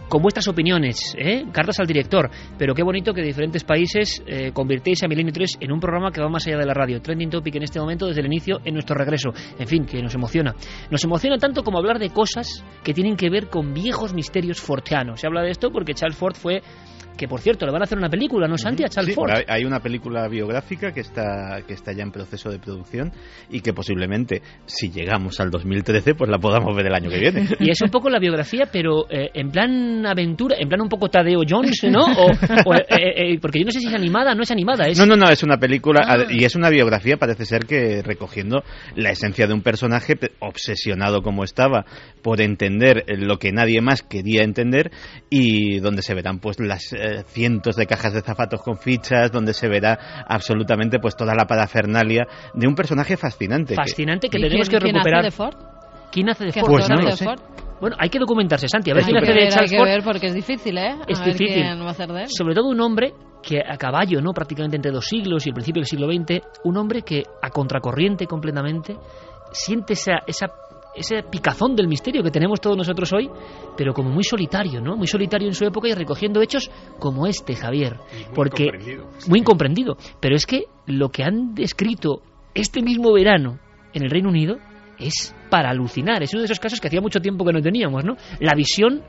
con 0.09 0.23
vuestras 0.23 0.49
opiniones, 0.49 1.15
¿eh? 1.19 1.45
cartas 1.53 1.79
al 1.81 1.87
director. 1.87 2.31
Pero 2.57 2.75
qué 2.75 2.83
bonito 2.83 3.13
que 3.13 3.21
de 3.21 3.29
diferentes 3.29 3.65
países 3.65 4.23
eh, 4.27 4.51
convirtéis 4.53 5.03
a 5.03 5.09
Milenio 5.09 5.33
3 5.33 5.59
en 5.61 5.73
un 5.73 5.81
programa 5.81 6.11
que 6.11 6.21
va 6.21 6.29
más 6.29 6.47
allá 6.47 6.59
de 6.59 6.67
la 6.67 6.75
radio. 6.75 7.01
Trending 7.01 7.31
Topic 7.31 7.55
en 7.57 7.63
este 7.63 7.81
momento 7.81 8.07
desde 8.07 8.21
el 8.21 8.27
inicio 8.27 8.59
en 8.65 8.75
nuestro 8.75 8.97
regreso. 8.97 9.31
En 9.59 9.67
fin, 9.67 9.85
que 9.85 10.03
nos 10.03 10.15
emociona. 10.15 10.55
Nos 10.91 11.05
emociona 11.05 11.39
tanto 11.39 11.63
como 11.63 11.79
hablar 11.79 11.99
de 11.99 12.11
cosas 12.11 12.65
que 12.83 12.95
tienen 12.95 13.17
que 13.17 13.31
ver 13.31 13.49
con 13.49 13.75
viejos 13.75 14.15
misterios 14.15 14.61
forteanos. 14.61 15.21
Se 15.21 15.27
habla 15.27 15.43
de 15.43 15.51
esto 15.51 15.71
porque 15.71 15.95
Charles 15.95 16.17
Ford 16.17 16.35
fue 16.35 16.63
que 17.19 17.29
por 17.29 17.41
cierto 17.41 17.67
le 17.67 17.73
van 17.73 17.83
a 17.83 17.85
hacer 17.85 17.99
una 17.99 18.09
película, 18.09 18.47
¿no, 18.47 18.57
Santi? 18.57 18.85
A 18.85 18.89
Charles 18.89 19.11
sí, 19.11 19.15
Ford. 19.15 19.31
Hay 19.49 19.65
una 19.65 19.81
película 19.81 20.29
biográfica 20.29 20.93
que 20.93 21.01
está, 21.01 21.61
que 21.67 21.75
está 21.75 21.93
ya 21.93 22.05
en 22.05 22.13
proceso 22.13 22.49
de 22.49 22.61
producción 22.61 23.13
y 23.51 23.61
que 23.61 23.75
posiblemente, 23.75 24.41
si 24.65 24.91
llegamos 24.91 25.41
al 25.41 25.51
2013, 25.51 26.15
pues 26.15 26.31
la 26.31 26.39
podamos 26.39 26.75
ver 26.77 26.87
el 26.87 26.95
año 26.95 27.11
que 27.11 27.19
viene. 27.19 27.49
Y 27.61 27.71
es 27.71 27.83
un 27.83 27.91
poco 27.91 28.09
la 28.09 28.21
biografía, 28.21 28.69
pero 28.73 29.11
eh, 29.11 29.31
en 29.35 29.51
plan 29.51 30.07
aventura, 30.07 30.57
en 30.59 30.69
plan 30.69 30.81
un 30.81 30.89
poco 30.89 31.09
Tadeo 31.09 31.41
Jones, 31.47 31.85
¿no? 31.91 32.03
O, 32.03 32.27
o, 32.27 32.75
eh, 32.75 33.33
eh, 33.33 33.39
porque 33.41 33.59
yo 33.59 33.65
no 33.65 33.73
sé 33.73 33.81
si 33.81 33.89
es 33.89 33.95
animada, 33.95 34.35
no 34.35 34.43
es 34.43 34.51
animada. 34.53 34.87
Es... 34.87 34.97
No, 34.97 35.05
no, 35.05 35.17
no, 35.17 35.29
es 35.29 35.43
una 35.43 35.59
película 35.59 36.03
ah. 36.07 36.27
y 36.31 36.45
es 36.45 36.55
una 36.55 36.71
biografía, 36.71 37.17
parece 37.17 37.45
ser 37.45 37.67
que 37.67 38.01
recogiendo 38.03 38.63
la 38.95 39.11
esencia 39.11 39.49
de 39.49 39.55
un 39.55 39.63
personaje 39.63 40.15
obsesionado 40.39 41.21
como 41.23 41.43
estaba 41.43 41.85
por 42.23 42.41
entender 42.41 43.05
lo 43.09 43.39
que 43.39 43.51
nadie 43.51 43.81
más 43.81 44.03
quería 44.03 44.45
entender 44.45 44.93
y 45.31 45.81
donde 45.81 46.03
se 46.03 46.15
verán 46.15 46.39
pues 46.39 46.61
las 46.61 46.95
eh, 47.09 47.25
cientos 47.27 47.77
de 47.77 47.87
cajas 47.87 48.13
de 48.13 48.21
zapatos 48.21 48.63
con 48.63 48.77
fichas, 48.79 49.33
donde 49.33 49.55
se 49.55 49.69
verá 49.69 50.25
absolutamente 50.27 50.99
pues 50.99 51.17
toda 51.17 51.35
la 51.35 51.47
parafernalia 51.47 52.27
de 52.55 52.67
un 52.67 52.75
personaje 52.75 53.17
fascinante. 53.17 53.75
Fascinante 53.75 54.29
que, 54.29 54.39
que 54.39 54.45
tenemos 54.45 54.69
que 54.69 54.79
recuperar. 54.79 55.23
¿Quién 55.23 55.27
hace 55.27 55.27
de 55.27 55.31
Ford? 55.31 55.55
¿Quién 56.11 56.29
hace 56.31 56.45
de 56.45 56.53
Ford? 56.53 56.71
Pues 56.71 56.89
no 56.89 56.97
de 56.97 57.03
lo 57.03 57.17
sé. 57.17 57.25
Ford? 57.25 57.41
Bueno, 57.81 57.97
hay 57.99 58.09
que 58.11 58.19
documentarse, 58.19 58.67
Santi, 58.69 58.91
a 58.91 58.95
ver 58.95 59.05
hay 59.05 59.13
quién 59.13 59.23
hace 59.23 59.33
de 59.33 59.49
Charles 59.49 59.57
hay 59.61 59.69
que 59.69 59.77
Ford. 59.77 59.89
ver 59.89 60.03
porque 60.03 60.27
es 60.27 60.35
difícil, 60.35 60.79
¿eh? 60.79 60.97
Es 61.07 61.21
a 61.21 61.25
difícil. 61.25 61.63
Ver 61.63 61.65
quién 61.75 61.81
va 61.81 61.89
a 61.89 61.91
hacer 61.91 62.09
de 62.09 62.23
él. 62.23 62.29
Sobre 62.29 62.55
todo 62.55 62.69
un 62.69 62.81
hombre 62.81 63.15
que 63.43 63.61
a 63.61 63.77
caballo, 63.77 64.21
¿no? 64.21 64.33
Prácticamente 64.33 64.77
entre 64.77 64.91
dos 64.91 65.07
siglos 65.07 65.47
y 65.47 65.51
el 65.51 65.55
principio 65.55 65.81
del 65.81 65.87
siglo 65.87 66.09
XX, 66.09 66.41
un 66.65 66.77
hombre 66.77 67.03
que 67.03 67.23
a 67.41 67.51
contracorriente 67.51 68.27
completamente 68.27 68.97
siente 69.53 69.93
esa, 69.93 70.19
esa 70.27 70.49
ese 70.99 71.23
picazón 71.23 71.77
del 71.77 71.89
misterio 71.89 72.23
que 72.23 72.31
tenemos 72.31 72.61
todos 72.61 72.77
nosotros 72.77 73.13
hoy, 73.13 73.31
pero 73.77 73.93
como 73.95 74.11
muy 74.11 74.25
solitario, 74.25 74.81
¿no? 74.81 74.97
Muy 74.97 75.07
solitario 75.07 75.49
en 75.49 75.55
su 75.55 75.65
época 75.65 75.89
y 75.89 75.95
recogiendo 75.95 76.43
hechos 76.43 76.71
como 76.99 77.27
este, 77.27 77.55
Javier. 77.55 77.97
muy 77.97 78.35
porque 78.35 78.65
incomprendido. 78.65 79.11
muy 79.29 79.39
incomprendido. 79.39 79.97
Pero 80.21 80.37
es 80.37 80.47
que 80.47 80.65
lo 80.87 81.11
que 81.11 81.23
han 81.23 81.55
descrito 81.55 82.23
este 82.55 82.83
mismo 82.83 83.13
verano 83.13 83.59
en 83.93 84.05
el 84.05 84.11
Reino 84.11 84.29
Unido 84.29 84.59
es 84.99 85.35
para 85.51 85.71
alucinar. 85.71 86.23
Es 86.23 86.33
uno 86.35 86.41
de 86.41 86.47
esos 86.47 86.61
casos 86.61 86.81
que 86.81 86.89
hacía 86.89 87.01
mucho 87.01 87.21
tiempo 87.21 87.45
que 87.45 87.53
no 87.53 87.61
teníamos, 87.61 88.05
¿no? 88.05 88.17
La 88.41 88.55
visión 88.55 89.03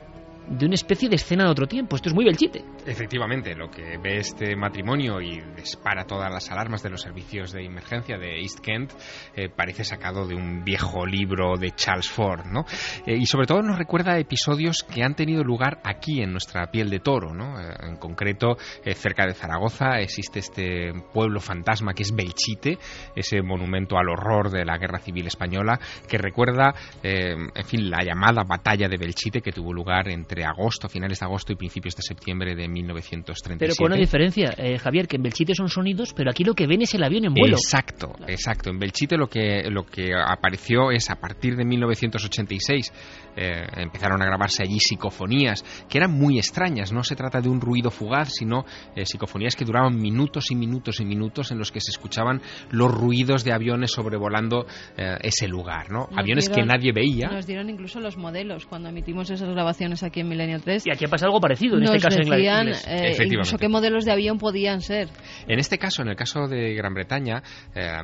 de 0.49 0.65
una 0.65 0.75
especie 0.75 1.09
de 1.09 1.15
escena 1.15 1.45
de 1.45 1.51
otro 1.51 1.67
tiempo. 1.67 1.95
Esto 1.95 2.09
es 2.09 2.15
muy 2.15 2.25
belchite. 2.25 2.63
Efectivamente, 2.85 3.55
lo 3.55 3.69
que 3.69 3.97
ve 3.97 4.17
este 4.17 4.55
matrimonio 4.55 5.21
y 5.21 5.39
dispara 5.55 6.05
todas 6.05 6.31
las 6.31 6.49
alarmas 6.51 6.81
de 6.81 6.89
los 6.89 7.01
servicios 7.01 7.51
de 7.51 7.65
emergencia 7.65 8.17
de 8.17 8.39
East 8.39 8.59
Kent 8.59 8.91
eh, 9.35 9.49
parece 9.49 9.83
sacado 9.83 10.27
de 10.27 10.35
un 10.35 10.63
viejo 10.63 11.05
libro 11.05 11.55
de 11.57 11.71
Charles 11.71 12.09
Ford, 12.09 12.45
¿no? 12.45 12.65
Eh, 13.05 13.15
y 13.15 13.25
sobre 13.25 13.45
todo 13.45 13.61
nos 13.61 13.77
recuerda 13.77 14.17
episodios 14.17 14.83
que 14.83 15.03
han 15.03 15.15
tenido 15.15 15.43
lugar 15.43 15.79
aquí 15.83 16.21
en 16.21 16.31
nuestra 16.31 16.71
piel 16.71 16.89
de 16.89 16.99
toro, 16.99 17.33
¿no? 17.33 17.59
Eh, 17.59 17.73
en 17.83 17.97
concreto, 17.97 18.57
cerca 18.95 19.25
de 19.25 19.33
Zaragoza 19.33 19.99
existe 19.99 20.39
este 20.39 20.93
pueblo 21.13 21.39
fantasma 21.39 21.93
que 21.93 22.03
es 22.03 22.15
Belchite, 22.15 22.79
ese 23.15 23.41
monumento 23.41 23.97
al 23.97 24.09
horror 24.09 24.49
de 24.49 24.65
la 24.65 24.77
Guerra 24.77 24.99
Civil 24.99 25.27
Española 25.27 25.79
que 26.07 26.17
recuerda, 26.17 26.73
en 27.03 27.65
fin, 27.65 27.89
la 27.89 28.03
llamada 28.03 28.43
batalla 28.43 28.87
de 28.87 28.97
Belchite 28.97 29.41
que 29.41 29.51
tuvo 29.51 29.73
lugar 29.73 30.09
entre 30.09 30.38
agosto, 30.45 30.89
finales 30.89 31.19
de 31.19 31.25
agosto 31.25 31.53
y 31.53 31.55
principios 31.55 31.95
de 31.95 32.01
septiembre 32.01 32.55
de 32.55 32.67
1937. 32.67 33.57
Pero 33.59 33.75
con 33.75 33.87
una 33.87 33.99
diferencia, 33.99 34.53
eh, 34.57 34.77
Javier, 34.77 35.07
que 35.07 35.15
en 35.15 35.23
Belchite 35.23 35.55
son 35.55 35.69
sonidos, 35.69 36.13
pero 36.13 36.29
aquí 36.29 36.43
lo 36.43 36.53
que 36.53 36.67
ven 36.67 36.81
es 36.81 36.93
el 36.93 37.03
avión 37.03 37.25
en 37.25 37.33
vuelo. 37.33 37.55
Exacto, 37.55 38.13
exacto. 38.27 38.69
En 38.69 38.79
Belchite 38.79 39.17
lo 39.17 39.27
que, 39.27 39.69
lo 39.69 39.85
que 39.85 40.11
apareció 40.13 40.91
es 40.91 41.09
a 41.09 41.15
partir 41.15 41.55
de 41.55 41.65
1986 41.65 42.93
eh, 43.35 43.65
empezaron 43.77 44.21
a 44.21 44.25
grabarse 44.25 44.63
allí 44.63 44.79
psicofonías 44.79 45.63
que 45.89 45.97
eran 45.97 46.11
muy 46.11 46.37
extrañas. 46.37 46.91
No 46.91 47.03
se 47.03 47.15
trata 47.15 47.39
de 47.39 47.49
un 47.49 47.61
ruido 47.61 47.89
fugaz, 47.91 48.33
sino 48.33 48.65
eh, 48.95 49.05
psicofonías 49.05 49.55
que 49.55 49.65
duraban 49.65 49.95
minutos 49.95 50.51
y 50.51 50.55
minutos 50.55 50.99
y 50.99 51.05
minutos 51.05 51.51
en 51.51 51.57
los 51.57 51.71
que 51.71 51.79
se 51.79 51.91
escuchaban 51.91 52.41
los 52.71 52.91
ruidos 52.91 53.43
de 53.43 53.53
aviones 53.53 53.91
sobrevolando 53.91 54.65
eh, 54.97 55.17
ese 55.21 55.47
lugar, 55.47 55.91
¿no? 55.91 56.07
Nos 56.09 56.17
aviones 56.17 56.45
dieron, 56.47 56.67
que 56.67 56.73
nadie 56.73 56.91
veía. 56.91 57.29
Nos 57.29 57.47
dieron 57.47 57.69
incluso 57.69 57.99
los 57.99 58.17
modelos 58.17 58.65
cuando 58.65 58.89
emitimos 58.89 59.29
esas 59.29 59.49
grabaciones 59.49 60.03
aquí 60.03 60.09
aquí 60.09 60.19
en 60.19 60.28
Milenio 60.29 60.59
3. 60.59 60.87
Y 60.87 60.91
aquí 60.91 61.05
ha 61.05 61.09
pasado 61.09 61.29
algo 61.29 61.41
parecido, 61.41 61.75
en 61.75 61.81
nos 61.81 61.95
este 61.95 62.07
caso 62.07 62.19
decían, 62.19 62.67
en 62.67 62.73
la 62.73 63.09
eh, 63.09 63.17
incluso 63.25 63.57
qué 63.57 63.67
modelos 63.67 64.05
de 64.05 64.11
avión 64.11 64.37
podían 64.37 64.81
ser. 64.81 65.09
En 65.47 65.59
este 65.59 65.77
caso, 65.77 66.01
en 66.01 66.09
el 66.09 66.15
caso 66.15 66.47
de 66.47 66.73
Gran 66.75 66.93
Bretaña, 66.93 67.41
eh, 67.75 67.97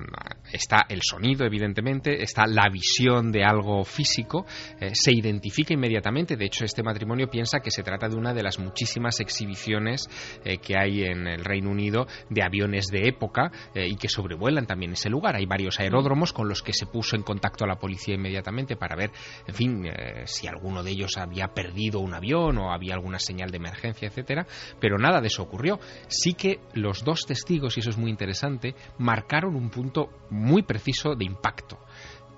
está 0.52 0.86
el 0.90 1.02
sonido, 1.02 1.46
evidentemente, 1.46 2.22
está 2.22 2.46
la 2.48 2.70
visión 2.70 3.32
de 3.32 3.44
algo 3.44 3.84
físico, 3.84 4.46
eh, 4.80 4.92
se 4.94 5.12
identifica 5.12 5.74
inmediatamente. 5.74 6.36
De 6.36 6.46
hecho, 6.46 6.66
este 6.66 6.84
matrimonio 6.84 7.30
piensa 7.30 7.60
que 7.60 7.72
se 7.72 7.84
trata 7.84 8.10
de 8.10 8.16
una 8.16 8.34
de 8.34 8.44
las 8.44 8.60
muchísimas 8.60 9.20
exhibiciones 9.20 10.10
eh, 10.44 10.58
que 10.58 10.78
hay 10.78 11.04
en 11.04 11.28
el 11.28 11.46
Reino 11.46 11.70
Unido 11.70 12.08
de 12.30 12.44
aviones 12.44 12.88
de 12.88 13.08
época 13.08 13.52
eh, 13.74 13.88
y 13.88 13.96
que 13.96 14.10
sobrevuelan 14.10 14.66
también 14.66 14.94
ese 14.94 15.10
lugar. 15.10 15.36
Hay 15.36 15.46
varios 15.46 15.80
aeródromos 15.80 16.34
con 16.34 16.50
los 16.50 16.62
que 16.62 16.74
se 16.74 16.86
puso 16.86 17.16
en 17.16 17.24
contacto 17.24 17.64
a 17.64 17.68
la 17.68 17.76
policía 17.76 18.16
inmediatamente 18.16 18.76
para 18.76 18.96
ver, 18.96 19.12
en 19.48 19.54
fin, 19.54 19.86
eh, 19.86 20.24
si 20.26 20.48
alguno 20.48 20.84
de 20.84 20.92
ellos 20.92 21.18
había 21.18 21.48
perdido 21.50 22.00
un 22.00 22.14
avión 22.16 22.58
o 22.58 22.72
había 22.72 22.94
alguna 22.94 23.20
señal 23.20 23.52
de 23.52 23.58
emergencia, 23.58 24.08
etcétera. 24.08 24.46
Pero 24.80 24.98
nada 24.98 25.22
de 25.22 25.28
eso 25.28 25.44
ocurrió. 25.44 25.80
Sí 26.08 26.34
que 26.34 26.60
los 26.74 27.04
dos 27.04 27.22
testigos, 27.28 27.78
y 27.78 27.82
eso 27.82 27.90
es 27.90 27.98
muy 27.98 28.10
interesante, 28.10 28.76
marcaron 28.98 29.56
un 29.56 29.70
punto 29.70 30.10
muy 30.30 30.64
preciso 30.64 31.16
de 31.16 31.26
impacto. 31.26 31.80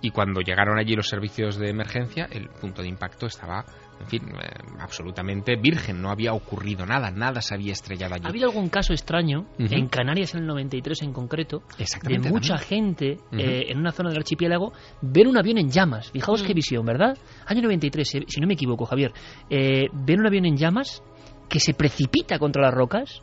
Y 0.02 0.12
cuando 0.12 0.42
llegaron 0.42 0.78
allí 0.78 0.96
los 0.96 1.08
servicios 1.08 1.58
de 1.58 1.70
emergencia, 1.70 2.28
el 2.32 2.50
punto 2.50 2.82
de 2.82 2.88
impacto 2.88 3.26
estaba, 3.26 3.66
en 4.00 4.08
fin, 4.08 4.22
eh, 4.30 4.50
absolutamente 4.80 5.56
virgen. 5.56 6.02
No 6.02 6.10
había 6.10 6.34
ocurrido 6.34 6.86
nada, 6.86 7.12
nada 7.12 7.42
se 7.42 7.54
había 7.56 7.74
estrellado 7.74 8.16
allí. 8.16 8.26
¿Ha 8.26 8.30
habido 8.30 8.48
algún 8.50 8.70
caso 8.70 8.94
extraño, 8.94 9.48
en 9.58 9.88
Canarias 9.88 10.34
en 10.36 10.42
el 10.42 10.48
93 10.48 11.02
en 11.04 11.14
concreto, 11.14 11.64
de 11.78 11.84
Exactamente, 11.84 12.30
mucha 12.30 12.56
también. 12.56 12.96
gente 12.96 13.20
eh, 13.32 13.66
en 13.70 13.78
una 13.80 13.92
zona 13.92 14.10
del 14.10 14.20
archipiélago 14.20 14.74
ver 15.02 15.28
un 15.28 15.38
avión 15.38 15.58
en 15.58 15.70
llamas? 15.70 16.12
Fijaos 16.12 16.44
Mm. 16.44 16.46
qué 16.46 16.54
visión, 16.54 16.86
¿verdad? 16.86 17.18
Año 17.46 17.62
93, 17.64 18.16
eh, 18.16 18.24
si 18.28 18.40
no 18.40 18.48
me 18.48 18.54
equivoco, 18.54 18.86
Javier. 18.86 19.12
Eh, 19.50 19.88
ver 19.94 20.20
un 20.20 20.28
avión 20.28 20.46
en 20.46 20.56
llamas 20.58 21.02
que 21.50 21.60
se 21.60 21.74
precipita 21.74 22.38
contra 22.40 22.62
las 22.62 22.74
rocas. 22.74 23.22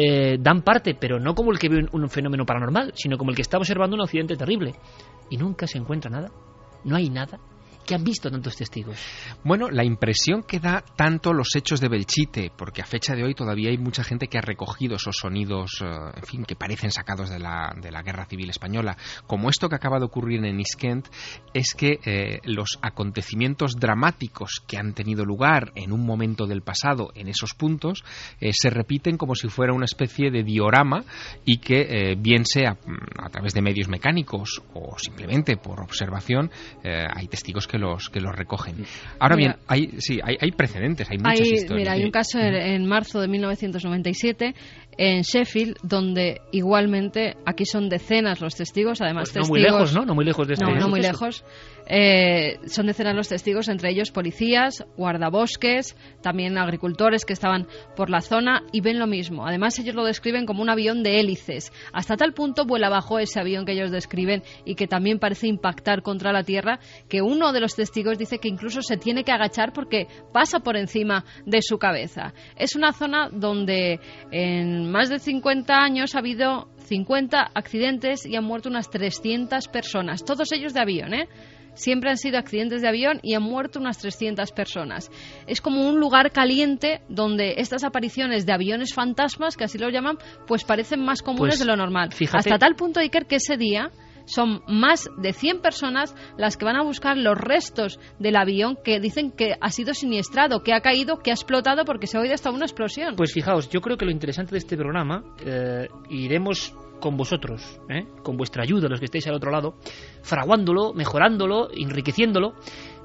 eh, 0.00 0.36
dan 0.38 0.62
parte, 0.62 0.94
pero 0.94 1.18
no 1.18 1.34
como 1.34 1.50
el 1.50 1.58
que 1.58 1.68
ve 1.68 1.78
un, 1.90 2.02
un 2.04 2.08
fenómeno 2.08 2.44
paranormal, 2.46 2.92
sino 2.94 3.18
como 3.18 3.30
el 3.30 3.36
que 3.36 3.42
está 3.42 3.58
observando 3.58 3.96
un 3.96 4.02
accidente 4.02 4.36
terrible. 4.36 4.76
Y 5.28 5.36
nunca 5.36 5.66
se 5.66 5.76
encuentra 5.76 6.08
nada. 6.08 6.28
No 6.84 6.94
hay 6.94 7.10
nada. 7.10 7.40
¿Qué 7.88 7.94
han 7.94 8.04
visto 8.04 8.30
tantos 8.30 8.54
testigos? 8.54 8.98
Bueno, 9.42 9.70
la 9.70 9.82
impresión 9.82 10.42
que 10.42 10.60
da 10.60 10.84
tanto 10.94 11.32
los 11.32 11.56
hechos 11.56 11.80
de 11.80 11.88
Belchite, 11.88 12.52
porque 12.54 12.82
a 12.82 12.84
fecha 12.84 13.14
de 13.14 13.24
hoy 13.24 13.32
todavía 13.32 13.70
hay 13.70 13.78
mucha 13.78 14.04
gente 14.04 14.26
que 14.26 14.36
ha 14.36 14.42
recogido 14.42 14.96
esos 14.96 15.16
sonidos, 15.16 15.80
eh, 15.80 15.86
en 16.14 16.22
fin, 16.22 16.44
que 16.44 16.54
parecen 16.54 16.90
sacados 16.90 17.30
de 17.30 17.38
la, 17.38 17.74
de 17.80 17.90
la 17.90 18.02
Guerra 18.02 18.26
Civil 18.26 18.50
Española, 18.50 18.98
como 19.26 19.48
esto 19.48 19.70
que 19.70 19.76
acaba 19.76 19.98
de 19.98 20.04
ocurrir 20.04 20.44
en 20.44 20.60
Iskent, 20.60 21.08
es 21.54 21.72
que 21.72 21.98
eh, 22.04 22.40
los 22.44 22.78
acontecimientos 22.82 23.76
dramáticos 23.76 24.62
que 24.66 24.76
han 24.76 24.92
tenido 24.92 25.24
lugar 25.24 25.72
en 25.74 25.90
un 25.90 26.04
momento 26.04 26.46
del 26.46 26.60
pasado 26.60 27.10
en 27.14 27.28
esos 27.28 27.54
puntos 27.54 28.04
eh, 28.38 28.50
se 28.52 28.68
repiten 28.68 29.16
como 29.16 29.34
si 29.34 29.48
fuera 29.48 29.72
una 29.72 29.86
especie 29.86 30.30
de 30.30 30.42
diorama 30.42 31.04
y 31.46 31.56
que 31.56 32.16
bien 32.18 32.44
sea 32.44 32.74
mm, 32.74 33.24
a 33.24 33.30
través 33.30 33.54
de 33.54 33.62
medios 33.62 33.88
mecánicos 33.88 34.62
o 34.74 34.98
simplemente 34.98 35.56
por 35.56 35.80
observación, 35.80 36.50
hay 36.84 37.28
testigos 37.28 37.66
que 37.66 37.77
los 37.80 38.08
que 38.10 38.20
los 38.20 38.34
recogen. 38.34 38.76
Ahora 39.18 39.36
Mira. 39.36 39.52
bien, 39.54 39.64
hay 39.66 40.00
sí, 40.00 40.18
hay, 40.22 40.36
hay 40.40 40.50
precedentes, 40.52 41.10
hay 41.10 41.18
muchas 41.18 41.40
Hay, 41.40 41.52
historias. 41.54 41.78
mira, 41.78 41.92
hay 41.92 42.04
un 42.04 42.10
caso 42.10 42.38
en, 42.38 42.54
en 42.54 42.86
marzo 42.86 43.20
de 43.20 43.28
1997 43.28 44.54
en 44.98 45.22
Sheffield 45.22 45.76
donde 45.82 46.40
igualmente 46.50 47.36
aquí 47.46 47.64
son 47.64 47.88
decenas 47.88 48.40
los 48.40 48.56
testigos, 48.56 49.00
además 49.00 49.30
Pues 49.30 49.36
no 49.36 49.40
testigos 49.42 49.48
muy 49.50 49.60
lejos, 49.60 49.94
¿no? 49.94 50.04
No 50.04 50.14
muy 50.14 50.24
lejos 50.24 50.48
de 50.48 50.54
este 50.54 50.64
No, 50.64 50.74
no 50.74 50.88
muy 50.88 51.00
lejos. 51.00 51.44
Eh, 51.88 52.58
son 52.66 52.86
decenas 52.86 53.14
los 53.14 53.28
testigos, 53.28 53.68
entre 53.68 53.90
ellos 53.90 54.10
policías, 54.10 54.84
guardabosques, 54.96 55.96
también 56.20 56.58
agricultores 56.58 57.24
que 57.24 57.32
estaban 57.32 57.66
por 57.96 58.10
la 58.10 58.20
zona 58.20 58.62
y 58.72 58.82
ven 58.82 58.98
lo 58.98 59.06
mismo. 59.06 59.46
Además, 59.46 59.78
ellos 59.78 59.94
lo 59.94 60.04
describen 60.04 60.44
como 60.44 60.62
un 60.62 60.68
avión 60.68 61.02
de 61.02 61.18
hélices. 61.18 61.72
Hasta 61.92 62.16
tal 62.16 62.34
punto 62.34 62.66
vuela 62.66 62.90
bajo 62.90 63.18
ese 63.18 63.40
avión 63.40 63.64
que 63.64 63.72
ellos 63.72 63.90
describen 63.90 64.42
y 64.66 64.74
que 64.74 64.86
también 64.86 65.18
parece 65.18 65.48
impactar 65.48 66.02
contra 66.02 66.32
la 66.32 66.44
tierra, 66.44 66.78
que 67.08 67.22
uno 67.22 67.52
de 67.52 67.60
los 67.60 67.74
testigos 67.74 68.18
dice 68.18 68.38
que 68.38 68.48
incluso 68.48 68.82
se 68.82 68.98
tiene 68.98 69.24
que 69.24 69.32
agachar 69.32 69.72
porque 69.72 70.06
pasa 70.32 70.60
por 70.60 70.76
encima 70.76 71.24
de 71.46 71.62
su 71.62 71.78
cabeza. 71.78 72.34
Es 72.56 72.76
una 72.76 72.92
zona 72.92 73.30
donde 73.32 74.00
en 74.30 74.90
más 74.90 75.08
de 75.08 75.18
50 75.18 75.74
años 75.74 76.14
ha 76.14 76.18
habido 76.18 76.68
50 76.88 77.50
accidentes 77.54 78.26
y 78.26 78.36
han 78.36 78.44
muerto 78.44 78.68
unas 78.68 78.90
300 78.90 79.68
personas, 79.68 80.24
todos 80.24 80.52
ellos 80.52 80.74
de 80.74 80.80
avión, 80.80 81.14
¿eh? 81.14 81.28
Siempre 81.74 82.10
han 82.10 82.16
sido 82.16 82.38
accidentes 82.38 82.82
de 82.82 82.88
avión 82.88 83.20
y 83.22 83.34
han 83.34 83.42
muerto 83.42 83.78
unas 83.78 83.98
300 83.98 84.50
personas. 84.52 85.10
Es 85.46 85.60
como 85.60 85.88
un 85.88 86.00
lugar 86.00 86.32
caliente 86.32 87.02
donde 87.08 87.54
estas 87.58 87.84
apariciones 87.84 88.46
de 88.46 88.52
aviones 88.52 88.94
fantasmas, 88.94 89.56
que 89.56 89.64
así 89.64 89.78
lo 89.78 89.88
llaman, 89.90 90.18
pues 90.46 90.64
parecen 90.64 91.04
más 91.04 91.22
comunes 91.22 91.54
Pues, 91.56 91.58
de 91.60 91.64
lo 91.66 91.76
normal. 91.76 92.12
fíjate- 92.12 92.38
Hasta 92.38 92.58
tal 92.58 92.74
punto, 92.74 93.00
Iker, 93.00 93.26
que 93.26 93.36
ese 93.36 93.56
día 93.56 93.90
son 94.26 94.60
más 94.68 95.08
de 95.16 95.32
100 95.32 95.60
personas 95.62 96.14
las 96.36 96.58
que 96.58 96.66
van 96.66 96.76
a 96.76 96.82
buscar 96.82 97.16
los 97.16 97.38
restos 97.38 97.98
del 98.18 98.36
avión 98.36 98.76
que 98.84 99.00
dicen 99.00 99.30
que 99.30 99.54
ha 99.58 99.70
sido 99.70 99.94
siniestrado, 99.94 100.62
que 100.62 100.74
ha 100.74 100.80
caído, 100.82 101.20
que 101.20 101.30
ha 101.30 101.34
explotado 101.34 101.86
porque 101.86 102.06
se 102.06 102.18
ha 102.18 102.20
oído 102.20 102.34
hasta 102.34 102.50
una 102.50 102.66
explosión. 102.66 103.16
Pues 103.16 103.32
fijaos, 103.32 103.70
yo 103.70 103.80
creo 103.80 103.96
que 103.96 104.04
lo 104.04 104.10
interesante 104.10 104.52
de 104.52 104.58
este 104.58 104.76
programa, 104.76 105.24
eh, 105.46 105.88
iremos 106.10 106.74
con 107.00 107.16
vosotros, 107.16 107.80
¿eh? 107.88 108.06
con 108.22 108.36
vuestra 108.36 108.62
ayuda, 108.62 108.88
los 108.88 108.98
que 108.98 109.06
estáis 109.06 109.26
al 109.26 109.34
otro 109.34 109.50
lado, 109.50 109.76
fraguándolo, 110.22 110.92
mejorándolo, 110.94 111.68
enriqueciéndolo, 111.74 112.54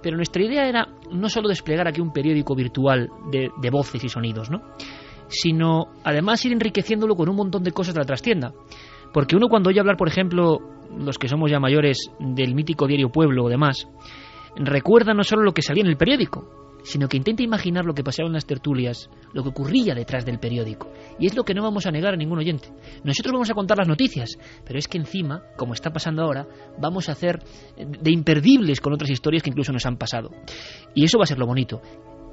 pero 0.02 0.18
nuestra 0.18 0.44
idea 0.44 0.68
era 0.68 0.88
no 1.12 1.30
solo 1.30 1.50
desplegar 1.50 1.88
aquí 1.88 2.02
un 2.02 2.12
periódico 2.12 2.56
virtual 2.56 3.10
de, 3.32 3.50
de 3.62 3.70
voces 3.70 4.04
y 4.04 4.10
sonidos, 4.10 4.50
¿no? 4.50 4.62
sino 5.28 5.88
además 6.04 6.44
ir 6.46 6.54
enriqueciéndolo 6.54 7.16
con 7.16 7.30
un 7.30 7.36
montón 7.36 7.64
de 7.64 7.72
cosas 7.72 7.94
de 7.94 8.02
la 8.02 8.06
trastienda. 8.06 8.54
Porque 9.14 9.36
uno 9.36 9.48
cuando 9.48 9.70
oye 9.70 9.80
hablar, 9.80 9.98
por 9.98 10.08
ejemplo, 10.08 10.60
los 10.98 11.18
que 11.18 11.28
somos 11.28 11.50
ya 11.50 11.60
mayores 11.60 12.12
del 12.20 12.56
mítico 12.56 12.88
diario 12.88 13.10
Pueblo 13.10 13.46
o 13.46 13.50
demás, 13.50 13.88
recuerda 14.56 15.14
no 15.14 15.24
solo 15.24 15.44
lo 15.44 15.54
que 15.54 15.62
salía 15.62 15.84
en 15.84 15.90
el 15.90 15.98
periódico, 15.98 16.73
sino 16.84 17.08
que 17.08 17.18
intenta 17.18 17.44
imaginar 17.44 17.86
lo 17.86 17.94
que 17.94 18.04
pasaba 18.04 18.28
en 18.28 18.34
las 18.34 18.46
tertulias, 18.46 19.10
lo 19.34 19.44
que 19.44 19.50
ocurría 19.50 19.96
detrás 19.96 20.26
del 20.26 20.40
periódico. 20.40 20.92
Y 21.20 21.26
es 21.28 21.36
lo 21.36 21.44
que 21.44 21.54
no 21.54 21.64
vamos 21.64 21.86
a 21.86 21.92
negar 21.92 22.14
a 22.14 22.18
ningún 22.18 22.40
oyente. 22.40 22.70
Nosotros 23.04 23.32
vamos 23.34 23.50
a 23.50 23.54
contar 23.54 23.78
las 23.78 23.88
noticias, 23.88 24.38
pero 24.66 24.78
es 24.80 24.88
que 24.88 24.98
encima, 24.98 25.44
como 25.58 25.74
está 25.74 25.92
pasando 25.92 26.24
ahora, 26.24 26.48
vamos 26.80 27.10
a 27.10 27.14
hacer 27.14 27.40
de 27.78 28.12
imperdibles 28.12 28.82
con 28.82 28.94
otras 28.94 29.10
historias 29.10 29.44
que 29.44 29.50
incluso 29.50 29.72
nos 29.72 29.86
han 29.86 29.98
pasado. 29.98 30.30
Y 30.94 31.06
eso 31.06 31.18
va 31.18 31.24
a 31.24 31.28
ser 31.28 31.40
lo 31.40 31.48
bonito. 31.48 31.82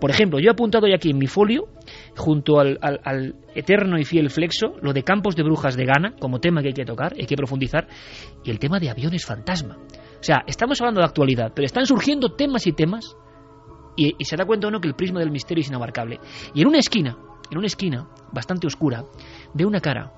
Por 0.01 0.11
ejemplo, 0.11 0.39
yo 0.41 0.49
he 0.49 0.53
apuntado 0.53 0.87
ya 0.89 0.95
aquí 0.95 1.11
en 1.11 1.19
mi 1.19 1.27
folio, 1.27 1.69
junto 2.17 2.59
al, 2.59 2.79
al- 2.81 3.01
al 3.05 3.35
eterno 3.55 3.99
y 3.99 4.07
fiel 4.07 4.31
flexo, 4.31 4.77
lo 4.81 4.95
de 4.95 5.03
campos 5.03 5.37
de 5.37 5.43
brujas 5.43 5.77
de 5.77 5.85
Ghana, 5.85 6.15
como 6.19 6.41
tema 6.41 6.63
que 6.63 6.69
hay 6.69 6.73
que 6.75 6.87
tocar, 6.87 7.13
hay 7.21 7.27
que 7.27 7.37
profundizar, 7.37 7.87
y 8.43 8.51
el 8.51 8.59
tema 8.59 8.81
de 8.81 8.89
aviones 8.89 9.27
fantasma. 9.27 9.77
O 9.77 10.23
sea, 10.23 10.43
estamos 10.47 10.81
hablando 10.81 11.01
de 11.03 11.07
actualidad, 11.07 11.53
pero 11.55 11.67
están 11.67 11.85
surgiendo 11.85 12.31
temas 12.35 12.67
y 12.67 12.73
temas, 12.73 13.15
y, 14.01 14.25
se 14.25 14.37
da 14.37 14.47
cuenta 14.47 14.69
uno 14.69 14.81
que 14.81 14.89
el 14.89 14.95
prisma 14.95 15.21
del 15.21 15.31
misterio 15.31 15.61
es 15.61 15.69
inabarcable. 15.69 16.21
Y 16.55 16.63
en 16.63 16.69
una 16.69 16.79
esquina, 16.79 17.19
en 17.51 17.59
una 17.59 17.67
esquina 17.67 18.09
bastante 18.33 18.67
oscura, 18.67 19.05
ve 19.53 19.67
una 19.67 19.81
cara, 19.81 20.13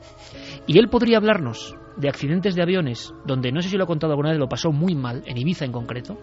y 0.66 0.78
él 0.78 0.88
podría 0.88 1.16
hablarnos 1.16 1.74
de 1.96 2.08
accidentes 2.08 2.54
de 2.54 2.62
aviones, 2.62 3.12
donde 3.26 3.50
no 3.50 3.60
sé 3.60 3.68
si 3.68 3.76
lo 3.76 3.84
ha 3.84 3.88
contado 3.88 4.12
alguna 4.12 4.30
vez, 4.30 4.38
lo 4.38 4.48
pasó 4.48 4.70
muy 4.70 4.94
mal, 4.94 5.22
en 5.26 5.36
Ibiza 5.36 5.64
en 5.64 5.72
concreto, 5.72 6.18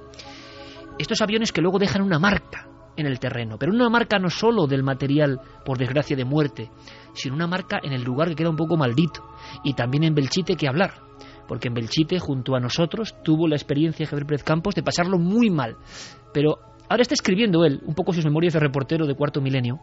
estos 0.98 1.22
aviones 1.22 1.52
que 1.52 1.62
luego 1.62 1.80
dejan 1.80 2.02
una 2.02 2.20
marca 2.20 2.68
en 2.96 3.06
el 3.06 3.20
terreno, 3.20 3.58
pero 3.58 3.74
una 3.74 3.90
marca 3.90 4.20
no 4.20 4.30
solo 4.30 4.66
del 4.66 4.84
material, 4.84 5.40
por 5.66 5.78
desgracia, 5.78 6.16
de 6.16 6.26
muerte, 6.26 6.72
sino 7.14 7.36
una 7.36 7.48
marca 7.48 7.80
en 7.84 7.94
el 7.94 8.04
lugar 8.04 8.30
que 8.30 8.36
queda 8.36 8.50
un 8.50 8.56
poco 8.56 8.78
maldito, 8.78 9.24
y 9.64 9.74
también 9.74 10.04
en 10.06 10.16
Belchite 10.16 10.56
que 10.56 10.68
hablar, 10.68 10.94
porque 11.48 11.68
en 11.68 11.74
Belchite, 11.74 12.20
junto 12.20 12.56
a 12.56 12.60
nosotros, 12.60 13.16
tuvo 13.24 13.48
la 13.48 13.56
experiencia 13.56 14.06
Javier 14.06 14.28
Pérez 14.28 14.44
Campos 14.44 14.76
de 14.76 14.84
pasarlo 14.84 15.18
muy 15.18 15.50
mal, 15.50 15.78
pero 16.34 16.60
ahora 16.90 17.02
está 17.02 17.14
escribiendo 17.14 17.64
él 17.64 17.82
un 17.86 17.94
poco 17.94 18.14
sus 18.14 18.26
memorias 18.26 18.54
de 18.54 18.60
reportero 18.60 19.08
de 19.08 19.16
cuarto 19.16 19.42
milenio, 19.42 19.80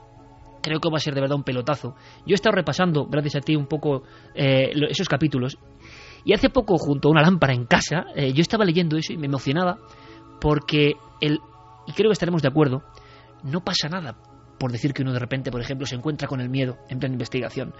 creo 0.61 0.81
que 0.81 0.91
va 0.91 0.97
a 0.97 1.01
ser 1.01 1.15
de 1.15 1.21
verdad 1.21 1.37
un 1.37 1.45
pelotazo. 1.45 1.95
Yo 2.27 2.33
he 2.33 2.35
estado 2.35 2.57
repasando, 2.57 3.07
gracias 3.07 3.37
a 3.37 3.41
ti, 3.41 3.55
un 3.55 3.67
poco 3.67 4.03
eh, 4.35 4.73
esos 4.89 5.09
capítulos, 5.09 5.59
y 6.25 6.33
hace 6.33 6.51
poco, 6.51 6.77
junto 6.77 7.09
a 7.09 7.13
una 7.13 7.23
lámpara 7.23 7.55
en 7.55 7.67
casa, 7.67 8.07
eh, 8.17 8.33
yo 8.33 8.43
estaba 8.43 8.65
leyendo 8.65 8.97
eso 8.97 9.13
y 9.13 9.17
me 9.17 9.27
emocionaba, 9.27 9.79
porque 10.41 10.95
el, 11.21 11.39
y 11.87 11.93
creo 11.93 12.11
que 12.11 12.15
estaremos 12.15 12.43
de 12.43 12.49
acuerdo, 12.49 12.83
no 13.45 13.63
pasa 13.63 13.89
nada 13.89 14.17
por 14.59 14.73
decir 14.73 14.93
que 14.93 15.03
uno 15.03 15.13
de 15.13 15.19
repente, 15.19 15.51
por 15.51 15.61
ejemplo, 15.61 15.87
se 15.87 15.95
encuentra 15.95 16.27
con 16.27 16.41
el 16.41 16.49
miedo 16.49 16.79
en 16.89 16.99
plena 16.99 17.13
investigación. 17.13 17.75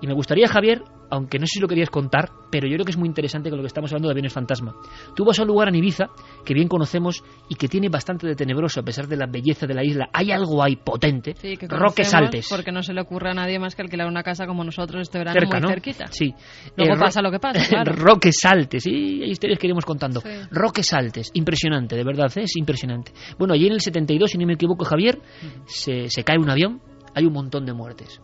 Y 0.00 0.06
me 0.06 0.14
gustaría, 0.14 0.46
Javier, 0.48 0.82
aunque 1.10 1.38
no 1.38 1.46
sé 1.46 1.54
si 1.54 1.60
lo 1.60 1.66
querías 1.68 1.90
contar, 1.90 2.30
pero 2.50 2.68
yo 2.68 2.74
creo 2.74 2.84
que 2.84 2.92
es 2.92 2.96
muy 2.98 3.08
interesante 3.08 3.48
con 3.50 3.58
lo 3.58 3.62
que 3.62 3.68
estamos 3.68 3.90
hablando 3.90 4.08
de 4.08 4.12
aviones 4.12 4.32
fantasma. 4.32 4.74
Tú 5.16 5.24
vas 5.24 5.38
a 5.38 5.42
un 5.42 5.48
lugar 5.48 5.68
en 5.68 5.74
Ibiza 5.76 6.06
que 6.44 6.54
bien 6.54 6.68
conocemos 6.68 7.24
y 7.48 7.54
que 7.56 7.66
tiene 7.68 7.88
bastante 7.88 8.26
de 8.26 8.34
tenebroso 8.36 8.80
a 8.80 8.82
pesar 8.84 9.08
de 9.08 9.16
la 9.16 9.26
belleza 9.26 9.66
de 9.66 9.74
la 9.74 9.82
isla. 9.84 10.08
Hay 10.12 10.30
algo 10.30 10.62
ahí 10.62 10.76
potente. 10.76 11.34
Sí, 11.34 11.56
que 11.56 11.66
Roques 11.66 12.08
conocemos 12.08 12.14
Altes. 12.14 12.46
Porque 12.50 12.70
no 12.72 12.82
se 12.82 12.92
le 12.92 13.00
ocurre 13.00 13.30
a 13.30 13.34
nadie 13.34 13.58
más 13.58 13.74
que 13.74 13.82
alquilar 13.82 14.06
una 14.06 14.22
casa 14.22 14.46
como 14.46 14.62
nosotros 14.64 15.02
este 15.02 15.18
verano 15.18 15.40
Cerca, 15.40 15.56
muy 15.58 15.62
¿no? 15.62 15.68
cerquita. 15.68 16.06
Sí. 16.10 16.32
Luego 16.76 16.94
Eh, 16.94 16.98
pasa 16.98 17.22
lo 17.22 17.30
que 17.30 17.40
pasa, 17.40 17.60
claro. 17.68 17.92
Roques 17.96 18.44
Altes, 18.44 18.82
sí, 18.84 19.20
hay 19.22 19.30
historias 19.30 19.58
que 19.58 19.66
iremos 19.66 19.84
contando. 19.84 20.20
Sí. 20.20 20.28
Roques 20.50 20.92
Altes, 20.92 21.30
impresionante, 21.34 21.96
de 21.96 22.04
verdad, 22.04 22.30
¿eh? 22.36 22.42
es 22.42 22.56
impresionante. 22.56 23.12
Bueno, 23.38 23.54
allí 23.54 23.66
en 23.66 23.72
el 23.72 23.80
72, 23.80 24.30
si 24.30 24.38
no 24.38 24.46
me 24.46 24.52
equivoco, 24.54 24.84
Javier, 24.84 25.18
se, 25.66 26.08
se 26.08 26.22
cae 26.22 26.38
un 26.38 26.50
avión, 26.50 26.80
hay 27.14 27.24
un 27.24 27.32
montón 27.32 27.64
de 27.64 27.72
muertes. 27.72 28.20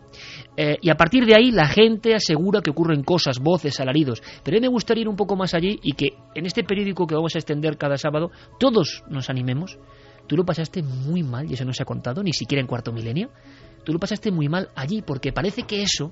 Eh, 0.57 0.77
y 0.81 0.89
a 0.89 0.95
partir 0.95 1.25
de 1.25 1.35
ahí 1.35 1.51
la 1.51 1.67
gente 1.67 2.15
asegura 2.15 2.61
que 2.61 2.71
ocurren 2.71 3.03
cosas, 3.03 3.39
voces, 3.39 3.79
alaridos. 3.79 4.21
Pero 4.43 4.55
a 4.55 4.59
mí 4.59 4.61
me 4.61 4.71
gustaría 4.71 5.01
ir 5.01 5.09
un 5.09 5.15
poco 5.15 5.35
más 5.35 5.53
allí 5.53 5.79
y 5.83 5.93
que 5.93 6.13
en 6.33 6.45
este 6.45 6.63
periódico 6.63 7.07
que 7.07 7.15
vamos 7.15 7.35
a 7.35 7.39
extender 7.39 7.77
cada 7.77 7.97
sábado, 7.97 8.31
todos 8.59 9.03
nos 9.09 9.29
animemos. 9.29 9.77
Tú 10.27 10.35
lo 10.35 10.45
pasaste 10.45 10.81
muy 10.81 11.21
mal, 11.23 11.49
y 11.49 11.53
eso 11.53 11.65
no 11.65 11.73
se 11.73 11.83
ha 11.83 11.85
contado, 11.85 12.23
ni 12.23 12.33
siquiera 12.33 12.61
en 12.61 12.67
cuarto 12.67 12.91
milenio. 12.91 13.29
Tú 13.83 13.93
lo 13.93 13.99
pasaste 13.99 14.31
muy 14.31 14.49
mal 14.49 14.69
allí, 14.75 15.03
porque 15.03 15.31
parece 15.31 15.63
que 15.63 15.83
eso, 15.83 16.11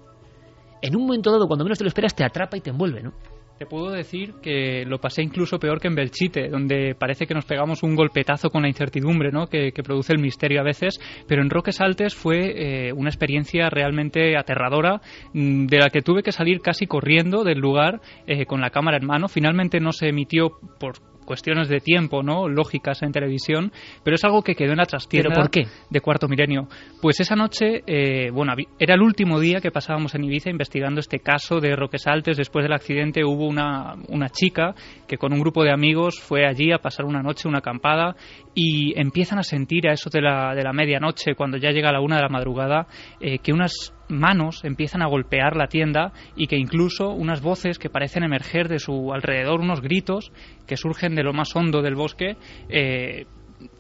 en 0.82 0.96
un 0.96 1.04
momento 1.04 1.32
dado, 1.32 1.48
cuando 1.48 1.66
menos 1.66 1.80
te 1.80 1.84
lo 1.84 1.88
esperas, 1.88 2.16
te 2.16 2.24
atrapa 2.24 2.58
y 2.58 2.62
te 2.62 2.70
envuelve, 2.70 3.02
¿no? 3.02 3.14
Te 3.58 3.68
puedo 3.68 3.91
decir 3.91 4.34
que 4.41 4.84
lo 4.86 4.99
pasé 4.99 5.22
incluso 5.22 5.60
peor 5.60 5.80
que 5.80 5.88
en 5.88 5.95
Belchite, 5.95 6.49
donde 6.49 6.95
parece 6.95 7.28
que 7.28 7.36
nos 7.36 7.45
pegamos 7.45 7.84
un 7.84 7.95
golpetazo 7.95 8.49
con 8.49 8.64
la 8.64 8.68
incertidumbre 8.68 9.32
¿no? 9.32 9.47
que, 9.47 9.72
que 9.72 9.84
produce 9.84 10.12
el 10.12 10.20
misterio 10.20 10.60
a 10.60 10.64
veces, 10.64 10.99
pero 11.28 11.43
en 11.43 11.51
Roques 11.51 11.80
Altes 11.80 12.16
fue 12.16 12.88
eh, 12.88 12.93
una 12.93 13.10
experiencia 13.10 13.70
realmente 13.70 14.36
aterradora, 14.36 15.01
mm, 15.34 15.68
de 15.68 15.78
la 15.78 15.89
que 15.89 16.01
tuve 16.01 16.24
que 16.24 16.32
salir 16.32 16.62
casi 16.62 16.88
corriendo 16.88 17.43
del 17.43 17.60
lugar 17.60 18.01
eh, 18.26 18.45
con 18.45 18.60
la 18.60 18.72
cámara 18.72 18.97
en 18.97 19.06
mano. 19.06 19.28
Finalmente 19.28 19.80
no 19.80 19.91
se 19.91 20.08
emitió 20.08 20.58
por 20.80 21.12
cuestiones 21.24 21.69
de 21.69 21.80
tiempo, 21.80 22.24
¿no? 22.24 22.47
Lógicas 22.47 23.01
en 23.01 23.11
televisión, 23.11 23.71
pero 24.03 24.15
es 24.15 24.24
algo 24.24 24.41
que 24.41 24.55
quedó 24.55 24.71
en 24.71 24.78
la 24.78 24.86
trastienda 24.86 25.30
¿Pero 25.30 25.41
por 25.41 25.51
qué? 25.51 25.67
de 25.89 26.01
cuarto 26.01 26.28
milenio. 26.28 26.67
Pues 27.01 27.19
esa 27.19 27.36
noche, 27.36 27.84
eh, 27.88 28.32
bueno, 28.32 28.53
era 28.80 28.95
el 28.95 29.01
último 29.01 29.39
día 29.39 29.59
que 29.61 29.71
pasábamos 29.71 30.15
en 30.15 30.24
Ibiza 30.24 30.49
investigando 30.49 30.99
este 30.99 31.19
caso 31.19 31.59
de 31.59 31.76
Roques 31.76 32.07
Altes. 32.07 32.38
Después 32.38 32.63
del 32.63 32.74
accidente 32.74 33.24
hubo 33.24 33.47
una, 33.47 33.95
una 34.09 34.30
chica 34.30 34.74
que 35.07 35.17
con 35.17 35.34
un 35.34 35.39
grupo 35.39 35.63
de 35.63 35.71
amigos 35.71 36.19
fue 36.19 36.45
allí 36.45 36.71
a 36.71 36.80
pasar 36.80 37.05
una 37.05 37.21
noche, 37.21 37.47
una 37.47 37.59
acampada, 37.59 38.15
y 38.53 38.99
empiezan 38.99 39.39
a 39.39 39.43
sentir 39.43 39.88
a 39.88 39.93
eso 39.93 40.09
de 40.09 40.21
la, 40.21 40.53
de 40.55 40.63
la 40.63 40.74
medianoche, 40.74 41.36
cuando 41.36 41.57
ya 41.57 41.71
llega 41.71 41.91
la 41.91 42.01
una 42.01 42.17
de 42.17 42.21
la 42.21 42.30
madrugada, 42.30 42.88
eh, 43.19 43.39
que 43.39 43.51
unas 43.51 43.93
manos 44.14 44.64
empiezan 44.64 45.01
a 45.01 45.07
golpear 45.07 45.55
la 45.55 45.68
tienda 45.68 46.14
y 46.36 46.47
que 46.47 46.57
incluso 46.57 47.09
unas 47.09 47.41
voces 47.41 47.80
que 47.80 47.89
parecen 47.89 48.24
emerger 48.24 48.68
de 48.68 48.80
su 48.80 49.11
alrededor, 49.14 49.59
unos 49.59 49.82
gritos 49.82 50.32
que 50.68 50.78
surgen 50.78 51.16
de 51.16 51.24
lo 51.24 51.34
más 51.34 51.55
hondo 51.55 51.82
del 51.82 51.95
bosque, 51.95 52.38
eh, 52.70 53.26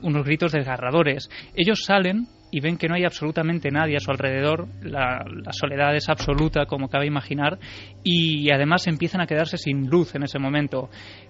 unos 0.01 0.25
gritos 0.25 0.51
desgarradores. 0.51 1.29
Ellos 1.55 1.83
salen 1.83 2.27
y 2.51 2.59
ven 2.59 2.77
que 2.77 2.87
no 2.87 2.95
hay 2.95 3.03
absolutamente 3.03 3.71
nadie 3.71 3.97
a 3.97 3.99
su 3.99 4.11
alrededor, 4.11 4.67
la, 4.83 5.25
la 5.25 5.51
soledad 5.51 5.95
es 5.95 6.07
absoluta, 6.07 6.67
como 6.67 6.87
cabe 6.87 7.07
imaginar, 7.07 7.57
y 8.03 8.51
además 8.51 8.85
empiezan 8.85 9.21
a 9.21 9.25
quedarse 9.25 9.57
sin 9.57 9.87
luz 9.87 10.13
en 10.13 10.23
ese 10.23 10.37
momento. 10.37 10.89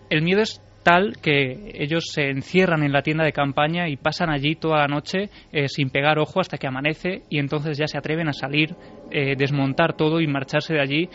El 0.10 0.22
miedo 0.22 0.42
es 0.42 0.62
tal 0.84 1.14
que 1.22 1.72
ellos 1.74 2.04
se 2.12 2.30
encierran 2.30 2.84
en 2.84 2.92
la 2.92 3.02
tienda 3.02 3.24
de 3.24 3.32
campaña 3.32 3.88
y 3.90 3.96
pasan 3.98 4.30
allí 4.30 4.56
toda 4.56 4.80
la 4.80 4.88
noche 4.88 5.30
eh, 5.52 5.68
sin 5.70 5.90
pegar 5.90 6.20
ojo 6.20 6.40
hasta 6.42 6.58
que 6.58 6.68
amanece 6.68 7.24
y 7.30 7.40
entonces 7.40 7.78
ya 7.78 7.88
se 7.88 7.98
atreven 7.98 8.28
a 8.28 8.34
salir, 8.34 8.76
eh, 9.12 9.36
desmontar 9.38 9.94
todo 9.96 10.20
y 10.20 10.28
marcharse 10.28 10.74
de 10.74 10.82
allí 10.82 11.10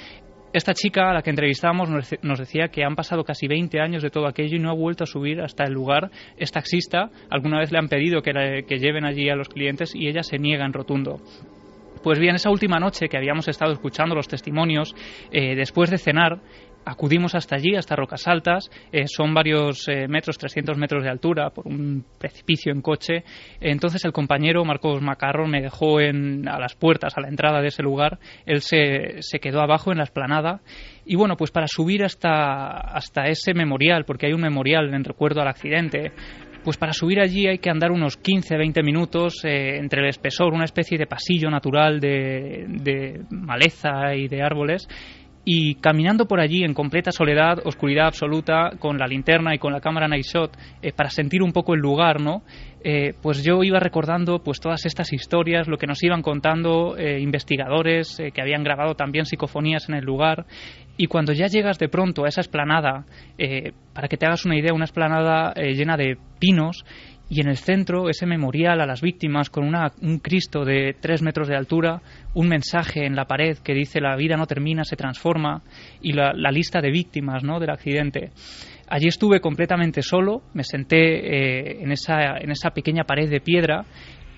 esta 0.51 0.73
chica 0.73 1.11
a 1.11 1.13
la 1.13 1.21
que 1.21 1.29
entrevistamos 1.29 1.91
nos 1.91 2.11
dec- 2.11 2.21
nos 2.23 2.39
decía 2.39 2.69
que 2.69 2.83
han 2.83 2.97
pasado 2.97 3.23
casi 3.23 3.47
20 3.47 3.81
años 3.81 4.03
de 4.03 4.09
todo 4.09 4.27
aquello 4.27 4.57
y 4.57 4.59
no 4.59 4.71
ha 4.71 4.75
vuelto 4.75 5.05
a 5.05 5.07
subir 5.07 5.43
hasta 5.43 5.65
el 5.65 5.75
lugar. 5.75 6.11
Es 6.39 6.51
taxista, 6.51 7.11
alguna 7.29 7.59
vez 7.59 7.71
le 7.71 7.77
han 7.79 7.89
pedido 7.89 8.23
que 8.23 8.79
lleven 8.79 9.05
allí 9.05 9.29
a 9.29 9.37
los 9.37 9.51
clientes 9.51 9.95
y 9.95 10.09
ella 10.09 10.23
se 10.23 10.39
niega 10.39 10.65
en 10.65 10.73
rotundo. 10.73 11.21
Pues 12.03 12.19
bien, 12.19 12.37
esa 12.37 12.49
última 12.49 12.79
noche 12.79 13.09
que 13.09 13.19
habíamos 13.19 13.47
estado 13.49 13.73
escuchando 13.73 14.15
los 14.15 14.27
testimonios, 14.29 14.95
eh, 15.33 15.55
después 15.55 15.91
de 15.91 15.99
cenar, 15.99 16.39
acudimos 16.89 17.35
hasta 17.35 17.57
allí, 17.57 17.75
hasta 17.77 17.97
Rocas 17.97 18.27
Altas, 18.27 18.71
eh, 18.93 19.07
son 19.07 19.35
varios 19.35 19.87
eh, 19.89 20.09
metros, 20.09 20.39
300 20.39 20.77
metros 20.79 21.03
de 21.03 21.11
altura, 21.11 21.51
por 21.51 21.67
un 21.67 22.05
precipicio 22.19 22.73
en 22.73 22.81
coche. 22.81 23.25
Entonces 23.61 24.05
el 24.05 24.13
compañero 24.13 24.65
Marcos 24.65 25.03
Macarro 25.03 25.47
me 25.47 25.61
dejó 25.61 26.01
en, 26.01 26.49
a 26.49 26.59
las 26.59 26.75
puertas, 26.75 27.17
a 27.17 27.21
la 27.21 27.29
entrada 27.29 27.61
de 27.61 27.69
ese 27.69 27.83
lugar, 27.83 28.19
él 28.47 28.63
se, 28.63 29.21
se 29.21 29.39
quedó 29.39 29.61
abajo 29.61 29.93
en 29.93 29.99
la 29.99 30.05
esplanada 30.05 30.61
y 31.05 31.17
bueno, 31.17 31.37
pues 31.37 31.51
para 31.51 31.67
subir 31.67 32.05
hasta, 32.05 32.69
hasta 32.69 33.29
ese 33.29 33.55
memorial, 33.55 34.05
porque 34.05 34.27
hay 34.27 34.33
un 34.33 34.43
memorial 34.43 34.93
en 34.93 35.05
recuerdo 35.05 35.41
al 35.41 35.49
accidente, 35.49 36.13
pues 36.63 36.77
para 36.77 36.93
subir 36.93 37.19
allí 37.19 37.47
hay 37.47 37.59
que 37.59 37.71
andar 37.71 37.91
unos 37.91 38.21
15-20 38.21 38.85
minutos 38.85 39.43
eh, 39.45 39.79
entre 39.79 40.03
el 40.03 40.09
espesor, 40.09 40.53
una 40.53 40.67
especie 40.67 40.99
de 40.99 41.07
pasillo 41.07 41.51
natural 41.51 41.99
de, 41.99 42.67
de 42.69 43.23
maleza 43.31 44.15
y 44.15 44.29
de 44.29 44.43
árboles. 44.43 44.87
Y 45.51 45.77
caminando 45.77 46.27
por 46.27 46.41
allí 46.41 46.63
en 46.63 46.75
completa 46.75 47.11
soledad, 47.11 47.61
oscuridad 47.65 48.09
absoluta, 48.09 48.73
con 48.79 48.99
la 48.99 49.07
linterna 49.07 49.55
y 49.55 49.59
con 49.59 49.73
la 49.73 49.81
cámara 49.81 50.07
night 50.07 50.27
shot, 50.27 50.55
eh, 50.83 50.93
para 50.93 51.09
sentir 51.09 51.43
un 51.43 51.53
poco 51.53 51.73
el 51.73 51.81
lugar, 51.81 52.21
¿no? 52.21 52.43
Eh, 52.85 53.15
pues 53.23 53.43
yo 53.43 53.65
iba 53.65 53.81
recordando 53.81 54.41
pues 54.41 54.61
todas 54.61 54.85
estas 54.85 55.11
historias, 55.11 55.67
lo 55.67 55.79
que 55.79 55.87
nos 55.87 56.05
iban 56.05 56.21
contando 56.21 56.99
eh, 56.99 57.19
investigadores 57.21 58.19
que 58.35 58.43
habían 58.43 58.63
grabado 58.63 58.95
también 58.95 59.25
psicofonías 59.25 59.89
en 59.89 59.95
el 59.95 60.05
lugar. 60.05 60.45
Y 60.99 61.07
cuando 61.07 61.33
ya 61.33 61.47
llegas 61.47 61.79
de 61.79 61.89
pronto 61.89 62.27
a 62.27 62.29
esa 62.29 62.43
esplanada, 62.43 63.07
para 63.95 64.09
que 64.09 64.19
te 64.19 64.27
hagas 64.27 64.45
una 64.45 64.59
idea, 64.59 64.75
una 64.75 64.85
esplanada 64.85 65.55
llena 65.55 65.97
de 65.97 66.19
pinos 66.39 66.85
y 67.31 67.41
en 67.41 67.49
el 67.49 67.57
centro 67.57 68.09
ese 68.09 68.27
memorial 68.27 68.81
a 68.81 68.87
las 68.87 69.03
víctimas 69.03 69.51
con 69.51 69.65
una- 69.65 69.93
un 70.01 70.19
Cristo 70.19 70.65
de 70.65 70.97
tres 70.99 71.23
metros 71.23 71.49
de 71.49 71.57
altura, 71.57 72.01
un 72.35 72.49
mensaje 72.49 73.05
en 73.05 73.15
la 73.15 73.27
pared 73.27 73.59
que 73.59 73.75
dice 73.75 74.01
la 74.01 74.17
vida 74.17 74.37
no 74.37 74.47
termina, 74.47 74.85
se 74.85 74.97
transforma 74.97 75.63
y 76.01 76.13
la, 76.13 76.33
lista 76.51 76.81
de 76.81 76.91
víctimas 76.91 77.45
¿no? 77.45 77.61
del 77.61 77.71
accidente. 77.71 78.31
Allí 78.89 79.09
estuve 79.09 79.41
completamente 79.41 80.01
solo, 80.01 80.43
me 80.55 80.65
senté 80.65 80.97
eh, 80.97 81.83
en, 81.83 81.93
esa, 81.93 82.39
en 82.39 82.51
esa 82.51 82.71
pequeña 82.71 83.05
pared 83.05 83.29
de 83.29 83.41
piedra 83.41 83.85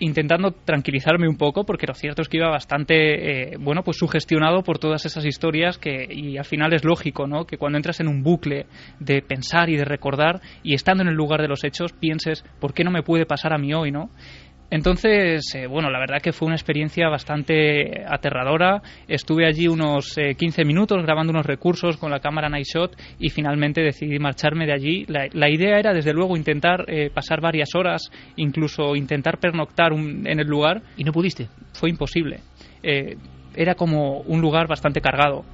intentando 0.00 0.52
tranquilizarme 0.52 1.28
un 1.28 1.36
poco 1.36 1.64
porque 1.64 1.86
lo 1.86 1.94
cierto 1.94 2.22
es 2.22 2.28
que 2.28 2.38
iba 2.38 2.48
bastante 2.48 3.52
eh, 3.52 3.56
bueno 3.58 3.82
pues 3.82 3.98
sugestionado 3.98 4.62
por 4.62 4.78
todas 4.78 5.04
esas 5.06 5.24
historias 5.24 5.78
que 5.78 6.08
y 6.10 6.36
al 6.38 6.44
final 6.44 6.72
es 6.72 6.84
lógico 6.84 7.26
no 7.26 7.44
que 7.44 7.58
cuando 7.58 7.78
entras 7.78 8.00
en 8.00 8.08
un 8.08 8.22
bucle 8.22 8.66
de 8.98 9.22
pensar 9.22 9.68
y 9.68 9.76
de 9.76 9.84
recordar 9.84 10.40
y 10.62 10.74
estando 10.74 11.02
en 11.02 11.08
el 11.08 11.14
lugar 11.14 11.42
de 11.42 11.48
los 11.48 11.64
hechos 11.64 11.92
pienses 11.92 12.44
por 12.60 12.74
qué 12.74 12.82
no 12.82 12.90
me 12.90 13.02
puede 13.02 13.26
pasar 13.26 13.52
a 13.52 13.58
mí 13.58 13.72
hoy 13.74 13.92
no 13.92 14.10
entonces, 14.70 15.42
eh, 15.54 15.66
bueno, 15.66 15.90
la 15.90 15.98
verdad 15.98 16.20
que 16.22 16.32
fue 16.32 16.46
una 16.46 16.54
experiencia 16.54 17.08
bastante 17.08 18.04
aterradora. 18.06 18.80
Estuve 19.08 19.46
allí 19.46 19.66
unos 19.68 20.16
eh, 20.16 20.34
15 20.36 20.64
minutos 20.64 21.02
grabando 21.02 21.32
unos 21.32 21.44
recursos 21.46 21.96
con 21.96 22.10
la 22.10 22.20
cámara 22.20 22.48
Night 22.48 22.66
Shot 22.66 22.96
y 23.18 23.30
finalmente 23.30 23.80
decidí 23.82 24.18
marcharme 24.18 24.66
de 24.66 24.72
allí. 24.72 25.04
La, 25.08 25.26
la 25.32 25.50
idea 25.50 25.78
era, 25.78 25.92
desde 25.92 26.12
luego, 26.12 26.36
intentar 26.36 26.84
eh, 26.88 27.10
pasar 27.12 27.40
varias 27.40 27.74
horas, 27.74 28.10
incluso 28.36 28.94
intentar 28.94 29.38
pernoctar 29.38 29.92
un- 29.92 30.26
en 30.26 30.38
el 30.40 30.46
lugar. 30.46 30.82
¿Y 30.96 31.04
no 31.04 31.12
pudiste? 31.12 31.48
Fue 31.72 31.90
imposible. 31.90 32.38
Eh, 32.82 33.16
era 33.56 33.74
como 33.74 34.20
un 34.20 34.40
lugar 34.40 34.68
bastante 34.68 35.00
cargado. 35.00 35.44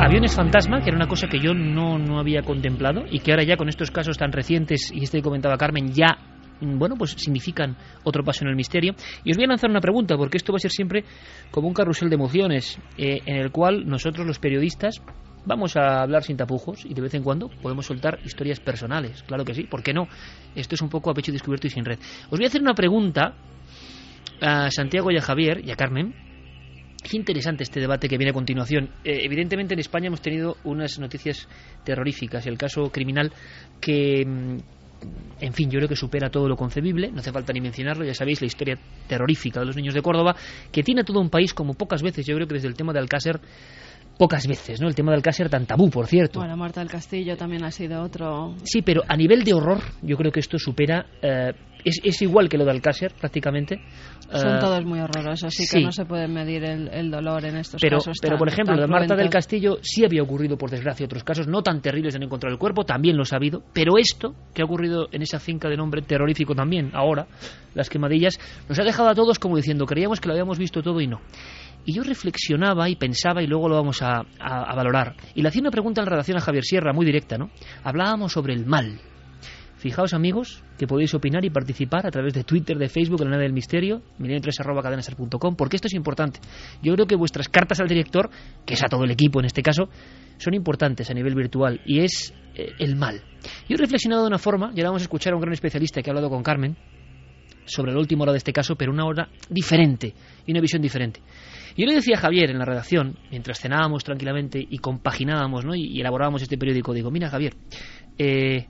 Aviones 0.00 0.34
fantasma, 0.36 0.80
que 0.80 0.90
era 0.90 0.96
una 0.96 1.08
cosa 1.08 1.26
que 1.26 1.40
yo 1.40 1.54
no, 1.54 1.98
no 1.98 2.20
había 2.20 2.42
contemplado 2.42 3.04
y 3.10 3.18
que 3.18 3.32
ahora 3.32 3.42
ya 3.42 3.56
con 3.56 3.68
estos 3.68 3.90
casos 3.90 4.16
tan 4.16 4.30
recientes 4.30 4.92
y 4.94 5.02
este 5.02 5.18
que 5.18 5.22
comentaba 5.24 5.56
Carmen 5.56 5.92
ya 5.92 6.18
bueno, 6.60 6.96
pues 6.96 7.12
significan 7.12 7.76
otro 8.04 8.24
paso 8.24 8.44
en 8.44 8.50
el 8.50 8.56
misterio. 8.56 8.94
Y 9.24 9.30
os 9.30 9.36
voy 9.36 9.44
a 9.44 9.48
lanzar 9.48 9.70
una 9.70 9.80
pregunta, 9.80 10.16
porque 10.16 10.36
esto 10.36 10.52
va 10.52 10.56
a 10.56 10.60
ser 10.60 10.70
siempre 10.70 11.04
como 11.50 11.68
un 11.68 11.74
carrusel 11.74 12.08
de 12.08 12.14
emociones, 12.16 12.78
eh, 12.96 13.20
en 13.26 13.36
el 13.36 13.50
cual 13.50 13.86
nosotros 13.86 14.26
los 14.26 14.38
periodistas 14.38 15.02
vamos 15.48 15.76
a 15.76 16.02
hablar 16.02 16.22
sin 16.22 16.36
tapujos 16.36 16.84
y 16.84 16.92
de 16.92 17.00
vez 17.00 17.14
en 17.14 17.22
cuando 17.22 17.48
podemos 17.48 17.86
soltar 17.86 18.18
historias 18.24 18.60
personales. 18.60 19.22
Claro 19.22 19.44
que 19.44 19.54
sí, 19.54 19.64
¿por 19.64 19.82
qué 19.82 19.94
no? 19.94 20.06
Esto 20.54 20.74
es 20.74 20.82
un 20.82 20.90
poco 20.90 21.10
a 21.10 21.14
pecho 21.14 21.32
descubierto 21.32 21.66
y 21.66 21.70
sin 21.70 21.84
red. 21.84 21.98
Os 22.30 22.38
voy 22.38 22.44
a 22.44 22.48
hacer 22.48 22.60
una 22.60 22.74
pregunta 22.74 23.34
a 24.40 24.70
Santiago 24.70 25.10
y 25.10 25.16
a 25.16 25.22
Javier 25.22 25.62
y 25.64 25.70
a 25.70 25.76
Carmen. 25.76 26.14
Qué 27.02 27.16
interesante 27.16 27.62
este 27.62 27.80
debate 27.80 28.08
que 28.08 28.18
viene 28.18 28.30
a 28.30 28.34
continuación. 28.34 28.90
Eh, 29.04 29.20
evidentemente 29.22 29.74
en 29.74 29.80
España 29.80 30.08
hemos 30.08 30.20
tenido 30.20 30.56
unas 30.64 30.98
noticias 30.98 31.48
terroríficas. 31.84 32.46
El 32.46 32.58
caso 32.58 32.90
criminal 32.90 33.32
que, 33.80 34.24
mm, 34.26 34.56
en 35.40 35.52
fin, 35.52 35.70
yo 35.70 35.78
creo 35.78 35.88
que 35.88 35.96
supera 35.96 36.30
todo 36.30 36.48
lo 36.48 36.56
concebible. 36.56 37.10
No 37.12 37.20
hace 37.20 37.32
falta 37.32 37.52
ni 37.52 37.60
mencionarlo. 37.60 38.04
Ya 38.04 38.14
sabéis 38.14 38.40
la 38.40 38.46
historia 38.46 38.76
terrorífica 39.06 39.60
de 39.60 39.66
los 39.66 39.76
niños 39.76 39.94
de 39.94 40.02
Córdoba, 40.02 40.34
que 40.72 40.82
tiene 40.82 41.02
a 41.02 41.04
todo 41.04 41.20
un 41.20 41.30
país 41.30 41.54
como 41.54 41.74
pocas 41.74 42.02
veces. 42.02 42.26
Yo 42.26 42.34
creo 42.34 42.46
que 42.48 42.54
desde 42.54 42.68
el 42.68 42.74
tema 42.74 42.92
de 42.92 42.98
Alcácer, 42.98 43.40
pocas 44.18 44.46
veces, 44.48 44.80
¿no? 44.80 44.88
El 44.88 44.94
tema 44.94 45.12
de 45.12 45.16
Alcácer 45.16 45.48
tan 45.48 45.64
tabú, 45.66 45.90
por 45.90 46.06
cierto. 46.06 46.40
Bueno, 46.40 46.56
Marta 46.56 46.80
del 46.80 46.90
Castillo 46.90 47.36
también 47.36 47.64
ha 47.64 47.70
sido 47.70 48.02
otro. 48.02 48.56
Sí, 48.64 48.82
pero 48.82 49.02
a 49.06 49.16
nivel 49.16 49.44
de 49.44 49.54
horror, 49.54 49.80
yo 50.02 50.16
creo 50.16 50.32
que 50.32 50.40
esto 50.40 50.58
supera. 50.58 51.06
eh, 51.22 51.52
es, 51.88 52.00
es 52.04 52.22
igual 52.22 52.48
que 52.48 52.56
lo 52.58 52.64
de 52.64 52.70
Alcácer, 52.70 53.12
prácticamente. 53.18 53.80
Son 54.30 54.56
Eh, 54.56 54.60
todos 54.60 54.84
muy 54.84 55.00
horrorosos, 55.00 55.44
así 55.44 55.64
sí. 55.64 55.78
que 55.78 55.84
no 55.84 55.92
se 55.92 56.04
puede 56.04 56.28
medir 56.28 56.62
el, 56.64 56.88
el 56.88 57.10
dolor 57.10 57.44
en 57.46 57.56
estos 57.56 57.80
pero, 57.80 57.98
casos. 57.98 58.18
pero 58.20 58.32
tan- 58.32 58.38
por 58.38 58.48
ejemplo, 58.48 58.74
lo 58.76 58.82
de 58.82 58.86
Marta 58.88 59.16
del. 59.16 59.30
Castillo 59.30 59.78
sí 59.82 60.04
había 60.04 60.22
ocurrido, 60.22 60.56
por 60.58 60.70
desgracia, 60.70 61.06
otros 61.06 61.24
casos 61.24 61.46
no 61.48 61.62
tan 61.62 61.80
terribles 61.80 62.12
de 62.14 62.20
no 62.20 62.26
encontrar 62.26 62.52
el 62.52 62.58
cuerpo, 62.58 62.84
también 62.84 63.16
lo 63.16 63.22
ha 63.22 63.36
habido, 63.36 63.62
pero 63.72 63.98
esto 63.98 64.34
que 64.54 64.62
ha 64.62 64.64
ocurrido 64.66 65.08
en 65.12 65.22
esa 65.22 65.38
finca 65.40 65.68
de 65.68 65.76
nombre 65.76 66.02
terrorífico 66.02 66.54
también, 66.54 66.90
ahora, 66.94 67.26
las 67.74 67.88
quemadillas, 67.88 68.38
nos 68.68 68.78
ha 68.78 68.84
dejado 68.84 69.08
a 69.08 69.14
todos 69.14 69.38
como 69.38 69.56
diciendo, 69.56 69.86
creíamos 69.86 70.20
que 70.20 70.28
lo 70.28 70.34
habíamos 70.34 70.58
visto 70.58 70.82
todo 70.82 71.00
y 71.00 71.06
no. 71.06 71.20
Y 71.86 71.94
yo 71.94 72.02
reflexionaba 72.02 72.88
y 72.90 72.96
pensaba, 72.96 73.42
y 73.42 73.46
luego 73.46 73.68
lo 73.68 73.76
vamos 73.76 74.02
a, 74.02 74.18
a- 74.38 74.70
a 74.72 74.74
valorar. 74.74 75.14
Y 75.34 75.40
le 75.40 75.48
hacía 75.48 75.62
una 75.62 75.70
pregunta 75.70 76.02
en 76.02 76.04
la 76.06 76.10
redacción 76.10 76.36
a 76.36 76.40
Javier 76.40 76.64
Sierra, 76.64 76.92
muy 76.92 77.06
directa, 77.06 77.38
¿no? 77.38 77.50
Hablábamos 77.82 78.32
sobre 78.32 78.52
el 78.52 78.66
mal. 78.66 79.00
Fijaos, 79.78 80.12
amigos, 80.12 80.64
que 80.76 80.88
podéis 80.88 81.14
opinar 81.14 81.44
y 81.44 81.50
participar 81.50 82.04
a 82.04 82.10
través 82.10 82.34
de 82.34 82.42
Twitter, 82.42 82.76
de 82.78 82.88
Facebook, 82.88 83.22
en 83.22 83.26
la 83.26 83.32
nave 83.32 83.44
del 83.44 83.52
misterio, 83.52 84.02
milenio3.cadenaser.com, 84.18 85.54
porque 85.54 85.76
esto 85.76 85.86
es 85.86 85.94
importante. 85.94 86.40
Yo 86.82 86.94
creo 86.94 87.06
que 87.06 87.14
vuestras 87.14 87.48
cartas 87.48 87.78
al 87.78 87.86
director, 87.86 88.28
que 88.66 88.74
es 88.74 88.82
a 88.82 88.88
todo 88.88 89.04
el 89.04 89.12
equipo 89.12 89.38
en 89.38 89.46
este 89.46 89.62
caso, 89.62 89.88
son 90.36 90.54
importantes 90.54 91.08
a 91.10 91.14
nivel 91.14 91.36
virtual, 91.36 91.80
y 91.86 92.00
es 92.00 92.34
eh, 92.56 92.72
el 92.80 92.96
mal. 92.96 93.22
Yo 93.68 93.76
he 93.76 93.78
reflexionado 93.78 94.22
de 94.22 94.28
una 94.28 94.38
forma, 94.38 94.72
y 94.74 94.80
ahora 94.80 94.90
vamos 94.90 95.02
a 95.02 95.04
escuchar 95.04 95.32
a 95.32 95.36
un 95.36 95.42
gran 95.42 95.52
especialista 95.52 96.02
que 96.02 96.10
ha 96.10 96.12
hablado 96.12 96.28
con 96.28 96.42
Carmen, 96.42 96.76
sobre 97.64 97.92
la 97.92 98.00
última 98.00 98.22
hora 98.22 98.32
de 98.32 98.38
este 98.38 98.52
caso, 98.52 98.74
pero 98.74 98.90
una 98.90 99.04
hora 99.04 99.28
diferente 99.48 100.12
y 100.44 100.50
una 100.50 100.60
visión 100.60 100.82
diferente. 100.82 101.20
Yo 101.76 101.86
le 101.86 101.94
decía 101.94 102.16
a 102.16 102.20
Javier 102.20 102.50
en 102.50 102.58
la 102.58 102.64
redacción, 102.64 103.16
mientras 103.30 103.60
cenábamos 103.60 104.02
tranquilamente 104.02 104.58
y 104.58 104.78
compaginábamos 104.78 105.64
¿no? 105.64 105.76
y 105.76 106.00
elaborábamos 106.00 106.42
este 106.42 106.58
periódico, 106.58 106.92
digo, 106.92 107.10
mira 107.12 107.28
Javier, 107.28 107.54
eh, 108.18 108.66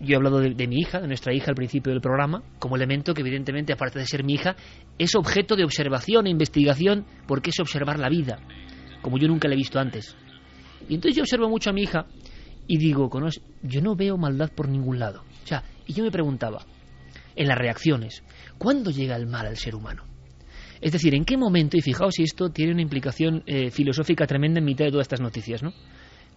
yo 0.00 0.12
he 0.12 0.16
hablado 0.16 0.40
de, 0.40 0.66
mi 0.66 0.80
hija, 0.80 1.00
de 1.00 1.06
nuestra 1.06 1.34
hija 1.34 1.50
al 1.50 1.54
principio 1.54 1.92
del 1.92 2.00
programa, 2.00 2.42
como 2.58 2.76
elemento 2.76 3.14
que 3.14 3.22
evidentemente, 3.22 3.72
aparte 3.72 3.98
de 3.98 4.06
ser 4.06 4.24
mi 4.24 4.34
hija, 4.34 4.56
es 4.98 5.14
objeto 5.14 5.56
de 5.56 5.64
observación 5.64 6.26
e 6.26 6.30
investigación 6.30 7.06
porque 7.26 7.50
es 7.50 7.60
observar 7.60 7.98
la 7.98 8.08
vida, 8.08 8.38
como 9.02 9.18
yo 9.18 9.26
nunca 9.28 9.48
la 9.48 9.54
he 9.54 9.56
visto 9.56 9.78
antes. 9.78 10.14
Y 10.88 10.94
entonces 10.94 11.16
yo 11.16 11.22
observo 11.22 11.48
mucho 11.48 11.70
a 11.70 11.72
mi 11.72 11.82
hija 11.82 12.06
y 12.66 12.78
digo, 12.78 13.08
"Conos- 13.08 13.40
yo 13.62 13.80
no 13.80 13.94
veo 13.96 14.16
maldad 14.16 14.50
por 14.54 14.68
ningún 14.68 14.98
lado. 14.98 15.22
O 15.44 15.46
sea, 15.46 15.62
y 15.86 15.92
yo 15.94 16.04
me 16.04 16.10
preguntaba, 16.10 16.64
en 17.34 17.48
las 17.48 17.58
reacciones, 17.58 18.22
¿cuándo 18.58 18.90
llega 18.90 19.16
el 19.16 19.26
mal 19.26 19.46
al 19.46 19.56
ser 19.56 19.74
humano? 19.74 20.04
Es 20.80 20.92
decir, 20.92 21.14
¿en 21.14 21.24
qué 21.24 21.36
momento, 21.36 21.76
y 21.78 21.80
fijaos 21.80 22.14
si 22.16 22.22
esto 22.22 22.50
tiene 22.50 22.72
una 22.72 22.82
implicación 22.82 23.42
eh, 23.46 23.70
filosófica 23.70 24.26
tremenda 24.26 24.58
en 24.58 24.64
mitad 24.66 24.84
de 24.84 24.90
todas 24.90 25.04
estas 25.04 25.20
noticias, 25.20 25.62
¿no? 25.62 25.72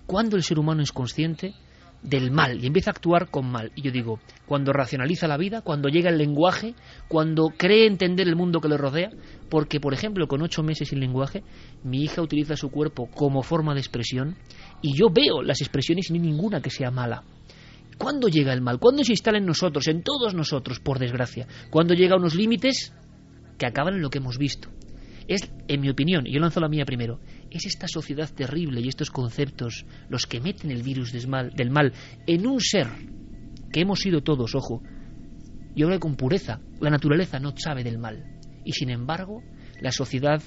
¿Cuándo 0.06 0.38
el 0.38 0.44
ser 0.44 0.60
humano 0.60 0.82
es 0.82 0.92
consciente 0.92 1.54
del 2.02 2.32
mal 2.32 2.64
y 2.64 2.68
empieza 2.68 2.92
a 2.92 2.94
actuar 2.94 3.30
con 3.30 3.50
mal? 3.50 3.72
Y 3.76 3.82
yo 3.82 3.92
digo, 3.92 4.20
cuando 4.46 4.74
racionaliza 4.74 5.28
la 5.28 5.38
vida, 5.38 5.62
cuando 5.62 5.90
llega 5.90 6.10
el 6.10 6.18
lenguaje, 6.18 6.76
cuando 7.08 7.50
cree 7.56 7.88
entender 7.88 8.28
el 8.28 8.36
mundo 8.36 8.62
que 8.62 8.70
le 8.70 8.78
rodea, 8.78 9.10
porque, 9.50 9.80
por 9.80 9.94
ejemplo, 9.94 10.28
con 10.28 10.42
ocho 10.42 10.64
meses 10.64 10.90
sin 10.90 11.00
lenguaje, 11.00 11.44
mi 11.84 12.04
hija 12.04 12.22
utiliza 12.22 12.56
su 12.56 12.70
cuerpo 12.70 13.08
como 13.08 13.44
forma 13.44 13.74
de 13.74 13.80
expresión 13.80 14.36
y 14.82 14.96
yo 14.96 15.10
veo 15.10 15.42
las 15.42 15.62
expresiones 15.62 16.10
y 16.10 16.14
no 16.14 16.20
ninguna 16.20 16.62
que 16.62 16.70
sea 16.70 16.92
mala. 16.92 17.24
¿Cuándo 17.98 18.30
llega 18.30 18.54
el 18.54 18.62
mal? 18.62 18.80
¿Cuándo 18.80 19.04
se 19.04 19.12
instala 19.12 19.40
en 19.40 19.46
nosotros, 19.46 19.88
en 19.90 20.04
todos 20.04 20.34
nosotros, 20.34 20.80
por 20.80 21.00
desgracia? 21.00 21.48
¿Cuándo 21.70 21.94
llega 21.94 22.16
a 22.16 22.18
unos 22.18 22.34
límites 22.34 22.94
que 23.58 23.66
acaban 23.66 23.96
en 23.96 24.02
lo 24.02 24.10
que 24.10 24.20
hemos 24.20 24.38
visto? 24.38 24.70
Es, 25.28 25.52
en 25.68 25.82
mi 25.82 25.90
opinión, 25.90 26.26
y 26.26 26.34
yo 26.34 26.40
lanzo 26.40 26.62
la 26.62 26.70
mía 26.70 26.86
primero, 26.86 27.20
es 27.52 27.66
esta 27.66 27.88
sociedad 27.88 28.30
terrible 28.30 28.82
y 28.82 28.88
estos 28.88 29.12
conceptos 29.12 29.86
los 30.10 30.26
que 30.26 30.40
meten 30.40 30.72
el 30.72 30.84
virus 30.84 31.12
del 31.12 31.28
mal 31.28 31.94
en 32.28 32.48
un 32.48 32.60
ser 32.62 32.88
que 33.72 33.82
hemos 33.82 34.00
sido 34.00 34.22
todos, 34.22 34.56
ojo. 34.56 34.82
Yo 35.76 35.88
hablo 35.88 36.00
con 36.00 36.16
pureza. 36.16 36.60
La 36.80 36.90
naturaleza 36.90 37.40
no 37.40 37.54
sabe 37.56 37.84
del 37.84 38.00
mal. 38.00 38.40
Y 38.66 38.74
sin 38.74 38.90
embargo, 38.90 39.44
la 39.80 39.92
sociedad, 39.92 40.42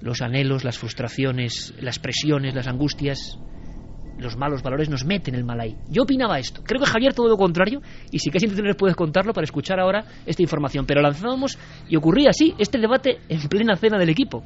los 0.00 0.22
anhelos, 0.22 0.64
las 0.64 0.78
frustraciones, 0.78 1.74
las 1.78 1.98
presiones, 1.98 2.54
las 2.54 2.66
angustias, 2.66 3.38
los 4.18 4.36
malos 4.36 4.62
valores 4.62 4.88
nos 4.88 5.04
meten 5.04 5.34
el 5.34 5.44
mal 5.44 5.60
ahí. 5.60 5.76
Yo 5.88 6.02
opinaba 6.02 6.38
esto. 6.38 6.62
Creo 6.64 6.80
que 6.80 6.86
Javier 6.86 7.14
todo 7.14 7.28
lo 7.28 7.36
contrario, 7.36 7.80
y 8.10 8.18
si 8.18 8.30
casi 8.30 8.46
nos 8.46 8.76
puedes 8.76 8.96
contarlo 8.96 9.32
para 9.32 9.44
escuchar 9.44 9.80
ahora 9.80 10.04
esta 10.26 10.42
información. 10.42 10.86
Pero 10.86 11.00
lanzábamos 11.02 11.58
y 11.88 11.96
ocurría 11.96 12.30
así, 12.30 12.54
este 12.58 12.78
debate 12.78 13.18
en 13.28 13.40
plena 13.48 13.76
cena 13.76 13.98
del 13.98 14.10
equipo. 14.10 14.44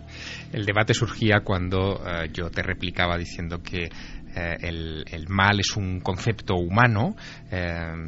El 0.53 0.65
debate 0.65 0.95
surgía 0.95 1.41
cuando 1.45 2.01
eh, 2.05 2.31
yo 2.33 2.51
te 2.51 2.63
replicaba 2.63 3.17
diciendo 3.17 3.63
que 3.63 3.85
eh, 3.85 4.57
el, 4.61 5.27
mal 5.29 5.61
es 5.61 5.77
un 5.77 6.01
concepto 6.01 6.57
humano, 6.57 7.17
eh, 7.51 7.65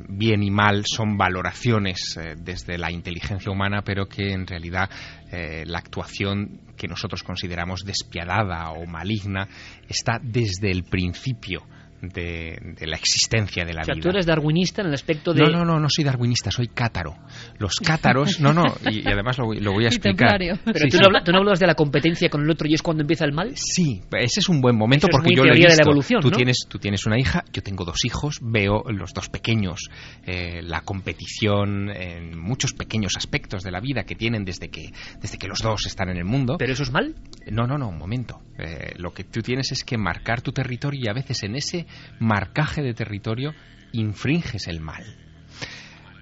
bien 0.08 0.42
y 0.42 0.50
mal 0.50 0.82
son 0.84 1.16
valoraciones 1.16 2.18
desde 2.36 2.76
la 2.76 2.92
inteligencia 2.92 3.50
humana, 3.50 3.82
pero 3.82 4.06
que 4.06 4.32
en 4.32 4.46
realidad 4.46 4.90
eh, 5.30 5.64
la 5.66 5.78
actuación 5.78 6.60
que 6.76 6.88
nosotros 6.88 7.22
consideramos 7.22 7.84
despiadada 7.84 8.70
o 8.70 8.86
maligna 8.86 9.48
está 9.88 10.18
desde 10.22 10.70
el 10.70 10.84
principio 10.84 11.66
de, 12.02 12.58
de 12.78 12.86
la 12.86 12.96
existencia 12.96 13.64
de 13.64 13.72
la 13.72 13.82
O 13.82 13.84
sea, 13.84 13.94
vida. 13.94 14.02
tú 14.02 14.08
eres 14.10 14.26
darwinista 14.26 14.82
en 14.82 14.88
el 14.88 14.94
aspecto 14.94 15.32
de... 15.34 15.42
No, 15.42 15.50
no, 15.50 15.64
no, 15.64 15.80
no 15.80 15.88
soy 15.90 16.04
darwinista, 16.04 16.50
soy 16.50 16.68
cátaro. 16.68 17.16
Los 17.58 17.74
cátaros, 17.84 18.40
no, 18.40 18.52
no, 18.52 18.64
y, 18.90 19.00
y 19.00 19.12
además 19.12 19.38
lo, 19.38 19.46
voy- 19.46 19.60
lo 19.60 19.72
voy 19.72 19.84
a 19.84 19.88
explicar. 19.88 20.38
Pero 20.38 20.78
Sí, 20.78 20.88
tú, 20.90 20.96
sí. 20.96 20.98
no 21.00 21.06
hablas, 21.06 21.24
tú 21.24 21.32
no 21.32 21.38
hablas 21.38 21.58
de 21.58 21.66
la 21.66 21.74
competencia 21.74 22.28
con 22.28 22.42
el 22.42 22.50
otro 22.50 22.68
y 22.68 22.74
es 22.74 22.82
cuando 22.82 23.02
empieza 23.02 23.24
el 23.24 23.32
mal. 23.32 23.52
Sí, 23.56 24.02
ese 24.12 24.40
es 24.40 24.48
un 24.48 24.60
buen 24.60 24.76
momento 24.76 25.06
Eso 25.08 25.16
porque 25.16 25.34
yo 25.34 25.42
lo 25.44 25.50
he 25.50 25.54
teoría 25.54 25.64
de 25.64 25.68
la 25.70 25.74
visto. 25.76 25.90
evolución, 25.90 26.20
tú 26.22 26.30
¿no? 26.30 26.36
tienes 26.36 26.56
tú 26.68 26.78
tienes 26.78 27.06
una 27.06 27.18
hija, 27.18 27.44
yo 27.52 27.62
tengo 27.62 27.84
dos 27.84 28.04
hijos, 28.04 28.38
veo 28.42 28.84
los 28.90 29.12
dos 29.12 29.28
pequeños, 29.28 29.88
eh, 30.26 30.60
la 30.62 30.82
competición 30.82 31.90
en 31.90 32.38
muchos 32.38 32.72
pequeños 32.74 33.16
aspectos 33.16 33.62
de 33.62 33.70
la 33.70 33.80
vida 33.80 34.04
que 34.04 34.14
tienen 34.14 34.44
desde 34.44 34.68
que 34.68 34.92
desde 35.20 35.38
que 35.38 35.48
los 35.48 35.60
dos 35.60 35.86
están 35.86 36.08
en 36.10 36.16
el 36.18 36.24
mundo. 36.24 36.56
Pero 36.58 36.72
eso 36.72 36.82
es 36.82 36.92
mal. 36.92 37.14
No, 37.50 37.66
no, 37.66 37.76
no, 37.78 37.88
un 37.88 37.98
momento. 37.98 38.40
Eh, 38.58 38.92
lo 38.96 39.12
que 39.12 39.24
tú 39.24 39.40
tienes 39.40 39.70
es 39.72 39.84
que 39.84 39.96
marcar 39.96 40.42
tu 40.42 40.52
territorio 40.52 41.00
y 41.04 41.08
a 41.08 41.12
veces 41.12 41.42
en 41.44 41.54
ese 41.56 41.86
marcaje 42.18 42.82
de 42.82 42.94
territorio 42.94 43.54
infringes 43.92 44.66
el 44.68 44.80
mal. 44.80 45.04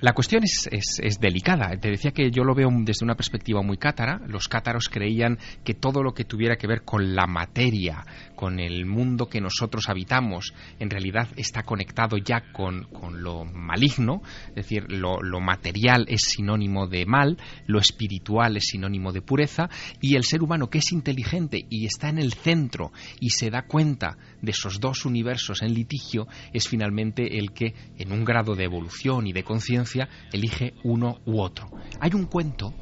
La 0.02 0.12
cuestión 0.12 0.42
es, 0.44 1.18
delicada. 1.20 1.70
Te 1.80 1.90
decía 1.90 2.10
que 2.10 2.30
yo 2.30 2.44
lo 2.44 2.54
veo 2.54 2.68
desde 2.70 3.04
una 3.04 3.14
perspectiva 3.14 3.62
muy 3.62 3.78
cátara. 3.78 4.20
Los 4.26 4.46
cátaros 4.46 4.90
creían 4.90 5.38
que 5.64 5.72
todo 5.72 6.02
lo 6.02 6.12
que 6.12 6.24
tuviera 6.24 6.56
que 6.56 6.66
ver 6.66 6.82
con 6.82 7.14
la 7.16 7.26
materia, 7.26 8.04
con 8.36 8.60
el 8.60 8.86
mundo 8.86 9.26
que 9.26 9.40
nosotros 9.40 9.88
habitamos, 9.88 10.54
en 10.78 10.90
realidad 10.90 11.28
está 11.36 11.64
conectado 11.64 12.16
ya 12.18 12.52
con, 12.52 12.84
con 12.84 13.22
lo 13.22 13.44
maligno. 13.44 14.22
Es 14.50 14.54
decir, 14.54 14.84
lo, 14.88 15.20
lo 15.20 15.40
material 15.40 16.04
es 16.08 16.20
sinónimo 16.22 16.86
de 16.86 17.06
mal, 17.06 17.38
lo 17.66 17.80
espiritual 17.80 18.56
es 18.56 18.66
sinónimo 18.66 19.12
de 19.12 19.22
pureza, 19.22 19.68
y 20.00 20.16
el 20.16 20.24
ser 20.24 20.42
humano 20.42 20.68
que 20.68 20.78
es 20.78 20.92
inteligente 20.92 21.66
y 21.68 21.86
está 21.86 22.08
en 22.08 22.18
el 22.18 22.34
centro 22.34 22.92
y 23.18 23.30
se 23.30 23.50
da 23.50 23.62
cuenta 23.62 24.18
de 24.42 24.50
esos 24.50 24.78
dos 24.78 25.04
universos 25.04 25.62
en 25.62 25.74
litigio, 25.74 26.28
es 26.52 26.68
finalmente 26.68 27.38
el 27.38 27.52
que, 27.52 27.74
en 27.98 28.12
un 28.12 28.24
grado 28.24 28.54
de 28.54 28.64
evolución 28.64 29.26
y 29.26 29.32
de 29.32 29.42
conciencia, 29.42 30.08
elige 30.32 30.74
uno 30.84 31.18
u 31.24 31.40
otro. 31.40 31.68
Hay 32.00 32.12
un 32.14 32.26
cuento 32.26 32.74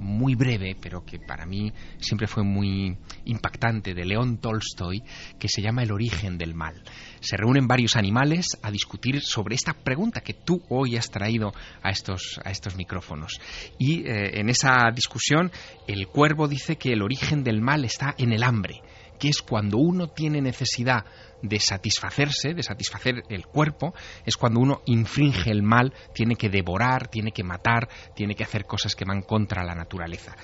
muy 0.00 0.34
breve, 0.34 0.76
pero 0.80 1.04
que 1.04 1.18
para 1.18 1.46
mí 1.46 1.72
siempre 1.98 2.26
fue 2.26 2.42
muy 2.42 2.96
impactante, 3.26 3.94
de 3.94 4.04
León 4.04 4.38
Tolstoy, 4.38 5.02
que 5.38 5.48
se 5.48 5.62
llama 5.62 5.82
El 5.82 5.92
origen 5.92 6.38
del 6.38 6.54
mal. 6.54 6.82
Se 7.20 7.36
reúnen 7.36 7.68
varios 7.68 7.96
animales 7.96 8.58
a 8.62 8.70
discutir 8.70 9.20
sobre 9.20 9.54
esta 9.54 9.74
pregunta 9.74 10.22
que 10.22 10.34
tú 10.34 10.62
hoy 10.68 10.96
has 10.96 11.10
traído 11.10 11.52
a 11.82 11.90
estos, 11.90 12.40
a 12.44 12.50
estos 12.50 12.76
micrófonos. 12.76 13.40
Y 13.78 14.06
eh, 14.06 14.40
en 14.40 14.48
esa 14.48 14.90
discusión, 14.94 15.52
el 15.86 16.08
cuervo 16.08 16.48
dice 16.48 16.76
que 16.76 16.92
el 16.92 17.02
origen 17.02 17.44
del 17.44 17.60
mal 17.60 17.84
está 17.84 18.14
en 18.18 18.32
el 18.32 18.42
hambre 18.42 18.82
que 19.20 19.28
es 19.28 19.42
cuando 19.42 19.76
uno 19.76 20.08
tiene 20.08 20.40
necesidad 20.40 21.04
de 21.42 21.58
satisfacerse, 21.58 22.54
de 22.54 22.62
satisfacer 22.62 23.22
el 23.28 23.46
cuerpo, 23.46 23.94
es 24.24 24.36
cuando 24.36 24.60
uno 24.60 24.82
infringe 24.86 25.50
el 25.50 25.62
mal, 25.62 25.92
tiene 26.14 26.36
que 26.36 26.48
devorar, 26.48 27.08
tiene 27.08 27.32
que 27.32 27.44
matar, 27.44 27.88
tiene 28.14 28.34
que 28.34 28.44
hacer 28.44 28.64
cosas 28.64 28.94
que 28.94 29.04
van 29.04 29.22
contra 29.22 29.64
la 29.64 29.74
naturaleza. 29.74 30.36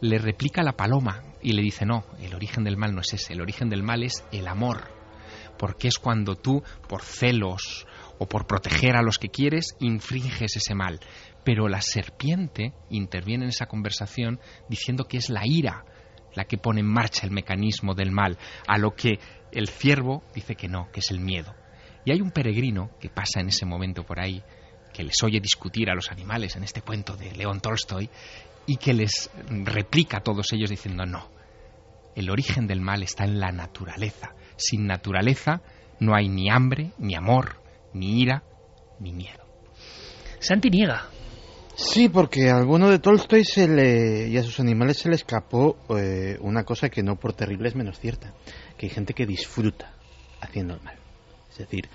Le 0.00 0.18
replica 0.18 0.62
la 0.62 0.76
paloma 0.76 1.22
y 1.42 1.52
le 1.52 1.62
dice, 1.62 1.84
no, 1.84 2.04
el 2.20 2.34
origen 2.34 2.64
del 2.64 2.76
mal 2.76 2.94
no 2.94 3.00
es 3.00 3.12
ese, 3.12 3.32
el 3.32 3.40
origen 3.40 3.68
del 3.68 3.82
mal 3.82 4.02
es 4.02 4.24
el 4.30 4.46
amor, 4.46 4.88
porque 5.58 5.88
es 5.88 5.98
cuando 5.98 6.36
tú, 6.36 6.62
por 6.88 7.02
celos 7.02 7.86
o 8.18 8.26
por 8.26 8.46
proteger 8.46 8.96
a 8.96 9.02
los 9.02 9.18
que 9.18 9.28
quieres, 9.28 9.76
infringes 9.80 10.56
ese 10.56 10.74
mal. 10.74 11.00
Pero 11.44 11.68
la 11.68 11.80
serpiente 11.80 12.74
interviene 12.90 13.44
en 13.44 13.50
esa 13.50 13.66
conversación 13.66 14.40
diciendo 14.68 15.04
que 15.04 15.16
es 15.16 15.30
la 15.30 15.42
ira, 15.44 15.84
la 16.34 16.44
que 16.44 16.58
pone 16.58 16.80
en 16.80 16.86
marcha 16.86 17.26
el 17.26 17.32
mecanismo 17.32 17.94
del 17.94 18.10
mal, 18.10 18.38
a 18.66 18.78
lo 18.78 18.94
que 18.94 19.18
el 19.52 19.68
ciervo 19.68 20.22
dice 20.34 20.54
que 20.54 20.68
no, 20.68 20.90
que 20.92 21.00
es 21.00 21.10
el 21.10 21.20
miedo. 21.20 21.54
Y 22.04 22.12
hay 22.12 22.20
un 22.20 22.30
peregrino 22.30 22.90
que 23.00 23.10
pasa 23.10 23.40
en 23.40 23.48
ese 23.48 23.66
momento 23.66 24.04
por 24.04 24.20
ahí, 24.20 24.42
que 24.92 25.02
les 25.02 25.22
oye 25.22 25.40
discutir 25.40 25.90
a 25.90 25.94
los 25.94 26.10
animales 26.10 26.56
en 26.56 26.64
este 26.64 26.82
cuento 26.82 27.16
de 27.16 27.32
León 27.32 27.60
Tolstoy, 27.60 28.08
y 28.66 28.76
que 28.76 28.92
les 28.92 29.30
replica 29.48 30.18
a 30.18 30.22
todos 30.22 30.52
ellos 30.52 30.70
diciendo 30.70 31.06
no, 31.06 31.30
el 32.14 32.30
origen 32.30 32.66
del 32.66 32.80
mal 32.80 33.02
está 33.02 33.24
en 33.24 33.40
la 33.40 33.50
naturaleza. 33.50 34.34
Sin 34.56 34.86
naturaleza 34.86 35.62
no 36.00 36.14
hay 36.14 36.28
ni 36.28 36.50
hambre, 36.50 36.90
ni 36.98 37.14
amor, 37.14 37.62
ni 37.94 38.20
ira, 38.20 38.42
ni 39.00 39.12
miedo. 39.12 39.44
Santi 40.40 40.70
niega. 40.70 41.08
Sí, 41.74 42.08
porque 42.08 42.50
a 42.50 42.56
alguno 42.56 42.90
de 42.90 42.98
Tolstoy 42.98 43.44
se 43.44 43.68
le, 43.68 44.28
y 44.28 44.36
a 44.36 44.42
sus 44.42 44.58
animales 44.58 44.98
se 44.98 45.08
le 45.08 45.14
escapó 45.14 45.78
eh, 45.96 46.36
una 46.40 46.64
cosa 46.64 46.88
que 46.88 47.04
no 47.04 47.14
por 47.14 47.34
terrible 47.34 47.68
es 47.68 47.76
menos 47.76 48.00
cierta, 48.00 48.34
que 48.78 48.86
hay 48.86 48.90
gente 48.90 49.12
que 49.12 49.26
disfruta 49.26 49.92
haciendo 50.40 50.74
el 50.74 50.80
mal. 50.82 50.96
Es 51.50 51.58
decir, 51.58 51.88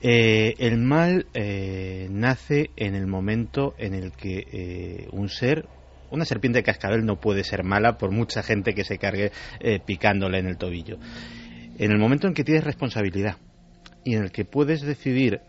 eh, 0.00 0.54
el 0.58 0.78
mal 0.78 1.26
eh, 1.34 2.08
nace 2.10 2.70
en 2.76 2.94
el 2.94 3.06
momento 3.06 3.74
en 3.78 3.94
el 3.94 4.12
que 4.12 4.46
eh, 4.50 5.08
un 5.12 5.28
ser, 5.28 5.66
una 6.10 6.24
serpiente 6.24 6.60
de 6.60 6.62
cascabel 6.64 7.04
no 7.04 7.20
puede 7.20 7.44
ser 7.44 7.62
mala 7.62 7.98
por 7.98 8.10
mucha 8.10 8.42
gente 8.42 8.74
que 8.74 8.84
se 8.84 8.98
cargue 8.98 9.30
picándole 9.84 10.38
en 10.38 10.46
el 10.46 10.56
tobillo. 10.56 10.98
En 11.78 11.92
el 11.92 11.98
momento 11.98 12.26
en 12.26 12.34
que 12.34 12.44
tienes 12.44 12.64
responsabilidad 12.64 13.36
y 14.04 14.14
en 14.14 14.24
el 14.24 14.32
que 14.32 14.44
puedes 14.44 14.80
decidir 14.80 15.40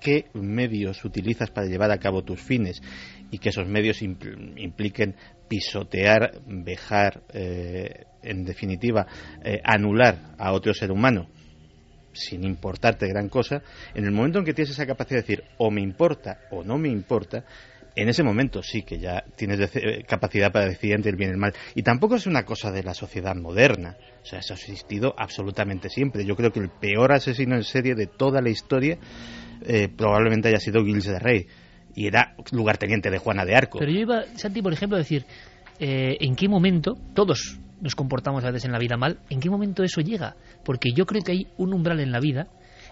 qué 0.00 0.26
medios 0.34 1.04
utilizas 1.04 1.50
para 1.50 1.68
llevar 1.68 1.90
a 1.90 1.98
cabo 1.98 2.22
tus 2.22 2.40
fines 2.40 2.82
y 3.30 3.38
que 3.38 3.50
esos 3.50 3.68
medios 3.68 4.02
impl- 4.02 4.54
impliquen 4.56 5.14
pisotear, 5.52 6.40
vejar, 6.46 7.24
eh, 7.34 8.06
en 8.22 8.42
definitiva, 8.42 9.06
eh, 9.44 9.60
anular 9.62 10.34
a 10.38 10.52
otro 10.52 10.72
ser 10.72 10.90
humano 10.90 11.28
sin 12.14 12.42
importarte 12.44 13.06
gran 13.06 13.28
cosa, 13.28 13.62
en 13.94 14.06
el 14.06 14.12
momento 14.12 14.38
en 14.38 14.46
que 14.46 14.54
tienes 14.54 14.70
esa 14.70 14.86
capacidad 14.86 15.18
de 15.18 15.22
decir 15.22 15.44
o 15.58 15.70
me 15.70 15.82
importa 15.82 16.40
o 16.50 16.64
no 16.64 16.78
me 16.78 16.88
importa, 16.88 17.44
en 17.94 18.08
ese 18.08 18.22
momento 18.22 18.62
sí 18.62 18.82
que 18.82 18.98
ya 18.98 19.24
tienes 19.36 19.60
eh, 19.76 20.04
capacidad 20.08 20.50
para 20.50 20.68
decidir 20.68 20.94
entre 20.94 21.10
el 21.10 21.16
bien 21.16 21.28
y 21.28 21.32
el 21.32 21.38
mal. 21.38 21.52
Y 21.74 21.82
tampoco 21.82 22.16
es 22.16 22.26
una 22.26 22.46
cosa 22.46 22.70
de 22.70 22.82
la 22.82 22.94
sociedad 22.94 23.34
moderna. 23.34 23.98
O 24.22 24.24
sea, 24.24 24.38
eso 24.38 24.54
ha 24.54 24.56
existido 24.56 25.14
absolutamente 25.18 25.90
siempre. 25.90 26.24
Yo 26.24 26.34
creo 26.34 26.50
que 26.50 26.60
el 26.60 26.70
peor 26.70 27.12
asesino 27.12 27.56
en 27.56 27.64
serie 27.64 27.94
de 27.94 28.06
toda 28.06 28.40
la 28.40 28.48
historia 28.48 28.96
eh, 29.66 29.90
probablemente 29.94 30.48
haya 30.48 30.60
sido 30.60 30.82
Gilles 30.82 31.04
de 31.04 31.18
Rey. 31.18 31.46
Y 31.94 32.06
era 32.06 32.34
lugarteniente 32.52 33.10
de 33.10 33.18
Juana 33.18 33.44
de 33.44 33.54
Arco. 33.54 33.78
Pero 33.78 33.92
yo 33.92 34.00
iba, 34.00 34.22
Santi, 34.36 34.62
por 34.62 34.72
ejemplo, 34.72 34.96
a 34.96 35.00
decir, 35.00 35.24
eh, 35.78 36.16
¿en 36.20 36.36
qué 36.36 36.48
momento 36.48 36.96
todos 37.14 37.58
nos 37.80 37.94
comportamos 37.94 38.44
a 38.44 38.50
veces 38.50 38.66
en 38.66 38.72
la 38.72 38.78
vida 38.78 38.96
mal? 38.96 39.18
¿En 39.28 39.40
qué 39.40 39.50
momento 39.50 39.82
eso 39.82 40.00
llega? 40.00 40.36
Porque 40.64 40.92
yo 40.92 41.04
creo 41.06 41.22
que 41.22 41.32
hay 41.32 41.46
un 41.58 41.74
umbral 41.74 42.00
en 42.00 42.12
la 42.12 42.20
vida 42.20 42.48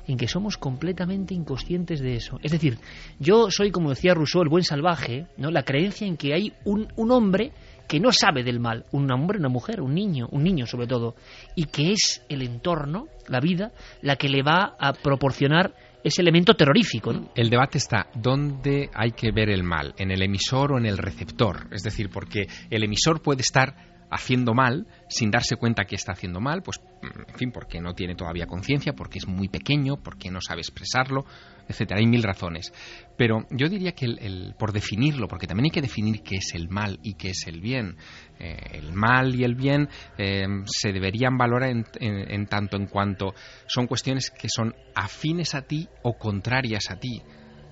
en 0.07 0.17
que 0.17 0.29
somos 0.29 0.57
completamente 0.57 1.35
inconscientes 1.35 2.01
de 2.01 2.15
eso. 2.15 2.39
Es 2.43 2.53
decir, 2.53 2.79
yo 3.19 3.51
soy, 3.51 3.71
como 3.71 3.91
decía 3.91 4.15
Rousseau, 4.15 4.43
el 4.43 4.49
buen 4.49 4.65
salvaje, 4.65 5.27
¿no? 5.37 5.51
La 5.51 5.63
creencia 5.63 6.07
en 6.07 6.17
que 6.17 6.35
hay 6.35 6.53
un, 6.65 6.89
un 6.97 7.11
hombre 7.11 7.53
que 7.87 8.01
no 8.01 8.13
sabe 8.13 8.45
del 8.45 8.61
mal, 8.61 8.85
un 8.93 9.11
hombre, 9.11 9.39
una 9.39 9.49
mujer, 9.49 9.81
un 9.81 9.95
niño, 9.95 10.29
un 10.31 10.45
niño 10.45 10.67
sobre 10.67 10.87
todo, 10.87 11.17
y 11.57 11.65
que 11.65 11.93
es 11.93 12.25
el 12.29 12.43
entorno, 12.43 13.09
la 13.27 13.41
vida, 13.41 13.73
la 14.01 14.17
que 14.17 14.29
le 14.29 14.43
va 14.43 14.77
a 14.79 14.93
proporcionar 14.93 15.75
ese 16.03 16.23
elemento 16.23 16.55
terrorífico. 16.55 17.31
El 17.35 17.51
debate 17.51 17.79
está 17.79 18.09
dónde 18.15 18.91
hay 18.95 19.13
que 19.13 19.33
ver 19.33 19.51
el 19.51 19.63
mal, 19.63 19.95
en 19.99 20.11
el 20.11 20.23
emisor 20.23 20.73
o 20.73 20.79
en 20.79 20.87
el 20.87 20.99
receptor. 20.99 21.69
Es 21.73 21.83
decir, 21.83 22.11
porque 22.11 22.47
el 22.71 22.83
emisor 22.83 23.23
puede 23.23 23.43
estar 23.43 24.07
haciendo 24.11 24.55
mal 24.55 24.87
sin 25.11 25.31
darse 25.31 25.57
cuenta 25.57 25.85
que 25.85 25.97
está 25.97 26.13
haciendo 26.13 26.41
mal, 26.41 26.63
pues 26.63 26.81
en 27.03 27.35
fin, 27.37 27.51
porque 27.53 27.81
no 27.81 27.95
tiene 27.95 28.15
todavía 28.15 28.47
conciencia, 28.47 28.93
porque 28.95 29.19
es 29.19 29.27
muy 29.27 29.49
pequeño, 29.49 29.97
porque 29.97 30.31
no 30.31 30.41
sabe 30.41 30.61
expresarlo, 30.61 31.25
etcétera. 31.69 31.99
Hay 32.01 32.07
mil 32.07 32.23
razones. 32.23 32.73
Pero 33.17 33.45
yo 33.51 33.69
diría 33.69 33.93
que 33.93 34.07
el, 34.07 34.55
por 34.57 34.73
definirlo, 34.73 35.27
porque 35.27 35.47
también 35.47 35.65
hay 35.67 35.71
que 35.71 35.83
definir 35.83 36.23
qué 36.23 36.37
es 36.37 36.55
el 36.55 36.69
mal 36.69 36.99
y 37.03 37.15
qué 37.15 37.31
es 37.31 37.47
el 37.49 37.61
bien. 37.61 37.97
Eh, 38.39 38.57
el 38.75 38.93
mal 38.93 39.35
y 39.35 39.43
el 39.45 39.57
bien 39.57 39.89
eh, 40.17 40.47
se 40.67 40.93
deberían 40.93 41.37
valorar 41.37 41.71
en, 41.71 41.85
en- 41.99 42.31
en 42.33 42.47
tanto 42.47 42.77
en 42.77 42.87
cuanto 42.87 43.35
son 43.67 43.87
cuestiones 43.89 44.31
que 44.31 44.49
son 44.49 44.75
afines 44.95 45.55
a 45.55 45.63
ti 45.63 45.89
o 46.03 46.17
contrarias 46.17 46.91
a 46.91 46.97
ti. 46.97 47.21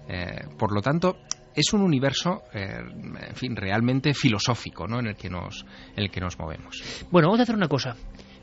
Eh, 0.09 0.41
por 0.59 0.73
lo 0.75 0.81
tanto, 0.83 1.19
es 1.59 1.73
un 1.73 1.83
universo, 1.83 2.43
eh, 2.55 2.79
en 3.29 3.35
fin, 3.35 3.57
realmente 3.57 4.15
filosófico, 4.15 4.87
¿no? 4.87 5.01
En 5.01 5.09
el 5.09 5.17
que 5.17 5.29
nos, 5.29 5.65
en 5.97 6.05
el 6.05 6.11
que 6.11 6.21
nos 6.21 6.39
movemos. 6.39 6.83
Bueno, 7.11 7.29
vamos 7.29 7.41
a 7.41 7.43
hacer 7.43 7.57
una 7.57 7.69
cosa. 7.69 7.97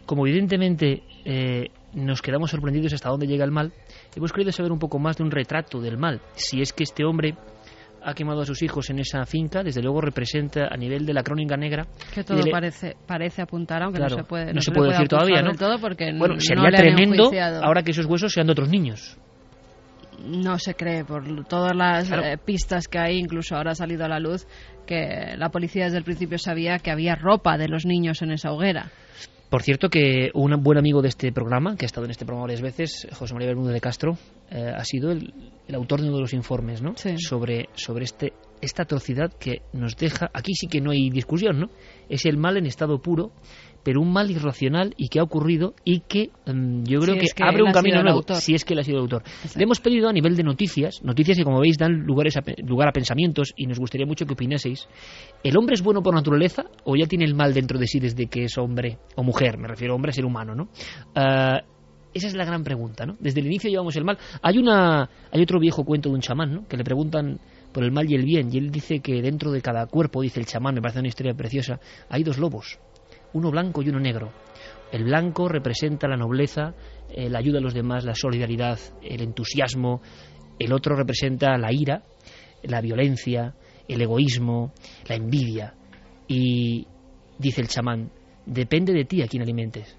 Como 0.06 0.28
evidentemente 0.28 1.04
eh, 1.24 1.70
nos 1.94 2.22
quedamos 2.22 2.52
sorprendidos 2.52 2.94
hasta 2.94 3.10
dónde 3.10 3.26
llega 3.26 3.44
el 3.46 3.52
mal, 3.52 3.74
hemos 4.16 4.32
querido 4.32 4.52
saber 4.52 4.72
un 4.72 4.80
poco 4.80 5.00
más 5.00 5.18
de 5.18 5.24
un 5.24 5.32
retrato 5.32 5.80
del 5.80 5.98
mal. 5.98 6.22
Si 6.34 6.62
es 6.62 6.74
que 6.74 6.84
este 6.84 7.06
hombre 7.06 7.36
ha 8.04 8.14
quemado 8.14 8.42
a 8.42 8.46
sus 8.46 8.62
hijos 8.62 8.90
en 8.92 9.00
esa 9.00 9.26
finca, 9.26 9.64
desde 9.64 9.82
luego 9.82 10.00
representa 10.00 10.68
a 10.70 10.78
nivel 10.78 11.06
de 11.06 11.14
la 11.14 11.24
crónica 11.24 11.58
negra. 11.58 11.88
Que 12.14 12.24
todo 12.24 12.40
parece, 12.52 12.96
parece 13.08 13.42
apuntar, 13.42 13.82
aunque 13.82 13.98
Claro, 13.98 14.18
no 14.18 14.22
se 14.24 14.28
puede, 14.28 14.54
no 14.54 14.62
se 14.62 14.72
le 14.72 14.78
puede 14.78 14.92
decir 14.92 15.08
todavía, 15.08 15.42
¿no? 15.42 15.54
todo 15.54 15.80
porque 15.80 16.14
Bueno, 16.16 16.36
no 16.36 16.40
sería 16.40 16.70
tremendo 16.70 17.32
ahora 17.64 17.82
que 17.82 17.92
esos 17.92 18.06
huesos 18.06 18.32
sean 18.32 18.46
de 18.46 18.52
otros 18.52 18.70
niños. 18.70 19.18
No 20.26 20.58
se 20.60 20.74
cree 20.76 21.06
por 21.06 21.46
todas 21.48 21.76
las 21.76 22.08
Claro. 22.08 22.24
eh, 22.24 22.38
pistas 22.38 22.88
que 22.88 22.98
hay, 23.00 23.18
incluso 23.18 23.56
ahora 23.56 23.72
ha 23.72 23.76
salido 23.76 24.06
a 24.06 24.08
la 24.10 24.20
luz 24.20 24.48
que 24.86 25.36
la 25.38 25.50
policía 25.50 25.86
desde 25.86 25.98
el 25.98 26.04
principio 26.04 26.38
sabía 26.38 26.80
que 26.80 26.92
había 26.92 27.16
ropa 27.16 27.58
de 27.58 27.68
los 27.68 27.86
niños 27.86 28.22
en 28.22 28.32
esa 28.32 28.52
hoguera. 28.52 28.92
Por 29.50 29.62
cierto 29.62 29.90
que 29.90 30.32
un 30.34 30.52
buen 30.64 30.78
amigo 30.78 31.02
de 31.02 31.08
este 31.10 31.32
programa, 31.32 31.76
que 31.78 31.86
ha 31.86 31.88
estado 31.88 32.06
en 32.06 32.12
este 32.12 32.26
programa 32.26 32.44
varias 32.46 32.62
veces, 32.62 33.08
José 33.14 33.34
María 33.34 33.50
Bermúdez 33.50 33.74
de 33.74 33.82
Castro, 33.82 34.18
eh, 34.52 34.72
ha 34.76 34.84
sido 34.84 35.12
el, 35.12 35.34
el 35.68 35.76
autor 35.76 36.02
de 36.02 36.08
uno 36.08 36.18
de 36.18 36.22
los 36.24 36.34
informes 36.34 36.82
¿no? 36.82 36.94
sobre, 37.18 37.70
sobre 37.76 38.04
este, 38.06 38.34
esta 38.66 38.84
atrocidad 38.84 39.32
que 39.34 39.62
nos 39.74 39.96
deja, 39.96 40.30
aquí 40.34 40.54
sí 40.54 40.68
que 40.68 40.82
no 40.82 40.92
hay 40.92 41.10
discusión, 41.10 41.60
¿no? 41.60 41.70
es 42.10 42.26
el 42.26 42.38
mal 42.38 42.58
en 42.58 42.66
estado 42.66 43.02
puro, 43.02 43.32
pero 43.84 44.02
un 44.02 44.12
mal 44.12 44.32
irracional 44.32 44.94
y 44.98 45.10
que 45.10 45.20
ha 45.20 45.24
ocurrido 45.24 45.76
y 45.84 46.00
que 46.02 46.32
mm, 46.48 46.84
yo 46.86 47.00
creo 47.00 47.14
Si 47.14 47.20
que, 47.20 47.26
es 47.26 47.34
que 47.36 47.44
abre 47.44 47.64
un 47.64 47.72
camino 47.72 48.02
nuevo, 48.02 48.18
autor. 48.20 48.38
si 48.38 48.56
es 48.56 48.66
que 48.66 48.74
él 48.74 48.80
ha 48.80 48.84
sido 48.84 48.98
el 48.98 49.04
autor. 49.04 49.24
Le 49.56 49.64
hemos 49.64 49.80
pedido 49.80 50.10
a 50.10 50.14
nivel 50.14 50.36
de 50.36 50.44
noticias, 50.44 51.04
noticias 51.04 51.38
que 51.38 51.44
como 51.44 51.60
veis 51.60 51.78
dan 51.78 51.92
lugares 52.06 52.36
a 52.38 52.42
lugar 52.64 52.90
a 52.90 52.92
pensamientos 52.92 53.54
y 53.56 53.68
nos 53.68 53.80
gustaría 53.80 54.08
mucho 54.08 54.26
que 54.26 54.34
opinaseis. 54.34 54.88
¿El 55.44 55.56
hombre 55.58 55.76
es 55.76 55.84
bueno 55.84 56.02
por 56.02 56.16
naturaleza 56.16 56.64
o 56.84 56.96
ya 56.96 57.06
tiene 57.06 57.26
el 57.26 57.36
mal 57.36 57.54
dentro 57.54 57.78
de 57.78 57.86
sí 57.88 58.00
desde 58.00 58.26
que 58.26 58.46
es 58.46 58.58
hombre 58.58 58.98
o 59.16 59.24
mujer? 59.24 59.58
Me 59.60 59.68
refiero 59.68 59.94
a 59.94 59.96
hombre, 59.96 60.12
ser 60.14 60.26
humano, 60.26 60.56
¿no? 60.56 60.70
Ah, 61.16 61.62
esa 62.12 62.28
es 62.28 62.34
la 62.36 62.46
gran 62.46 62.64
pregunta, 62.64 63.06
¿no? 63.06 63.18
Desde 63.20 63.42
el 63.42 63.46
inicio 63.48 63.70
llevamos 63.70 63.96
el 63.98 64.06
mal. 64.06 64.18
Hay 64.42 64.58
una, 64.58 65.10
hay 65.32 65.42
otro 65.42 65.60
viejo 65.60 65.84
cuento 65.84 66.10
de 66.10 66.16
un 66.16 66.22
chamán, 66.22 66.54
¿no? 66.54 66.68
Que 66.68 66.78
le 66.78 66.84
preguntan 66.86 67.40
por 67.76 67.84
el 67.84 67.92
mal 67.92 68.10
y 68.10 68.16
el 68.16 68.24
bien 68.24 68.48
y 68.54 68.58
él 68.58 68.72
dice 68.72 69.02
que 69.02 69.22
dentro 69.22 69.52
de 69.52 69.62
cada 69.62 69.86
cuerpo, 69.86 70.22
dice 70.22 70.40
el 70.40 70.46
chamán, 70.46 70.76
me 70.76 70.82
parece 70.82 71.00
una 71.00 71.10
historia 71.10 71.34
preciosa, 71.34 71.78
hay 72.08 72.24
dos 72.24 72.38
lobos, 72.38 72.80
uno 73.34 73.52
blanco 73.52 73.82
y 73.84 73.90
uno 73.90 74.00
negro. 74.00 74.32
El 74.94 75.04
blanco 75.04 75.50
representa 75.50 76.08
la 76.08 76.16
nobleza, 76.16 76.74
eh, 77.10 77.30
la 77.30 77.40
ayuda 77.40 77.60
a 77.60 77.62
los 77.62 77.74
demás, 77.74 78.06
la 78.06 78.16
solidaridad, 78.16 78.80
el 79.02 79.22
entusiasmo. 79.22 80.02
El 80.58 80.72
otro 80.72 80.96
representa 80.96 81.58
la 81.58 81.74
ira, 81.74 82.04
la 82.64 82.80
violencia, 82.80 83.56
el 83.90 84.02
egoísmo, 84.02 84.72
la 85.10 85.16
envidia. 85.16 85.74
Y 86.30 86.88
dice 87.38 87.60
el 87.60 87.68
chamán, 87.68 88.10
depende 88.46 88.94
de 88.94 89.04
ti 89.04 89.22
a 89.22 89.28
quién 89.28 89.44
alimentes. 89.44 89.98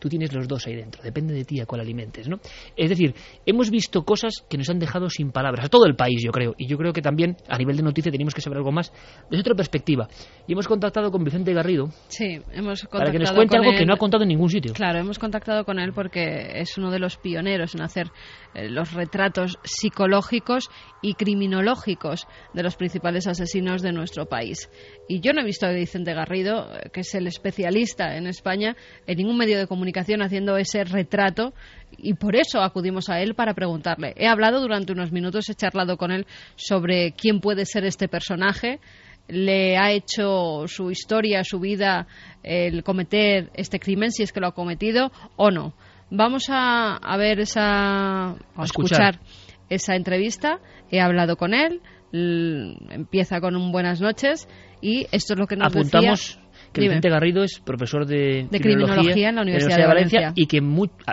Tú 0.00 0.08
tienes 0.08 0.32
los 0.32 0.48
dos 0.48 0.66
ahí 0.66 0.74
dentro, 0.74 1.02
depende 1.02 1.34
de 1.34 1.44
ti 1.44 1.60
a 1.60 1.66
cuál 1.66 1.82
alimentes, 1.82 2.28
¿no? 2.28 2.40
Es 2.76 2.88
decir, 2.90 3.14
hemos 3.46 3.70
visto 3.70 4.02
cosas 4.02 4.44
que 4.48 4.58
nos 4.58 4.68
han 4.70 4.78
dejado 4.78 5.08
sin 5.08 5.30
palabras, 5.30 5.66
a 5.66 5.68
todo 5.68 5.86
el 5.86 5.94
país, 5.94 6.22
yo 6.24 6.32
creo, 6.32 6.54
y 6.58 6.66
yo 6.66 6.76
creo 6.76 6.92
que 6.92 7.02
también 7.02 7.36
a 7.48 7.58
nivel 7.58 7.76
de 7.76 7.82
noticia 7.82 8.10
tenemos 8.10 8.34
que 8.34 8.40
saber 8.40 8.58
algo 8.58 8.72
más 8.72 8.92
desde 9.30 9.42
otra 9.42 9.54
perspectiva. 9.54 10.08
Y 10.46 10.52
hemos 10.52 10.66
contactado 10.66 11.10
con 11.10 11.22
Vicente 11.22 11.52
Garrido 11.52 11.90
Sí, 12.08 12.40
hemos 12.52 12.86
para 12.86 13.12
que 13.12 13.18
nos 13.18 13.30
contactado 13.30 13.36
cuente 13.36 13.56
algo 13.56 13.70
que 13.72 13.82
él. 13.82 13.86
no 13.86 13.94
ha 13.94 13.98
contado 13.98 14.22
en 14.22 14.28
ningún 14.28 14.48
sitio. 14.48 14.72
Claro, 14.72 14.98
hemos 14.98 15.18
contactado 15.18 15.64
con 15.64 15.78
él 15.78 15.92
porque 15.92 16.60
es 16.60 16.76
uno 16.78 16.90
de 16.90 16.98
los 16.98 17.16
pioneros 17.18 17.74
en 17.74 17.82
hacer 17.82 18.08
eh, 18.54 18.68
los 18.68 18.92
retratos 18.92 19.58
psicológicos 19.62 20.70
y 21.02 21.14
criminológicos 21.14 22.26
de 22.54 22.62
los 22.62 22.76
principales 22.76 23.26
asesinos 23.26 23.82
de 23.82 23.92
nuestro 23.92 24.26
país. 24.26 24.70
Y 25.08 25.20
yo 25.20 25.32
no 25.32 25.42
he 25.42 25.44
visto 25.44 25.66
a 25.66 25.70
Vicente 25.70 26.14
Garrido, 26.14 26.72
eh, 26.72 26.90
que 26.92 27.00
es 27.00 27.14
el 27.14 27.26
especialista 27.26 28.16
en 28.16 28.26
España, 28.26 28.76
en 29.06 29.18
ningún 29.18 29.36
medio 29.36 29.58
de 29.58 29.66
comunicación 29.66 29.89
haciendo 29.92 30.56
ese 30.56 30.84
retrato 30.84 31.52
y 31.96 32.14
por 32.14 32.36
eso 32.36 32.60
acudimos 32.62 33.08
a 33.08 33.20
él 33.20 33.34
para 33.34 33.54
preguntarle. 33.54 34.14
He 34.16 34.26
hablado 34.26 34.60
durante 34.60 34.92
unos 34.92 35.12
minutos, 35.12 35.48
he 35.48 35.54
charlado 35.54 35.96
con 35.96 36.10
él 36.10 36.26
sobre 36.56 37.12
quién 37.12 37.40
puede 37.40 37.66
ser 37.66 37.84
este 37.84 38.08
personaje, 38.08 38.80
le 39.28 39.76
ha 39.76 39.92
hecho 39.92 40.66
su 40.66 40.90
historia, 40.90 41.44
su 41.44 41.60
vida, 41.60 42.06
el 42.42 42.82
cometer 42.82 43.50
este 43.54 43.78
crimen, 43.78 44.10
si 44.10 44.22
es 44.22 44.32
que 44.32 44.40
lo 44.40 44.48
ha 44.48 44.54
cometido 44.54 45.12
o 45.36 45.50
no. 45.50 45.74
Vamos 46.10 46.44
a, 46.48 46.96
a 46.96 47.16
ver 47.16 47.40
esa, 47.40 48.30
a 48.30 48.36
escuchar. 48.64 49.14
escuchar 49.14 49.20
esa 49.68 49.94
entrevista. 49.94 50.58
He 50.90 51.00
hablado 51.00 51.36
con 51.36 51.54
él, 51.54 51.80
empieza 52.12 53.40
con 53.40 53.56
un 53.56 53.70
buenas 53.70 54.00
noches 54.00 54.48
y 54.80 55.06
esto 55.12 55.34
es 55.34 55.38
lo 55.38 55.46
que 55.46 55.56
nos 55.56 55.68
Apuntamos 55.68 56.36
decía. 56.36 56.49
Que 56.72 56.80
Dime. 56.80 56.94
Vicente 56.94 57.10
Garrido 57.10 57.42
es 57.42 57.60
profesor 57.60 58.06
de, 58.06 58.46
De 58.50 58.60
criminología 58.60 59.28
en 59.28 59.36
la 59.36 59.42
Universidad 59.42 59.76
de 59.76 59.86
Valencia. 59.86 60.32
y 60.34 60.46
que 60.46 60.60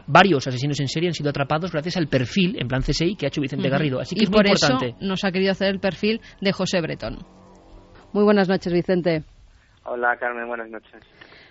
varios 0.07 0.47
asesinos 0.47 0.79
en 0.79 0.87
serie 0.87 1.09
han 1.09 1.13
sido 1.13 1.29
atrapados 1.29 1.71
gracias 1.71 1.97
al 1.97 2.07
perfil 2.07 2.57
en 2.59 2.67
plan 2.67 2.81
CSI 2.81 3.15
que 3.15 3.25
ha 3.25 3.29
hecho 3.29 3.41
Vicente. 3.41 3.69
Garrido. 3.69 3.99
Así 3.99 4.15
que 4.15 4.21
y 4.21 4.23
es 4.25 4.29
muy 4.29 4.37
por 4.37 4.47
importante. 4.47 4.87
eso 4.89 4.97
nos 5.01 5.23
ha 5.23 5.31
querido 5.31 5.51
hacer 5.51 5.69
el 5.69 5.79
perfil 5.79 6.21
de 6.41 6.51
José 6.51 6.79
Bretón. 6.81 7.17
Muy 8.13 8.23
buenas 8.23 8.47
noches, 8.47 8.71
Vicente. 8.71 9.23
Hola 9.83 10.17
Carmen, 10.19 10.47
buenas 10.47 10.69
noches. 10.69 11.01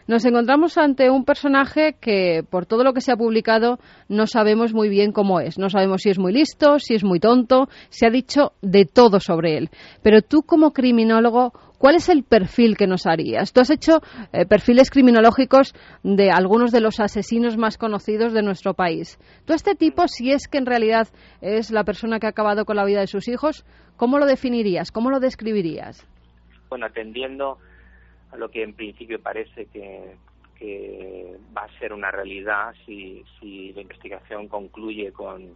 Nos 0.09 0.25
encontramos 0.25 0.79
ante 0.79 1.11
un 1.11 1.25
personaje 1.25 1.97
que, 2.01 2.45
por 2.49 2.65
todo 2.65 2.85
lo 2.85 2.93
que 2.93 3.01
se 3.01 3.11
ha 3.11 3.17
publicado, 3.17 3.79
no 4.09 4.29
sabemos 4.29 4.73
muy 4.73 4.89
bien 4.89 5.11
cómo 5.11 5.41
es. 5.41 5.59
No 5.59 5.69
sabemos 5.69 6.03
si 6.03 6.11
es 6.11 6.19
muy 6.19 6.33
listo, 6.33 6.79
si 6.79 6.95
es 6.95 7.03
muy 7.03 7.19
tonto. 7.19 7.69
Se 7.89 8.07
ha 8.07 8.11
dicho 8.11 8.53
de 8.63 8.85
todo 8.85 9.19
sobre 9.19 9.59
él. 9.59 9.69
Pero 10.03 10.23
tú, 10.23 10.43
como 10.43 10.73
criminólogo, 10.73 11.53
¿Cuál 11.79 11.97
es 11.97 12.09
el 12.09 12.25
perfil 12.25 12.77
que 12.77 12.87
nos 12.87 13.07
harías? 13.07 13.53
Tú 13.53 13.61
has 13.61 13.71
hecho 13.71 14.01
eh, 14.33 14.47
perfiles 14.47 14.91
criminológicos 14.91 15.75
de 16.03 16.31
algunos 16.31 16.73
de 16.73 16.81
los 16.81 17.01
asesinos 17.01 17.57
más 17.57 17.77
conocidos 17.77 18.33
de 18.33 18.43
nuestro 18.43 18.75
país. 18.75 19.19
¿Tú 19.45 19.53
este 19.53 19.75
tipo, 19.75 20.09
si 20.09 20.33
es 20.33 20.49
que 20.49 20.59
en 20.59 20.67
realidad 20.67 21.09
es 21.43 21.71
la 21.71 21.85
persona 21.85 22.19
que 22.19 22.27
ha 22.27 22.31
acabado 22.31 22.65
con 22.65 22.77
la 22.77 22.85
vida 22.85 23.01
de 23.01 23.07
sus 23.07 23.29
hijos, 23.29 23.67
cómo 23.97 24.19
lo 24.19 24.27
definirías? 24.27 24.91
¿Cómo 24.91 25.11
lo 25.11 25.21
describirías? 25.21 26.07
Bueno, 26.71 26.87
atendiendo 26.87 27.59
a 28.33 28.37
lo 28.37 28.49
que 28.49 28.63
en 28.63 28.75
principio 28.75 29.21
parece 29.21 29.67
que, 29.67 30.17
va 31.57 31.65
a 31.65 31.79
ser 31.79 31.93
una 31.93 32.11
realidad 32.11 32.75
si, 32.87 33.23
si 33.39 33.75
la 33.75 33.83
investigación 33.83 34.49
concluye 34.49 35.13
con, 35.13 35.55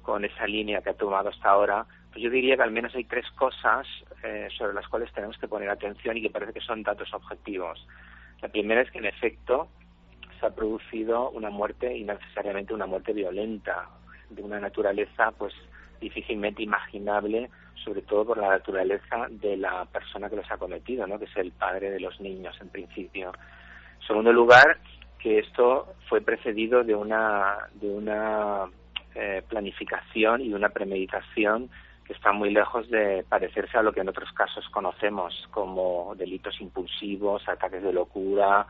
con 0.00 0.24
esa 0.24 0.46
línea 0.46 0.80
que 0.80 0.88
ha 0.88 0.94
tomado 0.94 1.28
hasta 1.28 1.50
ahora, 1.50 1.86
pues 2.10 2.22
yo 2.22 2.30
diría 2.30 2.56
que 2.56 2.62
al 2.62 2.70
menos 2.70 2.94
hay 2.94 3.04
tres 3.04 3.30
cosas 3.32 3.86
eh, 4.22 4.48
sobre 4.56 4.74
las 4.74 4.88
cuales 4.88 5.12
tenemos 5.12 5.36
que 5.38 5.48
poner 5.48 5.70
atención 5.70 6.16
y 6.16 6.22
que 6.22 6.30
parece 6.30 6.52
que 6.52 6.60
son 6.60 6.82
datos 6.82 7.12
objetivos. 7.12 7.86
La 8.40 8.48
primera 8.48 8.82
es 8.82 8.90
que 8.90 8.98
en 8.98 9.06
efecto 9.06 9.68
se 10.38 10.46
ha 10.46 10.54
producido 10.54 11.30
una 11.30 11.50
muerte 11.50 11.96
y 11.96 12.04
necesariamente 12.04 12.72
una 12.74 12.86
muerte 12.86 13.12
violenta 13.12 13.88
de 14.30 14.42
una 14.42 14.60
naturaleza 14.60 15.32
pues 15.32 15.54
difícilmente 16.00 16.62
imaginable 16.62 17.50
sobre 17.84 18.02
todo 18.02 18.26
por 18.26 18.38
la 18.38 18.50
naturaleza 18.50 19.26
de 19.30 19.56
la 19.56 19.84
persona 19.86 20.28
que 20.28 20.36
los 20.36 20.50
ha 20.50 20.58
cometido, 20.58 21.06
¿no? 21.06 21.18
que 21.18 21.26
es 21.26 21.36
el 21.36 21.52
padre 21.52 21.90
de 21.90 22.00
los 22.00 22.20
niños 22.20 22.56
en 22.60 22.68
principio. 22.68 23.32
En 24.00 24.06
segundo 24.06 24.32
lugar, 24.32 24.78
que 25.18 25.38
esto 25.38 25.94
fue 26.08 26.20
precedido 26.20 26.84
de 26.84 26.94
una, 26.94 27.68
de 27.74 27.88
una 27.88 28.66
eh, 29.14 29.42
planificación 29.48 30.40
y 30.42 30.48
de 30.50 30.54
una 30.54 30.68
premeditación 30.70 31.70
que 32.08 32.14
está 32.14 32.32
muy 32.32 32.50
lejos 32.50 32.88
de 32.88 33.22
parecerse 33.28 33.76
a 33.76 33.82
lo 33.82 33.92
que 33.92 34.00
en 34.00 34.08
otros 34.08 34.32
casos 34.32 34.66
conocemos 34.70 35.46
como 35.50 36.14
delitos 36.16 36.58
impulsivos, 36.58 37.46
ataques 37.46 37.82
de 37.82 37.92
locura, 37.92 38.66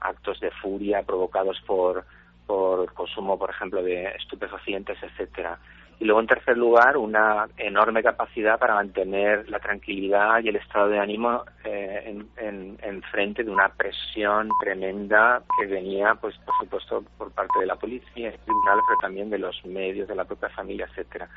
actos 0.00 0.40
de 0.40 0.50
furia 0.50 1.04
provocados 1.04 1.60
por, 1.64 2.04
por 2.48 2.92
consumo, 2.92 3.38
por 3.38 3.50
ejemplo, 3.50 3.80
de 3.80 4.06
estupefacientes, 4.06 4.98
etcétera. 5.00 5.56
Y 6.00 6.04
luego, 6.04 6.20
en 6.20 6.26
tercer 6.26 6.58
lugar, 6.58 6.96
una 6.96 7.46
enorme 7.58 8.02
capacidad 8.02 8.58
para 8.58 8.74
mantener 8.74 9.48
la 9.48 9.60
tranquilidad 9.60 10.42
y 10.42 10.48
el 10.48 10.56
estado 10.56 10.88
de 10.88 10.98
ánimo 10.98 11.44
eh, 11.62 12.18
en, 12.38 12.78
en, 12.82 13.02
frente 13.02 13.44
de 13.44 13.50
una 13.50 13.68
presión 13.68 14.48
tremenda 14.60 15.42
que 15.58 15.66
venía, 15.66 16.16
pues, 16.16 16.36
por 16.38 16.54
supuesto, 16.58 17.04
por 17.18 17.30
parte 17.30 17.60
de 17.60 17.66
la 17.66 17.76
policía, 17.76 18.32
tribunales, 18.32 18.82
pero 18.88 18.98
también 19.00 19.30
de 19.30 19.38
los 19.38 19.64
medios, 19.64 20.08
de 20.08 20.16
la 20.16 20.24
propia 20.24 20.48
familia, 20.48 20.88
etcétera. 20.90 21.28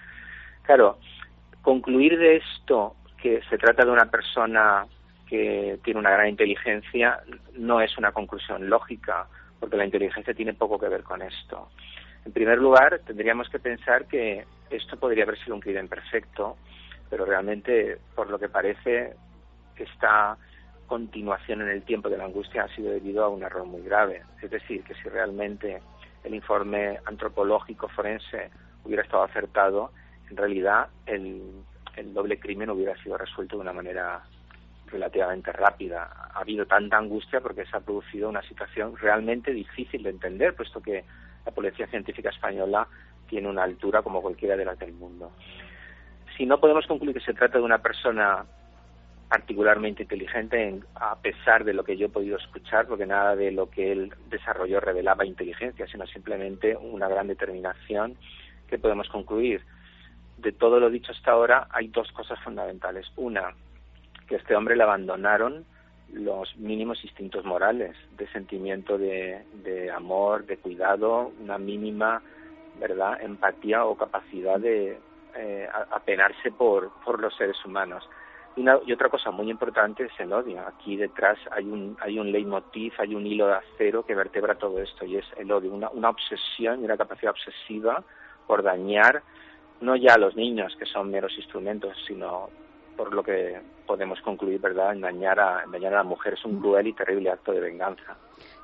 Claro, 0.63 0.97
concluir 1.63 2.19
de 2.19 2.35
esto 2.35 2.95
que 3.17 3.41
se 3.49 3.57
trata 3.57 3.85
de 3.85 3.91
una 3.91 4.11
persona 4.11 4.85
que 5.27 5.79
tiene 5.83 5.99
una 5.99 6.11
gran 6.11 6.27
inteligencia 6.27 7.23
no 7.57 7.81
es 7.81 7.97
una 7.97 8.11
conclusión 8.11 8.69
lógica, 8.69 9.25
porque 9.59 9.77
la 9.77 9.85
inteligencia 9.85 10.33
tiene 10.33 10.53
poco 10.53 10.77
que 10.77 10.89
ver 10.89 11.03
con 11.03 11.21
esto. 11.21 11.69
En 12.25 12.33
primer 12.33 12.59
lugar, 12.59 12.99
tendríamos 13.05 13.49
que 13.49 13.59
pensar 13.59 14.05
que 14.05 14.45
esto 14.69 14.97
podría 14.97 15.23
haber 15.23 15.39
sido 15.39 15.55
un 15.55 15.61
crimen 15.61 15.87
perfecto, 15.87 16.57
pero 17.09 17.25
realmente, 17.25 17.97
por 18.13 18.29
lo 18.29 18.37
que 18.37 18.49
parece, 18.49 19.13
esta 19.77 20.37
continuación 20.85 21.61
en 21.61 21.69
el 21.69 21.83
tiempo 21.83 22.09
de 22.09 22.17
la 22.17 22.25
angustia 22.25 22.63
ha 22.63 22.75
sido 22.75 22.91
debido 22.91 23.23
a 23.23 23.29
un 23.29 23.41
error 23.41 23.65
muy 23.65 23.81
grave. 23.81 24.21
Es 24.41 24.51
decir, 24.51 24.83
que 24.83 24.95
si 24.95 25.09
realmente 25.09 25.81
el 26.23 26.35
informe 26.35 26.99
antropológico 27.05 27.87
forense 27.87 28.51
hubiera 28.83 29.03
estado 29.03 29.23
acertado, 29.23 29.91
en 30.29 30.37
realidad 30.37 30.87
el, 31.05 31.41
doble 32.13 32.39
crimen 32.39 32.69
hubiera 32.69 32.95
sido 33.03 33.17
resuelto 33.17 33.55
de 33.55 33.61
una 33.61 33.73
manera 33.73 34.23
relativamente 34.87 35.51
rápida. 35.51 36.09
Ha 36.33 36.39
habido 36.39 36.65
tanta 36.65 36.97
angustia 36.97 37.39
porque 37.41 37.65
se 37.65 37.77
ha 37.77 37.81
producido 37.81 38.29
una 38.29 38.41
situación 38.43 38.95
realmente 38.97 39.51
difícil 39.51 40.03
de 40.03 40.09
entender, 40.09 40.55
puesto 40.55 40.81
que 40.81 41.03
la 41.45 41.51
Policía 41.51 41.87
Científica 41.87 42.29
Española 42.29 42.87
tiene 43.27 43.49
una 43.49 43.63
altura 43.63 44.01
como 44.01 44.21
cualquiera 44.21 44.55
de 44.55 44.65
las 44.65 44.77
del 44.79 44.93
mundo. 44.93 45.31
Si 46.37 46.45
no 46.45 46.59
podemos 46.59 46.85
concluir 46.87 47.15
que 47.15 47.25
se 47.25 47.33
trata 47.33 47.57
de 47.57 47.63
una 47.63 47.79
persona 47.79 48.45
particularmente 49.33 50.03
inteligente, 50.03 50.79
a 50.93 51.15
pesar 51.15 51.63
de 51.63 51.73
lo 51.73 51.83
que 51.83 51.97
yo 51.97 52.05
he 52.05 52.09
podido 52.09 52.37
escuchar, 52.37 52.85
porque 52.85 53.07
nada 53.07 53.35
de 53.35 53.51
lo 53.51 53.67
que 53.67 53.91
él 53.91 54.13
desarrolló 54.29 54.79
revelaba 54.79 55.25
inteligencia, 55.25 55.87
sino 55.87 56.05
simplemente 56.05 56.75
una 56.75 57.07
gran 57.07 57.27
determinación, 57.27 58.15
que 58.67 58.77
podemos 58.77 59.09
concluir? 59.09 59.61
De 60.37 60.51
todo 60.51 60.79
lo 60.79 60.89
dicho 60.89 61.11
hasta 61.11 61.31
ahora, 61.31 61.67
hay 61.69 61.87
dos 61.87 62.11
cosas 62.11 62.39
fundamentales. 62.43 63.05
Una, 63.15 63.53
que 64.27 64.35
este 64.35 64.55
hombre 64.55 64.75
le 64.75 64.83
abandonaron 64.83 65.65
los 66.11 66.55
mínimos 66.57 67.03
instintos 67.03 67.43
morales, 67.43 67.95
de 68.17 68.27
sentimiento 68.27 68.97
de, 68.97 69.43
de 69.63 69.91
amor, 69.91 70.45
de 70.45 70.57
cuidado, 70.57 71.31
una 71.39 71.57
mínima 71.57 72.21
verdad 72.79 73.21
empatía 73.21 73.85
o 73.85 73.95
capacidad 73.95 74.59
de 74.59 74.99
eh, 75.35 75.67
apenarse 75.91 76.51
por, 76.51 76.91
por 77.03 77.19
los 77.19 77.35
seres 77.35 77.57
humanos. 77.65 78.07
Y, 78.55 78.61
una, 78.61 78.77
y, 78.85 78.93
otra 78.93 79.09
cosa 79.09 79.31
muy 79.31 79.49
importante 79.49 80.05
es 80.05 80.11
el 80.19 80.31
odio. 80.31 80.61
Aquí 80.67 80.95
detrás 80.95 81.39
hay 81.51 81.65
un, 81.65 81.97
hay 81.99 82.19
un 82.19 82.31
leitmotiv, 82.31 82.93
hay 82.99 83.15
un 83.15 83.25
hilo 83.25 83.47
de 83.47 83.55
acero 83.55 84.05
que 84.05 84.13
vertebra 84.13 84.55
todo 84.55 84.79
esto 84.79 85.05
y 85.05 85.17
es 85.17 85.25
el 85.37 85.51
odio, 85.51 85.73
una, 85.73 85.89
una 85.89 86.09
obsesión 86.09 86.81
y 86.81 86.85
una 86.85 86.97
capacidad 86.97 87.31
obsesiva 87.31 88.03
por 88.45 88.61
dañar 88.61 89.23
no 89.83 89.95
ya 89.95 90.17
los 90.17 90.35
niños, 90.35 90.73
que 90.79 90.85
son 90.85 91.11
meros 91.11 91.33
instrumentos, 91.37 91.95
sino 92.07 92.49
por 92.95 93.13
lo 93.13 93.23
que 93.23 93.59
podemos 93.85 94.19
concluir, 94.21 94.59
¿verdad?, 94.61 94.93
engañar 94.93 95.39
a, 95.39 95.63
engañar 95.63 95.93
a 95.93 95.97
la 95.97 96.03
mujer 96.03 96.33
es 96.33 96.45
un 96.45 96.59
cruel 96.59 96.87
y 96.87 96.93
terrible 96.93 97.31
acto 97.31 97.51
de 97.51 97.59
venganza. 97.59 98.15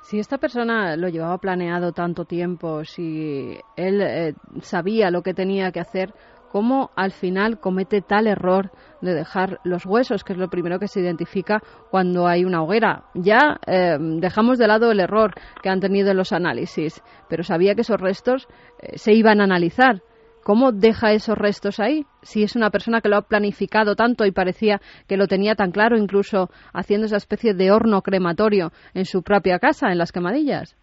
Si 0.02 0.18
esta 0.18 0.38
persona 0.38 0.96
lo 0.96 1.08
llevaba 1.08 1.38
planeado 1.38 1.92
tanto 1.92 2.24
tiempo, 2.24 2.84
si 2.84 3.58
él 3.76 4.00
eh, 4.00 4.34
sabía 4.62 5.10
lo 5.10 5.22
que 5.22 5.34
tenía 5.34 5.72
que 5.72 5.80
hacer, 5.80 6.14
¿cómo 6.50 6.90
al 6.96 7.12
final 7.12 7.60
comete 7.60 8.00
tal 8.00 8.26
error 8.26 8.70
de 9.02 9.14
dejar 9.14 9.58
los 9.62 9.84
huesos, 9.84 10.24
que 10.24 10.32
es 10.32 10.38
lo 10.38 10.48
primero 10.48 10.78
que 10.78 10.88
se 10.88 11.00
identifica 11.00 11.60
cuando 11.90 12.26
hay 12.26 12.44
una 12.44 12.62
hoguera? 12.62 13.04
Ya 13.14 13.58
eh, 13.66 13.98
dejamos 13.98 14.58
de 14.58 14.68
lado 14.68 14.90
el 14.90 15.00
error 15.00 15.34
que 15.62 15.68
han 15.68 15.80
tenido 15.80 16.10
en 16.10 16.16
los 16.16 16.32
análisis, 16.32 17.02
pero 17.28 17.42
sabía 17.42 17.74
que 17.74 17.82
esos 17.82 18.00
restos 18.00 18.48
eh, 18.80 18.96
se 18.96 19.12
iban 19.12 19.40
a 19.40 19.44
analizar 19.44 20.02
¿Cómo 20.42 20.72
deja 20.72 21.12
esos 21.12 21.36
restos 21.36 21.80
ahí? 21.80 22.04
Si 22.22 22.42
es 22.42 22.56
una 22.56 22.70
persona 22.70 23.00
que 23.00 23.08
lo 23.08 23.16
ha 23.16 23.28
planificado 23.28 23.94
tanto 23.94 24.24
y 24.24 24.32
parecía 24.32 24.80
que 25.06 25.16
lo 25.16 25.26
tenía 25.26 25.54
tan 25.54 25.70
claro, 25.70 25.96
incluso 25.98 26.48
haciendo 26.72 27.06
esa 27.06 27.18
especie 27.18 27.54
de 27.54 27.70
horno 27.70 28.02
crematorio 28.02 28.70
en 28.94 29.04
su 29.04 29.22
propia 29.22 29.58
casa, 29.58 29.92
en 29.92 29.98
las 29.98 30.12
quemadillas. 30.12 30.76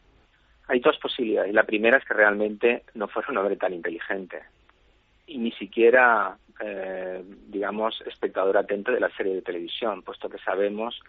Hay 0.67 0.79
dos 0.79 0.97
posibilidades. 1.01 1.53
La 1.53 1.63
primera 1.63 1.97
es 1.97 2.05
que 2.05 2.13
realmente 2.13 2.83
no 2.93 3.07
fuera 3.07 3.29
un 3.31 3.37
hombre 3.37 3.55
tan 3.55 3.73
inteligente 3.73 4.41
y 5.25 5.37
ni 5.37 5.51
siquiera, 5.51 6.37
eh, 6.63 7.23
digamos, 7.47 8.01
espectador 8.05 8.57
atento 8.57 8.91
de 8.91 8.99
la 8.99 9.09
serie 9.15 9.35
de 9.35 9.41
televisión, 9.41 10.01
puesto 10.03 10.29
que 10.29 10.37
sabemos 10.39 10.99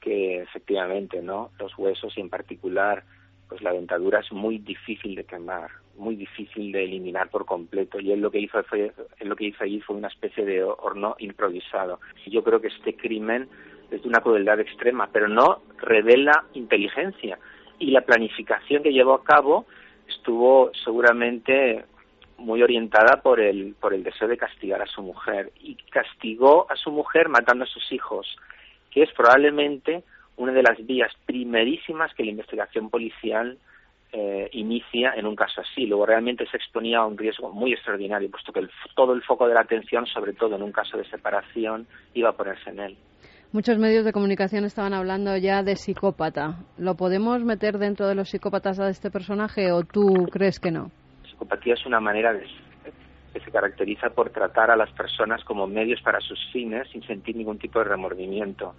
que 0.00 0.42
efectivamente, 0.42 1.22
¿no? 1.22 1.50
Los 1.58 1.76
huesos 1.78 2.16
y 2.16 2.20
en 2.20 2.30
particular, 2.30 3.04
pues 3.48 3.62
la 3.62 3.72
dentadura 3.72 4.20
es 4.20 4.32
muy 4.32 4.58
difícil 4.58 5.14
de 5.14 5.24
quemar 5.24 5.70
muy 6.00 6.16
difícil 6.16 6.72
de 6.72 6.84
eliminar 6.84 7.30
por 7.30 7.44
completo 7.44 8.00
y 8.00 8.10
él 8.12 8.20
lo 8.20 8.30
que 8.30 8.40
hizo 8.40 8.62
fue 8.64 8.92
él 9.18 9.28
lo 9.28 9.36
que 9.36 9.46
hizo 9.46 9.62
allí 9.62 9.80
fue 9.80 9.96
una 9.96 10.08
especie 10.08 10.44
de 10.44 10.62
horno 10.64 11.14
improvisado. 11.18 12.00
Yo 12.26 12.42
creo 12.42 12.60
que 12.60 12.68
este 12.68 12.96
crimen 12.96 13.48
es 13.90 14.02
de 14.02 14.08
una 14.08 14.20
crueldad 14.20 14.60
extrema 14.60 15.08
pero 15.12 15.28
no 15.28 15.62
revela 15.78 16.44
inteligencia. 16.54 17.38
Y 17.78 17.92
la 17.92 18.02
planificación 18.02 18.82
que 18.82 18.92
llevó 18.92 19.14
a 19.14 19.24
cabo 19.24 19.66
estuvo 20.08 20.70
seguramente 20.84 21.84
muy 22.36 22.62
orientada 22.62 23.22
por 23.22 23.38
el 23.40 23.74
por 23.80 23.94
el 23.94 24.02
deseo 24.02 24.28
de 24.28 24.36
castigar 24.36 24.82
a 24.82 24.86
su 24.86 25.02
mujer. 25.02 25.52
Y 25.60 25.76
castigó 25.90 26.66
a 26.70 26.76
su 26.76 26.90
mujer 26.90 27.28
matando 27.28 27.64
a 27.64 27.68
sus 27.68 27.92
hijos 27.92 28.36
que 28.90 29.02
es 29.02 29.12
probablemente 29.12 30.02
una 30.36 30.52
de 30.52 30.62
las 30.62 30.84
vías 30.86 31.12
primerísimas 31.26 32.12
que 32.14 32.24
la 32.24 32.30
investigación 32.30 32.90
policial 32.90 33.58
eh, 34.12 34.48
inicia 34.52 35.12
en 35.16 35.26
un 35.26 35.36
caso 35.36 35.60
así. 35.60 35.86
Luego 35.86 36.06
realmente 36.06 36.46
se 36.50 36.56
exponía 36.56 36.98
a 36.98 37.06
un 37.06 37.16
riesgo 37.16 37.52
muy 37.52 37.72
extraordinario, 37.72 38.30
puesto 38.30 38.52
que 38.52 38.66
todo 38.94 39.12
el 39.12 39.22
foco 39.22 39.46
de 39.46 39.54
la 39.54 39.60
atención, 39.60 40.06
sobre 40.06 40.32
todo 40.32 40.56
en 40.56 40.62
un 40.62 40.72
caso 40.72 40.96
de 40.96 41.04
separación, 41.04 41.86
iba 42.14 42.30
a 42.30 42.36
ponerse 42.36 42.70
en 42.70 42.80
él. 42.80 42.96
Muchos 43.52 43.78
medios 43.78 44.04
de 44.04 44.12
comunicación 44.12 44.64
estaban 44.64 44.94
hablando 44.94 45.36
ya 45.36 45.62
de 45.62 45.74
psicópata. 45.74 46.60
¿Lo 46.78 46.94
podemos 46.94 47.42
meter 47.42 47.78
dentro 47.78 48.06
de 48.06 48.14
los 48.14 48.28
psicópatas 48.28 48.78
a 48.78 48.88
este 48.88 49.10
personaje 49.10 49.72
o 49.72 49.82
tú 49.82 50.28
crees 50.30 50.60
que 50.60 50.70
no? 50.70 50.90
psicopatía 51.40 51.74
es 51.74 51.86
una 51.86 52.00
manera 52.00 52.32
de, 52.32 52.46
que 53.32 53.40
se 53.40 53.50
caracteriza 53.50 54.10
por 54.10 54.30
tratar 54.30 54.70
a 54.70 54.76
las 54.76 54.92
personas 54.92 55.42
como 55.44 55.66
medios 55.66 56.00
para 56.02 56.20
sus 56.20 56.38
fines 56.52 56.88
sin 56.92 57.02
sentir 57.06 57.34
ningún 57.34 57.58
tipo 57.58 57.78
de 57.78 57.86
remordimiento 57.86 58.74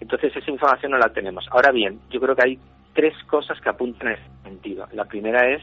Entonces 0.00 0.34
esa 0.34 0.50
información 0.50 0.92
no 0.92 0.98
la 0.98 1.12
tenemos. 1.12 1.46
Ahora 1.50 1.72
bien, 1.72 2.00
yo 2.10 2.20
creo 2.20 2.34
que 2.34 2.42
hay 2.42 2.58
tres 2.94 3.14
cosas 3.24 3.60
que 3.60 3.68
apuntan 3.68 4.08
en 4.08 4.14
ese 4.14 4.42
sentido. 4.42 4.88
La 4.92 5.04
primera 5.04 5.48
es, 5.48 5.62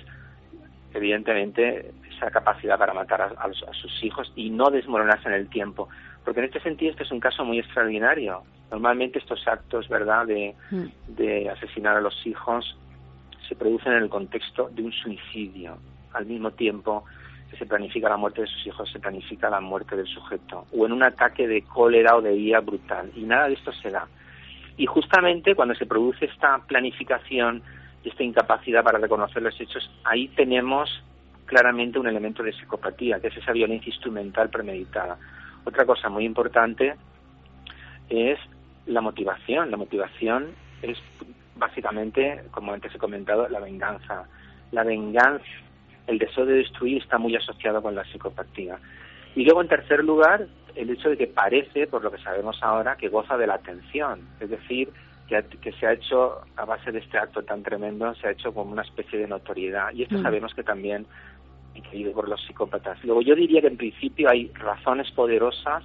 evidentemente, 0.93 1.91
esa 2.15 2.29
capacidad 2.29 2.77
para 2.77 2.93
matar 2.93 3.21
a, 3.21 3.73
sus 3.73 4.03
hijos 4.03 4.31
y 4.35 4.49
no 4.49 4.69
desmoronarse 4.69 5.27
en 5.27 5.35
el 5.35 5.49
tiempo. 5.49 5.89
Porque 6.23 6.41
en 6.41 6.45
este 6.47 6.61
sentido 6.61 6.91
este 6.91 7.03
es 7.03 7.11
un 7.11 7.19
caso 7.19 7.43
muy 7.43 7.59
extraordinario. 7.59 8.43
Normalmente 8.69 9.19
estos 9.19 9.47
actos, 9.47 9.89
¿verdad?, 9.89 10.27
de, 10.27 10.55
mm. 10.69 10.85
de 11.15 11.49
asesinar 11.49 11.97
a 11.97 12.01
los 12.01 12.25
hijos 12.25 12.77
se 13.47 13.55
producen 13.55 13.93
en 13.93 14.03
el 14.03 14.09
contexto 14.09 14.69
de 14.69 14.83
un 14.83 14.93
suicidio. 14.93 15.77
Al 16.13 16.25
mismo 16.25 16.51
tiempo 16.51 17.03
que 17.49 17.57
se 17.57 17.65
planifica 17.65 18.07
la 18.07 18.15
muerte 18.15 18.41
de 18.41 18.47
sus 18.47 18.67
hijos, 18.67 18.89
se 18.89 18.99
planifica 18.99 19.49
la 19.49 19.59
muerte 19.59 19.97
del 19.97 20.07
sujeto. 20.07 20.65
O 20.71 20.85
en 20.85 20.93
un 20.93 21.03
ataque 21.03 21.47
de 21.47 21.63
cólera 21.63 22.15
o 22.15 22.21
de 22.21 22.33
ira 22.33 22.61
brutal. 22.61 23.11
Y 23.13 23.23
nada 23.23 23.47
de 23.47 23.55
esto 23.55 23.73
se 23.73 23.89
da. 23.89 24.07
Y 24.81 24.87
justamente 24.87 25.53
cuando 25.53 25.75
se 25.75 25.85
produce 25.85 26.25
esta 26.25 26.57
planificación 26.57 27.61
y 28.03 28.09
esta 28.09 28.23
incapacidad 28.23 28.83
para 28.83 28.97
reconocer 28.97 29.43
los 29.43 29.61
hechos, 29.61 29.87
ahí 30.03 30.27
tenemos 30.29 31.03
claramente 31.45 31.99
un 31.99 32.07
elemento 32.07 32.41
de 32.41 32.51
psicopatía, 32.51 33.19
que 33.19 33.27
es 33.27 33.37
esa 33.37 33.51
violencia 33.51 33.91
instrumental 33.91 34.49
premeditada. 34.49 35.19
Otra 35.65 35.85
cosa 35.85 36.09
muy 36.09 36.25
importante 36.25 36.95
es 38.09 38.39
la 38.87 39.01
motivación. 39.01 39.69
La 39.69 39.77
motivación 39.77 40.47
es 40.81 40.97
básicamente, 41.57 42.45
como 42.49 42.73
antes 42.73 42.95
he 42.95 42.97
comentado, 42.97 43.47
la 43.49 43.59
venganza. 43.59 44.23
La 44.71 44.83
venganza, 44.83 45.45
el 46.07 46.17
deseo 46.17 46.47
de 46.47 46.55
destruir 46.55 47.03
está 47.03 47.19
muy 47.19 47.35
asociado 47.35 47.83
con 47.83 47.93
la 47.93 48.03
psicopatía. 48.05 48.79
Y 49.35 49.45
luego, 49.45 49.61
en 49.61 49.67
tercer 49.67 50.03
lugar, 50.03 50.47
el 50.75 50.89
hecho 50.89 51.09
de 51.09 51.17
que 51.17 51.27
parece, 51.27 51.87
por 51.87 52.03
lo 52.03 52.11
que 52.11 52.21
sabemos 52.21 52.57
ahora, 52.61 52.95
que 52.95 53.09
goza 53.09 53.37
de 53.37 53.47
la 53.47 53.55
atención. 53.55 54.27
Es 54.39 54.49
decir, 54.49 54.89
que, 55.27 55.43
que 55.61 55.71
se 55.73 55.87
ha 55.87 55.93
hecho, 55.93 56.41
a 56.57 56.65
base 56.65 56.91
de 56.91 56.99
este 56.99 57.17
acto 57.17 57.43
tan 57.43 57.63
tremendo, 57.63 58.13
se 58.15 58.27
ha 58.27 58.31
hecho 58.31 58.53
como 58.53 58.71
una 58.71 58.81
especie 58.81 59.19
de 59.19 59.27
notoriedad. 59.27 59.91
Y 59.93 60.03
esto 60.03 60.17
mm. 60.17 60.23
sabemos 60.23 60.53
que 60.53 60.63
también 60.63 61.05
incluido 61.75 62.11
por 62.13 62.27
los 62.27 62.41
psicópatas. 62.45 63.03
Luego 63.03 63.21
yo 63.21 63.35
diría 63.35 63.61
que 63.61 63.67
en 63.67 63.77
principio 63.77 64.29
hay 64.29 64.51
razones 64.53 65.09
poderosas 65.11 65.83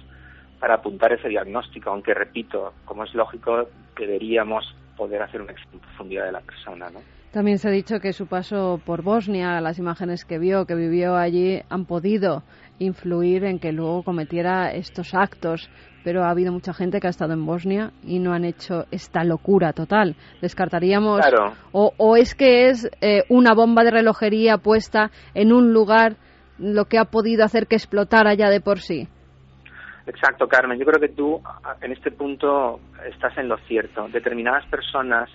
para 0.59 0.75
apuntar 0.75 1.13
ese 1.13 1.29
diagnóstico, 1.29 1.89
aunque 1.89 2.13
repito, 2.13 2.73
como 2.85 3.03
es 3.03 3.13
lógico, 3.13 3.69
deberíamos 3.97 4.75
poder 4.97 5.21
hacer 5.21 5.41
una 5.41 5.53
profundidad 5.53 6.25
de 6.25 6.31
la 6.31 6.41
persona, 6.41 6.89
¿no? 6.89 6.99
También 7.31 7.57
se 7.57 7.67
ha 7.67 7.71
dicho 7.71 7.99
que 7.99 8.13
su 8.13 8.27
paso 8.27 8.79
por 8.85 9.03
Bosnia, 9.03 9.59
las 9.59 9.79
imágenes 9.79 10.23
que 10.23 10.39
vio, 10.39 10.65
que 10.65 10.75
vivió 10.75 11.15
allí, 11.15 11.61
han 11.69 11.85
podido 11.85 12.43
influir 12.79 13.43
en 13.43 13.59
que 13.59 13.71
luego 13.71 14.03
cometiera 14.03 14.71
estos 14.71 15.13
actos, 15.13 15.69
pero 16.03 16.23
ha 16.23 16.29
habido 16.29 16.53
mucha 16.53 16.73
gente 16.73 16.99
que 16.99 17.07
ha 17.07 17.09
estado 17.09 17.33
en 17.33 17.45
Bosnia 17.45 17.91
y 18.01 18.19
no 18.19 18.33
han 18.33 18.45
hecho 18.45 18.85
esta 18.91 19.23
locura 19.25 19.73
total. 19.73 20.15
Descartaríamos. 20.41 21.19
O, 21.73 21.91
o, 21.97 22.15
es 22.15 22.33
que 22.33 22.69
es 22.69 22.89
eh, 23.01 23.23
una 23.29 23.53
bomba 23.53 23.83
de 23.83 23.91
relojería 23.91 24.57
puesta 24.57 25.11
en 25.33 25.51
un 25.51 25.73
lugar 25.73 26.15
lo 26.57 26.85
que 26.85 26.97
ha 26.97 27.05
podido 27.05 27.43
hacer 27.43 27.67
que 27.67 27.75
explotara 27.75 28.35
ya 28.35 28.49
de 28.49 28.61
por 28.61 28.79
sí. 28.79 29.07
Exacto, 30.07 30.47
Carmen. 30.47 30.79
Yo 30.79 30.85
creo 30.85 31.01
que 31.01 31.13
tú 31.13 31.41
en 31.81 31.91
este 31.91 32.11
punto 32.11 32.79
estás 33.05 33.37
en 33.37 33.49
lo 33.49 33.57
cierto. 33.67 34.07
Determinadas 34.07 34.65
personas 34.67 35.29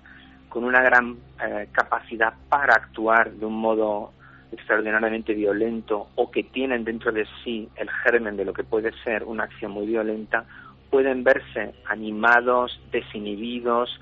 con 0.52 0.64
una 0.64 0.82
gran 0.82 1.16
eh, 1.42 1.68
capacidad 1.72 2.34
para 2.50 2.74
actuar 2.74 3.32
de 3.32 3.46
un 3.46 3.58
modo 3.58 4.12
extraordinariamente 4.52 5.32
violento 5.32 6.08
o 6.14 6.30
que 6.30 6.42
tienen 6.42 6.84
dentro 6.84 7.10
de 7.10 7.26
sí 7.42 7.70
el 7.74 7.88
germen 7.88 8.36
de 8.36 8.44
lo 8.44 8.52
que 8.52 8.62
puede 8.62 8.92
ser 9.02 9.24
una 9.24 9.44
acción 9.44 9.72
muy 9.72 9.86
violenta, 9.86 10.44
pueden 10.90 11.24
verse 11.24 11.72
animados, 11.86 12.78
desinhibidos, 12.92 13.98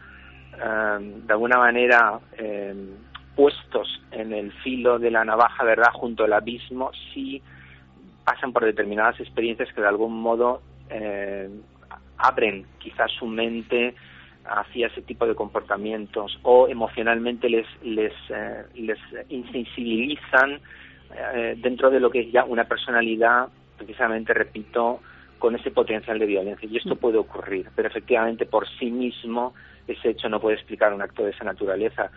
em, 0.54 1.24
de 1.24 1.32
alguna 1.32 1.58
manera 1.58 2.18
em, 2.36 2.96
puestos 3.36 4.02
en 4.10 4.32
el 4.32 4.50
filo 4.64 4.98
de 4.98 5.12
la 5.12 5.24
navaja, 5.24 5.62
¿verdad?, 5.62 5.92
junto 5.92 6.24
al 6.24 6.32
abismo, 6.32 6.90
si 7.14 7.40
pasan 8.24 8.52
por 8.52 8.64
determinadas 8.64 9.20
experiencias 9.20 9.72
que 9.72 9.82
de 9.82 9.86
algún 9.86 10.20
modo 10.20 10.62
em, 10.88 11.62
abren 12.18 12.66
quizás 12.80 13.12
su 13.12 13.26
mente 13.26 13.94
hacia 14.50 14.88
ese 14.88 15.02
tipo 15.02 15.26
de 15.26 15.34
comportamientos 15.34 16.38
o 16.42 16.68
emocionalmente 16.68 17.48
les 17.48 17.66
les 17.82 18.12
eh, 18.30 18.64
les 18.74 18.98
insensibilizan 19.28 20.60
eh, 21.16 21.54
dentro 21.58 21.90
de 21.90 22.00
lo 22.00 22.10
que 22.10 22.20
es 22.20 22.32
ya 22.32 22.44
una 22.44 22.64
personalidad 22.64 23.48
precisamente 23.76 24.34
repito 24.34 25.00
con 25.38 25.54
ese 25.54 25.70
potencial 25.70 26.18
de 26.18 26.26
violencia. 26.26 26.68
Y 26.70 26.76
esto 26.76 26.96
mm. 26.96 26.98
puede 26.98 27.18
ocurrir 27.18 27.68
pero 27.76 27.88
efectivamente 27.88 28.44
por 28.44 28.68
sí 28.78 28.90
mismo 28.90 29.54
ese 29.86 30.10
hecho 30.10 30.28
no 30.28 30.40
puede 30.40 30.56
explicar 30.56 30.92
un 30.92 31.02
acto 31.02 31.24
de 31.24 31.30
esa 31.30 31.44
naturaleza. 31.44 32.10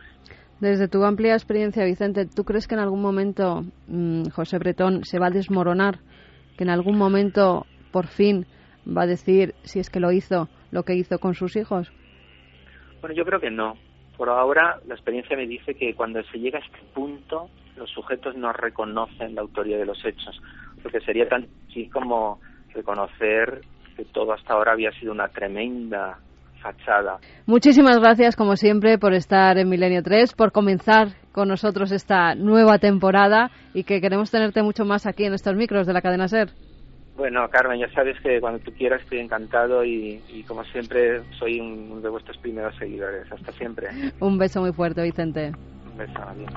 Desde 0.59 0.88
tu 0.88 1.03
amplia 1.03 1.34
experiencia 1.34 1.86
Vicente 1.86 2.25
tú 2.25 2.43
crees 2.45 2.67
que 2.67 2.73
en 2.73 2.81
algún 2.81 3.01
momento 3.01 3.63
mm, 3.88 4.29
José 4.29 4.57
Bretón 4.57 5.03
se 5.05 5.19
va 5.19 5.27
a 5.27 5.31
desmoronar 5.31 5.99
que 6.57 6.63
en 6.63 6.71
algún 6.71 6.97
momento 6.97 7.67
por 7.91 8.07
fin 8.07 8.47
va 8.86 9.03
a 9.03 9.07
decir 9.07 9.53
si 9.63 9.79
es 9.79 9.91
que 9.91 9.99
lo 9.99 10.11
hizo 10.11 10.49
lo 10.71 10.84
que 10.84 10.95
hizo 10.95 11.19
con 11.19 11.36
sus 11.36 11.55
hijos 11.55 11.91
bueno, 13.04 13.18
yo 13.18 13.26
creo 13.26 13.41
que 13.41 13.51
no. 13.51 13.76
Por 14.16 14.30
ahora, 14.30 14.80
la 14.88 14.93
experiencia 14.93 15.36
me 15.36 15.45
dice 15.45 15.76
que 15.76 15.93
cuando 15.93 16.24
se 16.24 16.39
llega 16.39 16.58
a 16.58 16.62
este 16.62 16.78
punto, 16.93 17.49
los 17.76 17.89
sujetos 17.89 18.38
no 18.38 18.54
reconocen 18.54 19.36
la 19.36 19.41
autoría 19.41 19.78
de 19.78 19.86
los 19.86 20.06
hechos, 20.06 20.41
porque 20.82 21.01
sería 21.01 21.28
tan 21.28 21.45
así 21.70 21.89
como 21.89 22.39
reconocer 22.74 23.60
que 23.97 24.06
todo 24.06 24.32
hasta 24.32 24.54
ahora 24.54 24.72
había 24.72 24.89
sido 24.93 25.12
una 25.12 25.28
tremenda 25.28 26.18
fachada. 26.62 27.18
Muchísimas 27.45 27.99
gracias, 27.99 28.38
como 28.38 28.56
siempre, 28.56 28.97
por 28.97 29.14
estar 29.14 29.58
en 29.58 29.68
Milenio 29.68 30.01
3, 30.01 30.34
por 30.34 30.54
comenzar 30.54 31.10
con 31.34 31.49
nosotros 31.49 31.91
esta 31.91 32.36
nueva 32.36 32.78
temporada 32.80 33.51
y 33.74 33.84
que 33.84 33.99
queremos 33.99 34.32
tenerte 34.32 34.64
mucho 34.64 34.86
más 34.86 35.06
aquí 35.08 35.26
en 35.26 35.34
estos 35.34 35.58
micros 35.58 35.86
de 35.88 35.91
la 35.91 36.01
cadena 36.01 36.30
SER. 36.30 36.51
Bueno, 37.16 37.47
Carmen, 37.49 37.80
ya 37.80 37.89
sabes 37.93 38.20
que 38.22 38.39
cuando 38.41 38.59
tú 38.59 38.72
quieras 38.72 39.01
estoy 39.03 39.20
encantado 39.20 39.86
y, 39.86 40.20
como 40.47 40.64
siempre 40.66 41.22
soy 41.38 41.59
uno 41.59 42.01
de 42.01 42.09
vuestros 42.09 42.38
primeros 42.38 42.76
seguidores. 42.78 43.32
Hasta 43.32 43.51
siempre. 43.53 43.88
Un 44.20 44.38
beso 44.38 44.61
muy 44.61 44.74
fuerte, 44.74 45.03
Vicente. 45.03 45.51
Un 45.91 45.97
beso, 45.97 46.20
adiós. 46.20 46.51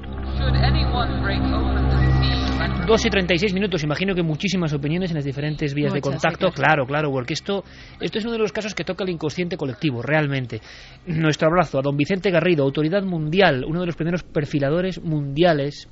Dos 2.86 3.04
y 3.04 3.10
treinta 3.10 3.34
y 3.34 3.38
seis 3.38 3.52
minutos, 3.52 3.82
imagino 3.82 4.14
que 4.14 4.22
muchísimas 4.22 4.72
opiniones 4.72 5.10
en 5.10 5.16
las 5.16 5.24
diferentes 5.24 5.74
vías 5.74 5.92
de 5.92 6.00
contacto. 6.00 6.50
Claro, 6.52 6.86
claro, 6.86 7.10
porque 7.10 7.34
esto, 7.34 7.64
esto 8.00 8.18
es 8.18 8.24
uno 8.24 8.34
de 8.34 8.38
los 8.38 8.52
casos 8.52 8.74
que 8.74 8.84
toca 8.84 9.02
el 9.04 9.10
inconsciente 9.10 9.56
colectivo, 9.56 10.02
realmente. 10.02 10.60
Nuestro 11.06 11.48
abrazo 11.48 11.80
a 11.80 11.82
don 11.82 11.96
Vicente 11.96 12.30
Garrido, 12.30 12.62
autoridad 12.62 13.02
mundial, 13.02 13.64
uno 13.66 13.80
de 13.80 13.86
los 13.86 13.96
primeros 13.96 14.22
perfiladores 14.22 15.02
mundiales 15.02 15.88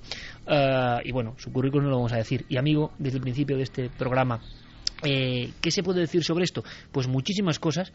eh, 0.46 0.98
y 1.04 1.12
bueno, 1.12 1.34
su 1.38 1.52
currículum 1.52 1.84
no 1.84 1.90
lo 1.90 1.96
vamos 1.96 2.12
a 2.12 2.16
decir. 2.16 2.44
Y 2.48 2.56
amigo, 2.56 2.92
desde 2.98 3.18
el 3.18 3.22
principio 3.22 3.56
de 3.56 3.62
este 3.62 3.90
programa, 3.90 4.40
eh, 5.02 5.50
¿qué 5.60 5.70
se 5.70 5.82
puede 5.82 6.00
decir 6.00 6.22
sobre 6.24 6.44
esto? 6.44 6.62
Pues 6.92 7.08
muchísimas 7.08 7.58
cosas 7.58 7.92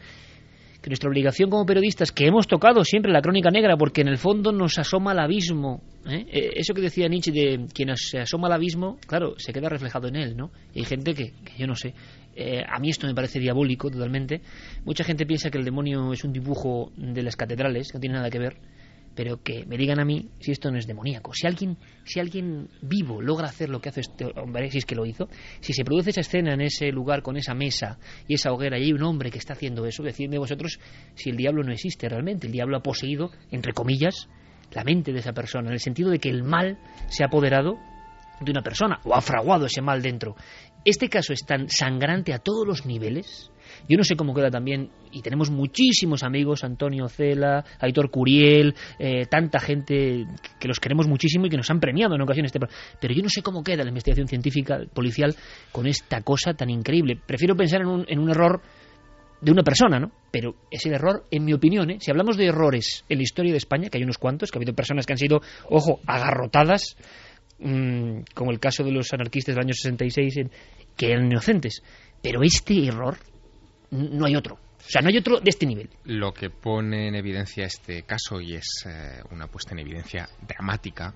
que 0.80 0.88
nuestra 0.88 1.10
obligación 1.10 1.50
como 1.50 1.66
periodistas, 1.66 2.10
que 2.10 2.26
hemos 2.26 2.46
tocado 2.46 2.84
siempre 2.84 3.12
la 3.12 3.20
crónica 3.20 3.50
negra, 3.50 3.76
porque 3.76 4.00
en 4.00 4.08
el 4.08 4.16
fondo 4.16 4.50
nos 4.50 4.78
asoma 4.78 5.10
al 5.10 5.18
abismo. 5.18 5.82
¿eh? 6.08 6.24
Eso 6.54 6.72
que 6.72 6.80
decía 6.80 7.06
Nietzsche 7.06 7.32
de 7.32 7.66
quien 7.74 7.94
se 7.96 8.20
asoma 8.20 8.46
al 8.46 8.54
abismo, 8.54 8.96
claro, 9.06 9.34
se 9.36 9.52
queda 9.52 9.68
reflejado 9.68 10.08
en 10.08 10.16
él, 10.16 10.36
¿no? 10.38 10.50
Y 10.72 10.78
hay 10.78 10.84
gente 10.86 11.12
que, 11.12 11.32
que 11.44 11.52
yo 11.58 11.66
no 11.66 11.74
sé. 11.74 11.92
a 12.66 12.78
mí 12.78 12.88
esto 12.88 13.06
me 13.06 13.14
parece 13.14 13.38
diabólico 13.38 13.90
totalmente. 13.90 14.40
Mucha 14.86 15.04
gente 15.04 15.26
piensa 15.26 15.50
que 15.50 15.58
el 15.58 15.66
demonio 15.66 16.14
es 16.14 16.24
un 16.24 16.32
dibujo 16.32 16.90
de 16.96 17.22
las 17.24 17.36
catedrales, 17.36 17.88
que 17.92 17.98
no 17.98 18.00
tiene 18.00 18.14
nada 18.14 18.30
que 18.30 18.38
ver 18.38 18.56
pero 19.14 19.42
que 19.42 19.64
me 19.66 19.76
digan 19.76 20.00
a 20.00 20.04
mí 20.04 20.30
si 20.40 20.52
esto 20.52 20.70
no 20.70 20.78
es 20.78 20.86
demoníaco. 20.86 21.32
Si 21.34 21.46
alguien, 21.46 21.76
si 22.04 22.20
alguien 22.20 22.68
vivo 22.82 23.20
logra 23.20 23.48
hacer 23.48 23.68
lo 23.68 23.80
que 23.80 23.88
hace 23.88 24.00
este 24.00 24.26
hombre, 24.36 24.70
si 24.70 24.78
es 24.78 24.86
que 24.86 24.94
lo 24.94 25.06
hizo, 25.06 25.28
si 25.60 25.72
se 25.72 25.84
produce 25.84 26.10
esa 26.10 26.20
escena 26.20 26.54
en 26.54 26.60
ese 26.60 26.90
lugar 26.90 27.22
con 27.22 27.36
esa 27.36 27.54
mesa 27.54 27.98
y 28.28 28.34
esa 28.34 28.52
hoguera 28.52 28.78
y 28.78 28.84
hay 28.84 28.92
un 28.92 29.02
hombre 29.02 29.30
que 29.30 29.38
está 29.38 29.54
haciendo 29.54 29.84
eso, 29.86 30.02
decidme 30.02 30.38
vosotros 30.38 30.78
si 31.14 31.30
el 31.30 31.36
diablo 31.36 31.62
no 31.62 31.72
existe 31.72 32.08
realmente. 32.08 32.46
El 32.46 32.52
diablo 32.52 32.76
ha 32.76 32.82
poseído, 32.82 33.30
entre 33.50 33.72
comillas, 33.72 34.28
la 34.72 34.84
mente 34.84 35.12
de 35.12 35.18
esa 35.18 35.32
persona, 35.32 35.68
en 35.68 35.74
el 35.74 35.80
sentido 35.80 36.10
de 36.10 36.18
que 36.18 36.28
el 36.28 36.44
mal 36.44 36.78
se 37.08 37.24
ha 37.24 37.26
apoderado 37.26 37.78
de 38.40 38.50
una 38.50 38.62
persona 38.62 39.00
o 39.04 39.14
ha 39.14 39.20
fraguado 39.20 39.66
ese 39.66 39.82
mal 39.82 40.02
dentro. 40.02 40.36
Este 40.84 41.08
caso 41.08 41.32
es 41.32 41.44
tan 41.44 41.68
sangrante 41.68 42.32
a 42.32 42.38
todos 42.38 42.66
los 42.66 42.86
niveles 42.86 43.50
yo 43.88 43.96
no 43.96 44.04
sé 44.04 44.16
cómo 44.16 44.34
queda 44.34 44.50
también, 44.50 44.90
y 45.12 45.22
tenemos 45.22 45.50
muchísimos 45.50 46.22
amigos, 46.22 46.64
Antonio 46.64 47.08
Cela, 47.08 47.64
Aitor 47.78 48.10
Curiel, 48.10 48.74
eh, 48.98 49.26
tanta 49.26 49.58
gente 49.58 50.26
que 50.58 50.68
los 50.68 50.78
queremos 50.78 51.08
muchísimo 51.08 51.46
y 51.46 51.50
que 51.50 51.56
nos 51.56 51.70
han 51.70 51.80
premiado 51.80 52.14
en 52.14 52.22
ocasiones. 52.22 52.52
Pero 52.52 53.14
yo 53.14 53.22
no 53.22 53.28
sé 53.28 53.42
cómo 53.42 53.62
queda 53.62 53.82
la 53.82 53.88
investigación 53.88 54.28
científica 54.28 54.80
policial 54.92 55.34
con 55.72 55.86
esta 55.86 56.22
cosa 56.22 56.54
tan 56.54 56.70
increíble. 56.70 57.18
Prefiero 57.24 57.56
pensar 57.56 57.80
en 57.80 57.88
un, 57.88 58.04
en 58.08 58.28
error 58.28 58.60
de 59.40 59.50
una 59.50 59.62
persona, 59.62 59.98
¿no? 59.98 60.12
Pero 60.30 60.54
ese 60.70 60.90
error, 60.90 61.24
en 61.30 61.44
mi 61.44 61.52
opinión, 61.52 61.90
¿eh? 61.90 61.98
si 62.00 62.10
hablamos 62.10 62.36
de 62.36 62.46
errores 62.46 63.04
en 63.08 63.18
la 63.18 63.22
historia 63.22 63.52
de 63.52 63.58
España, 63.58 63.88
que 63.88 63.98
hay 63.98 64.04
unos 64.04 64.18
cuantos, 64.18 64.50
que 64.50 64.58
ha 64.58 64.60
habido 64.60 64.74
personas 64.74 65.06
que 65.06 65.12
han 65.14 65.18
sido, 65.18 65.40
ojo, 65.68 66.00
agarrotadas, 66.06 66.96
mm, 67.58 68.20
como 68.34 68.50
el 68.50 68.60
caso 68.60 68.84
de 68.84 68.92
los 68.92 69.12
anarquistas 69.12 69.54
del 69.54 69.64
año 69.64 69.72
66, 69.72 70.50
que 70.96 71.12
eran 71.12 71.26
inocentes. 71.26 71.82
Pero 72.22 72.42
este 72.42 72.86
error 72.86 73.16
no 73.90 74.26
hay 74.26 74.36
otro. 74.36 74.54
O 74.54 74.90
sea, 74.90 75.02
no 75.02 75.08
hay 75.08 75.18
otro 75.18 75.40
de 75.40 75.50
este 75.50 75.66
nivel. 75.66 75.90
Lo 76.04 76.32
que 76.32 76.50
pone 76.50 77.08
en 77.08 77.14
evidencia 77.14 77.64
este 77.64 78.02
caso, 78.02 78.40
y 78.40 78.54
es 78.54 78.86
eh, 78.86 79.22
una 79.30 79.46
puesta 79.46 79.72
en 79.72 79.80
evidencia 79.80 80.28
dramática, 80.46 81.14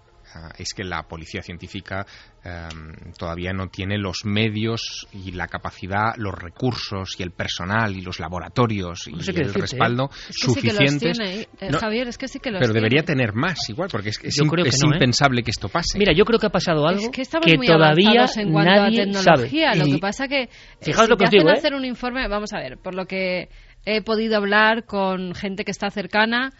es 0.58 0.74
que 0.74 0.84
la 0.84 1.02
policía 1.04 1.42
científica 1.42 2.06
em, 2.44 3.12
todavía 3.18 3.52
no 3.52 3.68
tiene 3.68 3.98
los 3.98 4.24
medios 4.24 5.06
y 5.12 5.32
la 5.32 5.46
capacidad, 5.48 6.14
los 6.16 6.34
recursos 6.34 7.14
y 7.18 7.22
el 7.22 7.30
personal 7.30 7.96
y 7.96 8.00
los 8.02 8.20
laboratorios 8.20 9.06
y 9.08 9.12
No 9.12 9.20
sé 9.20 9.32
qué 9.32 9.40
el 9.40 9.46
decirte, 9.48 9.60
respaldo 9.76 10.10
Es 10.12 10.26
que 10.26 10.32
sí 10.32 10.60
que 10.60 10.66
los 10.68 10.76
suficientes. 10.76 11.18
tiene, 11.18 11.40
eh, 11.60 11.70
No, 11.70 11.78
Javier, 11.78 12.08
es 12.08 12.18
que 12.18 12.28
sí 12.28 12.38
que 12.40 12.50
los 12.50 12.60
pero 12.60 12.72
debería 12.72 13.02
tiene. 13.02 13.20
tener 13.24 13.34
más 13.34 13.58
igual, 13.68 13.88
porque 13.90 14.10
es, 14.10 14.18
es 14.22 14.34
Yo 14.36 14.44
im- 14.44 14.50
creo 14.50 14.64
que 14.64 14.70
es 14.70 14.78
no, 14.82 14.90
¿eh? 14.90 14.94
impensable 14.96 15.42
que 15.42 15.50
esto 15.50 15.68
pase. 15.68 15.98
Mira, 15.98 16.12
yo 16.12 16.24
creo 16.24 16.38
que 16.38 16.46
ha 16.46 16.50
pasado 16.50 16.86
algo 16.86 17.04
Es 17.04 17.10
que 17.10 17.22
estamos 17.22 17.46
que 17.46 17.56
muy 17.56 17.66
todavía 17.66 18.26
en 18.36 18.52
cuanto 18.52 18.70
a 18.72 18.76
nadie 18.76 19.04
tecnología. 19.04 19.72
sabe. 19.72 19.78
Lo 19.78 19.86
Y 19.86 19.92
que 19.92 19.98
pasa 19.98 20.28
que 20.28 20.42
eh, 20.42 20.48
Fijaos 20.80 21.06
si 21.06 21.10
lo 21.10 21.16
que 21.16 21.24
te 21.24 21.24
os 21.26 21.30
digo, 21.30 21.44
hacen 21.44 21.54
¿eh? 21.56 21.58
hacer 21.58 21.74
un 21.74 21.84
informe, 21.84 22.26
vamos 22.28 22.52
a 22.52 22.58
ver, 22.58 22.78
por 22.78 22.94
lo 22.94 23.06
que 23.06 23.48
he 23.86 24.02
podido 24.02 24.36
hablar 24.36 24.84
con 24.86 25.34
gente 25.34 25.64
que 25.64 25.70
está 25.70 25.90
cercana, 25.90 26.52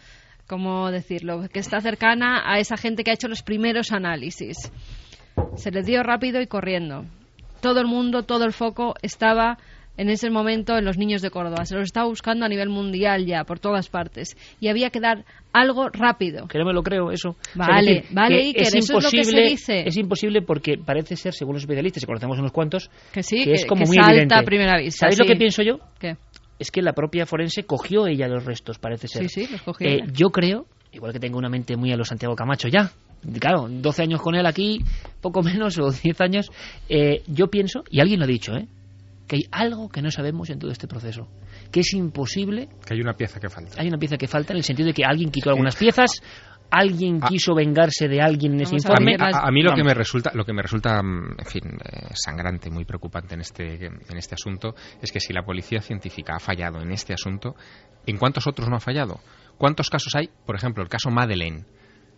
¿cómo 0.47 0.91
decirlo? 0.91 1.47
Que 1.51 1.59
está 1.59 1.81
cercana 1.81 2.43
a 2.45 2.59
esa 2.59 2.77
gente 2.77 3.03
que 3.03 3.11
ha 3.11 3.15
hecho 3.15 3.27
los 3.27 3.41
primeros 3.43 3.91
análisis. 3.91 4.71
Se 5.55 5.71
les 5.71 5.85
dio 5.85 6.03
rápido 6.03 6.41
y 6.41 6.47
corriendo. 6.47 7.05
Todo 7.61 7.79
el 7.81 7.87
mundo, 7.87 8.23
todo 8.23 8.45
el 8.45 8.53
foco 8.53 8.93
estaba 9.01 9.57
en 9.97 10.09
ese 10.09 10.29
momento 10.29 10.77
en 10.77 10.83
los 10.83 10.97
niños 10.97 11.21
de 11.21 11.29
Córdoba. 11.29 11.65
Se 11.65 11.73
los 11.75 11.85
estaba 11.85 12.07
buscando 12.07 12.45
a 12.45 12.49
nivel 12.49 12.67
mundial 12.69 13.25
ya, 13.25 13.45
por 13.45 13.59
todas 13.59 13.87
partes. 13.89 14.35
Y 14.59 14.67
había 14.67 14.89
que 14.89 14.99
dar 14.99 15.23
algo 15.53 15.87
rápido. 15.89 16.47
Que 16.47 16.59
no 16.59 16.65
me 16.65 16.73
lo 16.73 16.83
creo, 16.83 17.11
eso. 17.11 17.29
O 17.29 17.35
sea, 17.55 17.67
Vale, 17.67 17.99
es 17.99 18.13
vale, 18.13 18.35
Iker, 18.43 18.61
es 18.63 18.75
eso 18.75 18.97
es 18.97 19.03
lo 19.05 19.09
que 19.09 19.23
se 19.23 19.31
imposible, 19.31 19.49
dice. 19.49 19.83
Es 19.87 19.95
imposible 19.97 20.41
porque 20.41 20.77
parece 20.77 21.15
ser, 21.15 21.33
según 21.33 21.53
los 21.53 21.63
especialistas, 21.63 22.03
y 22.03 22.05
conocemos 22.05 22.37
unos 22.39 22.51
cuantos, 22.51 22.89
Que 23.13 23.23
sí, 23.23 23.43
que 23.45 23.53
es 23.53 23.61
que- 23.63 23.67
como 23.69 23.83
que 23.83 23.87
muy 23.87 23.95
salta 23.95 24.11
evidente. 24.11 24.35
a 24.35 24.43
primera 24.43 24.77
vista, 24.77 24.99
¿Sabéis 24.99 25.19
lo 25.19 25.25
que 25.25 25.35
pienso 25.37 25.63
yo? 25.63 25.79
¿Qué? 25.97 26.17
Es 26.59 26.71
que 26.71 26.81
la 26.81 26.93
propia 26.93 27.25
forense 27.25 27.65
cogió 27.65 28.07
ella 28.07 28.27
los 28.27 28.45
restos, 28.45 28.79
parece 28.79 29.07
ser. 29.07 29.29
Sí, 29.29 29.45
sí, 29.45 29.51
los 29.51 29.61
cogió 29.61 29.87
Eh, 29.87 29.99
yo 30.13 30.29
creo, 30.29 30.65
igual 30.91 31.11
que 31.13 31.19
tengo 31.19 31.37
una 31.37 31.49
mente 31.49 31.75
muy 31.75 31.91
a 31.91 31.97
los 31.97 32.07
Santiago 32.07 32.35
Camacho 32.35 32.67
ya, 32.67 32.91
claro, 33.39 33.67
12 33.69 34.03
años 34.03 34.21
con 34.21 34.35
él 34.35 34.45
aquí, 34.45 34.79
poco 35.21 35.41
menos, 35.43 35.77
o 35.79 35.91
10 35.91 36.21
años, 36.21 36.51
eh, 36.89 37.23
yo 37.27 37.47
pienso, 37.47 37.83
y 37.89 37.99
alguien 37.99 38.19
lo 38.19 38.25
ha 38.25 38.27
dicho, 38.29 38.53
¿eh? 38.55 38.67
que 39.27 39.37
hay 39.37 39.41
algo 39.51 39.89
que 39.89 40.01
no 40.01 40.11
sabemos 40.11 40.49
en 40.49 40.59
todo 40.59 40.71
este 40.71 40.87
proceso, 40.87 41.27
que 41.71 41.79
es 41.79 41.93
imposible, 41.93 42.69
Que 42.85 42.93
hay 42.93 43.01
una 43.01 43.13
pieza 43.13 43.39
que 43.39 43.49
falta. 43.49 43.81
hay 43.81 43.87
una 43.87 43.97
pieza 43.97 44.17
que 44.17 44.27
falta 44.27 44.53
en 44.53 44.57
el 44.57 44.63
sentido 44.63 44.87
de 44.87 44.93
que 44.93 45.03
alguien 45.03 45.31
quitó 45.31 45.49
algunas 45.49 45.75
piezas, 45.75 46.21
alguien 46.71 47.19
quiso 47.21 47.53
vengarse 47.55 48.07
de 48.07 48.21
alguien 48.21 48.53
en 48.53 48.61
ese 48.61 48.75
a 48.75 48.99
mí, 48.99 49.11
informe. 49.11 49.15
a- 49.19 49.47
a 49.47 49.51
mí 49.51 49.61
lo 49.61 49.73
que 49.73 49.83
me 49.83 49.93
resulta, 49.93 50.31
lo 50.33 50.45
que 50.45 50.53
me 50.53 50.61
resulta, 50.61 51.01
mm, 51.01 51.35
en 51.39 51.45
fin, 51.45 51.63
eh, 51.83 52.07
sangrante, 52.13 52.69
muy 52.69 52.85
preocupante 52.85 53.35
en 53.35 53.41
este, 53.41 53.85
en 53.85 54.17
este 54.17 54.35
asunto, 54.35 54.75
es 55.01 55.11
que 55.11 55.19
si 55.19 55.33
la 55.33 55.43
policía 55.43 55.81
científica 55.81 56.35
ha 56.35 56.39
fallado 56.39 56.81
en 56.81 56.91
este 56.91 57.13
asunto, 57.13 57.55
¿en 58.05 58.17
cuántos 58.17 58.47
otros 58.47 58.69
no 58.69 58.75
ha 58.75 58.79
fallado? 58.81 59.19
¿Cuántos 59.57 59.89
casos 59.89 60.13
hay? 60.15 60.29
Por 60.45 60.55
ejemplo, 60.55 60.83
el 60.83 60.89
caso 60.89 61.09
Madeleine, 61.11 61.63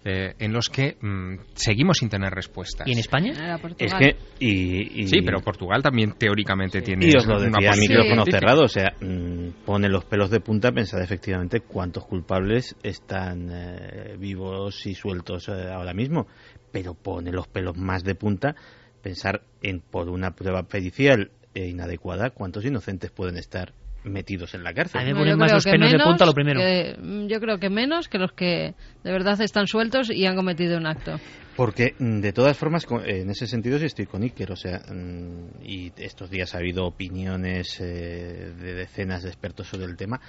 eh, 0.07 0.35
en 0.39 0.53
los 0.53 0.69
que 0.69 0.97
mm, 1.01 1.35
seguimos 1.53 1.97
sin 1.97 2.09
tener 2.09 2.31
respuestas. 2.33 2.87
¿Y 2.87 2.93
en 2.93 2.99
España? 2.99 3.57
Portugal. 3.61 3.77
Es 3.79 3.93
que, 3.93 4.15
y, 4.39 5.01
y- 5.03 5.07
Sí, 5.07 5.21
pero 5.21 5.41
Portugal 5.41 5.81
también 5.83 6.13
teóricamente 6.17 6.81
tiene 6.81 7.07
Y 7.07 7.15
os 7.15 7.25
lo 7.25 7.37
una 7.37 7.49
decía 7.59 7.71
micrófono 7.79 8.23
científica. 8.23 8.39
cerrado, 8.39 8.63
o 8.63 8.67
sea, 8.67 8.93
mm, 9.01 9.65
pone 9.65 9.89
los 9.89 10.05
pelos 10.05 10.29
de 10.29 10.39
punta 10.39 10.71
pensar 10.71 11.01
efectivamente 11.01 11.59
cuántos 11.61 12.05
culpables 12.05 12.75
están 12.83 13.49
eh, 13.51 14.15
vivos 14.17 14.85
y 14.85 14.95
sueltos 14.95 15.49
eh, 15.49 15.69
ahora 15.71 15.93
mismo, 15.93 16.27
pero 16.71 16.93
pone 16.93 17.31
los 17.31 17.47
pelos 17.47 17.77
más 17.77 18.03
de 18.03 18.15
punta 18.15 18.55
pensar 19.01 19.41
en 19.61 19.79
por 19.81 20.09
una 20.09 20.31
prueba 20.31 20.63
pericial 20.63 21.31
e 21.53 21.67
inadecuada 21.67 22.29
cuántos 22.31 22.65
inocentes 22.65 23.11
pueden 23.11 23.37
estar 23.37 23.73
metidos 24.09 24.53
en 24.53 24.63
la 24.63 24.73
cárcel. 24.73 25.01
A 25.01 25.03
mí 25.03 25.11
me 25.13 25.19
ponen 25.19 25.37
más 25.37 25.51
los 25.53 25.63
que 25.65 25.71
pelos 25.71 25.91
de 25.91 25.99
punta 25.99 26.25
lo 26.25 26.33
primero. 26.33 26.59
que- 26.59 26.95
mm, 27.01 27.27
yo 27.27 27.39
creo 27.39 27.57
que 27.59 27.69
menos 27.69 28.07
que 28.07 28.17
los 28.17 28.31
que 28.31 28.73
de 29.03 29.11
verdad 29.11 29.39
están 29.41 29.67
sueltos 29.67 30.09
y 30.09 30.25
han 30.25 30.35
cometido 30.35 30.77
un 30.77 30.85
acto. 30.87 31.19
Porque, 31.55 31.95
mm, 31.97 32.19
de 32.19 32.33
todas 32.33 32.55
formas, 32.55 32.85
co- 32.85 33.01
en 33.03 33.31
ese 33.31 33.47
sentido 33.47 33.79
sí 33.79 33.85
estoy 33.85 34.05
con 34.05 34.21
Iker. 34.21 34.51
O 34.51 34.55
sea, 34.55 34.79
mm, 34.93 35.63
y 35.63 35.91
estos 35.97 36.29
días 36.29 36.53
ha 36.53 36.59
habido 36.59 36.85
opiniones 36.85 37.79
eh, 37.81 38.53
de 38.59 38.73
decenas 38.75 39.23
de 39.23 39.29
expertos 39.29 39.67
sobre 39.67 39.85
el 39.85 39.97
tema. 39.97 40.21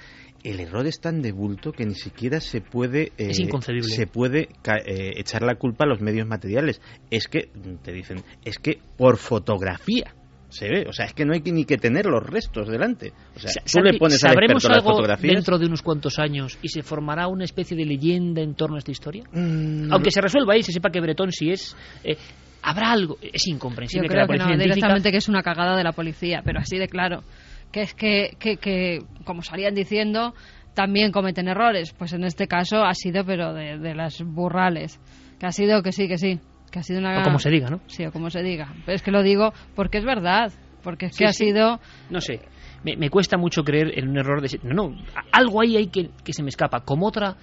El 0.42 0.58
error 0.60 0.86
es 0.86 1.00
tan 1.00 1.20
de 1.20 1.32
bulto 1.32 1.72
que 1.72 1.84
ni 1.84 1.94
siquiera 1.94 2.40
se 2.40 2.60
puede. 2.62 3.12
eh, 3.18 3.28
Es 3.30 3.40
inconcebible. 3.40 3.88
Se 3.94 4.06
puede 4.06 4.48
ca- 4.62 4.78
eh, 4.78 5.12
echar 5.16 5.42
la 5.42 5.56
culpa 5.56 5.84
a 5.84 5.88
los 5.88 6.00
medios 6.00 6.26
materiales. 6.26 6.80
Es 7.10 7.28
que, 7.28 7.50
te 7.82 7.92
dicen, 7.92 8.22
es 8.44 8.58
que 8.58 8.78
por 8.96 9.18
fotografía 9.18 10.14
se 10.48 10.68
ve. 10.68 10.86
O 10.88 10.92
sea, 10.92 11.06
es 11.06 11.14
que 11.14 11.24
no 11.24 11.32
hay 11.34 11.40
que 11.42 11.52
ni 11.52 11.64
que 11.64 11.76
tener 11.76 12.06
los 12.06 12.22
restos 12.22 12.68
delante. 12.68 13.12
O 13.36 13.38
sea, 13.38 13.50
tú 13.70 13.80
le 13.80 13.98
pones 13.98 14.22
al 14.24 14.30
¿Sabremos 14.32 14.64
experto 14.64 14.68
las 14.68 14.78
algo 14.78 14.90
fotografías. 14.96 15.34
dentro 15.34 15.58
de 15.58 15.66
unos 15.66 15.82
cuantos 15.82 16.18
años 16.18 16.58
y 16.62 16.68
se 16.68 16.82
formará 16.82 17.28
una 17.28 17.44
especie 17.44 17.76
de 17.76 17.84
leyenda 17.84 18.40
en 18.42 18.54
torno 18.54 18.76
a 18.76 18.78
esta 18.78 18.90
historia? 18.90 19.24
Mm, 19.32 19.92
Aunque 19.92 20.10
se 20.10 20.20
resuelva 20.20 20.54
ahí, 20.54 20.62
se 20.62 20.72
sepa 20.72 20.90
que 20.90 21.00
Bretón 21.00 21.30
sí 21.32 21.50
es... 21.50 21.76
eh, 22.04 22.16
habrá 22.62 22.90
algo... 22.92 23.18
Es 23.20 23.44
Yo 23.46 23.54
incomprensible 23.54 24.08
que 24.08 24.12
creo 24.14 24.22
la 24.22 24.26
que 24.26 24.32
no, 24.32 24.44
policía 24.44 24.46
científica... 24.56 24.74
directamente 24.74 25.10
que 25.12 25.16
es 25.18 25.28
una 25.28 25.42
cagada 25.42 25.76
de 25.76 25.84
la 25.84 25.92
policía, 25.92 26.42
pero 26.44 26.60
así 26.60 26.78
de 26.78 26.88
claro. 26.88 27.22
Que 27.70 27.82
es 27.82 27.94
que, 27.94 28.36
que, 28.38 28.56
que, 28.56 29.00
como 29.24 29.42
salían 29.42 29.74
diciendo, 29.74 30.34
también 30.74 31.12
cometen 31.12 31.48
errores. 31.48 31.92
Pues 31.92 32.14
en 32.14 32.24
este 32.24 32.46
caso 32.48 32.82
ha 32.84 32.94
sido, 32.94 33.24
pero 33.24 33.52
de, 33.52 33.78
de 33.78 33.94
las 33.94 34.22
burrales. 34.22 34.98
Que 35.38 35.46
ha 35.46 35.52
sido 35.52 35.82
que 35.82 35.92
sí, 35.92 36.08
que 36.08 36.16
sí. 36.18 36.40
Que 36.70 36.78
ha 36.80 36.82
sido 36.82 37.00
una... 37.00 37.20
O 37.20 37.24
como 37.24 37.38
se 37.38 37.50
diga, 37.50 37.68
¿no? 37.70 37.80
Sí, 37.86 38.04
o 38.04 38.12
como 38.12 38.30
se 38.30 38.42
diga. 38.42 38.72
Pero 38.84 38.96
es 38.96 39.02
que 39.02 39.10
lo 39.10 39.22
digo 39.22 39.52
porque 39.74 39.98
es 39.98 40.04
verdad. 40.04 40.52
Porque 40.82 41.06
es 41.06 41.12
Sí, 41.16 41.18
que 41.24 41.26
ha 41.26 41.32
sí. 41.32 41.46
sido... 41.46 41.80
No 42.10 42.20
sé. 42.20 42.40
Me, 42.84 42.96
me 42.96 43.10
cuesta 43.10 43.36
mucho 43.36 43.64
creer 43.64 43.98
en 43.98 44.08
un 44.08 44.18
error 44.18 44.40
de... 44.40 44.60
No, 44.62 44.88
no. 44.88 44.96
Algo 45.32 45.60
ahí 45.62 45.76
hay 45.76 45.86
que, 45.88 46.10
que 46.24 46.32
se 46.32 46.42
me 46.42 46.48
escapa. 46.50 46.80
Como 46.80 47.06
otra... 47.06 47.36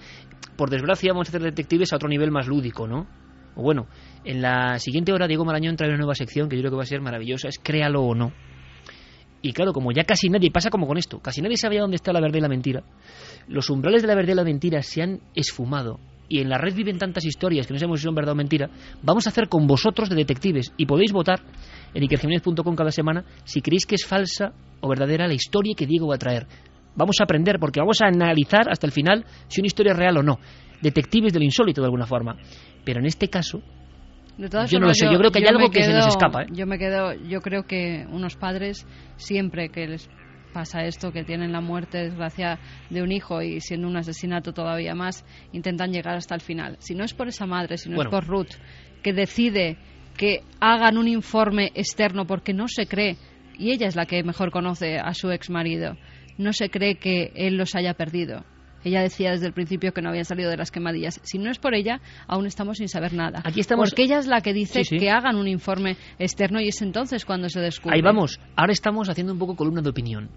Por 0.56 0.70
desgracia 0.70 1.12
vamos 1.12 1.28
a 1.28 1.30
hacer 1.30 1.42
detectives 1.42 1.92
a 1.92 1.96
otro 1.96 2.08
nivel 2.08 2.30
más 2.30 2.46
lúdico, 2.46 2.86
¿no? 2.86 3.06
O 3.56 3.62
bueno, 3.62 3.86
en 4.24 4.40
la 4.40 4.78
siguiente 4.78 5.12
hora 5.12 5.26
Diego 5.26 5.44
Marañón 5.44 5.76
trae 5.76 5.88
una 5.90 5.98
nueva 5.98 6.14
sección 6.14 6.48
que 6.48 6.56
yo 6.56 6.62
creo 6.62 6.70
que 6.72 6.76
va 6.78 6.82
a 6.82 6.86
ser 6.86 7.00
maravillosa. 7.02 7.48
Es 7.48 7.58
créalo 7.58 8.02
o 8.02 8.14
no. 8.14 8.32
Y 9.42 9.52
claro, 9.52 9.72
como 9.72 9.92
ya 9.92 10.04
casi 10.04 10.28
nadie, 10.28 10.50
pasa 10.50 10.70
como 10.70 10.86
con 10.86 10.96
esto, 10.96 11.20
casi 11.20 11.40
nadie 11.42 11.56
sabía 11.56 11.80
dónde 11.82 11.96
está 11.96 12.12
la 12.12 12.20
verdad 12.20 12.38
y 12.38 12.40
la 12.40 12.48
mentira, 12.48 12.82
los 13.46 13.70
umbrales 13.70 14.02
de 14.02 14.08
la 14.08 14.14
verdad 14.14 14.32
y 14.32 14.36
la 14.36 14.44
mentira 14.44 14.82
se 14.82 15.02
han 15.02 15.20
esfumado 15.34 16.00
y 16.28 16.40
en 16.40 16.48
la 16.48 16.58
red 16.58 16.74
viven 16.74 16.98
tantas 16.98 17.24
historias 17.24 17.66
que 17.66 17.72
no 17.72 17.78
sabemos 17.78 18.00
si 18.00 18.04
son 18.04 18.14
verdad 18.14 18.32
o 18.32 18.36
mentira, 18.36 18.68
vamos 19.02 19.26
a 19.26 19.30
hacer 19.30 19.48
con 19.48 19.66
vosotros 19.66 20.08
de 20.08 20.16
detectives 20.16 20.72
y 20.76 20.86
podéis 20.86 21.12
votar 21.12 21.40
en 21.94 22.02
ikerjiménez.com 22.02 22.74
cada 22.74 22.90
semana 22.90 23.24
si 23.44 23.60
creéis 23.60 23.86
que 23.86 23.94
es 23.94 24.06
falsa 24.06 24.52
o 24.80 24.88
verdadera 24.88 25.26
la 25.26 25.34
historia 25.34 25.74
que 25.76 25.86
Diego 25.86 26.08
va 26.08 26.16
a 26.16 26.18
traer. 26.18 26.46
Vamos 26.94 27.16
a 27.20 27.24
aprender 27.24 27.58
porque 27.58 27.80
vamos 27.80 28.00
a 28.00 28.06
analizar 28.06 28.70
hasta 28.70 28.86
el 28.86 28.92
final 28.92 29.24
si 29.48 29.60
una 29.60 29.66
historia 29.66 29.92
es 29.92 29.98
real 29.98 30.16
o 30.18 30.22
no. 30.22 30.38
Detectives 30.80 31.32
del 31.32 31.42
insólito 31.42 31.80
de 31.80 31.86
alguna 31.86 32.06
forma. 32.06 32.36
Pero 32.84 33.00
en 33.00 33.06
este 33.06 33.28
caso, 33.28 33.62
De 34.36 34.48
todas 34.48 34.70
Yo 34.70 34.78
no 34.78 34.86
lo 34.86 34.94
sé, 34.94 35.06
yo 35.10 35.18
creo 35.18 35.30
que 35.30 35.38
hay 35.38 35.46
algo 35.46 35.70
que 35.70 35.82
se 35.82 35.92
nos 35.92 36.08
escapa, 36.08 36.42
¿eh? 36.42 36.46
Yo 36.52 36.66
me 36.66 36.78
quedo, 36.78 37.14
yo 37.14 37.40
creo 37.40 37.64
que 37.64 38.06
unos 38.10 38.36
padres 38.36 38.86
siempre 39.16 39.70
que 39.70 39.86
les 39.86 40.10
pasa 40.56 40.86
esto, 40.86 41.12
que 41.12 41.22
tienen 41.22 41.52
la 41.52 41.60
muerte, 41.60 41.98
desgracia 41.98 42.58
de 42.88 43.02
un 43.02 43.12
hijo 43.12 43.42
y 43.42 43.60
siendo 43.60 43.88
un 43.88 43.96
asesinato 43.98 44.54
todavía 44.54 44.94
más, 44.94 45.22
intentan 45.52 45.92
llegar 45.92 46.16
hasta 46.16 46.34
el 46.34 46.40
final. 46.40 46.76
Si 46.78 46.94
no 46.94 47.04
es 47.04 47.12
por 47.12 47.28
esa 47.28 47.44
madre, 47.44 47.76
si 47.76 47.90
no 47.90 47.96
Bueno. 47.96 48.08
es 48.08 48.14
por 48.14 48.26
Ruth, 48.26 48.54
que 49.02 49.12
decide 49.12 49.76
que 50.16 50.40
hagan 50.58 50.96
un 50.96 51.08
informe 51.08 51.72
externo 51.74 52.26
porque 52.26 52.54
no 52.54 52.68
se 52.68 52.86
cree, 52.86 53.18
y 53.58 53.72
ella 53.72 53.86
es 53.86 53.96
la 53.96 54.06
que 54.06 54.22
mejor 54.22 54.50
conoce 54.50 54.96
a 54.96 55.12
su 55.12 55.30
ex 55.30 55.50
marido, 55.50 55.98
no 56.38 56.54
se 56.54 56.70
cree 56.70 56.94
que 56.94 57.32
él 57.34 57.58
los 57.58 57.74
haya 57.74 57.92
perdido. 57.92 58.42
Ella 58.86 59.00
decía 59.00 59.32
desde 59.32 59.46
el 59.48 59.52
principio 59.52 59.92
que 59.92 60.00
no 60.00 60.10
habían 60.10 60.24
salido 60.24 60.48
de 60.48 60.56
las 60.56 60.70
quemadillas. 60.70 61.18
Si 61.24 61.38
no 61.38 61.50
es 61.50 61.58
por 61.58 61.74
ella, 61.74 62.00
aún 62.28 62.46
estamos 62.46 62.78
sin 62.78 62.88
saber 62.88 63.14
nada. 63.14 63.42
Aquí 63.44 63.58
estamos- 63.58 63.90
Porque 63.90 64.04
ella 64.04 64.20
es 64.20 64.28
la 64.28 64.40
que 64.42 64.52
dice 64.52 64.84
Sí, 64.84 64.90
sí. 64.90 64.96
que 64.98 65.10
hagan 65.10 65.34
un 65.34 65.48
informe 65.48 65.96
externo 66.20 66.60
y 66.60 66.68
es 66.68 66.80
entonces 66.82 67.24
cuando 67.24 67.48
se 67.48 67.58
descubre. 67.58 67.96
Ahí 67.96 68.00
vamos. 68.00 68.38
Ahora 68.54 68.72
estamos 68.72 69.08
haciendo 69.08 69.32
un 69.32 69.40
poco 69.40 69.56
columna 69.56 69.82
de 69.82 69.90
opinión. 69.90 70.30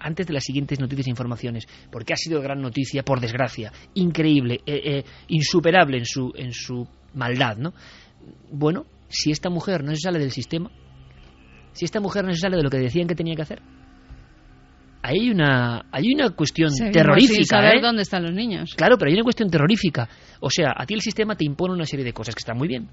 Antes 0.00 0.26
de 0.26 0.32
las 0.32 0.42
siguientes 0.42 0.80
noticias 0.80 1.06
e 1.06 1.10
informaciones. 1.10 1.66
Porque 1.92 2.12
ha 2.12 2.16
sido 2.16 2.40
gran 2.42 2.60
noticia, 2.60 3.04
por 3.04 3.20
desgracia. 3.20 3.72
Increíble. 3.94 4.60
eh, 4.66 4.80
eh, 4.84 5.04
insuperable 5.28 5.98
en 5.98 6.04
su, 6.06 6.32
en 6.34 6.52
su 6.52 6.88
maldad, 7.14 7.56
¿no? 7.58 7.74
Bueno, 8.50 8.86
si 9.08 9.30
esta 9.30 9.50
mujer 9.50 9.84
no 9.84 9.90
se 9.94 10.00
sale 10.00 10.18
del 10.18 10.32
sistema, 10.32 10.68
si 11.72 11.84
esta 11.84 12.00
mujer 12.00 12.24
no 12.24 12.32
se 12.34 12.40
sale 12.40 12.56
de 12.56 12.62
lo 12.64 12.70
que 12.70 12.78
decían 12.78 13.06
que 13.06 13.14
tenía 13.14 13.34
que 13.36 13.42
hacer, 13.42 13.62
hay 15.06 15.28
una, 15.28 15.84
hay 15.92 16.14
una 16.14 16.30
cuestión 16.30 16.70
Seguimos 16.70 16.96
terrorífica, 16.96 17.34
sin 17.34 17.44
saber 17.44 17.76
¿eh? 17.76 17.80
dónde 17.82 18.02
están 18.02 18.22
los 18.22 18.32
niños. 18.32 18.74
Claro, 18.74 18.96
pero 18.96 19.10
hay 19.10 19.14
una 19.14 19.22
cuestión 19.22 19.50
terrorífica. 19.50 20.08
O 20.40 20.48
sea, 20.48 20.72
a 20.74 20.86
ti 20.86 20.94
el 20.94 21.02
sistema 21.02 21.36
te 21.36 21.44
impone 21.44 21.74
una 21.74 21.84
serie 21.84 22.06
de 22.06 22.14
cosas 22.14 22.34
que 22.34 22.38
están 22.38 22.56
muy 22.56 22.68
bien. 22.68 22.88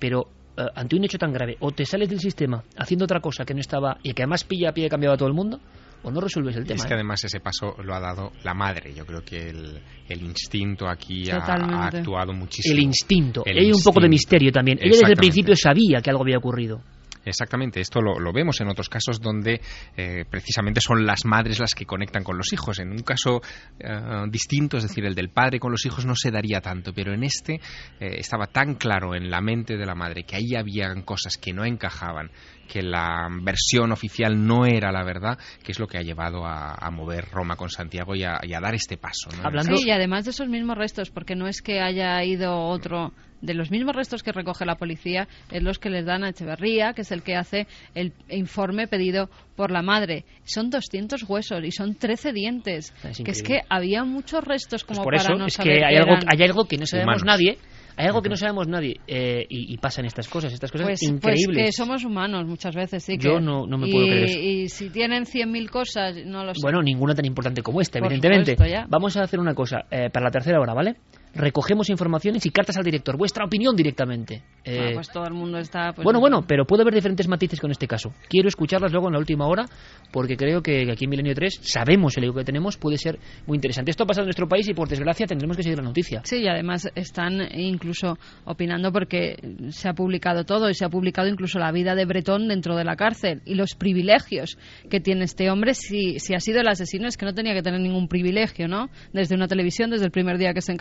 Pero 0.00 0.30
eh, 0.56 0.62
ante 0.74 0.96
un 0.96 1.04
hecho 1.04 1.16
tan 1.16 1.32
grave, 1.32 1.56
o 1.60 1.70
te 1.70 1.84
sales 1.84 2.08
del 2.08 2.18
sistema 2.18 2.64
haciendo 2.76 3.04
otra 3.04 3.20
cosa 3.20 3.44
que 3.44 3.54
no 3.54 3.60
estaba 3.60 3.98
y 4.02 4.14
que 4.14 4.22
además 4.22 4.42
pilla 4.42 4.70
a 4.70 4.72
pie 4.72 4.88
cambiado 4.88 5.14
a 5.14 5.16
todo 5.16 5.28
el 5.28 5.34
mundo, 5.34 5.60
o 6.02 6.10
no 6.10 6.20
resuelves 6.20 6.56
el 6.56 6.64
Y 6.64 6.66
tema. 6.66 6.76
es 6.78 6.86
que 6.86 6.92
¿eh? 6.92 6.96
además 6.96 7.22
ese 7.22 7.38
paso 7.38 7.76
lo 7.84 7.94
ha 7.94 8.00
dado 8.00 8.32
la 8.42 8.54
madre. 8.54 8.92
Yo 8.92 9.06
creo 9.06 9.20
que 9.22 9.50
el, 9.50 9.78
el 10.08 10.22
instinto 10.22 10.88
aquí 10.88 11.30
ha, 11.30 11.36
actuado 11.36 12.32
muchísimo. 12.32 12.74
El 12.74 12.82
instinto. 12.82 13.44
El 13.46 13.58
hay 13.58 13.70
un 13.70 13.82
poco 13.84 14.00
de 14.00 14.08
misterio 14.08 14.50
también. 14.50 14.78
Ella 14.80 14.90
desde 14.90 15.12
el 15.12 15.16
principio 15.16 15.54
sabía 15.54 16.00
que 16.02 16.10
algo 16.10 16.24
había 16.24 16.38
ocurrido. 16.38 16.80
Exactamente, 17.24 17.80
esto 17.80 18.00
lo, 18.00 18.18
lo 18.18 18.32
vemos 18.32 18.60
en 18.60 18.68
otros 18.68 18.88
casos 18.88 19.20
donde 19.20 19.60
eh, 19.96 20.24
precisamente 20.30 20.80
son 20.80 21.04
las 21.06 21.24
madres 21.24 21.58
las 21.58 21.74
que 21.74 21.84
conectan 21.84 22.24
con 22.24 22.36
los 22.36 22.52
hijos. 22.52 22.78
En 22.78 22.90
un 22.90 23.02
caso 23.02 23.40
eh, 23.78 24.24
distinto, 24.30 24.76
es 24.76 24.84
decir, 24.84 25.04
el 25.04 25.14
del 25.14 25.30
padre 25.30 25.58
con 25.58 25.72
los 25.72 25.84
hijos 25.86 26.06
no 26.06 26.14
se 26.14 26.30
daría 26.30 26.60
tanto, 26.60 26.92
pero 26.92 27.12
en 27.12 27.24
este 27.24 27.54
eh, 28.00 28.16
estaba 28.18 28.46
tan 28.46 28.74
claro 28.74 29.14
en 29.14 29.30
la 29.30 29.40
mente 29.40 29.76
de 29.76 29.86
la 29.86 29.94
madre 29.94 30.24
que 30.24 30.36
ahí 30.36 30.54
habían 30.56 31.02
cosas 31.02 31.36
que 31.36 31.52
no 31.52 31.64
encajaban, 31.64 32.30
que 32.68 32.82
la 32.82 33.28
versión 33.42 33.92
oficial 33.92 34.46
no 34.46 34.66
era 34.66 34.92
la 34.92 35.04
verdad, 35.04 35.38
que 35.62 35.72
es 35.72 35.78
lo 35.78 35.86
que 35.86 35.98
ha 35.98 36.02
llevado 36.02 36.46
a, 36.46 36.74
a 36.74 36.90
mover 36.90 37.28
Roma 37.30 37.56
con 37.56 37.70
Santiago 37.70 38.14
y 38.14 38.24
a, 38.24 38.38
y 38.42 38.54
a 38.54 38.60
dar 38.60 38.74
este 38.74 38.96
paso. 38.96 39.30
¿no? 39.36 39.46
Hablando... 39.46 39.76
Sí, 39.76 39.86
y 39.86 39.90
además 39.90 40.24
de 40.24 40.30
esos 40.30 40.48
mismos 40.48 40.76
restos, 40.76 41.10
porque 41.10 41.34
no 41.34 41.46
es 41.46 41.62
que 41.62 41.80
haya 41.80 42.22
ido 42.24 42.56
otro 42.56 43.12
de 43.40 43.54
los 43.54 43.70
mismos 43.70 43.94
restos 43.94 44.22
que 44.22 44.32
recoge 44.32 44.64
la 44.64 44.76
policía 44.76 45.28
es 45.50 45.62
los 45.62 45.78
que 45.78 45.90
les 45.90 46.04
dan 46.04 46.24
a 46.24 46.30
Echeverría, 46.30 46.92
que 46.92 47.02
es 47.02 47.12
el 47.12 47.22
que 47.22 47.36
hace 47.36 47.66
el 47.94 48.12
informe 48.30 48.86
pedido 48.88 49.28
por 49.56 49.70
la 49.70 49.82
madre. 49.82 50.24
Son 50.44 50.70
200 50.70 51.22
huesos 51.28 51.60
y 51.64 51.70
son 51.72 51.94
13 51.94 52.32
dientes. 52.32 52.92
Es 53.04 53.18
que 53.22 53.30
es 53.30 53.42
que 53.42 53.60
había 53.68 54.04
muchos 54.04 54.42
restos 54.44 54.84
como 54.84 55.02
pues 55.02 55.04
por 55.04 55.12
para 55.16 55.22
eso 55.34 55.38
no 55.38 55.46
es 55.46 55.54
saber 55.54 55.78
que 55.78 55.84
hay 55.84 55.96
algo, 55.96 56.14
hay 56.26 56.42
algo 56.42 56.64
que 56.66 56.76
no 56.78 56.86
sabemos 56.86 57.22
Humanos. 57.22 57.24
nadie. 57.24 57.58
Hay 58.00 58.06
algo 58.06 58.22
que 58.22 58.28
no 58.28 58.36
sabemos 58.36 58.68
nadie 58.68 59.00
eh, 59.08 59.44
y, 59.48 59.74
y 59.74 59.76
pasan 59.78 60.04
estas 60.04 60.28
cosas, 60.28 60.52
estas 60.52 60.70
cosas 60.70 60.86
Pues, 60.86 61.00
pues 61.00 61.10
increíbles. 61.40 61.64
que 61.66 61.72
somos 61.72 62.04
humanos 62.04 62.46
muchas 62.46 62.72
veces, 62.72 63.02
sí. 63.02 63.18
Yo 63.18 63.38
que- 63.38 63.40
no- 63.40 63.66
no 63.66 63.76
me 63.76 63.88
y, 63.88 63.90
puedo 63.92 64.06
creer 64.06 64.24
eso. 64.24 64.38
Y 64.38 64.68
si 64.68 64.88
tienen 64.90 65.24
100.000 65.24 65.68
cosas, 65.68 66.14
no 66.24 66.44
lo 66.44 66.54
sé. 66.54 66.60
Bueno, 66.62 66.80
ninguna 66.80 67.16
tan 67.16 67.24
importante 67.24 67.60
como 67.60 67.80
esta, 67.80 67.98
Por 67.98 68.06
evidentemente. 68.12 68.52
supuesto. 68.52 68.86
Vamos 68.88 69.16
a 69.16 69.22
hacer 69.24 69.40
una 69.40 69.52
cosa 69.52 69.78
eh, 69.90 70.10
para 70.12 70.26
la 70.26 70.30
tercera 70.30 70.60
hora, 70.60 70.74
¿vale? 70.74 70.94
Recogemos 71.34 71.90
informaciones 71.90 72.44
y 72.46 72.50
cartas 72.50 72.76
al 72.76 72.84
director, 72.84 73.16
vuestra 73.16 73.44
opinión 73.44 73.76
directamente. 73.76 74.42
Eh, 74.64 74.76
Bueno, 74.76 74.94
pues 74.94 75.10
todo 75.10 75.24
el 75.24 75.34
mundo 75.34 75.58
está... 75.58 75.92
pues, 75.92 76.04
bueno, 76.04 76.20
bueno, 76.20 76.42
pero 76.46 76.64
puede 76.66 76.82
haber 76.82 76.94
diferentes 76.94 77.28
matices 77.28 77.60
con 77.60 77.70
este 77.70 77.86
caso. 77.86 78.12
Quiero 78.28 78.48
escucharlas 78.48 78.92
luego 78.92 79.08
en 79.08 79.12
la 79.14 79.18
última 79.18 79.46
hora, 79.46 79.66
porque 80.12 80.36
creo 80.36 80.62
que 80.62 80.90
aquí 80.90 81.04
en 81.04 81.10
Milenio 81.10 81.34
3 81.34 81.60
sabemos 81.62 82.16
el 82.16 82.24
ego 82.24 82.34
que 82.34 82.44
tenemos, 82.44 82.76
puede 82.76 82.96
ser 82.98 83.18
muy 83.46 83.56
interesante. 83.56 83.90
Esto 83.90 84.04
ha 84.04 84.06
pasado 84.06 84.24
en 84.24 84.28
nuestro 84.28 84.48
país 84.48 84.68
y 84.68 84.74
por 84.74 84.88
desgracia 84.88 85.26
tendremos 85.26 85.56
que 85.56 85.62
seguir 85.62 85.78
la 85.78 85.84
noticia. 85.84 86.22
Sí, 86.24 86.38
y 86.42 86.48
además 86.48 86.88
están 86.94 87.40
incluso 87.58 88.18
opinando 88.44 88.92
porque 88.92 89.36
se 89.70 89.88
ha 89.88 89.92
publicado 89.94 90.44
todo 90.44 90.68
y 90.70 90.74
se 90.74 90.84
ha 90.84 90.88
publicado 90.88 91.28
incluso 91.28 91.58
la 91.58 91.72
vida 91.72 91.94
de 91.94 92.04
Bretón 92.04 92.48
dentro 92.48 92.76
de 92.76 92.84
la 92.84 92.96
cárcel 92.96 93.42
y 93.44 93.54
los 93.54 93.74
privilegios 93.74 94.58
que 94.90 95.00
tiene 95.00 95.24
este 95.24 95.50
hombre. 95.50 95.74
Si, 95.74 96.18
si 96.18 96.34
ha 96.34 96.40
sido 96.40 96.60
el 96.60 96.68
asesino 96.68 97.06
es 97.08 97.16
que 97.16 97.26
no 97.26 97.34
tenía 97.34 97.54
que 97.54 97.62
tener 97.62 97.80
ningún 97.80 98.08
privilegio, 98.08 98.68
¿no? 98.68 98.88
Desde 99.12 99.34
una 99.34 99.48
televisión, 99.48 99.90
desde 99.90 100.04
el 100.06 100.10
primer 100.10 100.38
día 100.38 100.52
que 100.54 100.60
se 100.60 100.72
ha 100.72 100.74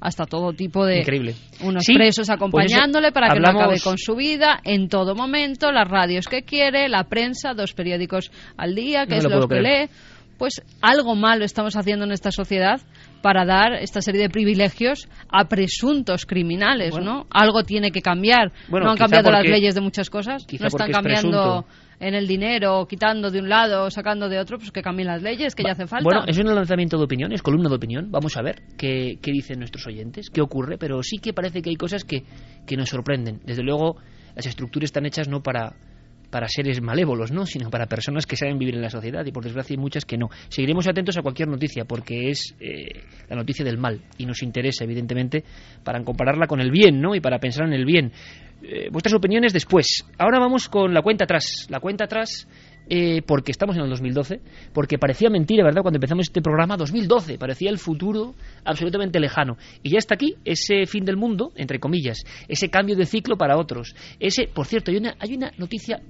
hasta 0.00 0.24
todo 0.26 0.52
tipo 0.52 0.84
de... 0.84 1.00
Increíble. 1.00 1.34
Unos 1.62 1.84
Sí, 1.84 1.94
presos 1.94 2.30
acompañándole 2.30 3.12
para 3.12 3.28
que 3.32 3.40
no 3.40 3.48
acabe 3.50 3.80
con 3.80 3.98
su 3.98 4.16
vida 4.16 4.60
en 4.64 4.88
todo 4.88 5.14
momento, 5.14 5.72
las 5.72 5.88
radios 5.88 6.26
que 6.26 6.42
quiere, 6.42 6.88
la 6.88 7.04
prensa, 7.04 7.54
dos 7.54 7.72
periódicos 7.72 8.30
al 8.56 8.74
día, 8.74 9.04
que 9.06 9.12
No 9.12 9.16
es 9.18 9.24
lo 9.24 9.30
los 9.30 9.46
que 9.46 9.56
creer. 9.58 9.88
lee. 9.88 9.94
Pues 10.38 10.62
algo 10.80 11.14
malo 11.16 11.44
estamos 11.44 11.76
haciendo 11.76 12.06
en 12.06 12.12
esta 12.12 12.30
sociedad 12.30 12.80
para 13.20 13.44
dar 13.44 13.74
esta 13.74 14.00
serie 14.00 14.22
de 14.22 14.30
privilegios 14.30 15.06
a 15.30 15.44
presuntos 15.48 16.24
criminales, 16.24 16.92
Bueno. 16.92 17.12
¿no? 17.12 17.26
Algo 17.30 17.62
tiene 17.64 17.90
que 17.90 18.00
cambiar. 18.00 18.50
Bueno, 18.68 18.86
no 18.86 18.92
han 18.92 18.96
cambiado 18.96 19.30
las 19.30 19.44
leyes 19.44 19.74
de 19.74 19.82
muchas 19.82 20.08
cosas. 20.08 20.46
No 20.58 20.66
están 20.66 20.88
es 20.90 20.96
cambiando 20.96 21.64
presunto. 21.66 21.66
En 22.00 22.14
el 22.14 22.26
dinero, 22.26 22.86
quitando 22.88 23.30
de 23.30 23.40
un 23.40 23.48
lado, 23.48 23.90
sacando 23.90 24.28
de 24.28 24.38
otro, 24.38 24.58
pues 24.58 24.72
que 24.72 24.82
cambien 24.82 25.06
las 25.06 25.22
leyes, 25.22 25.54
que 25.54 25.62
ya 25.62 25.72
hace 25.72 25.86
falta. 25.86 26.02
Bueno, 26.02 26.24
es 26.26 26.38
un 26.38 26.46
lanzamiento 26.46 26.96
de 26.96 27.04
opinión, 27.04 27.32
es 27.32 27.42
columna 27.42 27.68
de 27.68 27.76
opinión. 27.76 28.10
Vamos 28.10 28.36
a 28.38 28.42
ver 28.42 28.62
qué, 28.78 29.18
qué 29.20 29.30
dicen 29.30 29.58
nuestros 29.58 29.86
oyentes, 29.86 30.30
qué 30.30 30.40
ocurre, 30.40 30.78
pero 30.78 31.02
sí 31.02 31.18
que 31.18 31.34
parece 31.34 31.60
que 31.60 31.70
hay 31.70 31.76
cosas 31.76 32.04
que, 32.04 32.24
que 32.66 32.76
nos 32.76 32.88
sorprenden. 32.88 33.40
Desde 33.44 33.62
luego, 33.62 33.96
las 34.34 34.46
estructuras 34.46 34.88
están 34.88 35.04
hechas 35.04 35.28
no 35.28 35.42
para, 35.42 35.74
para 36.30 36.48
seres 36.48 36.80
malévolos, 36.80 37.32
¿no? 37.32 37.44
sino 37.44 37.70
para 37.70 37.86
personas 37.86 38.26
que 38.26 38.36
saben 38.36 38.58
vivir 38.58 38.76
en 38.76 38.82
la 38.82 38.90
sociedad 38.90 39.24
y 39.26 39.32
por 39.32 39.44
desgracia 39.44 39.74
hay 39.74 39.80
muchas 39.80 40.04
que 40.04 40.16
no. 40.16 40.28
Seguiremos 40.48 40.86
atentos 40.88 41.18
a 41.18 41.22
cualquier 41.22 41.48
noticia 41.48 41.84
porque 41.84 42.30
es 42.30 42.54
eh, 42.60 43.02
la 43.28 43.36
noticia 43.36 43.64
del 43.64 43.78
mal 43.78 44.00
y 44.16 44.26
nos 44.26 44.42
interesa, 44.42 44.84
evidentemente, 44.84 45.44
para 45.84 46.02
compararla 46.02 46.46
con 46.46 46.60
el 46.60 46.70
bien 46.70 47.00
¿no? 47.00 47.14
y 47.14 47.20
para 47.20 47.38
pensar 47.38 47.66
en 47.66 47.72
el 47.72 47.84
bien. 47.84 48.12
Eh, 48.62 48.88
vuestras 48.90 49.14
opiniones 49.14 49.52
después. 49.52 50.04
Ahora 50.18 50.38
vamos 50.38 50.68
con 50.68 50.92
la 50.92 51.02
cuenta 51.02 51.24
atrás. 51.24 51.66
La 51.70 51.80
cuenta 51.80 52.04
atrás 52.04 52.46
eh, 52.92 53.22
porque 53.22 53.52
estamos 53.52 53.76
en 53.76 53.84
el 53.84 53.90
2012, 53.90 54.40
porque 54.72 54.98
parecía 54.98 55.30
mentira, 55.30 55.62
¿verdad? 55.62 55.82
Cuando 55.82 55.98
empezamos 55.98 56.26
este 56.26 56.42
programa, 56.42 56.76
2012, 56.76 57.38
parecía 57.38 57.70
el 57.70 57.78
futuro 57.78 58.34
absolutamente 58.64 59.20
lejano. 59.20 59.56
Y 59.84 59.90
ya 59.90 59.98
está 59.98 60.16
aquí 60.16 60.34
ese 60.44 60.86
fin 60.86 61.04
del 61.04 61.16
mundo, 61.16 61.52
entre 61.54 61.78
comillas, 61.78 62.24
ese 62.48 62.68
cambio 62.68 62.96
de 62.96 63.06
ciclo 63.06 63.36
para 63.36 63.56
otros. 63.56 63.94
Ese, 64.18 64.48
por 64.52 64.66
cierto, 64.66 64.90
hay 64.90 64.96
una, 64.96 65.14
hay 65.20 65.34
una 65.34 65.52
noticia 65.56 66.00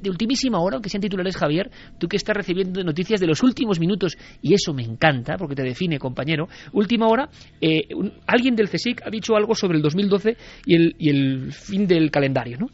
de 0.00 0.10
ultimísima 0.10 0.60
hora, 0.60 0.76
aunque 0.76 0.88
sean 0.88 1.00
titulares, 1.00 1.36
Javier, 1.36 1.70
tú 1.98 2.08
que 2.08 2.16
estás 2.16 2.36
recibiendo 2.36 2.82
noticias 2.82 3.20
de 3.20 3.26
los 3.26 3.42
últimos 3.42 3.80
minutos, 3.80 4.16
y 4.42 4.54
eso 4.54 4.72
me 4.72 4.82
encanta, 4.82 5.36
porque 5.36 5.54
te 5.54 5.62
define, 5.62 5.98
compañero. 5.98 6.48
Última 6.72 7.08
hora, 7.08 7.28
eh, 7.60 7.88
alguien 8.26 8.56
del 8.56 8.68
CSIC 8.68 9.02
ha 9.06 9.10
dicho 9.10 9.36
algo 9.36 9.54
sobre 9.54 9.76
el 9.76 9.82
2012 9.82 10.36
y 10.64 10.74
el, 10.74 10.96
y 10.98 11.10
el 11.10 11.52
fin 11.52 11.86
del 11.86 12.10
calendario, 12.10 12.58
¿no? 12.58 12.68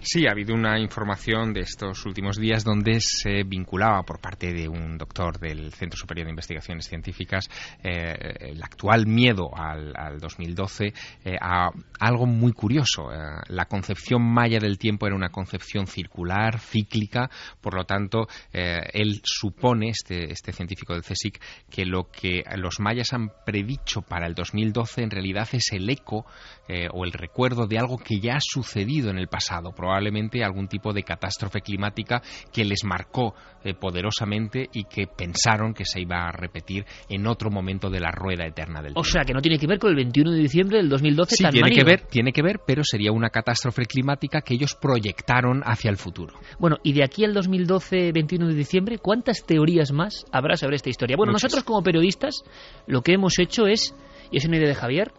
Sí, 0.00 0.26
ha 0.26 0.32
habido 0.32 0.54
una 0.54 0.78
información 0.78 1.52
de 1.52 1.60
estos 1.60 2.04
últimos 2.06 2.36
días 2.36 2.64
donde 2.64 3.00
se 3.00 3.44
vinculaba 3.44 4.02
por 4.02 4.20
parte 4.20 4.52
de 4.52 4.68
un 4.68 4.98
doctor 4.98 5.38
del 5.38 5.72
Centro 5.72 5.98
Superior 5.98 6.26
de 6.26 6.30
Investigaciones 6.30 6.86
Científicas 6.86 7.48
eh, 7.82 8.50
el 8.50 8.62
actual 8.62 9.06
miedo 9.06 9.50
al, 9.56 9.94
al 9.96 10.18
2012 10.18 10.92
eh, 11.24 11.36
a 11.40 11.70
algo 11.98 12.26
muy 12.26 12.52
curioso. 12.52 13.12
Eh, 13.12 13.16
la 13.48 13.66
concepción 13.66 14.22
maya 14.22 14.58
del 14.58 14.78
tiempo 14.78 15.06
era 15.06 15.16
una 15.16 15.30
concepción 15.30 15.86
circular, 15.86 16.39
cíclica, 16.58 17.30
por 17.60 17.74
lo 17.74 17.84
tanto, 17.84 18.26
eh, 18.52 18.80
él 18.92 19.20
supone, 19.24 19.90
este, 19.90 20.32
este 20.32 20.52
científico 20.52 20.94
del 20.94 21.02
CSIC, 21.02 21.40
que 21.70 21.84
lo 21.84 22.04
que 22.10 22.42
los 22.56 22.80
mayas 22.80 23.12
han 23.12 23.30
predicho 23.44 24.02
para 24.02 24.26
el 24.26 24.34
2012 24.34 25.02
en 25.02 25.10
realidad 25.10 25.48
es 25.52 25.72
el 25.72 25.88
eco 25.88 26.26
eh, 26.68 26.88
o 26.92 27.04
el 27.04 27.12
recuerdo 27.12 27.66
de 27.66 27.78
algo 27.78 27.98
que 27.98 28.20
ya 28.20 28.34
ha 28.36 28.40
sucedido 28.40 29.10
en 29.10 29.18
el 29.18 29.28
pasado, 29.28 29.72
probablemente 29.72 30.44
algún 30.44 30.68
tipo 30.68 30.92
de 30.92 31.02
catástrofe 31.02 31.60
climática 31.60 32.22
que 32.52 32.64
les 32.64 32.84
marcó 32.84 33.34
eh, 33.64 33.74
poderosamente 33.74 34.68
y 34.72 34.84
que 34.84 35.06
pensaron 35.06 35.74
que 35.74 35.84
se 35.84 36.00
iba 36.00 36.26
a 36.26 36.32
repetir 36.32 36.84
en 37.08 37.26
otro 37.26 37.50
momento 37.50 37.90
de 37.90 38.00
la 38.00 38.10
rueda 38.10 38.46
eterna 38.46 38.80
del 38.80 38.92
O 38.92 39.02
tiempo. 39.02 39.04
sea, 39.04 39.24
que 39.24 39.34
no 39.34 39.40
tiene 39.40 39.58
que 39.58 39.66
ver 39.66 39.78
con 39.78 39.90
el 39.90 39.96
21 39.96 40.30
de 40.32 40.38
diciembre 40.38 40.78
del 40.78 40.88
2012 40.88 41.36
Sí, 41.36 41.42
tan 41.42 41.52
tiene 41.52 41.70
que 41.70 41.84
ver, 41.84 42.02
tiene 42.06 42.32
que 42.32 42.42
ver, 42.42 42.60
pero 42.66 42.82
sería 42.84 43.12
una 43.12 43.30
catástrofe 43.30 43.84
climática 43.84 44.40
que 44.42 44.54
ellos 44.54 44.74
proyectaron 44.74 45.62
hacia 45.64 45.90
el 45.90 45.96
futuro. 45.96 46.29
Bueno, 46.58 46.76
y 46.82 46.92
de 46.92 47.04
aquí 47.04 47.24
al 47.24 47.34
2012, 47.34 48.12
21 48.12 48.48
de 48.48 48.54
diciembre, 48.54 48.98
¿cuántas 48.98 49.44
teorías 49.44 49.92
más 49.92 50.24
habrá 50.32 50.56
sobre 50.56 50.76
esta 50.76 50.90
historia? 50.90 51.16
Bueno, 51.16 51.32
Muchas. 51.32 51.44
nosotros 51.44 51.64
como 51.64 51.82
periodistas 51.82 52.42
lo 52.86 53.02
que 53.02 53.14
hemos 53.14 53.38
hecho 53.38 53.66
es, 53.66 53.94
y 54.30 54.38
es 54.38 54.44
una 54.44 54.56
idea 54.56 54.68
de 54.68 54.74
Javier, 54.74 55.12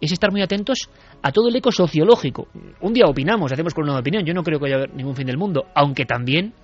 es 0.00 0.12
estar 0.12 0.30
muy 0.30 0.42
atentos 0.42 0.90
a 1.22 1.32
todo 1.32 1.48
el 1.48 1.56
eco 1.56 1.72
sociológico. 1.72 2.48
Un 2.80 2.92
día 2.92 3.06
opinamos, 3.06 3.52
hacemos 3.52 3.74
con 3.74 3.84
una 3.84 3.98
opinión. 3.98 4.24
Yo 4.24 4.34
no 4.34 4.42
creo 4.42 4.60
que 4.60 4.66
haya 4.66 4.86
ningún 4.94 5.16
fin 5.16 5.26
del 5.26 5.38
mundo, 5.38 5.66
aunque 5.74 6.04
también, 6.04 6.54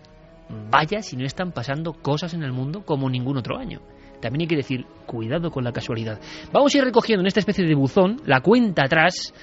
vaya 0.70 1.02
si 1.02 1.16
no 1.16 1.24
están 1.24 1.52
pasando 1.52 1.93
cosas 1.93 2.35
en 2.35 2.43
el 2.43 2.52
mundo 2.52 2.85
como 2.85 3.09
ningún 3.10 3.36
otro 3.36 3.59
año. 3.59 3.81
También 4.20 4.43
hay 4.43 4.47
que 4.47 4.56
decir, 4.56 4.86
cuidado 5.06 5.51
con 5.51 5.64
la 5.64 5.72
casualidad. 5.72 6.18
Vamos 6.52 6.74
a 6.74 6.78
ir 6.78 6.85
recogiendo 6.85 7.20
en 7.20 7.26
esta 7.26 7.40
especie 7.40 7.66
de 7.66 7.74
buzón 7.74 8.22
la 8.24 8.40
cuenta 8.40 8.85
atrás 8.85 9.35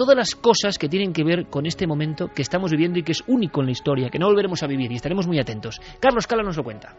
todas 0.00 0.16
las 0.16 0.34
cosas 0.34 0.78
que 0.78 0.88
tienen 0.88 1.12
que 1.12 1.22
ver 1.22 1.48
con 1.50 1.66
este 1.66 1.86
momento 1.86 2.28
que 2.28 2.40
estamos 2.40 2.70
viviendo 2.70 2.98
y 2.98 3.02
que 3.02 3.12
es 3.12 3.22
único 3.26 3.60
en 3.60 3.66
la 3.66 3.72
historia, 3.72 4.08
que 4.08 4.18
no 4.18 4.28
volveremos 4.28 4.62
a 4.62 4.66
vivir 4.66 4.90
y 4.90 4.94
estaremos 4.94 5.26
muy 5.26 5.38
atentos. 5.38 5.78
Carlos 6.00 6.26
Cala 6.26 6.42
nos 6.42 6.56
lo 6.56 6.64
cuenta. 6.64 6.96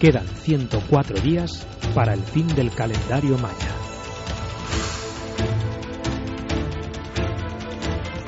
Quedan 0.00 0.26
104 0.26 1.20
días 1.20 1.66
para 1.94 2.14
el 2.14 2.20
fin 2.20 2.46
del 2.54 2.70
calendario 2.70 3.36
maya. 3.36 3.87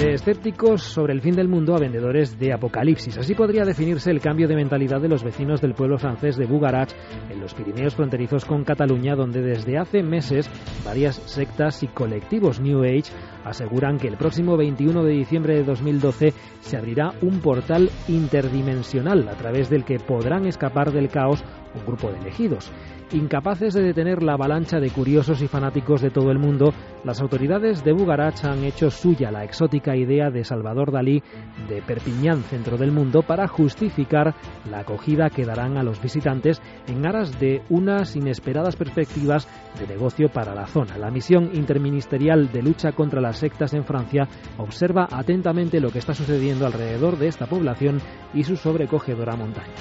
De 0.01 0.14
escépticos 0.14 0.82
sobre 0.82 1.12
el 1.12 1.20
fin 1.20 1.35
del 1.35 1.47
mundo 1.47 1.77
a 1.77 1.78
vendedores 1.78 2.39
de 2.39 2.55
apocalipsis. 2.55 3.18
Así 3.18 3.35
podría 3.35 3.66
definirse 3.66 4.10
el 4.10 4.22
cambio 4.22 4.48
de 4.48 4.56
mentalidad 4.56 4.98
de 4.98 5.10
los 5.10 5.22
vecinos 5.22 5.60
del 5.60 5.74
pueblo 5.74 5.98
francés 5.98 6.39
de 6.39 6.47
Bugarach, 6.47 6.90
en 7.28 7.39
los 7.39 7.52
Pirineos 7.52 7.97
fronterizos 7.97 8.47
con 8.47 8.64
Cataluña, 8.64 9.14
donde 9.14 9.43
desde 9.43 9.77
hace 9.77 10.02
meses 10.02 10.48
varias 10.86 11.16
sectas 11.16 11.82
y 11.82 11.89
colectivos 11.89 12.60
New 12.60 12.82
Age 12.82 13.12
aseguran 13.44 13.98
que 13.98 14.09
el 14.09 14.16
próximo 14.16 14.56
21 14.56 15.05
de 15.05 15.12
diciembre 15.12 15.55
de 15.56 15.64
2012 15.64 16.32
se 16.62 16.77
abrirá 16.78 17.12
un 17.20 17.40
portal 17.40 17.90
interdimensional 18.09 19.28
a 19.28 19.36
través 19.36 19.68
del 19.68 19.85
que 19.85 19.98
podrán 19.98 20.47
escapar 20.47 20.93
del 20.93 21.10
caos 21.10 21.44
un 21.74 21.85
grupo 21.85 22.10
de 22.10 22.20
elegidos. 22.20 22.72
Incapaces 23.12 23.74
de 23.74 23.82
detener 23.82 24.23
la 24.23 24.35
avalancha 24.35 24.78
de 24.78 24.91
curiosos 24.91 25.43
y 25.43 25.49
fanáticos 25.49 26.01
de 26.01 26.11
todo 26.11 26.31
el 26.31 26.39
mundo, 26.39 26.73
las 27.03 27.20
autoridades 27.20 27.82
de 27.82 27.93
Bugarach 27.93 28.45
han 28.45 28.62
hecho 28.62 28.89
suya 28.89 29.32
la 29.32 29.43
exótica 29.43 29.97
idea 29.97 30.31
de 30.31 30.45
Salvador 30.45 30.93
Dalí 30.93 31.20
de 31.69 31.82
Perpiñán, 31.82 32.45
centro 32.45 32.77
del 32.77 32.93
mundo, 32.93 33.23
para 33.23 33.49
justificar 33.49 34.37
la 34.70 34.81
acogida 34.81 35.28
que 35.28 35.45
darán 35.45 35.77
a 35.77 35.82
los 35.82 36.01
visitantes 36.01 36.62
en 36.87 37.05
aras 37.05 37.41
de 37.41 37.62
unas 37.69 38.15
inesperadas 38.15 38.77
perspectivas 38.77 39.49
de 39.81 39.89
negocio 39.89 40.28
para 40.28 40.55
la 40.55 40.66
zona. 40.66 40.97
La 40.97 41.11
misión 41.11 41.51
interministerial 41.53 42.53
de 42.53 42.62
lucha 42.62 42.93
contra 42.93 43.20
las 43.20 43.39
sectas 43.39 43.74
en 43.74 43.85
Francia 43.85 44.28
observa 44.57 45.09
atentamente 45.11 45.81
lo 45.81 45.91
que 45.91 45.99
está 45.99 46.15
sucediendo 46.15 46.65
alrededor 46.65 47.19
de 47.19 47.27
esta 47.27 47.47
población 47.47 48.01
y 48.35 48.45
su 48.45 48.55
sobrecogedora 48.55 49.35
montaña. 49.35 49.74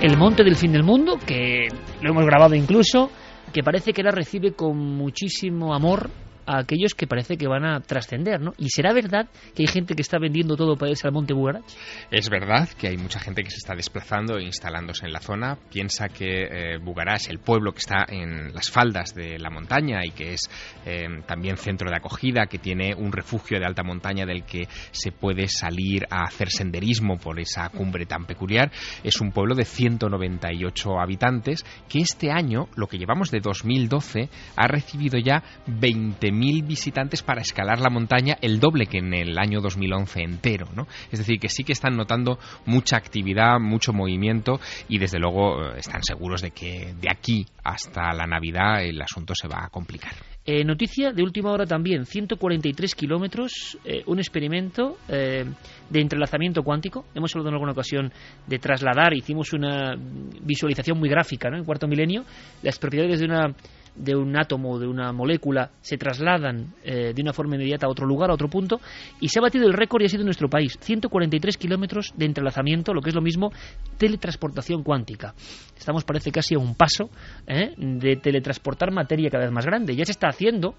El 0.00 0.18
monte 0.18 0.44
del 0.44 0.56
fin 0.56 0.72
del 0.72 0.82
mundo, 0.82 1.18
que 1.24 1.68
lo 2.02 2.10
hemos 2.10 2.26
grabado 2.26 2.54
incluso, 2.54 3.10
que 3.52 3.62
parece 3.62 3.92
que 3.92 4.02
la 4.02 4.10
recibe 4.10 4.52
con 4.52 4.76
muchísimo 4.76 5.74
amor 5.74 6.10
a 6.46 6.58
aquellos 6.58 6.94
que 6.94 7.06
parece 7.06 7.36
que 7.36 7.46
van 7.46 7.64
a 7.64 7.80
trascender, 7.80 8.40
¿no? 8.40 8.52
¿Y 8.58 8.68
será 8.70 8.92
verdad 8.92 9.28
que 9.54 9.62
hay 9.62 9.66
gente 9.66 9.94
que 9.94 10.02
está 10.02 10.18
vendiendo 10.18 10.56
todo 10.56 10.76
para 10.76 10.90
irse 10.90 11.06
al 11.06 11.12
Monte 11.12 11.34
Bugarach? 11.34 11.64
Es 12.10 12.28
verdad 12.28 12.68
que 12.68 12.88
hay 12.88 12.96
mucha 12.96 13.20
gente 13.20 13.42
que 13.42 13.50
se 13.50 13.56
está 13.56 13.74
desplazando 13.74 14.38
e 14.38 14.44
instalándose 14.44 15.06
en 15.06 15.12
la 15.12 15.20
zona. 15.20 15.58
Piensa 15.70 16.08
que 16.08 16.42
eh, 16.42 16.78
Bugarach, 16.78 17.28
el 17.28 17.38
pueblo 17.38 17.72
que 17.72 17.78
está 17.78 18.04
en 18.08 18.52
las 18.52 18.70
faldas 18.70 19.14
de 19.14 19.38
la 19.38 19.50
montaña 19.50 20.00
y 20.04 20.10
que 20.10 20.34
es 20.34 20.50
eh, 20.86 21.06
también 21.26 21.56
centro 21.56 21.88
de 21.90 21.96
acogida, 21.96 22.46
que 22.46 22.58
tiene 22.58 22.94
un 22.94 23.12
refugio 23.12 23.58
de 23.58 23.66
alta 23.66 23.82
montaña 23.82 24.26
del 24.26 24.44
que 24.44 24.68
se 24.90 25.12
puede 25.12 25.48
salir 25.48 26.04
a 26.10 26.22
hacer 26.22 26.50
senderismo 26.50 27.16
por 27.18 27.40
esa 27.40 27.68
cumbre 27.68 28.06
tan 28.06 28.26
peculiar, 28.26 28.70
es 29.02 29.20
un 29.20 29.32
pueblo 29.32 29.54
de 29.54 29.64
198 29.64 31.00
habitantes 31.00 31.64
que 31.88 31.98
este 32.00 32.30
año, 32.30 32.68
lo 32.76 32.86
que 32.86 32.98
llevamos 32.98 33.30
de 33.30 33.40
2012, 33.40 34.28
ha 34.56 34.66
recibido 34.66 35.18
ya 35.18 35.42
20 35.66 36.32
mil 36.34 36.62
visitantes 36.62 37.22
para 37.22 37.40
escalar 37.40 37.80
la 37.80 37.90
montaña, 37.90 38.36
el 38.40 38.60
doble 38.60 38.86
que 38.86 38.98
en 38.98 39.14
el 39.14 39.38
año 39.38 39.60
2011 39.60 40.22
entero, 40.22 40.68
¿no? 40.74 40.86
Es 41.10 41.18
decir, 41.18 41.38
que 41.38 41.48
sí 41.48 41.64
que 41.64 41.72
están 41.72 41.96
notando 41.96 42.38
mucha 42.66 42.96
actividad, 42.96 43.58
mucho 43.60 43.92
movimiento 43.92 44.60
y 44.88 44.98
desde 44.98 45.18
luego 45.18 45.62
eh, 45.62 45.78
están 45.78 46.02
seguros 46.02 46.42
de 46.42 46.50
que 46.50 46.94
de 47.00 47.08
aquí 47.10 47.46
hasta 47.62 48.12
la 48.12 48.26
Navidad 48.26 48.84
el 48.84 49.00
asunto 49.00 49.34
se 49.34 49.48
va 49.48 49.64
a 49.64 49.68
complicar. 49.68 50.12
Eh, 50.46 50.62
noticia 50.62 51.12
de 51.12 51.22
última 51.22 51.50
hora 51.50 51.64
también, 51.64 52.04
143 52.04 52.94
kilómetros, 52.94 53.78
eh, 53.82 54.02
un 54.06 54.18
experimento 54.18 54.98
de 55.08 56.00
entrelazamiento 56.00 56.62
cuántico. 56.62 57.06
Hemos 57.14 57.34
hablado 57.34 57.48
en 57.48 57.54
alguna 57.54 57.72
ocasión 57.72 58.12
de 58.46 58.58
trasladar, 58.58 59.14
hicimos 59.14 59.54
una 59.54 59.94
visualización 60.42 60.98
muy 60.98 61.08
gráfica 61.08 61.48
¿no? 61.48 61.56
en 61.56 61.64
cuarto 61.64 61.86
milenio, 61.86 62.24
las 62.62 62.78
propiedades 62.78 63.20
de 63.20 63.26
una 63.26 63.54
de 63.94 64.14
un 64.14 64.36
átomo, 64.36 64.78
de 64.78 64.86
una 64.86 65.12
molécula, 65.12 65.70
se 65.80 65.96
trasladan 65.96 66.74
eh, 66.82 67.12
de 67.14 67.22
una 67.22 67.32
forma 67.32 67.56
inmediata 67.56 67.86
a 67.86 67.88
otro 67.88 68.06
lugar, 68.06 68.30
a 68.30 68.34
otro 68.34 68.48
punto, 68.48 68.80
y 69.20 69.28
se 69.28 69.38
ha 69.38 69.42
batido 69.42 69.66
el 69.66 69.72
récord 69.72 70.02
y 70.02 70.06
ha 70.06 70.08
sido 70.08 70.22
en 70.22 70.26
nuestro 70.26 70.48
país. 70.48 70.76
143 70.80 71.56
kilómetros 71.56 72.12
de 72.16 72.26
entrelazamiento, 72.26 72.92
lo 72.92 73.00
que 73.00 73.10
es 73.10 73.14
lo 73.14 73.22
mismo, 73.22 73.52
teletransportación 73.98 74.82
cuántica. 74.82 75.34
Estamos, 75.76 76.04
parece, 76.04 76.30
casi 76.30 76.54
a 76.54 76.58
un 76.58 76.74
paso 76.74 77.10
¿eh? 77.46 77.74
de 77.76 78.16
teletransportar 78.16 78.90
materia 78.90 79.30
cada 79.30 79.44
vez 79.44 79.52
más 79.52 79.66
grande. 79.66 79.94
Ya 79.94 80.04
se 80.04 80.12
está 80.12 80.28
haciendo 80.28 80.74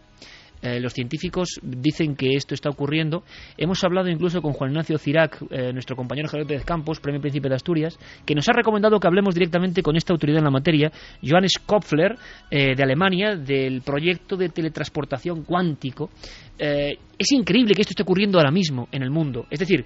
eh, 0.66 0.80
los 0.80 0.94
científicos 0.94 1.60
dicen 1.62 2.16
que 2.16 2.36
esto 2.36 2.56
está 2.56 2.70
ocurriendo. 2.70 3.24
Hemos 3.56 3.84
hablado 3.84 4.10
incluso 4.10 4.42
con 4.42 4.54
Juan 4.54 4.72
Ignacio 4.72 4.98
Cirac, 4.98 5.40
eh, 5.52 5.72
nuestro 5.72 5.96
compañero 5.96 6.28
Javier 6.28 6.48
Pérez 6.48 6.66
Campos, 6.66 7.00
Premio 7.00 7.22
Príncipe 7.22 7.50
de 7.50 7.56
Asturias, 7.56 8.00
que 8.26 8.34
nos 8.34 8.50
ha 8.50 8.54
recomendado 8.54 9.00
que 9.00 9.08
hablemos 9.08 9.36
directamente 9.36 9.84
con 9.84 9.96
esta 9.96 10.14
autoridad 10.14 10.40
en 10.40 10.46
la 10.46 10.52
materia, 10.52 10.92
Johannes 11.24 11.60
Kopfler, 11.64 12.16
eh, 12.50 12.76
de 12.76 12.84
Alemania, 12.84 13.36
del 13.36 13.84
proyecto 13.84 14.36
de 14.36 14.50
teletransportación 14.50 15.44
cuántico. 15.44 16.10
es 16.58 17.32
increíble 17.32 17.74
que 17.76 17.82
esto 17.82 17.92
esté 17.92 18.04
ocurriendo 18.04 18.40
ahora 18.40 18.52
mismo 18.52 18.88
en 18.92 19.04
el 19.04 19.12
mundo. 19.12 19.46
Es 19.52 19.60
decir, 19.60 19.86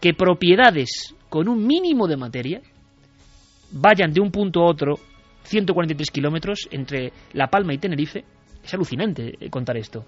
que 0.00 0.14
propiedades 0.14 1.14
con 1.28 1.48
un 1.48 1.64
mínimo 1.64 2.08
de 2.08 2.16
materia 2.16 2.60
vayan 3.70 4.12
de 4.12 4.20
un 4.20 4.30
punto 4.30 4.62
a 4.62 4.70
otro 4.70 4.94
143 5.44 6.10
kilómetros 6.10 6.68
entre 6.70 7.12
La 7.32 7.48
Palma 7.48 7.74
y 7.74 7.78
Tenerife 7.78 8.24
es 8.66 8.74
alucinante 8.74 9.34
eh, 9.40 9.50
contar 9.50 9.76
esto. 9.76 10.04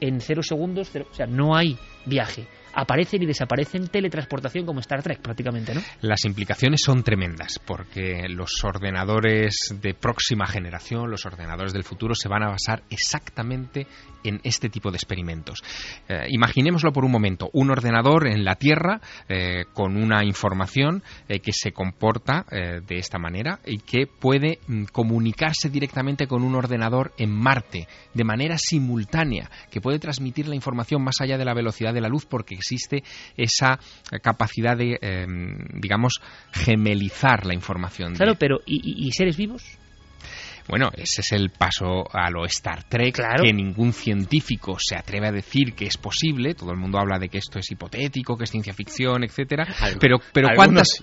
En 0.00 0.20
cero 0.20 0.42
segundos, 0.42 0.90
o 0.94 1.14
sea, 1.14 1.26
no 1.26 1.56
hay 1.56 1.76
viaje 2.06 2.46
aparecen 2.74 3.22
y 3.22 3.26
desaparecen 3.26 3.88
teletransportación 3.88 4.64
como 4.64 4.78
Star 4.80 5.02
Trek 5.02 5.20
prácticamente, 5.20 5.74
¿no? 5.74 5.80
Las 6.00 6.24
implicaciones 6.24 6.80
son 6.84 7.02
tremendas 7.02 7.58
porque 7.64 8.28
los 8.28 8.62
ordenadores 8.62 9.74
de 9.80 9.94
próxima 9.94 10.46
generación, 10.46 11.10
los 11.10 11.26
ordenadores 11.26 11.72
del 11.72 11.82
futuro 11.82 12.14
se 12.14 12.28
van 12.28 12.44
a 12.44 12.50
basar 12.50 12.84
exactamente 12.90 13.86
en 14.24 14.40
este 14.42 14.68
tipo 14.68 14.90
de 14.90 14.96
experimentos. 14.96 15.62
Eh, 16.08 16.26
imaginémoslo 16.30 16.92
por 16.92 17.04
un 17.04 17.12
momento, 17.12 17.50
un 17.52 17.70
ordenador 17.70 18.26
en 18.26 18.44
la 18.44 18.56
Tierra 18.56 19.00
eh, 19.28 19.64
con 19.72 19.96
una 19.96 20.24
información 20.24 21.02
eh, 21.28 21.40
que 21.40 21.52
se 21.52 21.72
comporta 21.72 22.44
de 22.48 22.96
esta 22.96 23.18
manera 23.18 23.60
y 23.64 23.78
que 23.78 24.06
puede 24.06 24.58
mm, 24.66 24.84
comunicarse 24.84 25.68
directamente 25.68 26.26
con 26.26 26.42
un 26.42 26.54
ordenador 26.54 27.12
en 27.18 27.30
Marte 27.30 27.86
de 28.14 28.24
manera 28.24 28.56
simultánea, 28.58 29.50
que 29.70 29.80
puede 29.80 29.98
transmitir 29.98 30.48
la 30.48 30.54
información 30.54 31.02
más 31.02 31.20
allá 31.20 31.38
de 31.38 31.44
la 31.44 31.54
velocidad 31.54 31.94
de 31.94 32.00
la 32.00 32.08
luz 32.08 32.26
porque 32.26 32.54
existe 32.54 33.02
esa 33.36 33.78
capacidad 34.22 34.76
de, 34.76 34.98
em, 35.00 35.58
digamos, 35.80 36.20
gemelizar 36.52 37.46
la 37.46 37.54
información. 37.54 38.14
Claro, 38.14 38.34
pero 38.38 38.60
¿y, 38.66 39.10
seres 39.12 39.36
vivos? 39.36 39.78
Bueno, 40.68 40.90
ese 40.94 41.22
es 41.22 41.32
el 41.32 41.50
paso 41.50 42.04
a 42.12 42.30
lo 42.30 42.44
Star 42.44 42.84
Trek, 42.84 43.18
que 43.42 43.52
ningún 43.52 43.92
científico 43.92 44.76
se 44.78 44.96
atreve 44.96 45.28
a 45.28 45.32
decir 45.32 45.72
que 45.74 45.86
es 45.86 45.96
posible. 45.96 46.54
Todo 46.54 46.72
el 46.72 46.76
mundo 46.76 46.98
habla 46.98 47.18
de 47.18 47.28
que 47.28 47.38
esto 47.38 47.58
es 47.58 47.70
hipotético, 47.70 48.36
que 48.36 48.44
es 48.44 48.50
ciencia 48.50 48.74
ficción, 48.74 49.24
etcétera. 49.24 49.66
pero, 49.98 50.18
pero 50.32 50.48
¿cuántas? 50.54 50.88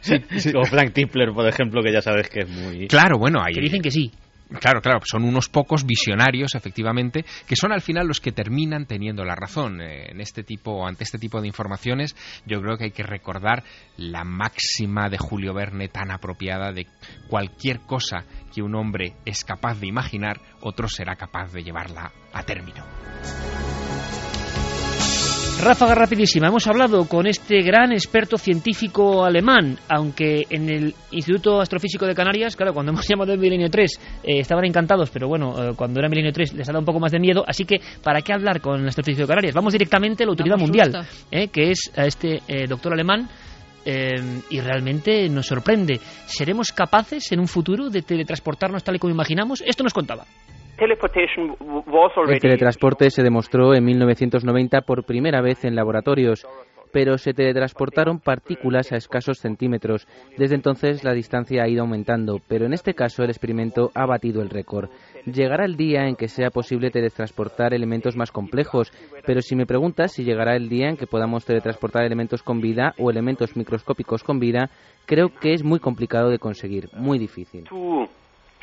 Sí. 0.00 0.52
Como 0.52 0.64
Frank 0.64 0.92
Tipler, 0.92 1.32
por 1.32 1.46
ejemplo, 1.46 1.82
que 1.82 1.92
ya 1.92 2.00
sabes 2.00 2.28
que 2.28 2.40
es 2.40 2.48
muy. 2.48 2.88
Claro, 2.88 3.18
bueno, 3.18 3.40
hay. 3.42 3.52
Que 3.52 3.60
dicen 3.60 3.82
que 3.82 3.90
sí. 3.90 4.10
Claro, 4.58 4.80
claro, 4.80 5.00
son 5.04 5.24
unos 5.24 5.48
pocos 5.48 5.86
visionarios, 5.86 6.54
efectivamente, 6.54 7.24
que 7.46 7.56
son 7.56 7.72
al 7.72 7.80
final 7.80 8.08
los 8.08 8.20
que 8.20 8.32
terminan 8.32 8.86
teniendo 8.86 9.24
la 9.24 9.36
razón. 9.36 9.80
Eh, 9.80 10.10
en 10.10 10.20
este 10.20 10.42
tipo, 10.42 10.86
ante 10.86 11.04
este 11.04 11.18
tipo 11.18 11.40
de 11.40 11.46
informaciones, 11.46 12.16
yo 12.46 12.60
creo 12.60 12.76
que 12.76 12.84
hay 12.84 12.90
que 12.90 13.04
recordar 13.04 13.62
la 13.96 14.24
máxima 14.24 15.08
de 15.08 15.18
Julio 15.18 15.54
Verne 15.54 15.88
tan 15.88 16.10
apropiada 16.10 16.72
de 16.72 16.86
cualquier 17.28 17.80
cosa 17.80 18.24
que 18.52 18.62
un 18.62 18.74
hombre 18.74 19.14
es 19.24 19.44
capaz 19.44 19.78
de 19.78 19.86
imaginar, 19.86 20.40
otro 20.60 20.88
será 20.88 21.14
capaz 21.14 21.52
de 21.52 21.62
llevarla 21.62 22.12
a 22.32 22.42
término. 22.42 22.84
Ráfaga 25.62 25.94
rapidísima. 25.94 26.46
Hemos 26.46 26.66
hablado 26.68 27.06
con 27.06 27.26
este 27.26 27.60
gran 27.60 27.92
experto 27.92 28.38
científico 28.38 29.26
alemán, 29.26 29.78
aunque 29.90 30.46
en 30.48 30.70
el 30.70 30.94
Instituto 31.10 31.60
Astrofísico 31.60 32.06
de 32.06 32.14
Canarias, 32.14 32.56
claro, 32.56 32.72
cuando 32.72 32.92
hemos 32.92 33.06
llamado 33.06 33.34
el 33.34 33.38
Milenio 33.38 33.68
3 33.68 34.00
eh, 34.22 34.40
estaban 34.40 34.64
encantados, 34.64 35.10
pero 35.10 35.28
bueno, 35.28 35.52
eh, 35.62 35.74
cuando 35.76 36.00
era 36.00 36.08
Milenio 36.08 36.32
3 36.32 36.54
les 36.54 36.66
ha 36.66 36.72
dado 36.72 36.80
un 36.80 36.86
poco 36.86 36.98
más 36.98 37.12
de 37.12 37.18
miedo, 37.18 37.44
así 37.46 37.66
que 37.66 37.78
¿para 38.02 38.22
qué 38.22 38.32
hablar 38.32 38.62
con 38.62 38.80
el 38.80 38.88
Astrofísico 38.88 39.24
de 39.24 39.28
Canarias? 39.28 39.54
Vamos 39.54 39.74
directamente 39.74 40.22
a 40.22 40.26
la 40.26 40.30
autoridad 40.30 40.56
mundial, 40.56 41.06
eh, 41.30 41.48
que 41.48 41.72
es 41.72 41.92
a 41.94 42.06
este 42.06 42.40
doctor 42.66 42.94
alemán 42.94 43.28
y 43.84 44.60
realmente 44.60 45.28
nos 45.28 45.46
sorprende. 45.46 46.00
¿Seremos 46.26 46.72
capaces 46.72 47.32
en 47.32 47.40
un 47.40 47.48
futuro 47.48 47.90
de 47.90 48.02
teletransportarnos 48.02 48.82
tal 48.82 48.96
y 48.96 48.98
como 48.98 49.12
imaginamos? 49.12 49.62
Esto 49.66 49.82
nos 49.82 49.92
contaba. 49.92 50.24
El 50.78 52.40
teletransporte 52.40 53.10
se 53.10 53.22
demostró 53.22 53.74
en 53.74 53.84
1990 53.84 54.80
por 54.82 55.04
primera 55.04 55.40
vez 55.40 55.64
en 55.64 55.74
laboratorios, 55.74 56.46
pero 56.92 57.18
se 57.18 57.34
teletransportaron 57.34 58.20
partículas 58.20 58.92
a 58.92 58.96
escasos 58.96 59.38
centímetros. 59.38 60.06
Desde 60.36 60.54
entonces 60.54 61.04
la 61.04 61.12
distancia 61.12 61.62
ha 61.62 61.68
ido 61.68 61.82
aumentando, 61.82 62.38
pero 62.48 62.66
en 62.66 62.72
este 62.72 62.94
caso 62.94 63.22
el 63.22 63.30
experimento 63.30 63.90
ha 63.94 64.06
batido 64.06 64.42
el 64.42 64.50
récord. 64.50 64.90
Llegará 65.26 65.64
el 65.64 65.76
día 65.76 66.06
en 66.06 66.16
que 66.16 66.28
sea 66.28 66.50
posible 66.50 66.90
teletransportar 66.90 67.74
elementos 67.74 68.16
más 68.16 68.32
complejos, 68.32 68.92
pero 69.26 69.42
si 69.42 69.56
me 69.56 69.66
preguntas 69.66 70.12
si 70.12 70.24
llegará 70.24 70.56
el 70.56 70.68
día 70.68 70.88
en 70.88 70.96
que 70.96 71.06
podamos 71.06 71.44
teletransportar 71.44 72.04
elementos 72.04 72.42
con 72.42 72.60
vida 72.60 72.94
o 72.98 73.10
elementos 73.10 73.56
microscópicos 73.56 74.24
con 74.24 74.40
vida, 74.40 74.70
creo 75.06 75.28
que 75.28 75.52
es 75.52 75.62
muy 75.62 75.78
complicado 75.78 76.30
de 76.30 76.38
conseguir, 76.38 76.88
muy 76.94 77.18
difícil 77.18 77.64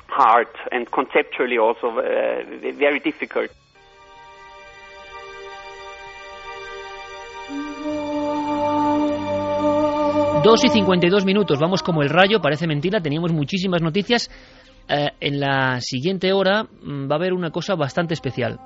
hard 0.09 0.47
and 0.71 0.89
conceptually 0.91 1.57
also 1.57 1.87
uh, 1.87 2.73
very 2.77 2.99
difficult. 2.99 3.51
Dos 10.43 10.63
y 10.63 10.69
52 10.69 11.25
minutos, 11.25 11.59
vamos 11.59 11.83
como 11.83 12.03
el 12.03 12.09
rayo, 12.09 12.39
parece 12.41 12.67
mentira, 12.67 13.01
teníamos 13.01 13.33
muchísimas 13.33 13.81
noticias. 13.81 14.29
Eh, 14.89 15.09
en 15.19 15.39
la 15.41 15.81
siguiente 15.81 16.31
hora 16.31 16.63
mm, 16.63 17.09
va 17.11 17.15
a 17.15 17.17
haber 17.17 17.33
una 17.33 17.51
cosa 17.51 17.75
bastante 17.75 18.13
especial. 18.13 18.59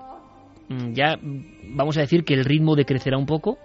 Mm, 0.70 0.94
ya 0.94 1.18
vamos 1.64 1.98
a 1.98 2.02
decir 2.02 2.24
que 2.24 2.36
el 2.36 2.46
ritmo 2.46 2.76
decrecerá 2.76 3.18
un 3.18 3.26
poco 3.26 3.58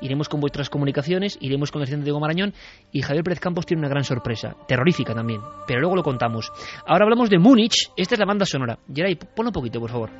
iremos 0.00 0.28
con 0.28 0.40
vuestras 0.40 0.70
comunicaciones, 0.70 1.38
iremos 1.40 1.70
con 1.70 1.80
el 1.80 1.84
presidente 1.84 2.04
Diego 2.04 2.20
Marañón 2.20 2.54
y 2.92 3.02
Javier 3.02 3.24
Pérez 3.24 3.40
Campos 3.40 3.66
tiene 3.66 3.80
una 3.80 3.88
gran 3.88 4.04
sorpresa, 4.04 4.56
terrorífica 4.66 5.14
también, 5.14 5.40
pero 5.66 5.80
luego 5.80 5.96
lo 5.96 6.02
contamos. 6.02 6.50
Ahora 6.86 7.04
hablamos 7.04 7.30
de 7.30 7.38
Múnich, 7.38 7.90
esta 7.96 8.14
es 8.14 8.18
la 8.18 8.26
banda 8.26 8.46
sonora. 8.46 8.78
Geray, 8.92 9.16
ponlo 9.16 9.50
un 9.50 9.54
poquito, 9.54 9.80
por 9.80 9.90
favor. 9.90 10.10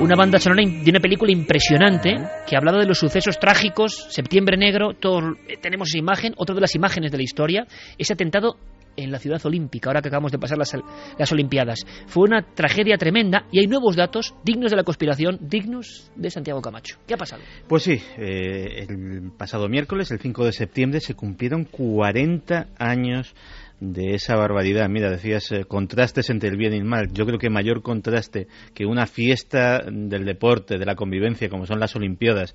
Una 0.00 0.16
banda 0.16 0.40
sonora 0.40 0.62
de 0.66 0.90
una 0.90 0.98
película 0.98 1.30
impresionante 1.30 2.16
que 2.46 2.56
ha 2.56 2.58
hablado 2.58 2.80
de 2.80 2.86
los 2.86 2.98
sucesos 2.98 3.38
trágicos, 3.38 4.06
Septiembre 4.10 4.56
Negro, 4.56 4.94
todos 4.94 5.36
eh, 5.46 5.58
tenemos 5.60 5.88
esa 5.88 5.98
imagen, 5.98 6.32
otra 6.36 6.56
de 6.56 6.60
las 6.60 6.74
imágenes 6.74 7.12
de 7.12 7.18
la 7.18 7.22
historia, 7.22 7.66
ese 7.98 8.14
atentado 8.14 8.56
en 8.96 9.10
la 9.10 9.18
ciudad 9.18 9.44
olímpica, 9.44 9.90
ahora 9.90 10.02
que 10.02 10.08
acabamos 10.08 10.32
de 10.32 10.38
pasar 10.38 10.58
las, 10.58 10.76
las 11.18 11.32
Olimpiadas. 11.32 11.84
Fue 12.06 12.24
una 12.24 12.42
tragedia 12.42 12.96
tremenda 12.96 13.46
y 13.50 13.60
hay 13.60 13.66
nuevos 13.66 13.96
datos 13.96 14.34
dignos 14.44 14.70
de 14.70 14.76
la 14.76 14.84
conspiración, 14.84 15.38
dignos 15.40 16.10
de 16.16 16.30
Santiago 16.30 16.60
Camacho. 16.60 16.98
¿Qué 17.06 17.14
ha 17.14 17.18
pasado? 17.18 17.42
Pues 17.68 17.82
sí, 17.82 18.00
eh, 18.18 18.86
el 18.88 19.32
pasado 19.36 19.68
miércoles, 19.68 20.10
el 20.10 20.20
5 20.20 20.44
de 20.44 20.52
septiembre, 20.52 21.00
se 21.00 21.14
cumplieron 21.14 21.64
40 21.64 22.68
años 22.78 23.34
de 23.82 24.14
esa 24.14 24.36
barbaridad. 24.36 24.88
Mira, 24.88 25.10
decías 25.10 25.50
eh, 25.50 25.64
contrastes 25.64 26.30
entre 26.30 26.48
el 26.48 26.56
bien 26.56 26.72
y 26.72 26.78
el 26.78 26.84
mal. 26.84 27.12
Yo 27.12 27.26
creo 27.26 27.38
que 27.38 27.50
mayor 27.50 27.82
contraste 27.82 28.46
que 28.74 28.86
una 28.86 29.06
fiesta 29.06 29.80
del 29.90 30.24
deporte, 30.24 30.78
de 30.78 30.86
la 30.86 30.94
convivencia, 30.94 31.48
como 31.48 31.66
son 31.66 31.80
las 31.80 31.96
Olimpiadas, 31.96 32.54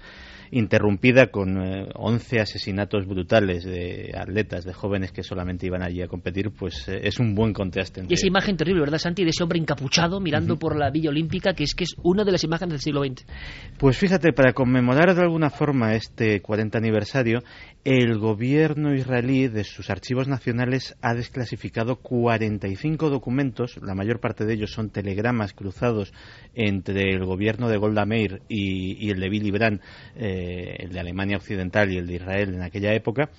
interrumpida 0.51 1.27
con 1.27 1.57
11 1.57 2.35
eh, 2.35 2.41
asesinatos 2.41 3.05
brutales 3.05 3.63
de 3.63 4.13
atletas, 4.17 4.65
de 4.65 4.73
jóvenes 4.73 5.11
que 5.11 5.23
solamente 5.23 5.65
iban 5.65 5.83
allí 5.83 6.01
a 6.01 6.07
competir, 6.07 6.51
pues 6.51 6.87
eh, 6.87 7.01
es 7.03 7.19
un 7.19 7.35
buen 7.35 7.53
contraste. 7.53 8.03
Y 8.07 8.13
esa 8.13 8.27
imagen 8.27 8.57
terrible, 8.57 8.81
¿verdad, 8.81 8.97
Santi? 8.97 9.23
De 9.23 9.29
ese 9.29 9.43
hombre 9.43 9.59
encapuchado 9.59 10.19
mirando 10.19 10.57
por 10.57 10.75
la 10.75 10.89
Villa 10.89 11.09
Olímpica, 11.09 11.53
que 11.53 11.63
es 11.63 11.75
que 11.75 11.83
es 11.83 11.95
una 12.03 12.23
de 12.23 12.31
las 12.31 12.43
imágenes 12.43 12.73
del 12.73 12.81
siglo 12.81 13.03
XX. 13.03 13.25
Pues 13.77 13.97
fíjate, 13.97 14.33
para 14.33 14.53
conmemorar 14.53 15.13
de 15.15 15.21
alguna 15.21 15.49
forma 15.49 15.93
este 15.93 16.41
40 16.41 16.77
aniversario, 16.77 17.43
el 17.83 18.17
gobierno 18.17 18.93
israelí 18.93 19.47
de 19.47 19.63
sus 19.63 19.89
archivos 19.89 20.27
nacionales 20.27 20.97
ha 21.01 21.13
desclasificado 21.13 21.95
45 21.95 23.09
documentos, 23.09 23.79
la 23.81 23.95
mayor 23.95 24.19
parte 24.19 24.45
de 24.45 24.55
ellos 24.55 24.71
son 24.71 24.89
telegramas 24.89 25.53
cruzados 25.53 26.11
entre 26.53 27.13
el 27.13 27.23
gobierno 27.23 27.69
de 27.69 27.77
Golda 27.77 28.05
Meir 28.05 28.41
y, 28.49 29.09
el 29.09 29.21
de 29.21 29.29
Billy 29.29 29.51
Brandt, 29.51 29.81
eh, 30.15 30.36
el 30.77 30.91
de 30.91 30.99
Alemania 30.99 31.38
Occidental 31.38 31.91
y 31.91 31.97
el 31.97 32.07
de 32.07 32.15
Israel 32.15 32.53
en 32.53 32.61
aquella 32.61 32.93
época, 32.93 33.30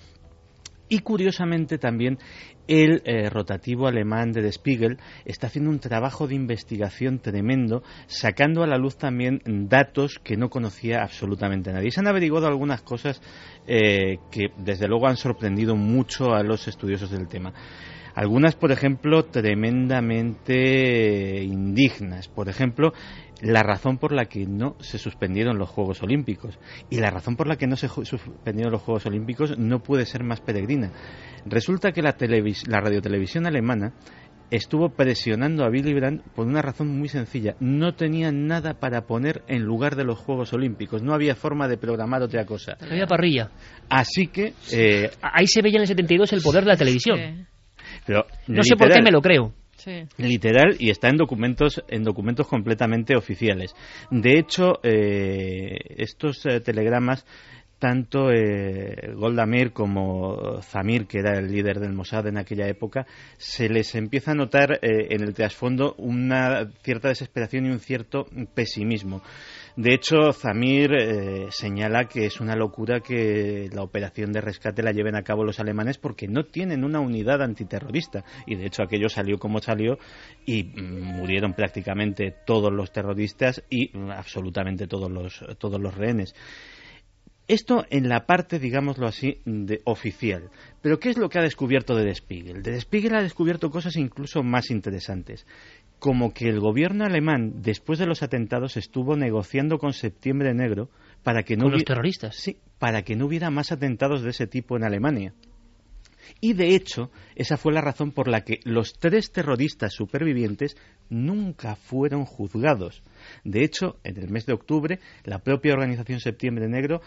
y 0.89 1.01
curiosamente 1.01 1.79
también 1.79 2.19
el 2.67 3.03
eh, 3.05 3.31
rotativo 3.31 3.87
alemán 3.87 4.33
de 4.33 4.43
Der 4.43 4.53
Spiegel 4.53 4.99
está 5.25 5.47
haciendo 5.47 5.71
un 5.71 5.81
trabajo 5.81 6.27
de 6.27 6.35
investigación 6.35 7.19
tremendo, 7.19 7.83
sacando 8.07 8.63
a 8.63 8.67
la 8.67 8.79
luz 8.79 8.97
también 8.97 9.41
datos 9.69 10.19
que 10.23 10.37
no 10.37 10.51
conocía 10.51 11.03
absolutamente 11.03 11.73
nadie. 11.73 11.91
Se 11.91 12.01
han 12.01 12.09
averiguado 12.09 12.47
algunas 12.47 12.83
cosas 12.83 13.23
eh, 13.67 14.19
que 14.31 14.49
desde 14.59 14.87
luego 14.87 15.09
han 15.09 15.17
sorprendido 15.17 15.77
mucho 15.77 16.35
a 16.35 16.43
los 16.43 16.69
estudiosos 16.69 17.11
del 17.11 17.29
tema. 17.29 17.53
Algunas, 18.15 18.57
por 18.57 18.73
ejemplo, 18.73 19.27
tremendamente 19.27 21.45
indignas. 21.45 22.27
Por 22.27 22.49
ejemplo, 22.49 22.93
la 23.41 23.63
razón 23.63 23.99
por 23.99 24.13
la 24.13 24.27
que 24.27 24.47
no 24.47 24.77
se 24.81 24.99
suspendieron 24.99 25.59
los 25.59 25.69
Juegos 25.69 26.03
Olímpicos. 26.03 26.59
Y 26.91 26.99
la 26.99 27.11
razón 27.11 27.37
por 27.37 27.47
la 27.47 27.57
que 27.57 27.67
no 27.67 27.77
se 27.77 27.89
suspendieron 27.89 28.73
los 28.73 28.83
Juegos 28.83 29.07
Olímpicos 29.07 29.59
no 29.59 29.81
puede 29.81 30.07
ser 30.07 30.25
más 30.25 30.41
peregrina. 30.41 30.93
Resulta 31.47 31.93
que 31.93 32.03
la, 32.03 32.17
la 32.67 32.81
radiotelevisión 32.81 33.47
alemana 33.47 33.95
estuvo 34.51 34.91
presionando 34.91 35.65
a 35.65 35.69
Billy 35.69 35.93
Brandt 35.95 36.23
por 36.35 36.47
una 36.47 36.63
razón 36.63 36.89
muy 36.89 37.09
sencilla. 37.09 37.55
No 37.61 37.95
tenía 37.95 38.33
nada 38.33 38.75
para 38.75 39.03
poner 39.03 39.43
en 39.47 39.63
lugar 39.63 39.97
de 39.97 40.05
los 40.05 40.19
Juegos 40.19 40.53
Olímpicos. 40.53 41.03
No 41.03 41.15
había 41.15 41.35
forma 41.35 41.69
de 41.69 41.77
programar 41.77 42.23
otra 42.23 42.45
cosa. 42.45 42.77
No 42.81 42.89
había 42.89 43.07
parrilla. 43.07 43.51
Así 43.89 44.27
que... 44.29 44.55
Eh, 44.73 45.11
Ahí 45.23 45.47
se 45.47 45.63
veía 45.63 45.77
en 45.77 45.83
el 45.83 45.89
72 45.89 46.33
el 46.33 46.43
poder 46.43 46.65
de 46.65 46.71
la 46.71 46.77
televisión. 46.77 47.47
Pero, 48.07 48.27
no 48.47 48.63
sé 48.63 48.77
por 48.77 48.91
qué 48.91 49.03
me 49.03 49.11
lo 49.11 49.21
creo. 49.21 49.53
Literal 50.17 50.77
y 50.79 50.91
está 50.91 51.09
en 51.09 51.17
documentos 51.17 51.83
en 51.89 52.03
documentos 52.03 52.47
completamente 52.47 53.17
oficiales. 53.17 53.75
De 54.11 54.39
hecho, 54.39 54.81
eh, 54.83 55.77
estos 55.97 56.45
eh, 56.47 56.61
telegramas 56.61 57.25
tanto 57.79 58.33
eh, 58.33 59.13
Golda 59.15 59.47
Meir 59.47 59.73
como 59.73 60.61
Zamir, 60.63 61.07
que 61.07 61.21
era 61.21 61.39
el 61.39 61.53
líder 61.53 61.79
del 61.79 61.93
Mossad 61.93 62.27
en 62.27 62.37
aquella 62.37 62.67
época, 62.67 63.07
se 63.37 63.69
les 63.69 63.95
empieza 63.95 64.33
a 64.33 64.35
notar 64.35 64.81
en 64.83 65.23
el 65.23 65.33
trasfondo 65.33 65.95
una 65.97 66.73
cierta 66.83 67.07
desesperación 67.07 67.67
y 67.67 67.71
un 67.71 67.79
cierto 67.79 68.27
pesimismo. 68.53 69.23
De 69.79 69.95
hecho, 69.95 70.33
Zamir 70.33 70.93
eh, 70.93 71.47
señala 71.51 72.09
que 72.09 72.27
es 72.27 72.41
una 72.41 72.57
locura 72.57 72.99
que 72.99 73.71
la 73.73 73.85
operación 73.85 74.33
de 74.33 74.41
rescate 74.41 74.83
la 74.83 74.91
lleven 74.91 75.15
a 75.15 75.23
cabo 75.23 75.45
los 75.45 75.61
alemanes 75.61 75.99
porque 75.99 76.27
no 76.27 76.47
tienen 76.47 76.83
una 76.83 76.99
unidad 76.99 77.41
antiterrorista. 77.43 78.25
Y 78.45 78.57
de 78.57 78.67
hecho 78.67 78.83
aquello 78.83 79.09
salió 79.09 79.39
como 79.39 79.61
salió 79.61 80.01
y 80.45 80.65
mm, 80.65 81.19
murieron 81.19 81.55
prácticamente 81.55 82.35
todos 82.45 82.73
los 82.73 82.91
terroristas 82.91 83.63
y 83.71 83.97
mm, 83.97 84.11
absolutamente 84.11 84.89
todos 84.89 85.13
los, 85.13 85.45
todos 85.59 85.81
los 85.81 85.95
rehenes. 85.95 86.35
Esto 87.47 87.87
en 87.89 88.09
la 88.09 88.27
parte, 88.27 88.59
digámoslo 88.59 89.07
así, 89.07 89.41
de 89.47 89.81
oficial. 89.85 90.51
Pero 90.83 90.99
¿qué 90.99 91.11
es 91.11 91.17
lo 91.17 91.29
que 91.29 91.39
ha 91.39 91.43
descubierto 91.43 91.95
De 91.95 92.13
Spiegel? 92.15 92.63
De 92.65 92.79
Spiegel 92.81 93.15
ha 93.15 93.23
descubierto 93.23 93.71
cosas 93.71 93.97
incluso 93.97 94.43
más 94.43 94.71
interesantes 94.71 95.47
como 95.99 96.33
que 96.33 96.49
el 96.49 96.61
gobierno 96.61 97.05
alemán, 97.05 97.63
después 97.63 97.99
de 97.99 98.07
los 98.07 98.23
atentados, 98.23 98.77
estuvo 98.77 99.17
negociando 99.17 99.79
con 99.79 99.93
Septiembre 99.93 100.55
Negro 100.55 100.91
para 101.23 101.43
que 101.43 101.57
no 101.57 101.65
¿Con 101.65 101.73
los 101.73 101.85
terroristas? 101.85 102.37
Sí, 102.37 102.59
para 102.79 103.03
que 103.03 103.17
no 103.17 103.27
hubiera 103.27 103.51
más 103.51 103.73
atentados 103.73 104.23
de 104.23 104.31
ese 104.31 104.47
tipo 104.47 104.77
en 104.77 104.85
Alemania. 104.85 105.35
Y 106.41 106.53
de 106.53 106.75
hecho, 106.75 107.11
esa 107.35 107.57
fue 107.57 107.73
la 107.73 107.81
razón 107.81 108.13
por 108.13 108.29
la 108.29 108.43
que 108.43 108.61
los 108.65 108.93
tres 108.99 109.33
terroristas 109.33 109.95
supervivientes 109.95 110.77
nunca 111.09 111.75
fueron 111.75 112.25
juzgados. 112.25 113.03
De 113.45 113.65
hecho, 113.65 113.97
en 114.05 114.19
el 114.19 114.29
mes 114.29 114.47
de 114.47 114.53
octubre, 114.53 115.01
la 115.25 115.39
propia 115.41 115.73
organización 115.73 116.21
Septiembre 116.21 116.69
Negro 116.69 117.01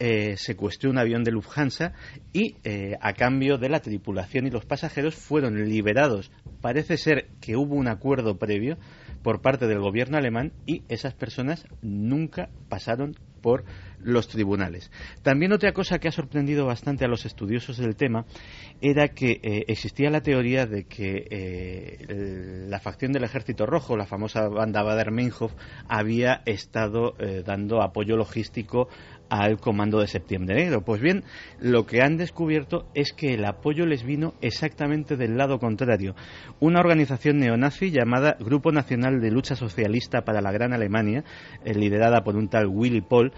eh, 0.00 0.36
secuestró 0.36 0.90
un 0.90 0.98
avión 0.98 1.24
de 1.24 1.32
Lufthansa 1.32 1.92
y 2.32 2.54
eh, 2.62 2.96
a 3.00 3.14
cambio 3.14 3.58
de 3.58 3.68
la 3.68 3.80
tripulación 3.80 4.46
y 4.46 4.50
los 4.50 4.64
pasajeros 4.64 5.16
fueron 5.16 5.68
liberados. 5.68 6.30
Parece 6.60 6.96
ser 6.96 7.26
que 7.40 7.56
hubo 7.56 7.74
un 7.74 7.88
acuerdo 7.88 8.38
previo 8.38 8.78
por 9.22 9.40
parte 9.40 9.66
del 9.66 9.80
gobierno 9.80 10.16
alemán 10.16 10.52
y 10.66 10.84
esas 10.88 11.14
personas 11.14 11.66
nunca 11.82 12.48
pasaron 12.68 13.16
por 13.42 13.64
los 14.00 14.28
tribunales. 14.28 14.90
También 15.22 15.52
otra 15.52 15.72
cosa 15.72 15.98
que 15.98 16.08
ha 16.08 16.12
sorprendido 16.12 16.66
bastante 16.66 17.04
a 17.04 17.08
los 17.08 17.24
estudiosos 17.24 17.76
del 17.76 17.94
tema 17.94 18.24
era 18.80 19.08
que 19.08 19.40
eh, 19.42 19.64
existía 19.68 20.10
la 20.10 20.22
teoría 20.22 20.66
de 20.66 20.84
que 20.84 21.26
eh, 21.30 22.66
la 22.68 22.80
facción 22.80 23.12
del 23.12 23.24
Ejército 23.24 23.66
Rojo, 23.66 23.96
la 23.96 24.06
famosa 24.06 24.48
banda 24.48 24.82
Bader-Meinhof, 24.82 25.52
había 25.88 26.42
estado 26.46 27.14
dando 27.44 27.82
apoyo 27.82 28.16
logístico 28.16 28.88
al 29.28 29.58
Comando 29.58 30.00
de 30.00 30.06
Septiembre 30.06 30.56
Negro. 30.56 30.82
Pues 30.82 31.00
bien, 31.00 31.24
lo 31.60 31.86
que 31.86 32.02
han 32.02 32.16
descubierto 32.16 32.86
es 32.94 33.12
que 33.12 33.34
el 33.34 33.44
apoyo 33.44 33.86
les 33.86 34.04
vino 34.04 34.34
exactamente 34.40 35.16
del 35.16 35.36
lado 35.36 35.58
contrario. 35.58 36.14
Una 36.60 36.80
organización 36.80 37.38
neonazi 37.38 37.90
llamada 37.90 38.36
Grupo 38.40 38.72
Nacional 38.72 39.20
de 39.20 39.30
Lucha 39.30 39.56
Socialista 39.56 40.22
para 40.22 40.40
la 40.40 40.52
Gran 40.52 40.72
Alemania, 40.72 41.24
liderada 41.64 42.22
por 42.22 42.36
un 42.36 42.48
tal 42.48 42.66
Willy 42.66 43.00
Paul, 43.00 43.32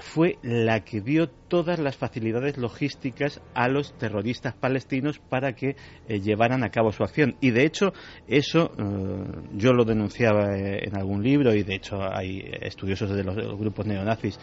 fue 0.00 0.38
la 0.42 0.80
que 0.84 1.00
dio 1.00 1.28
todas 1.28 1.78
las 1.78 1.96
facilidades 1.96 2.58
logísticas 2.58 3.40
a 3.54 3.68
los 3.68 3.96
terroristas 3.98 4.54
palestinos 4.54 5.18
para 5.18 5.54
que 5.54 5.76
eh, 6.08 6.20
llevaran 6.20 6.64
a 6.64 6.70
cabo 6.70 6.92
su 6.92 7.02
acción. 7.02 7.36
Y 7.40 7.50
de 7.50 7.64
hecho, 7.64 7.92
eso 8.26 8.72
eh, 8.78 9.24
yo 9.54 9.72
lo 9.72 9.84
denunciaba 9.84 10.56
eh, 10.56 10.84
en 10.86 10.96
algún 10.96 11.22
libro 11.22 11.54
y 11.54 11.62
de 11.62 11.76
hecho 11.76 11.98
hay 12.02 12.42
estudiosos 12.60 13.10
de 13.10 13.24
los, 13.24 13.36
grupos 13.58 13.86
neonazis 13.86 14.38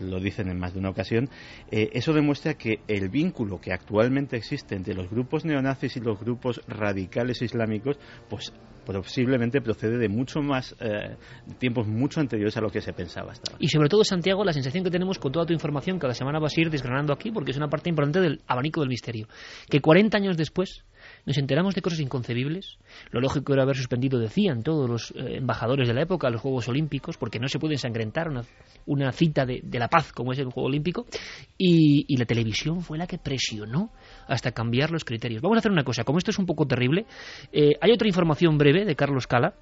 lo 0.00 0.20
dicen 0.20 0.48
en 0.48 0.58
más 0.58 0.72
de 0.72 0.78
una 0.78 0.90
ocasión. 0.90 1.28
eso 1.70 2.12
demuestra 2.12 2.54
que 2.54 2.80
el 2.86 3.08
vínculo 3.08 3.60
que 3.60 3.72
actualmente 3.72 4.36
existe 4.36 4.76
entre 4.76 4.94
los 4.94 5.10
grupos 5.10 5.44
neonazis 5.44 5.96
y 5.96 6.00
los 6.00 6.18
grupos 6.20 6.60
radicales 6.68 7.42
islámicos, 7.42 7.98
pues 8.28 8.52
posiblemente 8.98 9.60
procede 9.60 9.98
de 9.98 10.08
mucho 10.08 10.40
más 10.42 10.74
tiempos 11.58 11.86
mucho 11.86 12.20
anteriores 12.20 12.56
a 12.56 12.60
lo 12.60 12.70
que 12.70 12.80
se 12.80 12.92
pensaba 12.92 13.32
hasta 13.32 13.52
ahora. 13.52 13.58
Y 13.62 13.68
sobre 13.68 13.88
todo, 13.88 14.04
Santiago, 14.04 14.44
la 14.44 14.52
sensación 14.52 14.84
que 14.84 14.90
tenemos 14.90 15.18
con 15.18 15.32
toda 15.32 15.46
tu 15.46 15.52
información 15.52 15.98
que 15.98 16.06
la 16.06 16.14
semana 16.14 16.38
vas 16.38 16.56
a 16.56 16.60
ir 16.60 16.70
desgranando 16.70 17.12
aquí 17.12 17.30
porque 17.30 17.52
es 17.52 17.56
una 17.56 17.68
parte 17.68 17.88
importante 17.88 18.20
del 18.20 18.40
abanico 18.46 18.80
del 18.80 18.88
misterio. 18.88 19.28
Que 19.68 19.80
40 19.80 20.16
años 20.16 20.36
después 20.36 20.84
nos 21.26 21.38
enteramos 21.38 21.74
de 21.74 21.82
cosas 21.82 22.00
inconcebibles. 22.00 22.78
Lo 23.10 23.20
lógico 23.20 23.52
era 23.52 23.62
haber 23.62 23.76
suspendido, 23.76 24.18
decían 24.18 24.62
todos 24.62 24.88
los 24.88 25.10
eh, 25.12 25.36
embajadores 25.36 25.88
de 25.88 25.94
la 25.94 26.02
época, 26.02 26.30
los 26.30 26.40
Juegos 26.40 26.68
Olímpicos, 26.68 27.16
porque 27.16 27.38
no 27.38 27.48
se 27.48 27.58
puede 27.58 27.74
ensangrentar 27.74 28.28
una, 28.86 29.12
cita 29.12 29.46
de, 29.46 29.62
la 29.72 29.88
paz 29.88 30.12
como 30.12 30.32
es 30.32 30.38
el 30.38 30.50
Juego 30.50 30.68
Olímpico. 30.68 31.06
Y, 31.56 32.16
la 32.16 32.26
televisión 32.26 32.82
fue 32.82 32.98
la 32.98 33.06
que 33.06 33.16
presionó 33.16 33.92
hasta 34.26 34.52
cambiar 34.52 34.90
los 34.90 35.04
criterios. 35.04 35.40
Vamos 35.40 35.56
a 35.56 35.60
hacer 35.60 35.72
una 35.72 35.84
cosa, 35.84 36.04
como 36.04 36.18
esto 36.18 36.30
es 36.30 36.38
un 36.38 36.44
poco 36.44 36.66
terrible, 36.66 37.06
eh, 37.50 37.72
hay 37.80 37.92
otra 37.92 38.06
información 38.06 38.58
breve 38.58 38.84
de 38.84 38.94
Carlos 38.94 39.26
Cala 39.26 39.54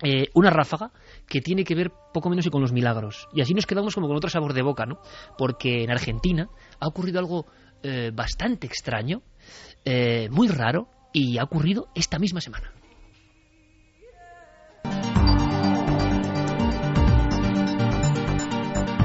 eh, 0.00 0.28
una 0.34 0.50
ráfaga 0.50 0.92
que 1.26 1.40
tiene 1.40 1.64
que 1.64 1.74
ver 1.74 1.90
poco 2.14 2.30
menos 2.30 2.46
y 2.46 2.50
con 2.50 2.62
los 2.62 2.72
milagros. 2.72 3.28
Y 3.34 3.40
así 3.40 3.52
nos 3.52 3.66
quedamos 3.66 3.94
como 3.94 4.06
con 4.06 4.16
otro 4.16 4.30
sabor 4.30 4.52
de 4.52 4.62
boca, 4.62 4.86
¿no? 4.86 5.00
Porque 5.36 5.82
en 5.82 5.90
Argentina 5.90 6.48
ha 6.78 6.86
ocurrido 6.86 7.18
algo 7.18 7.46
eh, 7.82 8.12
bastante 8.14 8.68
extraño, 8.68 9.22
eh, 9.84 10.28
muy 10.30 10.48
raro, 10.48 10.88
y 11.12 11.38
ha 11.38 11.44
ocurrido 11.44 11.88
esta 11.94 12.18
misma 12.18 12.40
semana. 12.40 12.72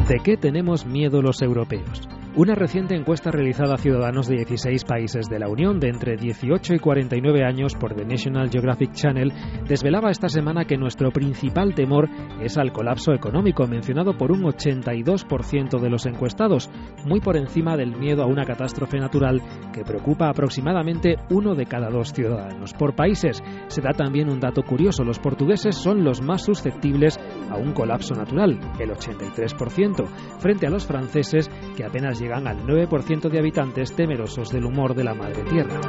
¿De 0.08 0.20
qué 0.24 0.36
tenemos 0.36 0.86
miedo 0.86 1.22
los 1.22 1.42
europeos? 1.42 2.08
Una 2.36 2.56
reciente 2.56 2.96
encuesta 2.96 3.30
realizada 3.30 3.76
a 3.76 3.78
ciudadanos 3.78 4.28
de 4.28 4.38
16 4.38 4.86
países 4.86 5.28
de 5.30 5.38
la 5.38 5.50
Unión 5.50 5.80
de 5.80 5.90
entre 5.90 6.18
18 6.18 6.74
y 6.74 6.80
49 6.80 7.46
años 7.46 7.76
por 7.76 7.94
The 7.94 8.06
National 8.06 8.50
Geographic 8.50 8.92
Channel 8.94 9.32
desvelaba 9.68 10.10
esta 10.10 10.30
semana 10.30 10.66
que 10.66 10.76
nuestro 10.76 11.12
principal 11.12 11.76
temor 11.76 12.10
es 12.42 12.58
al 12.58 12.74
colapso 12.74 13.14
económico, 13.14 13.68
mencionado 13.68 14.18
por 14.18 14.32
un 14.32 14.42
82% 14.42 15.80
de 15.80 15.90
los 15.92 16.08
encuestados, 16.08 16.72
muy 17.06 17.22
por 17.22 17.38
encima 17.38 17.78
del 17.78 17.96
miedo 17.96 18.24
a 18.24 18.26
una 18.26 18.46
catástrofe 18.46 18.98
natural 18.98 19.40
que 19.72 19.84
preocupa 19.84 20.28
aproximadamente 20.28 21.18
uno 21.30 21.54
de 21.54 21.68
cada 21.68 21.92
dos 21.92 22.14
ciudadanos. 22.14 22.74
Por 22.74 22.96
países 22.96 23.44
se 23.68 23.82
da 23.82 23.92
también 23.92 24.32
un 24.32 24.40
dato 24.40 24.64
curioso, 24.64 25.04
los 25.04 25.20
portugueses 25.20 25.76
son 25.76 26.04
los 26.04 26.24
más 26.24 26.44
susceptibles 26.44 27.20
a 27.52 27.58
un 27.58 27.74
colapso 27.74 28.16
natural, 28.16 28.60
el 28.80 28.90
83%, 28.90 30.08
frente 30.40 30.66
a 30.66 30.72
los 30.72 30.88
franceses 30.88 31.48
que 31.78 31.86
apenas 31.86 32.23
llegan 32.24 32.48
al 32.48 32.66
9% 32.66 33.30
de 33.30 33.40
habitantes 33.40 33.94
temerosos 33.96 34.50
del 34.50 34.66
humor 34.66 34.96
de 34.96 35.04
la 35.04 35.14
madre 35.14 35.44
tierra. 35.44 35.82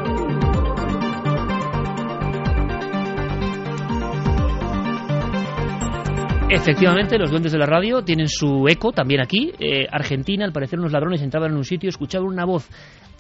Efectivamente, 6.50 7.18
los 7.18 7.30
duendes 7.30 7.52
de 7.52 7.58
la 7.58 7.66
radio 7.66 8.02
tienen 8.02 8.28
su 8.28 8.66
eco 8.68 8.92
también 8.92 9.20
aquí. 9.20 9.52
Eh, 9.58 9.86
Argentina, 9.90 10.44
al 10.44 10.52
parecer, 10.52 10.78
unos 10.78 10.92
ladrones 10.92 11.22
entraban 11.22 11.52
en 11.52 11.56
un 11.56 11.64
sitio, 11.64 11.88
escuchaban 11.88 12.28
una 12.28 12.44
voz 12.44 12.68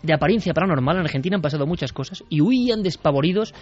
de 0.02 0.12
apariencia 0.12 0.52
paranormal. 0.52 0.96
En 0.96 1.02
Argentina 1.02 1.36
han 1.36 1.42
pasado 1.42 1.66
muchas 1.66 1.92
cosas 1.92 2.24
y 2.28 2.40
huían 2.40 2.82
despavoridos 2.82 3.54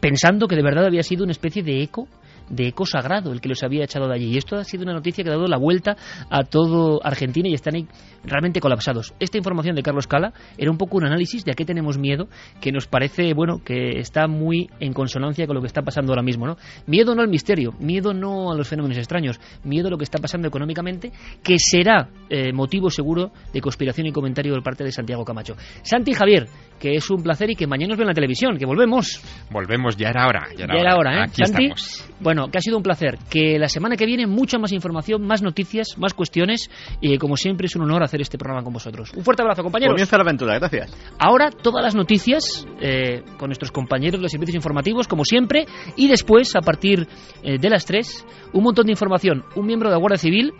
pensando 0.00 0.48
que 0.48 0.56
de 0.56 0.62
verdad 0.62 0.86
había 0.86 1.02
sido 1.02 1.24
una 1.24 1.32
especie 1.32 1.62
de 1.62 1.82
eco 1.82 2.08
de 2.50 2.68
eco 2.68 2.86
sagrado 2.86 3.32
el 3.32 3.40
que 3.40 3.48
los 3.48 3.62
había 3.62 3.84
echado 3.84 4.08
de 4.08 4.14
allí. 4.14 4.32
Y 4.32 4.38
esto 4.38 4.56
ha 4.56 4.64
sido 4.64 4.84
una 4.84 4.92
noticia 4.92 5.24
que 5.24 5.30
ha 5.30 5.34
dado 5.34 5.46
la 5.46 5.58
vuelta 5.58 5.96
a 6.30 6.44
todo 6.44 7.00
Argentina 7.04 7.48
y 7.48 7.54
están 7.54 7.76
ahí 7.76 7.86
realmente 8.24 8.60
colapsados. 8.60 9.14
Esta 9.20 9.38
información 9.38 9.76
de 9.76 9.82
Carlos 9.82 10.06
Cala 10.06 10.32
era 10.56 10.70
un 10.70 10.78
poco 10.78 10.96
un 10.96 11.06
análisis 11.06 11.44
de 11.44 11.52
a 11.52 11.54
qué 11.54 11.64
tenemos 11.64 11.98
miedo, 11.98 12.28
que 12.60 12.72
nos 12.72 12.86
parece, 12.86 13.34
bueno, 13.34 13.62
que 13.64 13.98
está 13.98 14.26
muy 14.26 14.68
en 14.80 14.92
consonancia 14.92 15.46
con 15.46 15.56
lo 15.56 15.60
que 15.60 15.66
está 15.66 15.82
pasando 15.82 16.12
ahora 16.12 16.22
mismo, 16.22 16.46
¿no? 16.46 16.56
Miedo 16.86 17.14
no 17.14 17.22
al 17.22 17.28
misterio, 17.28 17.72
miedo 17.78 18.12
no 18.12 18.52
a 18.52 18.56
los 18.56 18.68
fenómenos 18.68 18.98
extraños, 18.98 19.40
miedo 19.64 19.88
a 19.88 19.90
lo 19.90 19.98
que 19.98 20.04
está 20.04 20.18
pasando 20.18 20.48
económicamente, 20.48 21.12
que 21.42 21.58
será 21.58 22.08
eh, 22.28 22.52
motivo 22.52 22.90
seguro 22.90 23.32
de 23.52 23.60
conspiración 23.60 24.06
y 24.06 24.12
comentario 24.12 24.54
por 24.54 24.62
parte 24.62 24.84
de 24.84 24.92
Santiago 24.92 25.24
Camacho. 25.24 25.54
Santi 25.82 26.12
Javier, 26.12 26.46
que 26.78 26.94
es 26.94 27.10
un 27.10 27.22
placer 27.22 27.50
y 27.50 27.56
que 27.56 27.66
mañana 27.66 27.90
nos 27.90 27.98
ven 27.98 28.04
en 28.04 28.08
la 28.08 28.14
televisión, 28.14 28.56
que 28.58 28.66
volvemos. 28.66 29.22
Volvemos, 29.50 29.96
ya 29.96 30.08
era 30.08 30.26
hora. 30.26 30.46
Ya 30.56 30.64
era, 30.64 30.96
hora. 30.96 31.18
¿eh? 31.18 31.22
Aquí 31.24 31.44
Santi, 31.44 31.66
estamos. 31.66 32.10
Bueno, 32.38 32.52
que 32.52 32.58
ha 32.58 32.60
sido 32.60 32.76
un 32.76 32.82
placer. 32.82 33.18
Que 33.28 33.58
la 33.58 33.68
semana 33.68 33.96
que 33.96 34.06
viene 34.06 34.26
mucha 34.26 34.58
más 34.58 34.72
información, 34.72 35.26
más 35.26 35.42
noticias, 35.42 35.98
más 35.98 36.14
cuestiones 36.14 36.70
y 37.00 37.18
como 37.18 37.36
siempre 37.36 37.66
es 37.66 37.76
un 37.76 37.82
honor 37.82 38.02
hacer 38.02 38.20
este 38.20 38.38
programa 38.38 38.62
con 38.62 38.72
vosotros. 38.72 39.12
Un 39.14 39.24
fuerte 39.24 39.42
abrazo, 39.42 39.62
compañeros. 39.62 39.94
Comienza 39.94 40.16
la 40.16 40.22
aventura, 40.22 40.58
gracias. 40.58 40.96
Ahora 41.18 41.50
todas 41.50 41.82
las 41.82 41.94
noticias 41.94 42.66
eh, 42.80 43.22
con 43.38 43.48
nuestros 43.48 43.72
compañeros 43.72 44.20
de 44.20 44.22
los 44.22 44.30
servicios 44.30 44.54
informativos, 44.54 45.08
como 45.08 45.24
siempre, 45.24 45.66
y 45.96 46.08
después, 46.08 46.54
a 46.54 46.60
partir 46.60 47.08
eh, 47.42 47.58
de 47.58 47.70
las 47.70 47.84
3, 47.84 48.26
un 48.52 48.62
montón 48.62 48.86
de 48.86 48.92
información. 48.92 49.44
Un 49.56 49.66
miembro 49.66 49.88
de 49.88 49.94
la 49.94 49.98
Guardia 49.98 50.18
Civil 50.18 50.52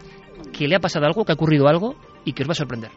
que 0.53 0.67
le 0.67 0.77
ha 0.77 0.81
pasado 0.81 1.07
algo, 1.07 1.25
que 1.25 1.33
ha 1.33 1.35
ocurrido 1.35 1.69
algo 1.69 1.95
y 2.25 2.33
que 2.33 2.43
os 2.43 2.49
va 2.49 2.53
a 2.53 2.57
sorprender. 2.57 2.91